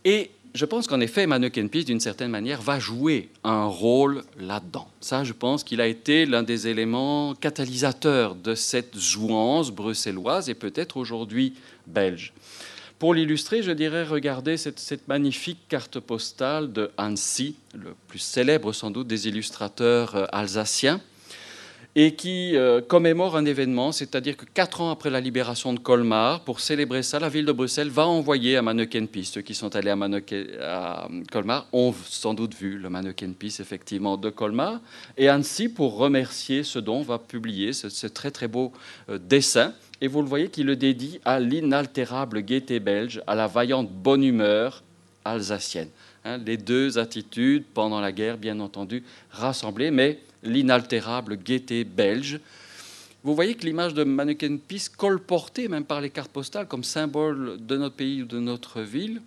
Et 0.04 0.30
je 0.54 0.64
pense 0.64 0.86
qu'en 0.86 1.00
effet, 1.00 1.26
Mannequin 1.26 1.68
Peace, 1.68 1.84
d'une 1.84 2.00
certaine 2.00 2.30
manière, 2.30 2.60
va 2.60 2.78
jouer 2.78 3.28
un 3.44 3.64
rôle 3.64 4.22
là-dedans. 4.38 4.88
Ça, 5.00 5.24
je 5.24 5.32
pense 5.32 5.64
qu'il 5.64 5.80
a 5.80 5.86
été 5.86 6.26
l'un 6.26 6.42
des 6.42 6.66
éléments 6.66 7.34
catalysateurs 7.34 8.34
de 8.34 8.54
cette 8.54 8.98
jouance 8.98 9.70
bruxelloise 9.70 10.48
et 10.48 10.54
peut-être 10.54 10.96
aujourd'hui 10.96 11.54
belge. 11.86 12.32
Pour 12.98 13.14
l'illustrer, 13.14 13.62
je 13.62 13.70
dirais 13.70 14.04
regarder 14.04 14.56
cette, 14.56 14.78
cette, 14.78 15.08
magnifique 15.08 15.58
carte 15.68 16.00
postale 16.00 16.70
de 16.72 16.90
Annecy, 16.98 17.56
le 17.74 17.94
plus 18.08 18.18
célèbre 18.18 18.72
sans 18.72 18.90
doute 18.90 19.06
des 19.06 19.26
illustrateurs 19.26 20.14
euh, 20.16 20.26
alsaciens 20.32 21.00
et 21.96 22.14
qui 22.14 22.56
euh, 22.56 22.80
commémore 22.80 23.36
un 23.36 23.44
événement, 23.44 23.90
c'est-à-dire 23.90 24.36
que 24.36 24.44
quatre 24.44 24.80
ans 24.80 24.90
après 24.90 25.10
la 25.10 25.20
libération 25.20 25.72
de 25.72 25.80
Colmar, 25.80 26.40
pour 26.44 26.60
célébrer 26.60 27.02
ça, 27.02 27.18
la 27.18 27.28
ville 27.28 27.44
de 27.44 27.52
Bruxelles 27.52 27.90
va 27.90 28.06
envoyer 28.06 28.56
à 28.56 28.62
Mannequin 28.62 29.06
Peace. 29.06 29.30
Ceux 29.32 29.42
qui 29.42 29.54
sont 29.54 29.74
allés 29.74 29.90
à, 29.90 31.08
Colmar 31.32 31.66
ont 31.72 31.92
sans 32.04 32.34
doute 32.34 32.54
vu 32.54 32.78
le 32.78 32.88
Mannequin 32.90 33.32
Peace, 33.36 33.58
effectivement, 33.58 34.16
de 34.16 34.30
Colmar. 34.30 34.80
Et 35.16 35.28
Annecy, 35.28 35.68
pour 35.68 35.96
remercier 35.96 36.62
ce 36.62 36.78
don, 36.78 37.02
va 37.02 37.18
publier 37.18 37.72
ce, 37.72 38.06
très 38.06 38.30
très 38.30 38.46
beau 38.46 38.72
euh, 39.08 39.18
dessin. 39.18 39.74
Et 40.00 40.06
vous 40.06 40.22
le 40.22 40.28
voyez 40.28 40.48
qu'il 40.48 40.66
le 40.66 40.76
dédie 40.76 41.20
à 41.24 41.40
l'inaltérable 41.40 42.42
gaieté 42.42 42.78
belge, 42.78 43.20
à 43.26 43.34
la 43.34 43.48
vaillante 43.48 43.90
bonne 43.90 44.22
humeur 44.22 44.82
alsacienne. 45.24 45.88
Hein, 46.24 46.38
les 46.38 46.56
deux 46.56 46.98
attitudes 46.98 47.64
pendant 47.74 48.00
la 48.00 48.12
guerre, 48.12 48.38
bien 48.38 48.60
entendu, 48.60 49.02
rassemblées, 49.30 49.90
mais 49.90 50.20
l'inaltérable 50.42 51.36
gaieté 51.36 51.84
belge. 51.84 52.40
Vous 53.22 53.34
voyez 53.34 53.54
que 53.54 53.66
l'image 53.66 53.92
de 53.92 54.04
Mannequin 54.04 54.56
Peace, 54.56 54.88
colportée 54.88 55.68
même 55.68 55.84
par 55.84 56.00
les 56.00 56.10
cartes 56.10 56.30
postales 56.30 56.66
comme 56.66 56.84
symbole 56.84 57.58
de 57.60 57.76
notre 57.76 57.96
pays 57.96 58.22
ou 58.22 58.26
de 58.26 58.38
notre 58.38 58.80
ville, 58.80 59.20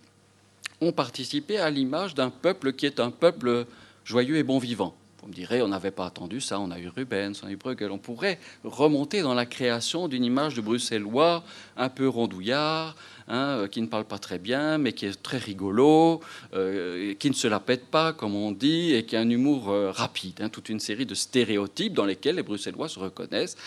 ont 0.81 0.91
participé 0.91 1.59
à 1.59 1.69
l'image 1.69 2.15
d'un 2.15 2.29
peuple 2.29 2.73
qui 2.73 2.85
est 2.85 2.99
un 2.99 3.11
peuple 3.11 3.65
joyeux 4.03 4.37
et 4.37 4.43
bon 4.43 4.57
vivant. 4.57 4.95
Vous 5.21 5.29
me 5.29 5.33
direz, 5.33 5.61
on 5.61 5.69
n'avait 5.69 5.91
pas 5.91 6.07
attendu 6.07 6.41
ça, 6.41 6.59
on 6.59 6.69
a 6.69 6.79
eu 6.79 6.89
Rubens, 6.89 7.33
on 7.43 7.47
a 7.47 7.51
eu 7.51 7.55
Bruegel. 7.55 7.91
On 7.91 7.97
pourrait 7.97 8.39
remonter 8.65 9.21
dans 9.21 9.33
la 9.33 9.45
création 9.45 10.09
d'une 10.09 10.25
image 10.25 10.55
de 10.55 10.61
bruxellois 10.61 11.45
un 11.77 11.87
peu 11.87 12.09
rondouillard, 12.09 12.97
hein, 13.27 13.57
euh, 13.57 13.67
qui 13.67 13.81
ne 13.81 13.87
parle 13.87 14.05
pas 14.05 14.19
très 14.19 14.39
bien, 14.39 14.77
mais 14.77 14.93
qui 14.93 15.05
est 15.05 15.21
très 15.21 15.37
rigolo, 15.37 16.21
euh, 16.53 17.13
qui 17.15 17.29
ne 17.29 17.35
se 17.35 17.47
la 17.47 17.59
pète 17.59 17.87
pas, 17.87 18.13
comme 18.13 18.35
on 18.35 18.51
dit, 18.51 18.93
et 18.93 19.05
qui 19.05 19.15
a 19.15 19.19
un 19.19 19.29
humour 19.29 19.69
euh, 19.69 19.91
rapide. 19.91 20.39
Hein, 20.41 20.49
toute 20.49 20.69
une 20.69 20.79
série 20.79 21.05
de 21.05 21.15
stéréotypes 21.15 21.93
dans 21.93 22.05
lesquels 22.05 22.35
les 22.35 22.43
Bruxellois 22.43 22.89
se 22.89 22.99
reconnaissent. 22.99 23.57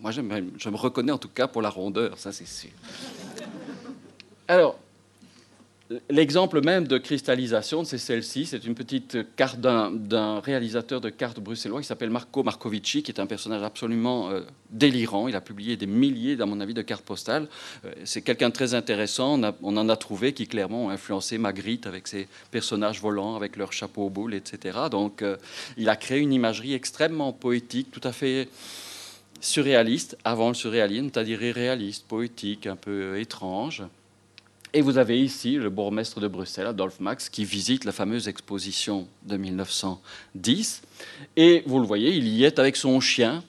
moi, 0.00 0.10
je 0.10 0.20
me 0.20 0.76
reconnais 0.76 1.12
en 1.12 1.18
tout 1.18 1.28
cas 1.28 1.46
pour 1.46 1.62
la 1.62 1.70
rondeur, 1.70 2.18
ça 2.18 2.32
c'est 2.32 2.46
sûr. 2.46 2.70
Alors, 4.48 4.78
L'exemple 6.08 6.64
même 6.64 6.86
de 6.86 6.96
cristallisation, 6.96 7.84
c'est 7.84 7.98
celle-ci. 7.98 8.46
C'est 8.46 8.64
une 8.64 8.74
petite 8.74 9.18
carte 9.36 9.60
d'un 9.60 10.40
réalisateur 10.40 11.02
de 11.02 11.10
cartes 11.10 11.40
bruxellois 11.40 11.82
qui 11.82 11.86
s'appelle 11.86 12.08
Marco 12.08 12.42
Marcovici, 12.42 13.02
qui 13.02 13.10
est 13.10 13.20
un 13.20 13.26
personnage 13.26 13.62
absolument 13.62 14.30
euh, 14.30 14.40
délirant. 14.70 15.28
Il 15.28 15.36
a 15.36 15.42
publié 15.42 15.76
des 15.76 15.86
milliers, 15.86 16.40
à 16.40 16.46
mon 16.46 16.60
avis, 16.60 16.72
de 16.72 16.80
cartes 16.80 17.04
postales. 17.04 17.48
Euh, 17.84 17.92
c'est 18.04 18.22
quelqu'un 18.22 18.48
de 18.48 18.54
très 18.54 18.72
intéressant. 18.72 19.38
On, 19.62 19.76
en 19.76 19.88
a 19.90 19.96
trouvé 19.96 20.32
qui 20.32 20.46
clairement 20.46 20.86
ont 20.86 20.88
influencé 20.88 21.36
Magritte 21.36 21.86
avec 21.86 22.08
ses 22.08 22.28
personnages 22.50 23.02
volants, 23.02 23.36
avec 23.36 23.56
leurs 23.56 23.74
chapeaux 23.74 24.06
aux 24.06 24.10
boules, 24.10 24.34
etc. 24.34 24.78
Donc, 24.90 25.20
euh, 25.20 25.36
il 25.76 25.90
a 25.90 25.96
créé 25.96 26.20
une 26.20 26.32
imagerie 26.32 26.72
extrêmement 26.72 27.34
poétique, 27.34 27.90
tout 27.90 28.08
à 28.08 28.12
fait 28.12 28.48
surréaliste, 29.42 30.16
avant 30.24 30.48
le 30.48 30.54
surréalisme, 30.54 31.10
c'est-à-dire 31.12 31.42
irréaliste, 31.42 32.06
poétique, 32.08 32.66
un 32.66 32.76
peu 32.76 33.20
étrange. 33.20 33.82
Et 34.76 34.82
vous 34.82 34.98
avez 34.98 35.22
ici 35.22 35.54
le 35.54 35.70
bourgmestre 35.70 36.18
de 36.18 36.26
Bruxelles, 36.26 36.66
Adolphe 36.66 36.98
Max, 36.98 37.28
qui 37.28 37.44
visite 37.44 37.84
la 37.84 37.92
fameuse 37.92 38.26
exposition 38.26 39.06
de 39.22 39.36
1910. 39.36 40.82
Et 41.36 41.62
vous 41.64 41.78
le 41.78 41.86
voyez, 41.86 42.12
il 42.12 42.26
y 42.26 42.42
est 42.42 42.58
avec 42.58 42.74
son 42.74 42.98
chien. 42.98 43.44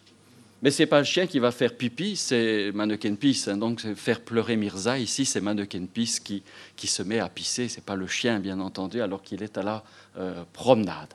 Mais 0.61 0.69
ce 0.69 0.83
n'est 0.83 0.87
pas 0.87 0.99
le 0.99 1.05
chien 1.05 1.25
qui 1.25 1.39
va 1.39 1.51
faire 1.51 1.73
pipi, 1.73 2.15
c'est 2.15 2.71
Mannequin 2.75 3.15
Peace. 3.15 3.47
Hein. 3.47 3.57
Donc 3.57 3.81
faire 3.95 4.21
pleurer 4.21 4.55
Mirza, 4.55 4.99
ici, 4.99 5.25
c'est 5.25 5.41
Mannequin 5.41 5.87
Peace 5.91 6.19
qui, 6.23 6.43
qui 6.75 6.85
se 6.85 7.01
met 7.01 7.19
à 7.19 7.27
pisser. 7.27 7.69
Ce 7.69 7.77
n'est 7.77 7.83
pas 7.83 7.95
le 7.95 8.05
chien, 8.05 8.39
bien 8.39 8.59
entendu, 8.59 9.01
alors 9.01 9.23
qu'il 9.23 9.41
est 9.41 9.57
à 9.57 9.63
la 9.63 9.83
euh, 10.19 10.43
promenade. 10.53 11.09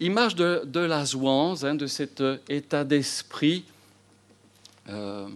Image 0.00 0.34
de, 0.34 0.62
de 0.66 0.80
la 0.80 1.04
zouance, 1.04 1.62
hein, 1.62 1.76
de 1.76 1.86
cet 1.86 2.20
euh, 2.20 2.38
état 2.48 2.82
d'esprit 2.82 3.64
euh, 4.88 5.28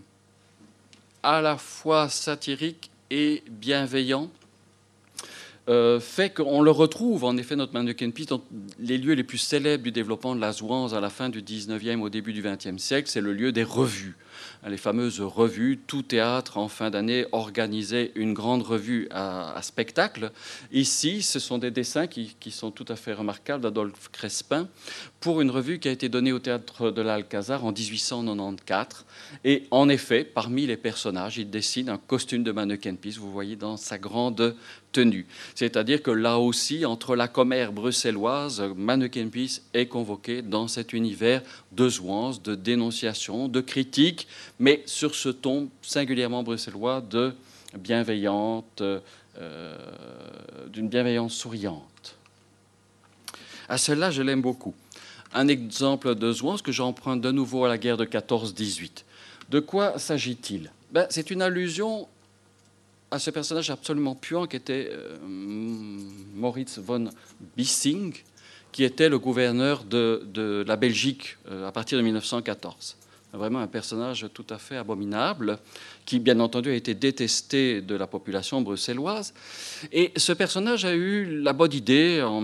à 1.22 1.40
la 1.40 1.56
fois 1.56 2.08
satirique 2.08 2.90
et 3.14 3.44
bienveillant. 3.48 4.28
euh, 5.68 6.00
fait 6.00 6.34
qu'on 6.34 6.60
le 6.60 6.70
retrouve, 6.70 7.24
en 7.24 7.36
effet, 7.36 7.54
notre 7.56 7.72
mannequin 7.72 8.10
Peace, 8.10 8.26
dans 8.26 8.42
les 8.80 8.98
lieux 8.98 9.14
les 9.14 9.22
plus 9.22 9.38
célèbres 9.38 9.84
du 9.84 9.92
développement 9.92 10.34
de 10.34 10.40
la 10.40 10.52
Zouance 10.52 10.92
à 10.92 11.00
la 11.00 11.10
fin 11.10 11.28
du 11.28 11.40
19e, 11.40 12.00
au 12.00 12.10
début 12.10 12.32
du 12.32 12.42
20e 12.42 12.76
siècle, 12.76 13.08
c'est 13.08 13.22
le 13.22 13.32
lieu 13.32 13.52
des 13.52 13.62
revues. 13.62 14.16
Les 14.66 14.76
fameuses 14.76 15.20
revues, 15.20 15.78
tout 15.86 16.02
théâtre 16.02 16.58
en 16.58 16.68
fin 16.68 16.90
d'année 16.90 17.24
organisait 17.32 18.12
une 18.14 18.34
grande 18.34 18.62
revue 18.62 19.08
à, 19.10 19.58
spectacle. 19.62 20.32
Ici, 20.72 21.22
ce 21.22 21.38
sont 21.38 21.58
des 21.58 21.70
dessins 21.70 22.06
qui 22.08 22.50
sont 22.50 22.70
tout 22.70 22.86
à 22.88 22.96
fait 22.96 23.12
remarquables 23.12 23.62
d'Adolphe 23.62 24.10
Crespin 24.10 24.68
pour 25.24 25.40
une 25.40 25.50
revue 25.50 25.78
qui 25.78 25.88
a 25.88 25.90
été 25.90 26.10
donnée 26.10 26.32
au 26.32 26.38
théâtre 26.38 26.90
de 26.90 27.00
l'Alcazar 27.00 27.64
en 27.64 27.72
1894. 27.72 29.06
Et 29.42 29.62
en 29.70 29.88
effet, 29.88 30.22
parmi 30.22 30.66
les 30.66 30.76
personnages, 30.76 31.38
il 31.38 31.48
dessine 31.48 31.88
un 31.88 31.96
costume 31.96 32.42
de 32.42 32.52
mannequin 32.52 32.94
Peace, 32.94 33.14
vous 33.18 33.32
voyez, 33.32 33.56
dans 33.56 33.78
sa 33.78 33.96
grande 33.96 34.54
tenue. 34.92 35.26
C'est-à-dire 35.54 36.02
que 36.02 36.10
là 36.10 36.38
aussi, 36.38 36.84
entre 36.84 37.16
la 37.16 37.26
commère 37.26 37.72
bruxelloise, 37.72 38.62
Mannequin 38.76 39.28
Peace 39.28 39.62
est 39.72 39.86
convoqué 39.86 40.42
dans 40.42 40.68
cet 40.68 40.92
univers 40.92 41.40
de 41.72 41.88
zouance, 41.88 42.42
de 42.42 42.54
dénonciation, 42.54 43.48
de 43.48 43.62
critique, 43.62 44.28
mais 44.58 44.82
sur 44.84 45.14
ce 45.14 45.30
ton 45.30 45.70
singulièrement 45.80 46.42
bruxellois 46.42 47.00
de 47.00 47.32
bienveillante, 47.78 48.82
euh, 48.82 49.78
d'une 50.68 50.90
bienveillance 50.90 51.32
souriante. 51.32 52.14
À 53.70 53.78
cela, 53.78 54.10
je 54.10 54.20
l'aime 54.20 54.42
beaucoup. 54.42 54.74
Un 55.34 55.48
exemple 55.48 56.14
de 56.14 56.32
zouance 56.32 56.62
que 56.62 56.70
j'emprunte 56.70 57.20
de 57.20 57.32
nouveau 57.32 57.64
à 57.64 57.68
la 57.68 57.76
guerre 57.76 57.96
de 57.96 58.04
14-18. 58.04 59.02
De 59.50 59.58
quoi 59.60 59.98
s'agit-il? 59.98 60.70
Ben, 60.92 61.06
C'est 61.10 61.30
une 61.32 61.42
allusion 61.42 62.06
à 63.10 63.18
ce 63.18 63.30
personnage 63.30 63.68
absolument 63.68 64.14
puant 64.14 64.46
qui 64.46 64.56
était 64.56 64.90
euh, 64.92 65.16
Moritz 66.34 66.78
von 66.78 67.10
Bissing, 67.56 68.14
qui 68.70 68.84
était 68.84 69.08
le 69.08 69.18
gouverneur 69.18 69.84
de, 69.84 70.64
la 70.66 70.76
Belgique 70.76 71.36
euh, 71.50 71.68
à 71.68 71.72
partir 71.72 71.98
de 71.98 72.02
1914. 72.04 72.96
Vraiment 73.32 73.58
un 73.58 73.66
personnage 73.66 74.26
tout 74.32 74.46
à 74.50 74.58
fait 74.58 74.76
abominable, 74.76 75.58
qui 76.06 76.20
bien 76.20 76.38
entendu 76.38 76.70
a 76.70 76.74
été 76.74 76.94
détesté 76.94 77.80
de 77.80 77.96
la 77.96 78.06
population 78.06 78.62
bruxelloise. 78.62 79.34
Et 79.90 80.12
ce 80.16 80.32
personnage 80.32 80.84
a 80.84 80.94
eu 80.94 81.40
la 81.40 81.52
bonne 81.52 81.72
idée 81.72 82.22
en 82.22 82.40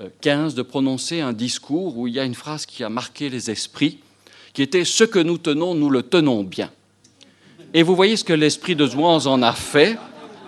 1915 0.00 0.54
de 0.54 0.62
prononcer 0.62 1.20
un 1.20 1.32
discours 1.32 1.96
où 1.98 2.06
il 2.06 2.14
y 2.14 2.20
a 2.20 2.24
une 2.24 2.34
phrase 2.34 2.66
qui 2.66 2.82
a 2.82 2.88
marqué 2.88 3.28
les 3.28 3.50
esprits, 3.50 3.98
qui 4.52 4.62
était⁇ 4.62 4.82
Ce 4.84 5.04
que 5.04 5.18
nous 5.18 5.38
tenons, 5.38 5.74
nous 5.74 5.90
le 5.90 6.02
tenons 6.02 6.42
bien⁇ 6.42 6.66
et 7.72 7.84
vous 7.84 7.94
voyez 7.94 8.16
ce 8.16 8.24
que 8.24 8.32
l'esprit 8.32 8.74
de 8.74 8.84
Zouans 8.84 9.26
en 9.26 9.42
a 9.42 9.52
fait. 9.52 9.96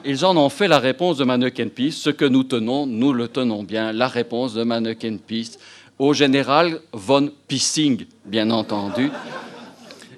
Ils 0.05 0.25
en 0.25 0.37
ont 0.37 0.49
fait 0.49 0.67
la 0.67 0.81
réponse 0.81 1.19
de 1.19 1.25
Mannequin 1.25 1.69
Peace. 1.69 1.93
Ce 1.93 2.11
que 2.11 2.25
nous 2.25 2.43
tenons, 2.43 2.85
nous 2.87 3.13
le 3.13 3.29
tenons 3.29 3.63
bien. 3.63 3.93
La 3.93 4.09
réponse 4.09 4.55
de 4.55 4.65
Mannequin 4.65 5.19
Peace 5.25 5.59
au 6.01 6.15
général 6.15 6.81
von 6.93 7.31
Pissing, 7.47 8.07
bien 8.25 8.51
entendu. 8.51 9.11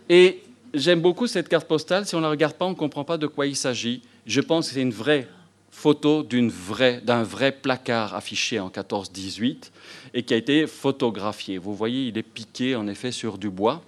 Et 0.08 0.42
j'aime 0.72 1.02
beaucoup 1.02 1.26
cette 1.26 1.48
carte 1.48 1.68
postale. 1.68 2.06
Si 2.06 2.14
on 2.14 2.18
ne 2.18 2.24
la 2.24 2.30
regarde 2.30 2.54
pas, 2.54 2.64
on 2.64 2.70
ne 2.70 2.74
comprend 2.74 3.04
pas 3.04 3.18
de 3.18 3.26
quoi 3.26 3.46
il 3.46 3.56
s'agit. 3.56 4.00
Je 4.24 4.40
pense 4.40 4.68
que 4.68 4.74
c'est 4.74 4.80
une 4.80 4.90
vraie 4.90 5.28
photo 5.74 6.22
d'un 6.22 7.22
vrai, 7.22 7.52
placard 7.52 8.14
affiché 8.14 8.60
en 8.60 8.70
14-18 8.70 9.70
et 10.14 10.22
qui 10.22 10.32
a 10.32 10.36
été 10.36 10.66
photographié. 10.66 11.58
Vous 11.58 11.74
voyez, 11.74 12.06
il 12.06 12.16
est 12.16 12.22
piqué 12.22 12.76
en 12.76 12.86
effet 12.86 13.10
sur 13.10 13.36
du 13.36 13.50
bois. 13.50 13.82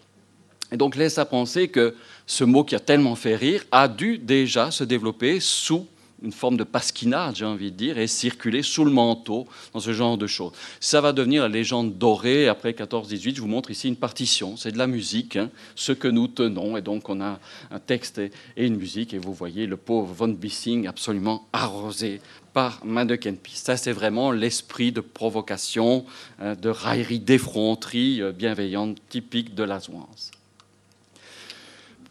Et 0.72 0.76
donc 0.76 0.96
laisse 0.96 1.16
à 1.16 1.24
penser 1.24 1.68
que 1.68 1.94
ce 2.26 2.42
mot 2.42 2.64
qui 2.64 2.74
a 2.74 2.80
tellement 2.80 3.14
fait 3.14 3.36
rire 3.36 3.64
a 3.70 3.86
dû 3.86 4.18
déjà 4.18 4.70
se 4.72 4.82
développer 4.82 5.38
sous 5.38 5.86
une 6.22 6.32
forme 6.32 6.56
de 6.56 6.64
pasquinade, 6.64 7.36
j'ai 7.36 7.44
envie 7.44 7.70
de 7.70 7.76
dire, 7.76 7.98
et 7.98 8.06
circuler 8.06 8.62
sous 8.62 8.84
le 8.84 8.90
manteau 8.90 9.46
dans 9.72 9.80
ce 9.80 9.92
genre 9.92 10.16
de 10.16 10.26
choses. 10.26 10.52
Ça 10.80 11.00
va 11.00 11.12
devenir 11.12 11.42
la 11.42 11.48
légende 11.48 11.98
dorée 11.98 12.48
après 12.48 12.72
14-18. 12.72 13.36
Je 13.36 13.40
vous 13.40 13.48
montre 13.48 13.70
ici 13.70 13.88
une 13.88 13.96
partition, 13.96 14.56
c'est 14.56 14.72
de 14.72 14.78
la 14.78 14.86
musique, 14.86 15.36
hein, 15.36 15.50
ce 15.74 15.92
que 15.92 16.08
nous 16.08 16.28
tenons. 16.28 16.76
Et 16.76 16.82
donc 16.82 17.08
on 17.08 17.20
a 17.20 17.38
un 17.70 17.78
texte 17.78 18.18
et, 18.18 18.30
une 18.56 18.76
musique, 18.76 19.14
et 19.14 19.18
vous 19.18 19.34
voyez 19.34 19.66
le 19.66 19.76
pauvre 19.76 20.12
Von 20.12 20.28
Bissing 20.28 20.86
absolument 20.86 21.46
arrosé 21.52 22.20
par 22.52 22.80
Peace. 22.80 23.56
Ça, 23.56 23.76
c'est 23.76 23.92
vraiment 23.92 24.30
l'esprit 24.30 24.90
de 24.90 25.02
provocation, 25.02 26.06
hein, 26.40 26.54
de 26.54 26.70
raillerie, 26.70 27.20
d'effronterie 27.20 28.22
euh, 28.22 28.32
bienveillante 28.32 28.96
typique 29.10 29.54
de 29.54 29.62
la 29.62 29.78
Zouance 29.78 30.30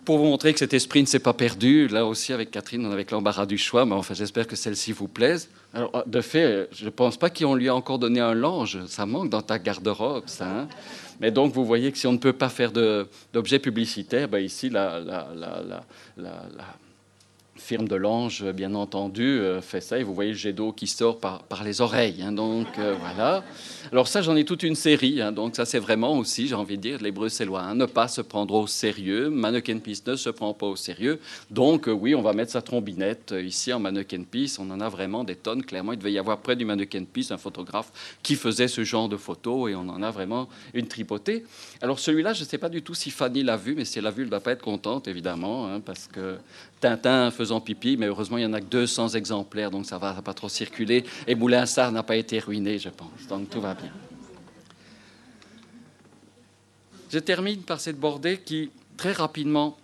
pour 0.06 0.20
vous 0.20 0.26
montrer 0.26 0.54
que 0.54 0.60
cet 0.60 0.74
esprit 0.74 1.02
ne 1.02 1.08
s'est 1.08 1.20
pas 1.20 1.34
perdu, 1.34 1.88
là 1.88 2.06
aussi 2.06 2.32
avec 2.32 2.52
Catherine, 2.52 2.86
on 2.86 2.92
avait 2.92 3.06
l'embarras 3.12 3.46
du 3.46 3.58
choix, 3.58 3.86
mais 3.86 3.96
enfin 3.96 4.14
j'espère 4.14 4.48
que 4.48 4.56
celle-ci 4.56 4.92
vous 4.92 5.08
plaise. 5.08 5.50
Alors, 5.74 6.04
de 6.06 6.22
fait, 6.22 6.70
je 6.72 6.86
ne 6.86 6.90
pense 6.90 7.18
pas 7.18 7.30
qu'on 7.30 7.56
lui 7.56 7.68
a 7.68 7.76
encore 7.76 8.00
donné 8.00 8.20
un 8.20 8.34
linge, 8.34 8.80
ça 8.88 9.06
manque 9.06 9.30
dans 9.30 9.42
ta 9.42 9.60
garde-robe, 9.60 10.24
ça. 10.28 10.48
Hein. 10.48 10.68
mais 11.20 11.32
donc 11.32 11.52
vous 11.54 11.66
voyez 11.66 11.92
que 11.92 11.98
si 11.98 12.08
on 12.08 12.14
ne 12.14 12.18
peut 12.18 12.34
pas 12.34 12.50
faire 12.50 12.72
d'objets 13.34 13.60
publicitaires, 13.60 14.30
ben 14.30 14.40
ici 14.40 14.70
la, 14.70 15.00
la, 15.00 15.28
la 16.16 16.66
firme 17.66 17.88
de 17.88 17.96
l'ange, 17.96 18.44
bien 18.52 18.76
entendu, 18.76 19.24
euh, 19.24 19.60
fait 19.60 19.82
ça. 19.82 19.98
Et 19.98 20.04
vous 20.04 20.14
voyez 20.14 20.32
le 20.32 20.38
jet 20.38 20.54
d'eau 20.54 20.72
qui 20.72 20.86
sort 20.86 21.20
par, 21.20 21.42
les 21.64 21.82
oreilles. 21.82 22.22
Hein. 22.22 22.32
donc 22.32 22.68
euh, 22.78 22.96
voilà. 23.00 23.44
Alors 23.92 24.08
ça, 24.08 24.22
j'en 24.22 24.36
ai 24.36 24.46
toute 24.46 24.62
une 24.62 24.76
série. 24.76 25.20
Hein. 25.20 25.32
donc 25.32 25.56
ça, 25.56 25.66
c'est 25.66 25.80
vraiment 25.80 26.16
aussi, 26.20 26.48
j'ai 26.48 26.54
envie 26.54 26.78
de 26.78 26.82
dire, 26.84 27.02
les 27.02 27.12
Bruxellois. 27.12 27.62
Hein, 27.62 27.74
ne 27.74 27.88
pas 27.88 28.08
se 28.08 28.22
prendre 28.22 28.54
au 28.54 28.68
sérieux. 28.68 29.32
Mannequin 29.32 29.80
Peace 29.80 30.04
ne 30.06 30.16
se 30.16 30.30
prend 30.30 30.54
pas 30.54 30.68
au 30.68 30.76
sérieux. 30.76 31.20
Donc 31.50 31.88
euh, 31.88 31.92
oui, 31.92 32.14
on 32.14 32.22
va 32.22 32.34
mettre 32.34 32.52
sa 32.52 32.62
trombinette 32.62 33.34
ici 33.44 33.74
en 33.74 33.80
Mannequin 33.80 34.22
Peace. 34.30 34.58
On 34.60 34.70
en 34.70 34.80
a 34.80 34.88
vraiment 34.88 35.24
des 35.24 35.36
tonnes. 35.36 35.64
Clairement, 35.64 35.94
il 35.94 35.98
devait 35.98 36.14
y 36.14 36.20
avoir 36.20 36.38
près 36.38 36.56
du 36.56 36.66
Mannequin 36.66 37.04
Peace 37.12 37.32
un 37.32 37.38
photographe 37.38 37.92
qui 38.22 38.36
faisait 38.36 38.68
ce 38.68 38.84
genre 38.84 39.10
de 39.10 39.18
photos. 39.18 39.72
Et 39.72 39.76
on 39.76 39.90
en 39.90 40.04
a 40.04 40.12
vraiment 40.12 40.50
une 40.76 40.88
tripotée. 40.88 41.44
Alors 41.82 41.98
celui-là, 41.98 42.34
je 42.34 42.44
ne 42.44 42.48
sais 42.48 42.60
pas 42.60 42.70
du 42.70 42.84
tout 42.84 42.94
si 42.94 43.10
Fanny 43.10 43.42
l'a 43.42 43.58
vu, 43.58 43.74
mais 43.74 43.86
si 43.86 43.98
elle 43.98 44.04
l'a 44.04 44.12
vu, 44.12 44.22
elle 44.22 44.28
ne 44.28 44.32
va 44.32 44.40
pas 44.40 44.52
être 44.52 44.62
contente, 44.62 45.08
évidemment, 45.08 45.80
parce 45.84 46.06
que 46.06 46.38
Tintin 46.86 47.32
faisant 47.32 47.62
pipi, 47.62 47.98
mais 47.98 48.06
heureusement, 48.06 48.38
il 48.38 48.42
n'y 48.42 48.46
en 48.46 48.54
a 48.54 48.62
que 48.62 48.66
200 48.66 49.10
exemplaires, 49.10 49.72
donc 49.72 49.88
ça 49.88 49.96
ne 49.96 50.02
va 50.02 50.22
pas 50.22 50.36
trop 50.36 50.50
circuler. 50.50 51.04
Et 51.26 51.34
Moulin-Sart 51.34 51.92
n'a 51.92 52.04
pas 52.04 52.16
été 52.16 52.38
ruiné, 52.38 52.78
je 52.78 52.90
pense. 52.90 53.26
Donc 53.28 53.50
tout 53.50 53.60
va 53.60 53.74
bien. 53.74 53.92
Je 57.10 57.18
termine 57.18 57.64
par 57.64 57.80
cette 57.80 58.00
bordée 58.00 58.38
qui, 58.38 58.70
très 58.98 59.14
rapidement, 59.14 59.78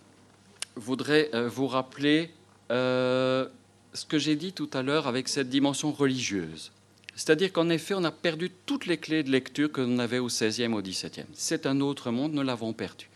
voudrait 0.76 1.32
euh, 1.34 1.50
vous 1.50 1.66
rappeler 1.66 2.30
euh, 2.72 3.48
ce 3.94 4.06
que 4.06 4.20
j'ai 4.20 4.36
dit 4.36 4.54
tout 4.54 4.70
à 4.72 4.84
l'heure 4.84 5.08
avec 5.08 5.28
cette 5.28 5.50
dimension 5.50 5.92
religieuse. 5.92 6.72
C'est-à-dire 7.16 7.52
qu'en 7.52 7.70
effet, 7.70 7.96
on 7.96 8.04
a 8.04 8.12
perdu 8.12 8.52
toutes 8.68 8.86
les 8.86 8.98
clés 8.98 9.24
de 9.24 9.32
lecture 9.32 9.72
que 9.72 9.82
l'on 9.82 9.98
avait 9.98 10.20
au 10.20 10.28
XVIe, 10.28 10.68
au 10.68 10.82
XVIIe. 10.82 11.26
C'est 11.34 11.66
un 11.66 11.82
autre 11.82 12.12
monde, 12.12 12.34
nous 12.34 12.44
l'avons 12.44 12.74
perdu. 12.74 13.10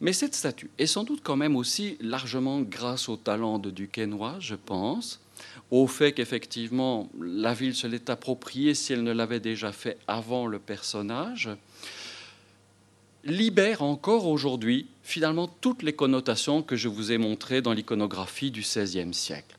Mais 0.00 0.12
cette 0.12 0.34
statue 0.34 0.70
est 0.78 0.86
sans 0.86 1.04
doute 1.04 1.20
quand 1.22 1.36
même 1.36 1.56
aussi 1.56 1.96
largement 2.00 2.60
grâce 2.60 3.08
au 3.08 3.16
talent 3.16 3.58
de 3.58 3.70
Duquesnoy, 3.70 4.40
je 4.40 4.54
pense, 4.54 5.20
au 5.70 5.86
fait 5.86 6.12
qu'effectivement 6.12 7.08
la 7.18 7.54
ville 7.54 7.74
se 7.74 7.86
l'est 7.86 8.10
appropriée 8.10 8.74
si 8.74 8.92
elle 8.92 9.02
ne 9.02 9.12
l'avait 9.12 9.40
déjà 9.40 9.72
fait 9.72 9.98
avant 10.06 10.46
le 10.46 10.58
personnage, 10.58 11.48
libère 13.24 13.82
encore 13.82 14.26
aujourd'hui 14.26 14.86
finalement 15.02 15.48
toutes 15.48 15.82
les 15.82 15.94
connotations 15.94 16.62
que 16.62 16.76
je 16.76 16.88
vous 16.88 17.10
ai 17.10 17.18
montrées 17.18 17.62
dans 17.62 17.72
l'iconographie 17.72 18.50
du 18.50 18.60
XVIe 18.60 19.14
siècle. 19.14 19.56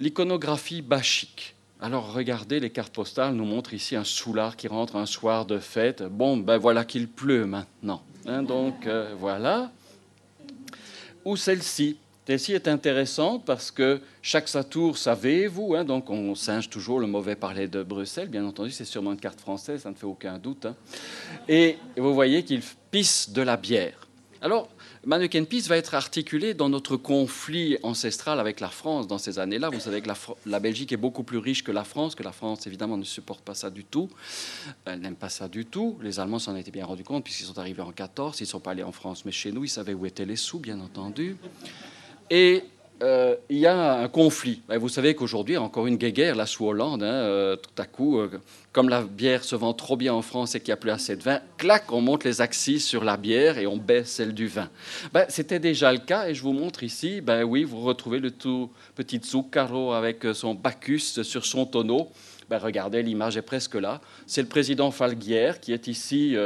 L'iconographie 0.00 0.82
bachique. 0.82 1.54
Alors 1.80 2.12
regardez, 2.12 2.60
les 2.60 2.70
cartes 2.70 2.94
postales 2.94 3.34
nous 3.34 3.44
montrent 3.44 3.74
ici 3.74 3.96
un 3.96 4.04
soulard 4.04 4.56
qui 4.56 4.68
rentre 4.68 4.96
un 4.96 5.06
soir 5.06 5.46
de 5.46 5.58
fête. 5.58 6.02
Bon, 6.02 6.36
ben 6.36 6.56
voilà 6.58 6.84
qu'il 6.84 7.08
pleut 7.08 7.46
maintenant. 7.46 8.02
Hein, 8.26 8.42
donc 8.42 8.86
euh, 8.86 9.14
voilà. 9.18 9.70
Ou 11.24 11.36
celle-ci. 11.36 11.98
Celle-ci 12.26 12.54
est 12.54 12.68
intéressante 12.68 13.44
parce 13.44 13.70
que 13.70 14.00
chaque 14.22 14.48
Satour, 14.48 14.96
savez-vous, 14.96 15.74
hein, 15.74 15.84
donc 15.84 16.08
on 16.08 16.34
singe 16.34 16.70
toujours 16.70 16.98
le 16.98 17.06
mauvais 17.06 17.36
parler 17.36 17.68
de 17.68 17.82
Bruxelles, 17.82 18.28
bien 18.28 18.46
entendu, 18.46 18.70
c'est 18.70 18.86
sûrement 18.86 19.12
une 19.12 19.20
carte 19.20 19.40
française, 19.40 19.82
ça 19.82 19.90
ne 19.90 19.94
fait 19.94 20.06
aucun 20.06 20.38
doute. 20.38 20.64
Hein. 20.64 20.74
Et 21.48 21.76
vous 21.98 22.14
voyez 22.14 22.42
qu'il 22.42 22.62
pisse 22.90 23.28
de 23.28 23.42
la 23.42 23.58
bière. 23.58 24.08
Alors, 24.40 24.68
Mannequin 25.06 25.44
Peace 25.44 25.68
va 25.68 25.76
être 25.76 25.94
articulé 25.94 26.54
dans 26.54 26.68
notre 26.68 26.96
conflit 26.96 27.76
ancestral 27.82 28.40
avec 28.40 28.60
la 28.60 28.68
France 28.68 29.06
dans 29.06 29.18
ces 29.18 29.38
années-là. 29.38 29.68
Vous 29.68 29.80
savez 29.80 30.00
que 30.00 30.08
la, 30.46 30.60
Belgique 30.60 30.92
est 30.92 30.96
beaucoup 30.96 31.24
plus 31.24 31.38
riche 31.38 31.62
que 31.62 31.72
la 31.72 31.84
France, 31.84 32.14
que 32.14 32.22
la 32.22 32.32
France 32.32 32.66
évidemment 32.66 32.96
ne 32.96 33.04
supporte 33.04 33.42
pas 33.44 33.54
ça 33.54 33.70
du 33.70 33.84
tout. 33.84 34.08
Elle 34.86 35.00
n'aime 35.00 35.16
pas 35.16 35.28
ça 35.28 35.48
du 35.48 35.66
tout. 35.66 35.98
Les 36.02 36.20
Allemands 36.20 36.38
s'en 36.38 36.56
étaient 36.56 36.70
bien 36.70 36.86
rendus 36.86 37.04
compte 37.04 37.24
puisqu'ils 37.24 37.44
sont 37.46 37.58
arrivés 37.58 37.82
en 37.82 37.92
14. 37.92 38.40
Ils 38.40 38.44
ne 38.44 38.48
sont 38.48 38.60
pas 38.60 38.70
allés 38.70 38.82
en 38.82 38.92
France, 38.92 39.24
mais 39.24 39.32
chez 39.32 39.52
nous, 39.52 39.64
ils 39.64 39.68
savaient 39.68 39.94
où 39.94 40.06
étaient 40.06 40.24
les 40.24 40.36
sous, 40.36 40.58
bien 40.58 40.80
entendu. 40.80 41.36
Et 42.30 42.64
euh, 43.02 43.34
il 43.50 43.58
y 43.58 43.66
a 43.66 43.98
un 43.98 44.08
conflit. 44.08 44.62
Ben, 44.68 44.78
vous 44.78 44.88
savez 44.88 45.14
qu'aujourd'hui, 45.14 45.56
encore 45.56 45.86
une 45.86 45.96
guerre 45.96 46.36
là 46.36 46.46
sous 46.46 46.66
Hollande, 46.66 47.02
hein, 47.02 47.06
euh, 47.06 47.56
tout 47.56 47.82
à 47.82 47.86
coup, 47.86 48.18
euh, 48.18 48.30
comme 48.72 48.88
la 48.88 49.02
bière 49.02 49.42
se 49.42 49.56
vend 49.56 49.72
trop 49.72 49.96
bien 49.96 50.14
en 50.14 50.22
France 50.22 50.54
et 50.54 50.60
qu'il 50.60 50.68
n'y 50.68 50.74
a 50.74 50.76
plus 50.76 50.90
assez 50.90 51.16
de 51.16 51.22
vin, 51.22 51.40
clac, 51.58 51.90
on 51.90 52.00
monte 52.00 52.22
les 52.22 52.40
axes 52.40 52.78
sur 52.78 53.02
la 53.02 53.16
bière 53.16 53.58
et 53.58 53.66
on 53.66 53.76
baisse 53.76 54.10
celle 54.10 54.32
du 54.32 54.46
vin. 54.46 54.68
Ben, 55.12 55.26
C'était 55.28 55.58
déjà 55.58 55.92
le 55.92 55.98
cas 55.98 56.28
et 56.28 56.34
je 56.34 56.42
vous 56.42 56.52
montre 56.52 56.84
ici, 56.84 57.20
ben 57.20 57.42
oui, 57.42 57.64
vous 57.64 57.80
retrouvez 57.80 58.20
le 58.20 58.30
tout 58.30 58.70
petit 58.94 59.20
Zuccaro 59.22 59.92
avec 59.92 60.24
son 60.32 60.54
Bacchus 60.54 61.24
sur 61.24 61.44
son 61.44 61.66
tonneau. 61.66 62.10
Ben, 62.48 62.58
regardez, 62.58 63.02
l'image 63.02 63.36
est 63.36 63.42
presque 63.42 63.74
là. 63.74 64.00
C'est 64.26 64.42
le 64.42 64.48
président 64.48 64.92
Falguière 64.92 65.60
qui 65.60 65.72
est 65.72 65.88
ici 65.88 66.36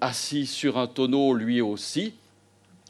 assis 0.00 0.46
sur 0.46 0.78
un 0.78 0.86
tonneau 0.86 1.34
lui 1.34 1.60
aussi 1.60 2.14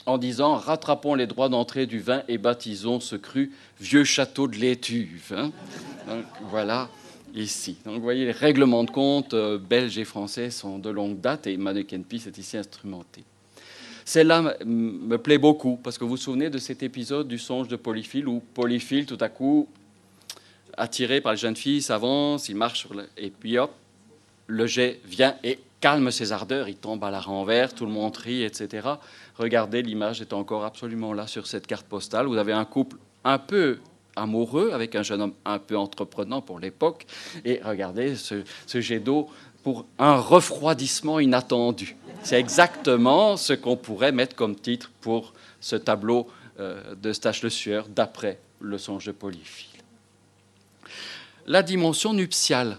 en 0.06 0.18
disant 0.18 0.54
rattrapons 0.56 1.14
les 1.14 1.26
droits 1.26 1.48
d'entrée 1.48 1.86
du 1.86 1.98
vin 1.98 2.22
et 2.28 2.38
baptisons 2.38 3.00
ce 3.00 3.16
cru 3.16 3.52
vieux 3.80 4.04
château 4.04 4.48
de 4.48 4.56
l'Étuve. 4.56 5.34
Hein. 5.36 5.50
voilà 6.50 6.88
ici. 7.34 7.76
Donc 7.84 7.96
vous 7.96 8.02
voyez, 8.02 8.24
les 8.24 8.32
règlements 8.32 8.84
de 8.84 8.90
compte 8.90 9.34
euh, 9.34 9.58
belges 9.58 9.98
et 9.98 10.04
français 10.04 10.50
sont 10.50 10.78
de 10.78 10.90
longue 10.90 11.20
date 11.20 11.46
et 11.46 11.56
Manneken 11.56 12.04
Pis 12.04 12.22
est 12.26 12.38
ici 12.38 12.56
instrumenté. 12.56 13.24
Celle-là 14.04 14.54
me 14.66 15.16
plaît 15.16 15.38
beaucoup 15.38 15.78
parce 15.82 15.96
que 15.96 16.04
vous 16.04 16.10
vous 16.10 16.16
souvenez 16.18 16.50
de 16.50 16.58
cet 16.58 16.82
épisode 16.82 17.26
du 17.26 17.38
songe 17.38 17.68
de 17.68 17.76
Polyphile 17.76 18.28
où 18.28 18.42
Polyphile, 18.52 19.06
tout 19.06 19.18
à 19.18 19.30
coup, 19.30 19.66
attiré 20.76 21.22
par 21.22 21.32
les 21.32 21.38
jeunes 21.38 21.56
filles, 21.56 21.80
s'avance, 21.80 22.50
il 22.50 22.56
marche 22.56 22.86
et 23.16 23.30
puis 23.30 23.56
hop, 23.56 23.72
le 24.46 24.66
jet 24.66 25.00
vient 25.06 25.36
et 25.42 25.58
calme 25.84 26.10
ses 26.10 26.32
ardeurs, 26.32 26.66
il 26.66 26.76
tombe 26.76 27.04
à 27.04 27.10
la 27.10 27.20
renvers, 27.20 27.74
tout 27.74 27.84
le 27.84 27.92
monde 27.92 28.16
rit, 28.16 28.42
etc. 28.42 28.88
Regardez, 29.36 29.82
l'image 29.82 30.22
est 30.22 30.32
encore 30.32 30.64
absolument 30.64 31.12
là 31.12 31.26
sur 31.26 31.46
cette 31.46 31.66
carte 31.66 31.84
postale. 31.84 32.24
Vous 32.24 32.38
avez 32.38 32.54
un 32.54 32.64
couple 32.64 32.96
un 33.22 33.36
peu 33.36 33.80
amoureux 34.16 34.70
avec 34.72 34.94
un 34.94 35.02
jeune 35.02 35.20
homme 35.20 35.34
un 35.44 35.58
peu 35.58 35.76
entreprenant 35.76 36.40
pour 36.40 36.58
l'époque. 36.58 37.04
Et 37.44 37.60
regardez 37.62 38.16
ce, 38.16 38.44
jet 38.66 38.98
d'eau 38.98 39.28
pour 39.62 39.84
un 39.98 40.16
refroidissement 40.16 41.20
inattendu. 41.20 41.96
C'est 42.22 42.40
exactement 42.40 43.36
ce 43.36 43.52
qu'on 43.52 43.76
pourrait 43.76 44.12
mettre 44.12 44.34
comme 44.34 44.56
titre 44.56 44.90
pour 45.02 45.34
ce 45.60 45.76
tableau 45.76 46.28
euh, 46.60 46.94
de 46.94 47.12
Stache 47.12 47.42
Le 47.42 47.50
Sueur 47.50 47.88
d'après 47.88 48.38
le 48.58 48.78
songe 48.78 49.04
de 49.04 49.12
Polyphile. 49.12 49.82
La 51.46 51.62
dimension 51.62 52.14
nuptiale. 52.14 52.78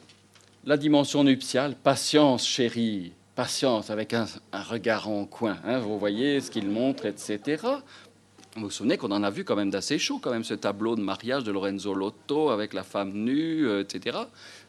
La 0.67 0.77
dimension 0.77 1.23
nuptiale, 1.23 1.75
patience 1.75 2.47
chérie, 2.47 3.11
patience, 3.35 3.91
avec 3.91 4.15
un, 4.15 4.25
regard 4.51 5.07
en 5.07 5.25
coin. 5.25 5.57
Hein, 5.63 5.77
vous 5.77 5.99
voyez 5.99 6.41
ce 6.41 6.49
qu'il 6.49 6.67
montre, 6.67 7.05
etc. 7.05 7.61
Vous 8.55 8.63
vous 8.63 8.71
souvenez 8.71 8.97
qu'on 8.97 9.11
en 9.11 9.21
a 9.21 9.29
vu 9.29 9.43
quand 9.43 9.55
même 9.55 9.69
d'assez 9.69 9.99
chaud, 9.99 10.17
quand 10.19 10.31
même, 10.31 10.43
ce 10.43 10.55
tableau 10.55 10.95
de 10.95 11.01
mariage 11.01 11.43
de 11.43 11.51
Lorenzo 11.51 11.93
Lotto 11.93 12.49
avec 12.49 12.73
la 12.73 12.81
femme 12.81 13.11
nue, 13.13 13.67
euh, 13.67 13.81
etc. 13.81 14.17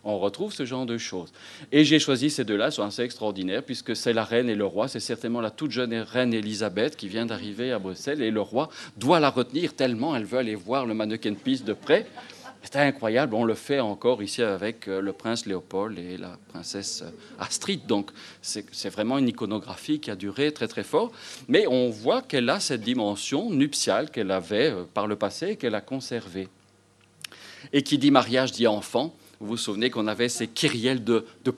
On 0.05 0.19
retrouve 0.19 0.53
ce 0.53 0.67
genre 0.67 0.85
de 0.85 0.99
choses. 0.99 1.33
Et 1.73 1.83
j'ai 1.87 1.99
choisi 1.99 2.29
ces 2.29 2.45
deux-là, 2.45 2.71
sont 2.71 2.83
assez 2.83 3.01
extraordinaires, 3.01 3.63
puisque 3.63 3.97
c'est 3.97 4.13
la 4.13 4.25
reine 4.25 4.51
et 4.51 4.55
le 4.55 4.67
roi. 4.67 4.89
C'est 4.89 5.01
certainement 5.01 5.41
la 5.41 5.51
toute 5.51 5.71
jeune 5.71 5.95
reine 5.95 6.35
Elisabeth 6.35 6.97
qui 6.97 7.09
vient 7.09 7.25
d'arriver 7.25 7.73
à 7.73 7.79
Bruxelles, 7.79 8.21
et 8.21 8.31
le 8.31 8.43
roi 8.43 8.69
doit 8.99 9.19
la 9.19 9.31
retenir 9.31 9.73
tellement 9.73 10.15
elle 10.15 10.27
veut 10.27 10.41
aller 10.41 10.57
voir 10.57 10.85
le 10.85 10.93
mannequin 10.93 11.33
piste 11.33 11.65
de 11.65 11.73
près. 11.73 12.07
C'est 12.69 12.81
incroyable, 12.81 13.35
on 13.35 13.45
le 13.45 13.55
fait 13.55 13.79
encore 13.79 14.25
ici 14.25 14.43
avec 14.43 14.89
euh, 14.89 15.01
le 15.01 15.13
prince 15.13 15.47
Léopold 15.47 15.97
et 16.01 16.17
la 16.17 16.37
princesse 16.49 17.03
euh, 17.03 17.11
Astrid. 17.39 17.87
Donc 17.87 18.11
c'est 18.43 18.89
vraiment 18.89 19.19
une 19.19 19.29
iconographie 19.29 20.01
qui 20.01 20.11
a 20.11 20.17
duré 20.17 20.53
très 20.53 20.67
très 20.67 20.83
fort. 20.83 21.13
Mais 21.47 21.69
on 21.69 21.91
voit 21.91 22.23
qu'elle 22.23 22.51
a 22.51 22.59
cette 22.59 22.81
dimension 22.81 23.51
nuptiale 23.51 24.11
qu'elle 24.11 24.33
avait 24.33 24.73
euh, 24.73 24.83
par 24.93 25.07
le 25.07 25.15
passé 25.15 25.51
et 25.51 25.57
qu'elle 25.57 25.77
a 25.77 25.81
conservée. 25.81 26.49
Et 27.73 27.83
qui 27.83 27.99
dit 27.99 28.11
mariage 28.11 28.51
dit 28.51 28.67
enfant. 28.67 29.15
Vous 29.41 29.49
vous 29.49 29.57
souvenez 29.57 29.91
qu'on 29.91 30.07
avait 30.07 30.29
ces 30.29 30.47
kyrielles 30.47 31.05
de, 31.05 31.25
de 31.45 31.53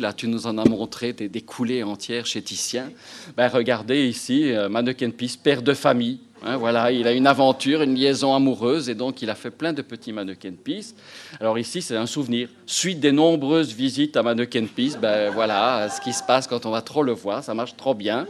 là 0.00 0.12
tu 0.12 0.28
nous 0.28 0.46
en 0.46 0.58
as 0.58 0.68
montré 0.68 1.12
des, 1.12 1.40
coulées 1.40 1.82
entières 1.82 2.26
chez 2.26 2.42
Titien. 2.42 2.90
Ben, 3.36 3.48
regardez 3.48 4.06
ici, 4.06 4.52
Mannequin 4.68 5.10
Peace, 5.10 5.36
père 5.42 5.62
de 5.62 5.74
famille, 5.74 6.20
Hein, 6.44 6.56
voilà, 6.56 6.90
il 6.90 7.06
a 7.06 7.12
une 7.12 7.28
aventure, 7.28 7.82
une 7.82 7.94
liaison 7.94 8.34
amoureuse, 8.34 8.88
et 8.88 8.96
donc 8.96 9.22
il 9.22 9.30
a 9.30 9.36
fait 9.36 9.50
plein 9.50 9.72
de 9.72 9.80
petits 9.80 10.12
mannequin 10.12 10.52
peace. 10.52 10.92
Alors 11.38 11.56
ici, 11.56 11.82
c'est 11.82 11.96
un 11.96 12.06
souvenir. 12.06 12.48
Suite 12.66 12.98
des 12.98 13.12
nombreuses 13.12 13.72
visites 13.72 14.16
à 14.16 14.24
mannequin 14.24 14.66
peace, 14.66 14.98
ben 15.00 15.30
voilà, 15.30 15.88
ce 15.88 16.00
qui 16.00 16.12
se 16.12 16.22
passe 16.22 16.48
quand 16.48 16.66
on 16.66 16.70
va 16.70 16.82
trop 16.82 17.04
le 17.04 17.12
voir, 17.12 17.44
ça 17.44 17.54
marche 17.54 17.76
trop 17.76 17.94
bien. 17.94 18.26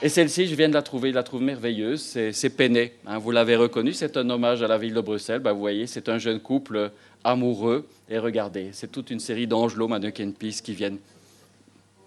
Et 0.00 0.08
celle-ci, 0.08 0.46
je 0.46 0.54
viens 0.54 0.68
de 0.68 0.74
la 0.74 0.82
trouver, 0.82 1.10
je 1.10 1.16
la 1.16 1.24
trouve 1.24 1.42
merveilleuse, 1.42 2.16
c'est 2.30 2.50
Péné. 2.50 2.92
Hein, 3.04 3.18
vous 3.18 3.32
l'avez 3.32 3.56
reconnu, 3.56 3.92
c'est 3.92 4.16
un 4.16 4.30
hommage 4.30 4.62
à 4.62 4.68
la 4.68 4.78
ville 4.78 4.94
de 4.94 5.00
Bruxelles. 5.00 5.40
Ben, 5.40 5.52
vous 5.52 5.58
voyez, 5.58 5.88
c'est 5.88 6.08
un 6.08 6.18
jeune 6.18 6.38
couple 6.38 6.92
amoureux. 7.24 7.88
Et 8.08 8.18
regardez, 8.18 8.70
c'est 8.72 8.90
toute 8.90 9.10
une 9.10 9.20
série 9.20 9.46
d'angelots 9.46 9.88
mannequin 9.88 10.30
peace 10.30 10.60
qui 10.62 10.74
viennent 10.74 10.98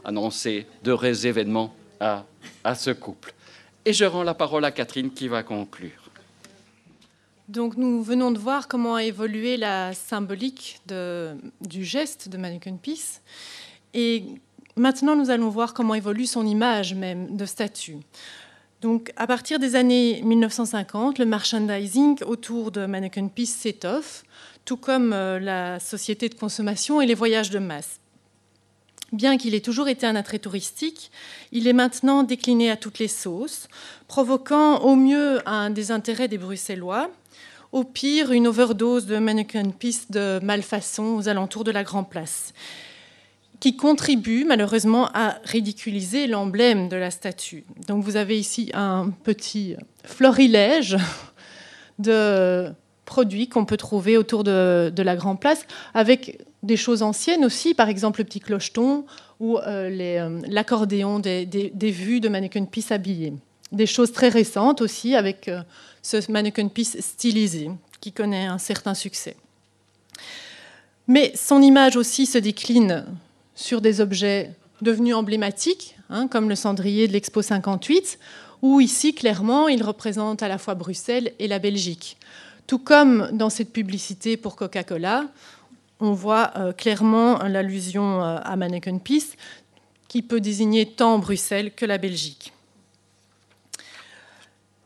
annoncer 0.03 0.65
de 0.83 1.27
événements 1.27 1.73
à, 1.99 2.25
à 2.63 2.75
ce 2.75 2.91
couple. 2.91 3.33
Et 3.85 3.93
je 3.93 4.05
rends 4.05 4.23
la 4.23 4.33
parole 4.33 4.65
à 4.65 4.71
Catherine 4.71 5.11
qui 5.11 5.27
va 5.27 5.43
conclure. 5.43 5.91
Donc 7.49 7.75
nous 7.75 8.01
venons 8.01 8.31
de 8.31 8.39
voir 8.39 8.67
comment 8.67 8.95
a 8.95 9.03
évolué 9.03 9.57
la 9.57 9.93
symbolique 9.93 10.79
du 10.87 11.83
geste 11.83 12.29
de 12.29 12.37
Mannequin 12.37 12.77
Peace. 12.77 13.21
Et 13.93 14.23
maintenant, 14.77 15.15
nous 15.15 15.29
allons 15.29 15.49
voir 15.49 15.73
comment 15.73 15.95
évolue 15.95 16.25
son 16.25 16.45
image 16.45 16.93
même 16.93 17.35
de 17.35 17.45
statue. 17.45 17.97
Donc, 18.81 19.11
à 19.15 19.27
partir 19.27 19.59
des 19.59 19.75
années 19.75 20.21
1950, 20.23 21.19
le 21.19 21.25
merchandising 21.25 22.23
autour 22.23 22.71
de 22.71 22.85
Mannequin 22.85 23.27
Peace 23.27 23.47
s'étoffe, 23.47 24.23
tout 24.65 24.77
comme 24.77 25.13
euh, 25.13 25.39
la 25.39 25.79
société 25.79 26.29
de 26.29 26.35
consommation 26.35 27.01
et 27.01 27.05
les 27.05 27.15
voyages 27.15 27.49
de 27.49 27.59
masse. 27.59 27.99
Bien 29.11 29.37
qu'il 29.37 29.55
ait 29.55 29.61
toujours 29.61 29.89
été 29.89 30.05
un 30.05 30.15
attrait 30.15 30.39
touristique, 30.39 31.11
il 31.51 31.67
est 31.67 31.73
maintenant 31.73 32.23
décliné 32.23 32.71
à 32.71 32.77
toutes 32.77 32.99
les 32.99 33.09
sauces, 33.09 33.67
provoquant 34.07 34.79
au 34.79 34.95
mieux 34.95 35.41
un 35.45 35.69
désintérêt 35.69 36.29
des 36.29 36.37
Bruxellois, 36.37 37.09
au 37.73 37.83
pire 37.83 38.31
une 38.31 38.47
overdose 38.47 39.05
de 39.05 39.17
mannequin 39.17 39.69
piste 39.71 40.11
de 40.11 40.39
malfaçon 40.41 41.15
aux 41.15 41.27
alentours 41.27 41.65
de 41.65 41.71
la 41.71 41.83
Grand 41.83 42.05
Place, 42.05 42.53
qui 43.59 43.75
contribue 43.75 44.45
malheureusement 44.45 45.09
à 45.13 45.37
ridiculiser 45.43 46.27
l'emblème 46.27 46.87
de 46.87 46.95
la 46.95 47.11
statue. 47.11 47.65
Donc 47.87 48.03
vous 48.05 48.15
avez 48.15 48.39
ici 48.39 48.71
un 48.73 49.09
petit 49.23 49.75
florilège 50.05 50.97
de 51.99 52.71
produits 53.11 53.49
qu'on 53.49 53.65
peut 53.65 53.75
trouver 53.75 54.15
autour 54.15 54.45
de, 54.45 54.93
la 54.95 55.15
Grand 55.17 55.35
Place, 55.35 55.65
avec 55.93 56.39
des 56.63 56.77
choses 56.77 57.01
anciennes 57.01 57.43
aussi, 57.43 57.73
par 57.73 57.89
exemple 57.89 58.21
le 58.21 58.23
petit 58.23 58.39
clocheton 58.39 59.03
ou 59.41 59.57
euh, 59.57 59.61
euh, 59.67 60.39
l'accordéon 60.47 61.19
des, 61.19 61.91
vues 61.91 62.21
de 62.21 62.29
mannequin 62.29 62.63
piece 62.63 62.89
habillés. 62.89 63.33
Des 63.73 63.85
choses 63.85 64.13
très 64.13 64.29
récentes 64.29 64.79
aussi, 64.81 65.13
avec 65.13 65.49
euh, 65.49 65.61
ce 66.01 66.31
mannequin 66.31 66.69
piece 66.69 67.01
stylisé, 67.01 67.69
qui 67.99 68.13
connaît 68.13 68.45
un 68.45 68.57
certain 68.57 68.93
succès. 68.93 69.35
Mais 71.05 71.33
son 71.35 71.61
image 71.61 71.97
aussi 71.97 72.25
se 72.25 72.37
décline 72.37 73.05
sur 73.55 73.81
des 73.81 73.99
objets 73.99 74.51
devenus 74.81 75.15
emblématiques, 75.15 75.97
hein, 76.09 76.29
comme 76.29 76.47
le 76.47 76.55
cendrier 76.55 77.09
de 77.09 77.11
l'Expo 77.11 77.41
58, 77.41 78.19
où 78.61 78.79
ici, 78.79 79.13
clairement, 79.13 79.67
il 79.67 79.83
représente 79.83 80.43
à 80.43 80.47
la 80.47 80.57
fois 80.57 80.75
Bruxelles 80.75 81.33
et 81.39 81.49
la 81.49 81.59
Belgique. 81.59 82.15
Tout 82.71 82.79
comme 82.79 83.31
dans 83.33 83.49
cette 83.49 83.73
publicité 83.73 84.37
pour 84.37 84.55
Coca-Cola, 84.55 85.25
on 85.99 86.13
voit 86.13 86.53
euh, 86.55 86.71
clairement 86.71 87.37
l'allusion 87.39 88.23
euh, 88.23 88.37
à 88.41 88.55
Mannequin 88.55 88.97
Peace, 88.97 89.35
qui 90.07 90.21
peut 90.21 90.39
désigner 90.39 90.85
tant 90.85 91.19
Bruxelles 91.19 91.73
que 91.73 91.85
la 91.85 91.97
Belgique. 91.97 92.53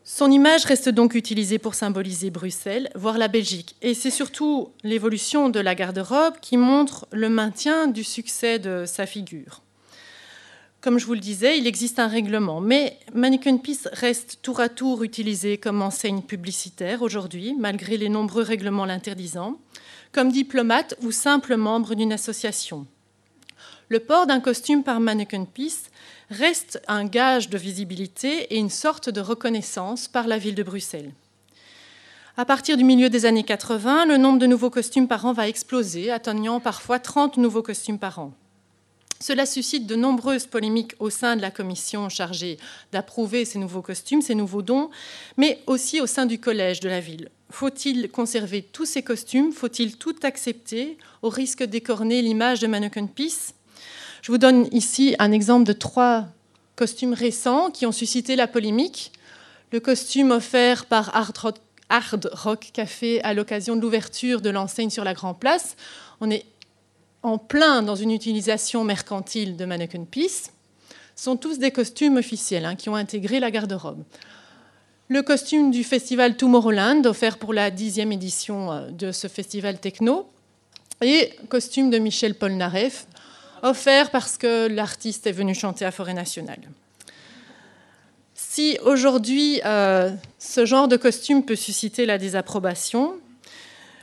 Son 0.02 0.32
image 0.32 0.64
reste 0.64 0.88
donc 0.88 1.14
utilisée 1.14 1.60
pour 1.60 1.76
symboliser 1.76 2.30
Bruxelles, 2.30 2.90
voire 2.96 3.18
la 3.18 3.28
Belgique. 3.28 3.76
Et 3.82 3.94
c'est 3.94 4.10
surtout 4.10 4.72
l'évolution 4.82 5.48
de 5.48 5.60
la 5.60 5.76
garde-robe 5.76 6.40
qui 6.40 6.56
montre 6.56 7.06
le 7.12 7.28
maintien 7.28 7.86
du 7.86 8.02
succès 8.02 8.58
de 8.58 8.82
sa 8.84 9.06
figure. 9.06 9.62
Comme 10.86 11.00
je 11.00 11.06
vous 11.06 11.14
le 11.14 11.20
disais, 11.20 11.58
il 11.58 11.66
existe 11.66 11.98
un 11.98 12.06
règlement, 12.06 12.60
mais 12.60 12.96
Mannequin 13.12 13.56
Peace 13.56 13.88
reste 13.92 14.38
tour 14.40 14.60
à 14.60 14.68
tour 14.68 15.02
utilisé 15.02 15.58
comme 15.58 15.82
enseigne 15.82 16.22
publicitaire 16.22 17.02
aujourd'hui, 17.02 17.56
malgré 17.58 17.96
les 17.96 18.08
nombreux 18.08 18.44
règlements 18.44 18.84
l'interdisant, 18.84 19.58
comme 20.12 20.30
diplomate 20.30 20.94
ou 21.02 21.10
simple 21.10 21.56
membre 21.56 21.96
d'une 21.96 22.12
association. 22.12 22.86
Le 23.88 23.98
port 23.98 24.28
d'un 24.28 24.38
costume 24.38 24.84
par 24.84 25.00
Mannequin 25.00 25.44
Peace 25.44 25.90
reste 26.30 26.80
un 26.86 27.04
gage 27.04 27.50
de 27.50 27.58
visibilité 27.58 28.54
et 28.54 28.58
une 28.58 28.70
sorte 28.70 29.10
de 29.10 29.20
reconnaissance 29.20 30.06
par 30.06 30.28
la 30.28 30.38
ville 30.38 30.54
de 30.54 30.62
Bruxelles. 30.62 31.10
À 32.36 32.44
partir 32.44 32.76
du 32.76 32.84
milieu 32.84 33.10
des 33.10 33.26
années 33.26 33.42
80, 33.42 34.06
le 34.06 34.18
nombre 34.18 34.38
de 34.38 34.46
nouveaux 34.46 34.70
costumes 34.70 35.08
par 35.08 35.26
an 35.26 35.32
va 35.32 35.48
exploser, 35.48 36.12
atteignant 36.12 36.60
parfois 36.60 37.00
30 37.00 37.38
nouveaux 37.38 37.62
costumes 37.62 37.98
par 37.98 38.20
an. 38.20 38.34
Cela 39.18 39.46
suscite 39.46 39.86
de 39.86 39.96
nombreuses 39.96 40.46
polémiques 40.46 40.94
au 40.98 41.10
sein 41.10 41.36
de 41.36 41.42
la 41.42 41.50
commission 41.50 42.08
chargée 42.08 42.58
d'approuver 42.92 43.44
ces 43.44 43.58
nouveaux 43.58 43.82
costumes, 43.82 44.22
ces 44.22 44.34
nouveaux 44.34 44.62
dons, 44.62 44.90
mais 45.36 45.60
aussi 45.66 46.00
au 46.00 46.06
sein 46.06 46.26
du 46.26 46.38
collège 46.38 46.80
de 46.80 46.88
la 46.88 47.00
ville. 47.00 47.30
Faut-il 47.50 48.10
conserver 48.10 48.62
tous 48.62 48.84
ces 48.84 49.02
costumes? 49.02 49.52
Faut-il 49.52 49.96
tout 49.96 50.16
accepter 50.22 50.98
au 51.22 51.28
risque 51.28 51.62
d'écorner 51.62 52.20
l'image 52.20 52.60
de 52.60 52.66
Mannequin 52.66 53.06
Peace? 53.06 53.54
Je 54.22 54.32
vous 54.32 54.38
donne 54.38 54.68
ici 54.72 55.14
un 55.18 55.32
exemple 55.32 55.64
de 55.64 55.72
trois 55.72 56.26
costumes 56.74 57.14
récents 57.14 57.70
qui 57.70 57.86
ont 57.86 57.92
suscité 57.92 58.36
la 58.36 58.48
polémique. 58.48 59.12
Le 59.72 59.80
costume 59.80 60.30
offert 60.30 60.86
par 60.86 61.14
Hard 61.16 62.28
Rock, 62.32 62.70
Café 62.72 63.22
à 63.22 63.32
l'occasion 63.32 63.76
de 63.76 63.80
l'ouverture 63.80 64.40
de 64.40 64.50
l'enseigne 64.50 64.90
sur 64.90 65.04
la 65.04 65.14
Grand 65.14 65.34
Place. 65.34 65.76
On 66.20 66.30
est 66.30 66.44
en 67.22 67.38
plein 67.38 67.82
dans 67.82 67.96
une 67.96 68.10
utilisation 68.10 68.84
mercantile 68.84 69.56
de 69.56 69.64
Mannequin 69.64 70.04
Peace, 70.04 70.52
sont 71.16 71.36
tous 71.36 71.58
des 71.58 71.70
costumes 71.70 72.16
officiels 72.18 72.64
hein, 72.64 72.76
qui 72.76 72.88
ont 72.88 72.94
intégré 72.94 73.40
la 73.40 73.50
garde-robe. 73.50 74.04
Le 75.08 75.22
costume 75.22 75.70
du 75.70 75.84
festival 75.84 76.36
Tomorrowland, 76.36 77.06
offert 77.06 77.38
pour 77.38 77.54
la 77.54 77.70
dixième 77.70 78.12
édition 78.12 78.72
euh, 78.72 78.90
de 78.90 79.12
ce 79.12 79.28
festival 79.28 79.78
techno, 79.78 80.28
et 81.00 81.32
costume 81.48 81.90
de 81.90 81.98
Michel 81.98 82.34
Polnareff, 82.34 83.06
offert 83.62 84.10
parce 84.10 84.36
que 84.36 84.66
l'artiste 84.66 85.26
est 85.26 85.32
venu 85.32 85.54
chanter 85.54 85.84
à 85.84 85.90
Forêt 85.90 86.14
Nationale. 86.14 86.60
Si 88.34 88.78
aujourd'hui 88.84 89.60
euh, 89.64 90.10
ce 90.38 90.64
genre 90.64 90.88
de 90.88 90.96
costume 90.96 91.44
peut 91.44 91.56
susciter 91.56 92.06
la 92.06 92.18
désapprobation, 92.18 93.14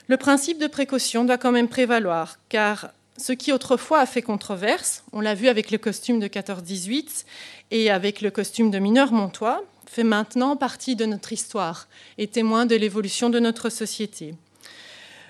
le 0.07 0.17
principe 0.17 0.59
de 0.59 0.67
précaution 0.67 1.23
doit 1.23 1.37
quand 1.37 1.51
même 1.51 1.67
prévaloir, 1.67 2.37
car 2.49 2.91
ce 3.17 3.31
qui 3.31 3.51
autrefois 3.51 3.99
a 3.99 4.05
fait 4.05 4.21
controverse, 4.21 5.03
on 5.13 5.21
l'a 5.21 5.35
vu 5.35 5.47
avec 5.47 5.69
le 5.69 5.77
costume 5.77 6.19
de 6.19 6.27
14-18 6.27 7.25
et 7.71 7.91
avec 7.91 8.21
le 8.21 8.31
costume 8.31 8.71
de 8.71 8.79
mineur 8.79 9.11
montois, 9.11 9.63
fait 9.85 10.03
maintenant 10.03 10.55
partie 10.55 10.95
de 10.95 11.05
notre 11.05 11.31
histoire 11.31 11.87
et 12.17 12.27
témoin 12.27 12.65
de 12.65 12.75
l'évolution 12.75 13.29
de 13.29 13.39
notre 13.39 13.69
société. 13.69 14.33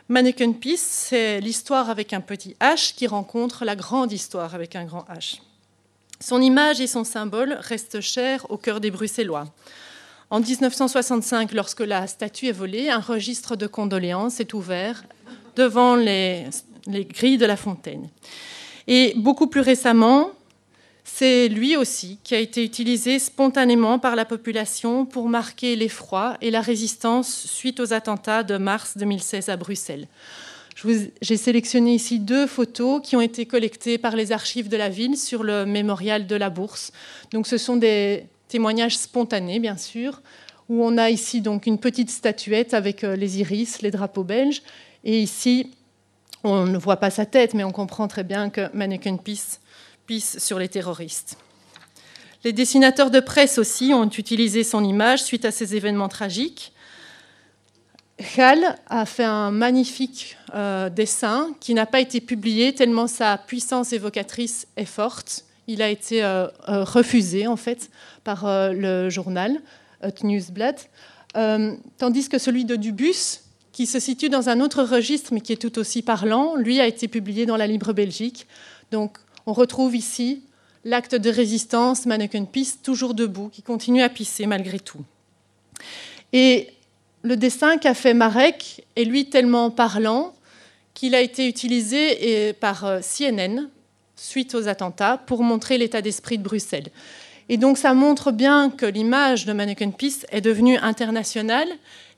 Mannequin 0.08 0.54
Peace, 0.54 0.78
c'est 0.78 1.42
l'histoire 1.42 1.90
avec 1.90 2.14
un 2.14 2.22
petit 2.22 2.56
H 2.62 2.94
qui 2.94 3.08
rencontre 3.08 3.66
la 3.66 3.76
grande 3.76 4.12
histoire 4.12 4.56
avec 4.56 4.76
un 4.76 4.86
grand 4.86 5.06
H. 5.10 5.40
Son 6.20 6.42
image 6.42 6.80
et 6.80 6.88
son 6.88 7.04
symbole 7.04 7.58
restent 7.60 8.00
chers 8.00 8.50
au 8.50 8.58
cœur 8.58 8.80
des 8.80 8.92
Bruxellois. 8.92 9.46
En 10.30 10.40
1965, 10.40 11.52
lorsque 11.52 11.82
la 11.82 12.08
statue 12.08 12.48
est 12.48 12.54
volée, 12.54 12.90
un 12.90 13.00
registre 13.00 13.56
de 13.58 13.68
condoléances 13.68 14.40
est 14.40 14.54
ouvert 14.54 15.04
devant 15.56 15.96
les 15.96 16.48
les 16.88 17.06
grilles 17.06 17.38
de 17.38 17.46
la 17.46 17.58
fontaine. 17.58 18.10
Et 18.88 19.14
beaucoup 19.16 19.48
plus 19.48 19.62
récemment, 19.62 20.32
c'est 21.04 21.48
lui 21.50 21.76
aussi 21.76 22.18
qui 22.24 22.34
a 22.34 22.40
été 22.40 22.64
utilisé 22.64 23.20
spontanément 23.20 24.00
par 24.00 24.16
la 24.16 24.26
population 24.26 25.06
pour 25.06 25.30
marquer 25.30 25.76
l'effroi 25.76 26.38
et 26.42 26.50
la 26.50 26.62
résistance 26.62 27.46
suite 27.46 27.80
aux 27.80 27.94
attentats 27.94 28.44
de 28.44 28.58
mars 28.58 28.98
2016 28.98 29.50
à 29.50 29.58
Bruxelles. 29.58 30.08
J'ai 31.22 31.38
sélectionné 31.38 31.94
ici 31.94 32.20
deux 32.20 32.48
photos 32.48 33.02
qui 33.04 33.16
ont 33.16 33.22
été 33.22 33.46
collectées 33.46 33.98
par 33.98 34.16
les 34.16 34.32
archives 34.32 34.70
de 34.70 34.78
la 34.78 34.90
ville 34.90 35.18
sur 35.18 35.44
le 35.44 35.66
mémorial 35.66 36.26
de 36.26 36.36
la 36.36 36.50
Bourse. 36.50 36.92
Donc 37.32 37.48
ce 37.48 37.58
sont 37.58 37.76
des 37.76 38.26
témoignages 38.48 38.98
spontanés, 38.98 39.60
bien 39.60 39.78
sûr, 39.78 40.22
où 40.70 40.84
on 40.84 40.98
a 40.98 41.10
ici 41.10 41.42
donc 41.42 41.68
une 41.68 41.78
petite 41.78 42.10
statuette 42.10 42.74
avec 42.74 43.04
euh, 43.04 43.16
les 43.16 43.40
iris, 43.40 43.82
les 43.82 43.92
drapeaux 43.92 44.24
belges, 44.24 44.62
et 45.04 45.20
ici 45.20 45.72
on 46.44 46.66
ne 46.66 46.78
voit 46.78 46.98
pas 46.98 47.10
sa 47.10 47.26
tête, 47.26 47.54
mais 47.54 47.64
on 47.64 47.72
comprend 47.72 48.08
très 48.08 48.24
bien 48.24 48.50
que 48.50 48.70
Mannequin 48.76 49.18
Peace 49.18 49.60
pisse 50.06 50.40
sur 50.40 50.60
les 50.60 50.68
terroristes. 50.68 51.38
Les 52.44 52.52
dessinateurs 52.52 53.10
de 53.10 53.22
presse 53.22 53.58
aussi 53.58 53.94
ont 53.94 54.10
utilisé 54.10 54.64
son 54.64 54.84
image 54.84 55.24
suite 55.24 55.46
à 55.46 55.52
ces 55.52 55.76
événements 55.76 56.10
tragiques. 56.10 56.74
Hall 58.38 58.76
a 58.88 59.06
fait 59.06 59.24
un 59.24 59.50
magnifique 59.50 60.38
euh, 60.54 60.90
dessin 60.90 61.56
qui 61.62 61.74
n'a 61.74 61.86
pas 61.86 62.02
été 62.02 62.20
publié 62.20 62.76
tellement 62.76 63.08
sa 63.08 63.38
puissance 63.38 63.94
évocatrice 63.94 64.68
est 64.76 64.86
forte. 64.86 65.46
Il 65.68 65.82
a 65.82 65.90
été 65.90 66.24
euh, 66.24 66.48
euh, 66.68 66.84
refusé 66.84 67.48
en 67.48 67.56
fait 67.56 67.90
par 68.26 68.46
le 68.46 69.10
journal 69.10 69.60
Hot 70.04 70.24
Newsblad, 70.24 70.76
tandis 71.98 72.30
que 72.30 72.38
celui 72.38 72.66
de 72.66 72.76
Dubus 72.76 73.43
qui 73.74 73.88
se 73.88 74.00
situe 74.00 74.30
dans 74.30 74.48
un 74.50 74.62
autre 74.62 74.84
registre, 74.84 75.34
mais 75.34 75.42
qui 75.42 75.52
est 75.52 75.58
tout 75.58 75.78
aussi 75.80 76.04
parlant. 76.04 76.56
Lui 76.56 76.80
a 76.80 76.88
été 76.88 77.10
publié 77.10 77.46
dans 77.46 77.58
la 77.58 77.68
Libre 77.68 77.92
Belgique. 77.92 78.48
Donc, 78.92 79.18
on 79.46 79.52
retrouve 79.52 79.96
ici 79.96 80.44
l'acte 80.86 81.16
de 81.16 81.30
résistance, 81.30 82.06
Mannequin 82.06 82.46
Peace, 82.46 82.80
toujours 82.82 83.14
debout, 83.16 83.50
qui 83.50 83.64
continue 83.64 84.04
à 84.04 84.10
pisser 84.10 84.46
malgré 84.46 84.80
tout. 84.80 85.04
Et 86.34 86.70
le 87.24 87.36
dessin 87.36 87.78
qu'a 87.78 87.96
fait 87.96 88.14
Marek 88.14 88.86
est 88.96 89.06
lui 89.06 89.30
tellement 89.30 89.72
parlant 89.72 90.34
qu'il 90.94 91.16
a 91.16 91.22
été 91.22 91.48
utilisé 91.48 92.54
par 92.54 92.86
euh, 92.86 93.00
CNN 93.00 93.70
suite 94.16 94.54
aux 94.54 94.68
attentats 94.68 95.18
pour 95.18 95.42
montrer 95.42 95.80
l'état 95.80 96.02
d'esprit 96.02 96.38
de 96.38 96.44
Bruxelles. 96.44 96.92
Et 97.50 97.58
donc 97.58 97.78
ça 97.78 97.94
montre 97.94 98.32
bien 98.32 98.70
que 98.70 98.86
l'image 98.86 99.46
de 99.46 99.54
Mannequin 99.54 99.92
Peace 99.92 100.26
est 100.32 100.42
devenue 100.42 100.78
internationale 100.78 101.68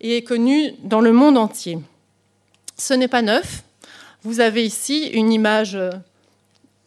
et 0.02 0.18
est 0.18 0.23
connue 0.23 0.73
dans 0.84 1.02
le 1.02 1.11
monde 1.11 1.38
entier. 1.38 1.80
Ce 2.77 2.93
n'est 2.93 3.07
pas 3.07 3.22
neuf. 3.22 3.64
Vous 4.23 4.39
avez 4.39 4.65
ici 4.65 5.07
une 5.07 5.31
image, 5.31 5.77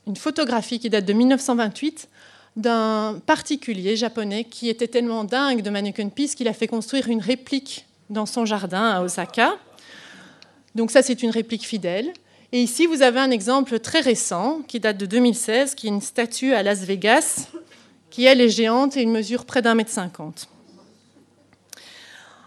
une 0.07 0.17
photographie 0.17 0.79
qui 0.79 0.91
date 0.91 1.05
de 1.05 1.13
1928 1.13 2.09
d'un 2.57 3.21
particulier 3.25 3.97
japonais 3.97 4.45
qui 4.45 4.69
était 4.69 4.89
tellement 4.89 5.25
dingue 5.25 5.63
de 5.63 5.71
Mannequin 5.71 6.09
Peace 6.09 6.35
qu'il 6.37 6.49
a 6.49 6.53
fait 6.53 6.67
construire 6.67 7.09
une 7.09 7.21
réplique 7.21 7.87
dans 8.11 8.27
son 8.27 8.45
jardin 8.45 8.91
à 8.91 9.03
Osaka. 9.03 9.57
Donc 10.75 10.91
ça, 10.91 11.03
c'est 11.03 11.23
une 11.23 11.31
réplique 11.31 11.65
fidèle. 11.65 12.13
Et 12.51 12.63
ici, 12.63 12.87
vous 12.87 13.03
avez 13.03 13.21
un 13.21 13.31
exemple 13.31 13.79
très 13.79 14.01
récent 14.01 14.63
qui 14.67 14.81
date 14.81 14.97
de 14.97 15.07
2016, 15.07 15.75
qui 15.75 15.87
est 15.87 15.91
une 15.91 16.01
statue 16.01 16.55
à 16.55 16.63
Las 16.63 16.81
Vegas 16.81 17.49
qui 18.11 18.25
elle 18.25 18.41
est 18.41 18.49
géante 18.49 18.97
et 18.97 19.07
mesure 19.07 19.45
près 19.45 19.63
d'un 19.63 19.75
mètre 19.75 19.91
cinquante. 19.91 20.49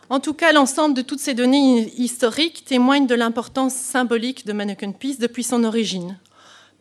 En 0.09 0.19
tout 0.19 0.33
cas, 0.33 0.51
l'ensemble 0.51 0.93
de 0.93 1.01
toutes 1.01 1.21
ces 1.21 1.33
données 1.33 1.89
historiques 1.97 2.65
témoigne 2.65 3.07
de 3.07 3.15
l'importance 3.15 3.73
symbolique 3.73 4.45
de 4.45 4.51
Mannequin 4.51 4.91
Peace 4.91 5.17
depuis 5.19 5.43
son 5.43 5.63
origine. 5.63 6.19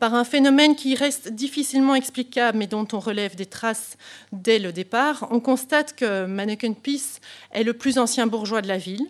Par 0.00 0.14
un 0.14 0.24
phénomène 0.24 0.74
qui 0.74 0.94
reste 0.94 1.28
difficilement 1.28 1.94
explicable 1.94 2.58
mais 2.58 2.66
dont 2.66 2.88
on 2.92 2.98
relève 2.98 3.36
des 3.36 3.46
traces 3.46 3.98
dès 4.32 4.58
le 4.58 4.72
départ, 4.72 5.28
on 5.30 5.40
constate 5.40 5.94
que 5.94 6.26
Mannequin 6.26 6.72
Peace 6.72 7.20
est 7.52 7.62
le 7.62 7.74
plus 7.74 7.98
ancien 7.98 8.26
bourgeois 8.26 8.62
de 8.62 8.68
la 8.68 8.78
ville, 8.78 9.06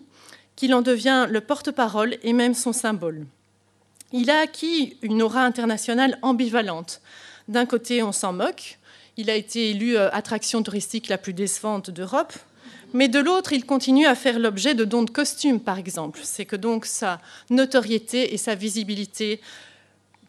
qu'il 0.55 0.75
en 0.75 0.81
devient 0.81 1.25
le 1.29 1.41
porte-parole 1.41 2.17
et 2.21 2.33
même 2.33 2.53
son 2.53 2.73
symbole. 2.73 3.25
Il 4.11 4.29
a 4.29 4.41
acquis 4.41 4.97
une 5.01 5.21
aura 5.21 5.45
internationale 5.45 6.19
ambivalente. 6.21 7.01
D'un 7.47 7.65
côté, 7.65 8.03
on 8.03 8.11
s'en 8.11 8.33
moque, 8.33 8.77
il 9.17 9.29
a 9.29 9.35
été 9.35 9.71
élu 9.71 9.97
euh, 9.97 10.09
attraction 10.11 10.63
touristique 10.63 11.07
la 11.07 11.17
plus 11.17 11.33
décevante 11.33 11.89
d'Europe. 11.89 12.33
Mais 12.93 13.07
de 13.07 13.19
l'autre, 13.19 13.53
il 13.53 13.65
continue 13.65 14.05
à 14.05 14.15
faire 14.15 14.37
l'objet 14.39 14.75
de 14.75 14.83
dons 14.83 15.03
de 15.03 15.09
costumes, 15.09 15.59
par 15.59 15.77
exemple. 15.77 16.19
C'est 16.23 16.45
que 16.45 16.57
donc 16.57 16.85
sa 16.85 17.21
notoriété 17.49 18.33
et 18.33 18.37
sa 18.37 18.55
visibilité 18.55 19.39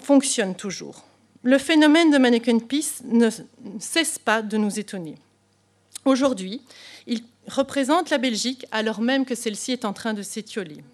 fonctionnent 0.01 0.55
toujours. 0.55 1.05
Le 1.43 1.59
phénomène 1.59 2.11
de 2.11 2.19
Mannequin 2.19 2.59
Peace 2.61 3.03
ne 3.05 3.29
cesse 3.81 4.19
pas 4.19 4.43
de 4.43 4.57
nous 4.57 4.79
étonner. 4.79 5.17
Aujourd'hui, 6.05 6.61
il 7.07 7.23
représente 7.49 8.11
la 8.11 8.19
Belgique 8.19 8.65
alors 8.71 9.01
même 9.01 9.25
que 9.25 9.35
celle-ci 9.35 9.73
est 9.73 9.85
en 9.85 9.93
train 9.93 10.15
de 10.15 10.23
s'étioler. 10.23 10.85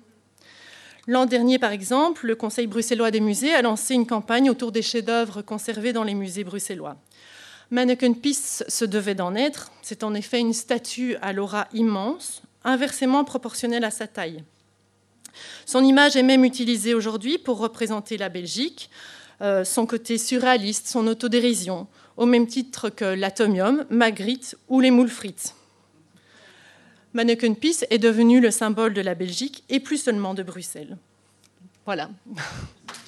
L'an 1.06 1.26
dernier, 1.26 1.58
par 1.58 1.72
exemple, 1.72 2.26
le 2.26 2.34
Conseil 2.34 2.66
bruxellois 2.66 3.10
des 3.10 3.20
musées 3.20 3.54
a 3.54 3.62
lancé 3.62 3.94
une 3.94 4.06
campagne 4.06 4.50
autour 4.50 4.72
des 4.72 4.82
chefs-d'œuvre 4.82 5.42
conservés 5.42 5.94
dans 5.94 6.04
les 6.04 6.14
musées 6.14 6.44
bruxellois. 6.44 6.96
Mannequin 7.70 8.14
Peace 8.14 8.64
se 8.66 8.84
devait 8.84 9.14
d'en 9.14 9.34
être. 9.34 9.70
C'est 9.82 10.02
en 10.02 10.14
effet 10.14 10.40
une 10.40 10.54
statue 10.54 11.16
à 11.20 11.32
l'aura 11.32 11.68
immense, 11.74 12.42
inversement 12.64 13.24
proportionnelle 13.24 13.84
à 13.84 13.90
sa 13.90 14.06
taille. 14.06 14.42
Son 15.66 15.84
image 15.84 16.16
est 16.16 16.22
même 16.22 16.44
utilisée 16.44 16.94
aujourd'hui 16.94 17.38
pour 17.38 17.58
représenter 17.58 18.16
la 18.16 18.28
Belgique, 18.28 18.90
euh, 19.42 19.64
son 19.64 19.86
côté 19.86 20.18
surréaliste, 20.18 20.88
son 20.88 21.06
autodérision, 21.06 21.86
au 22.16 22.26
même 22.26 22.46
titre 22.46 22.88
que 22.88 23.04
l'atomium, 23.04 23.84
Magritte 23.90 24.56
ou 24.68 24.80
les 24.80 24.90
moules 24.90 25.10
frites. 25.10 25.54
Mannequin 27.12 27.54
Peace 27.54 27.84
est 27.90 27.98
devenu 27.98 28.40
le 28.40 28.50
symbole 28.50 28.94
de 28.94 29.00
la 29.00 29.14
Belgique 29.14 29.64
et 29.68 29.80
plus 29.80 29.98
seulement 29.98 30.34
de 30.34 30.42
Bruxelles. 30.42 30.96
Voilà. 31.84 32.10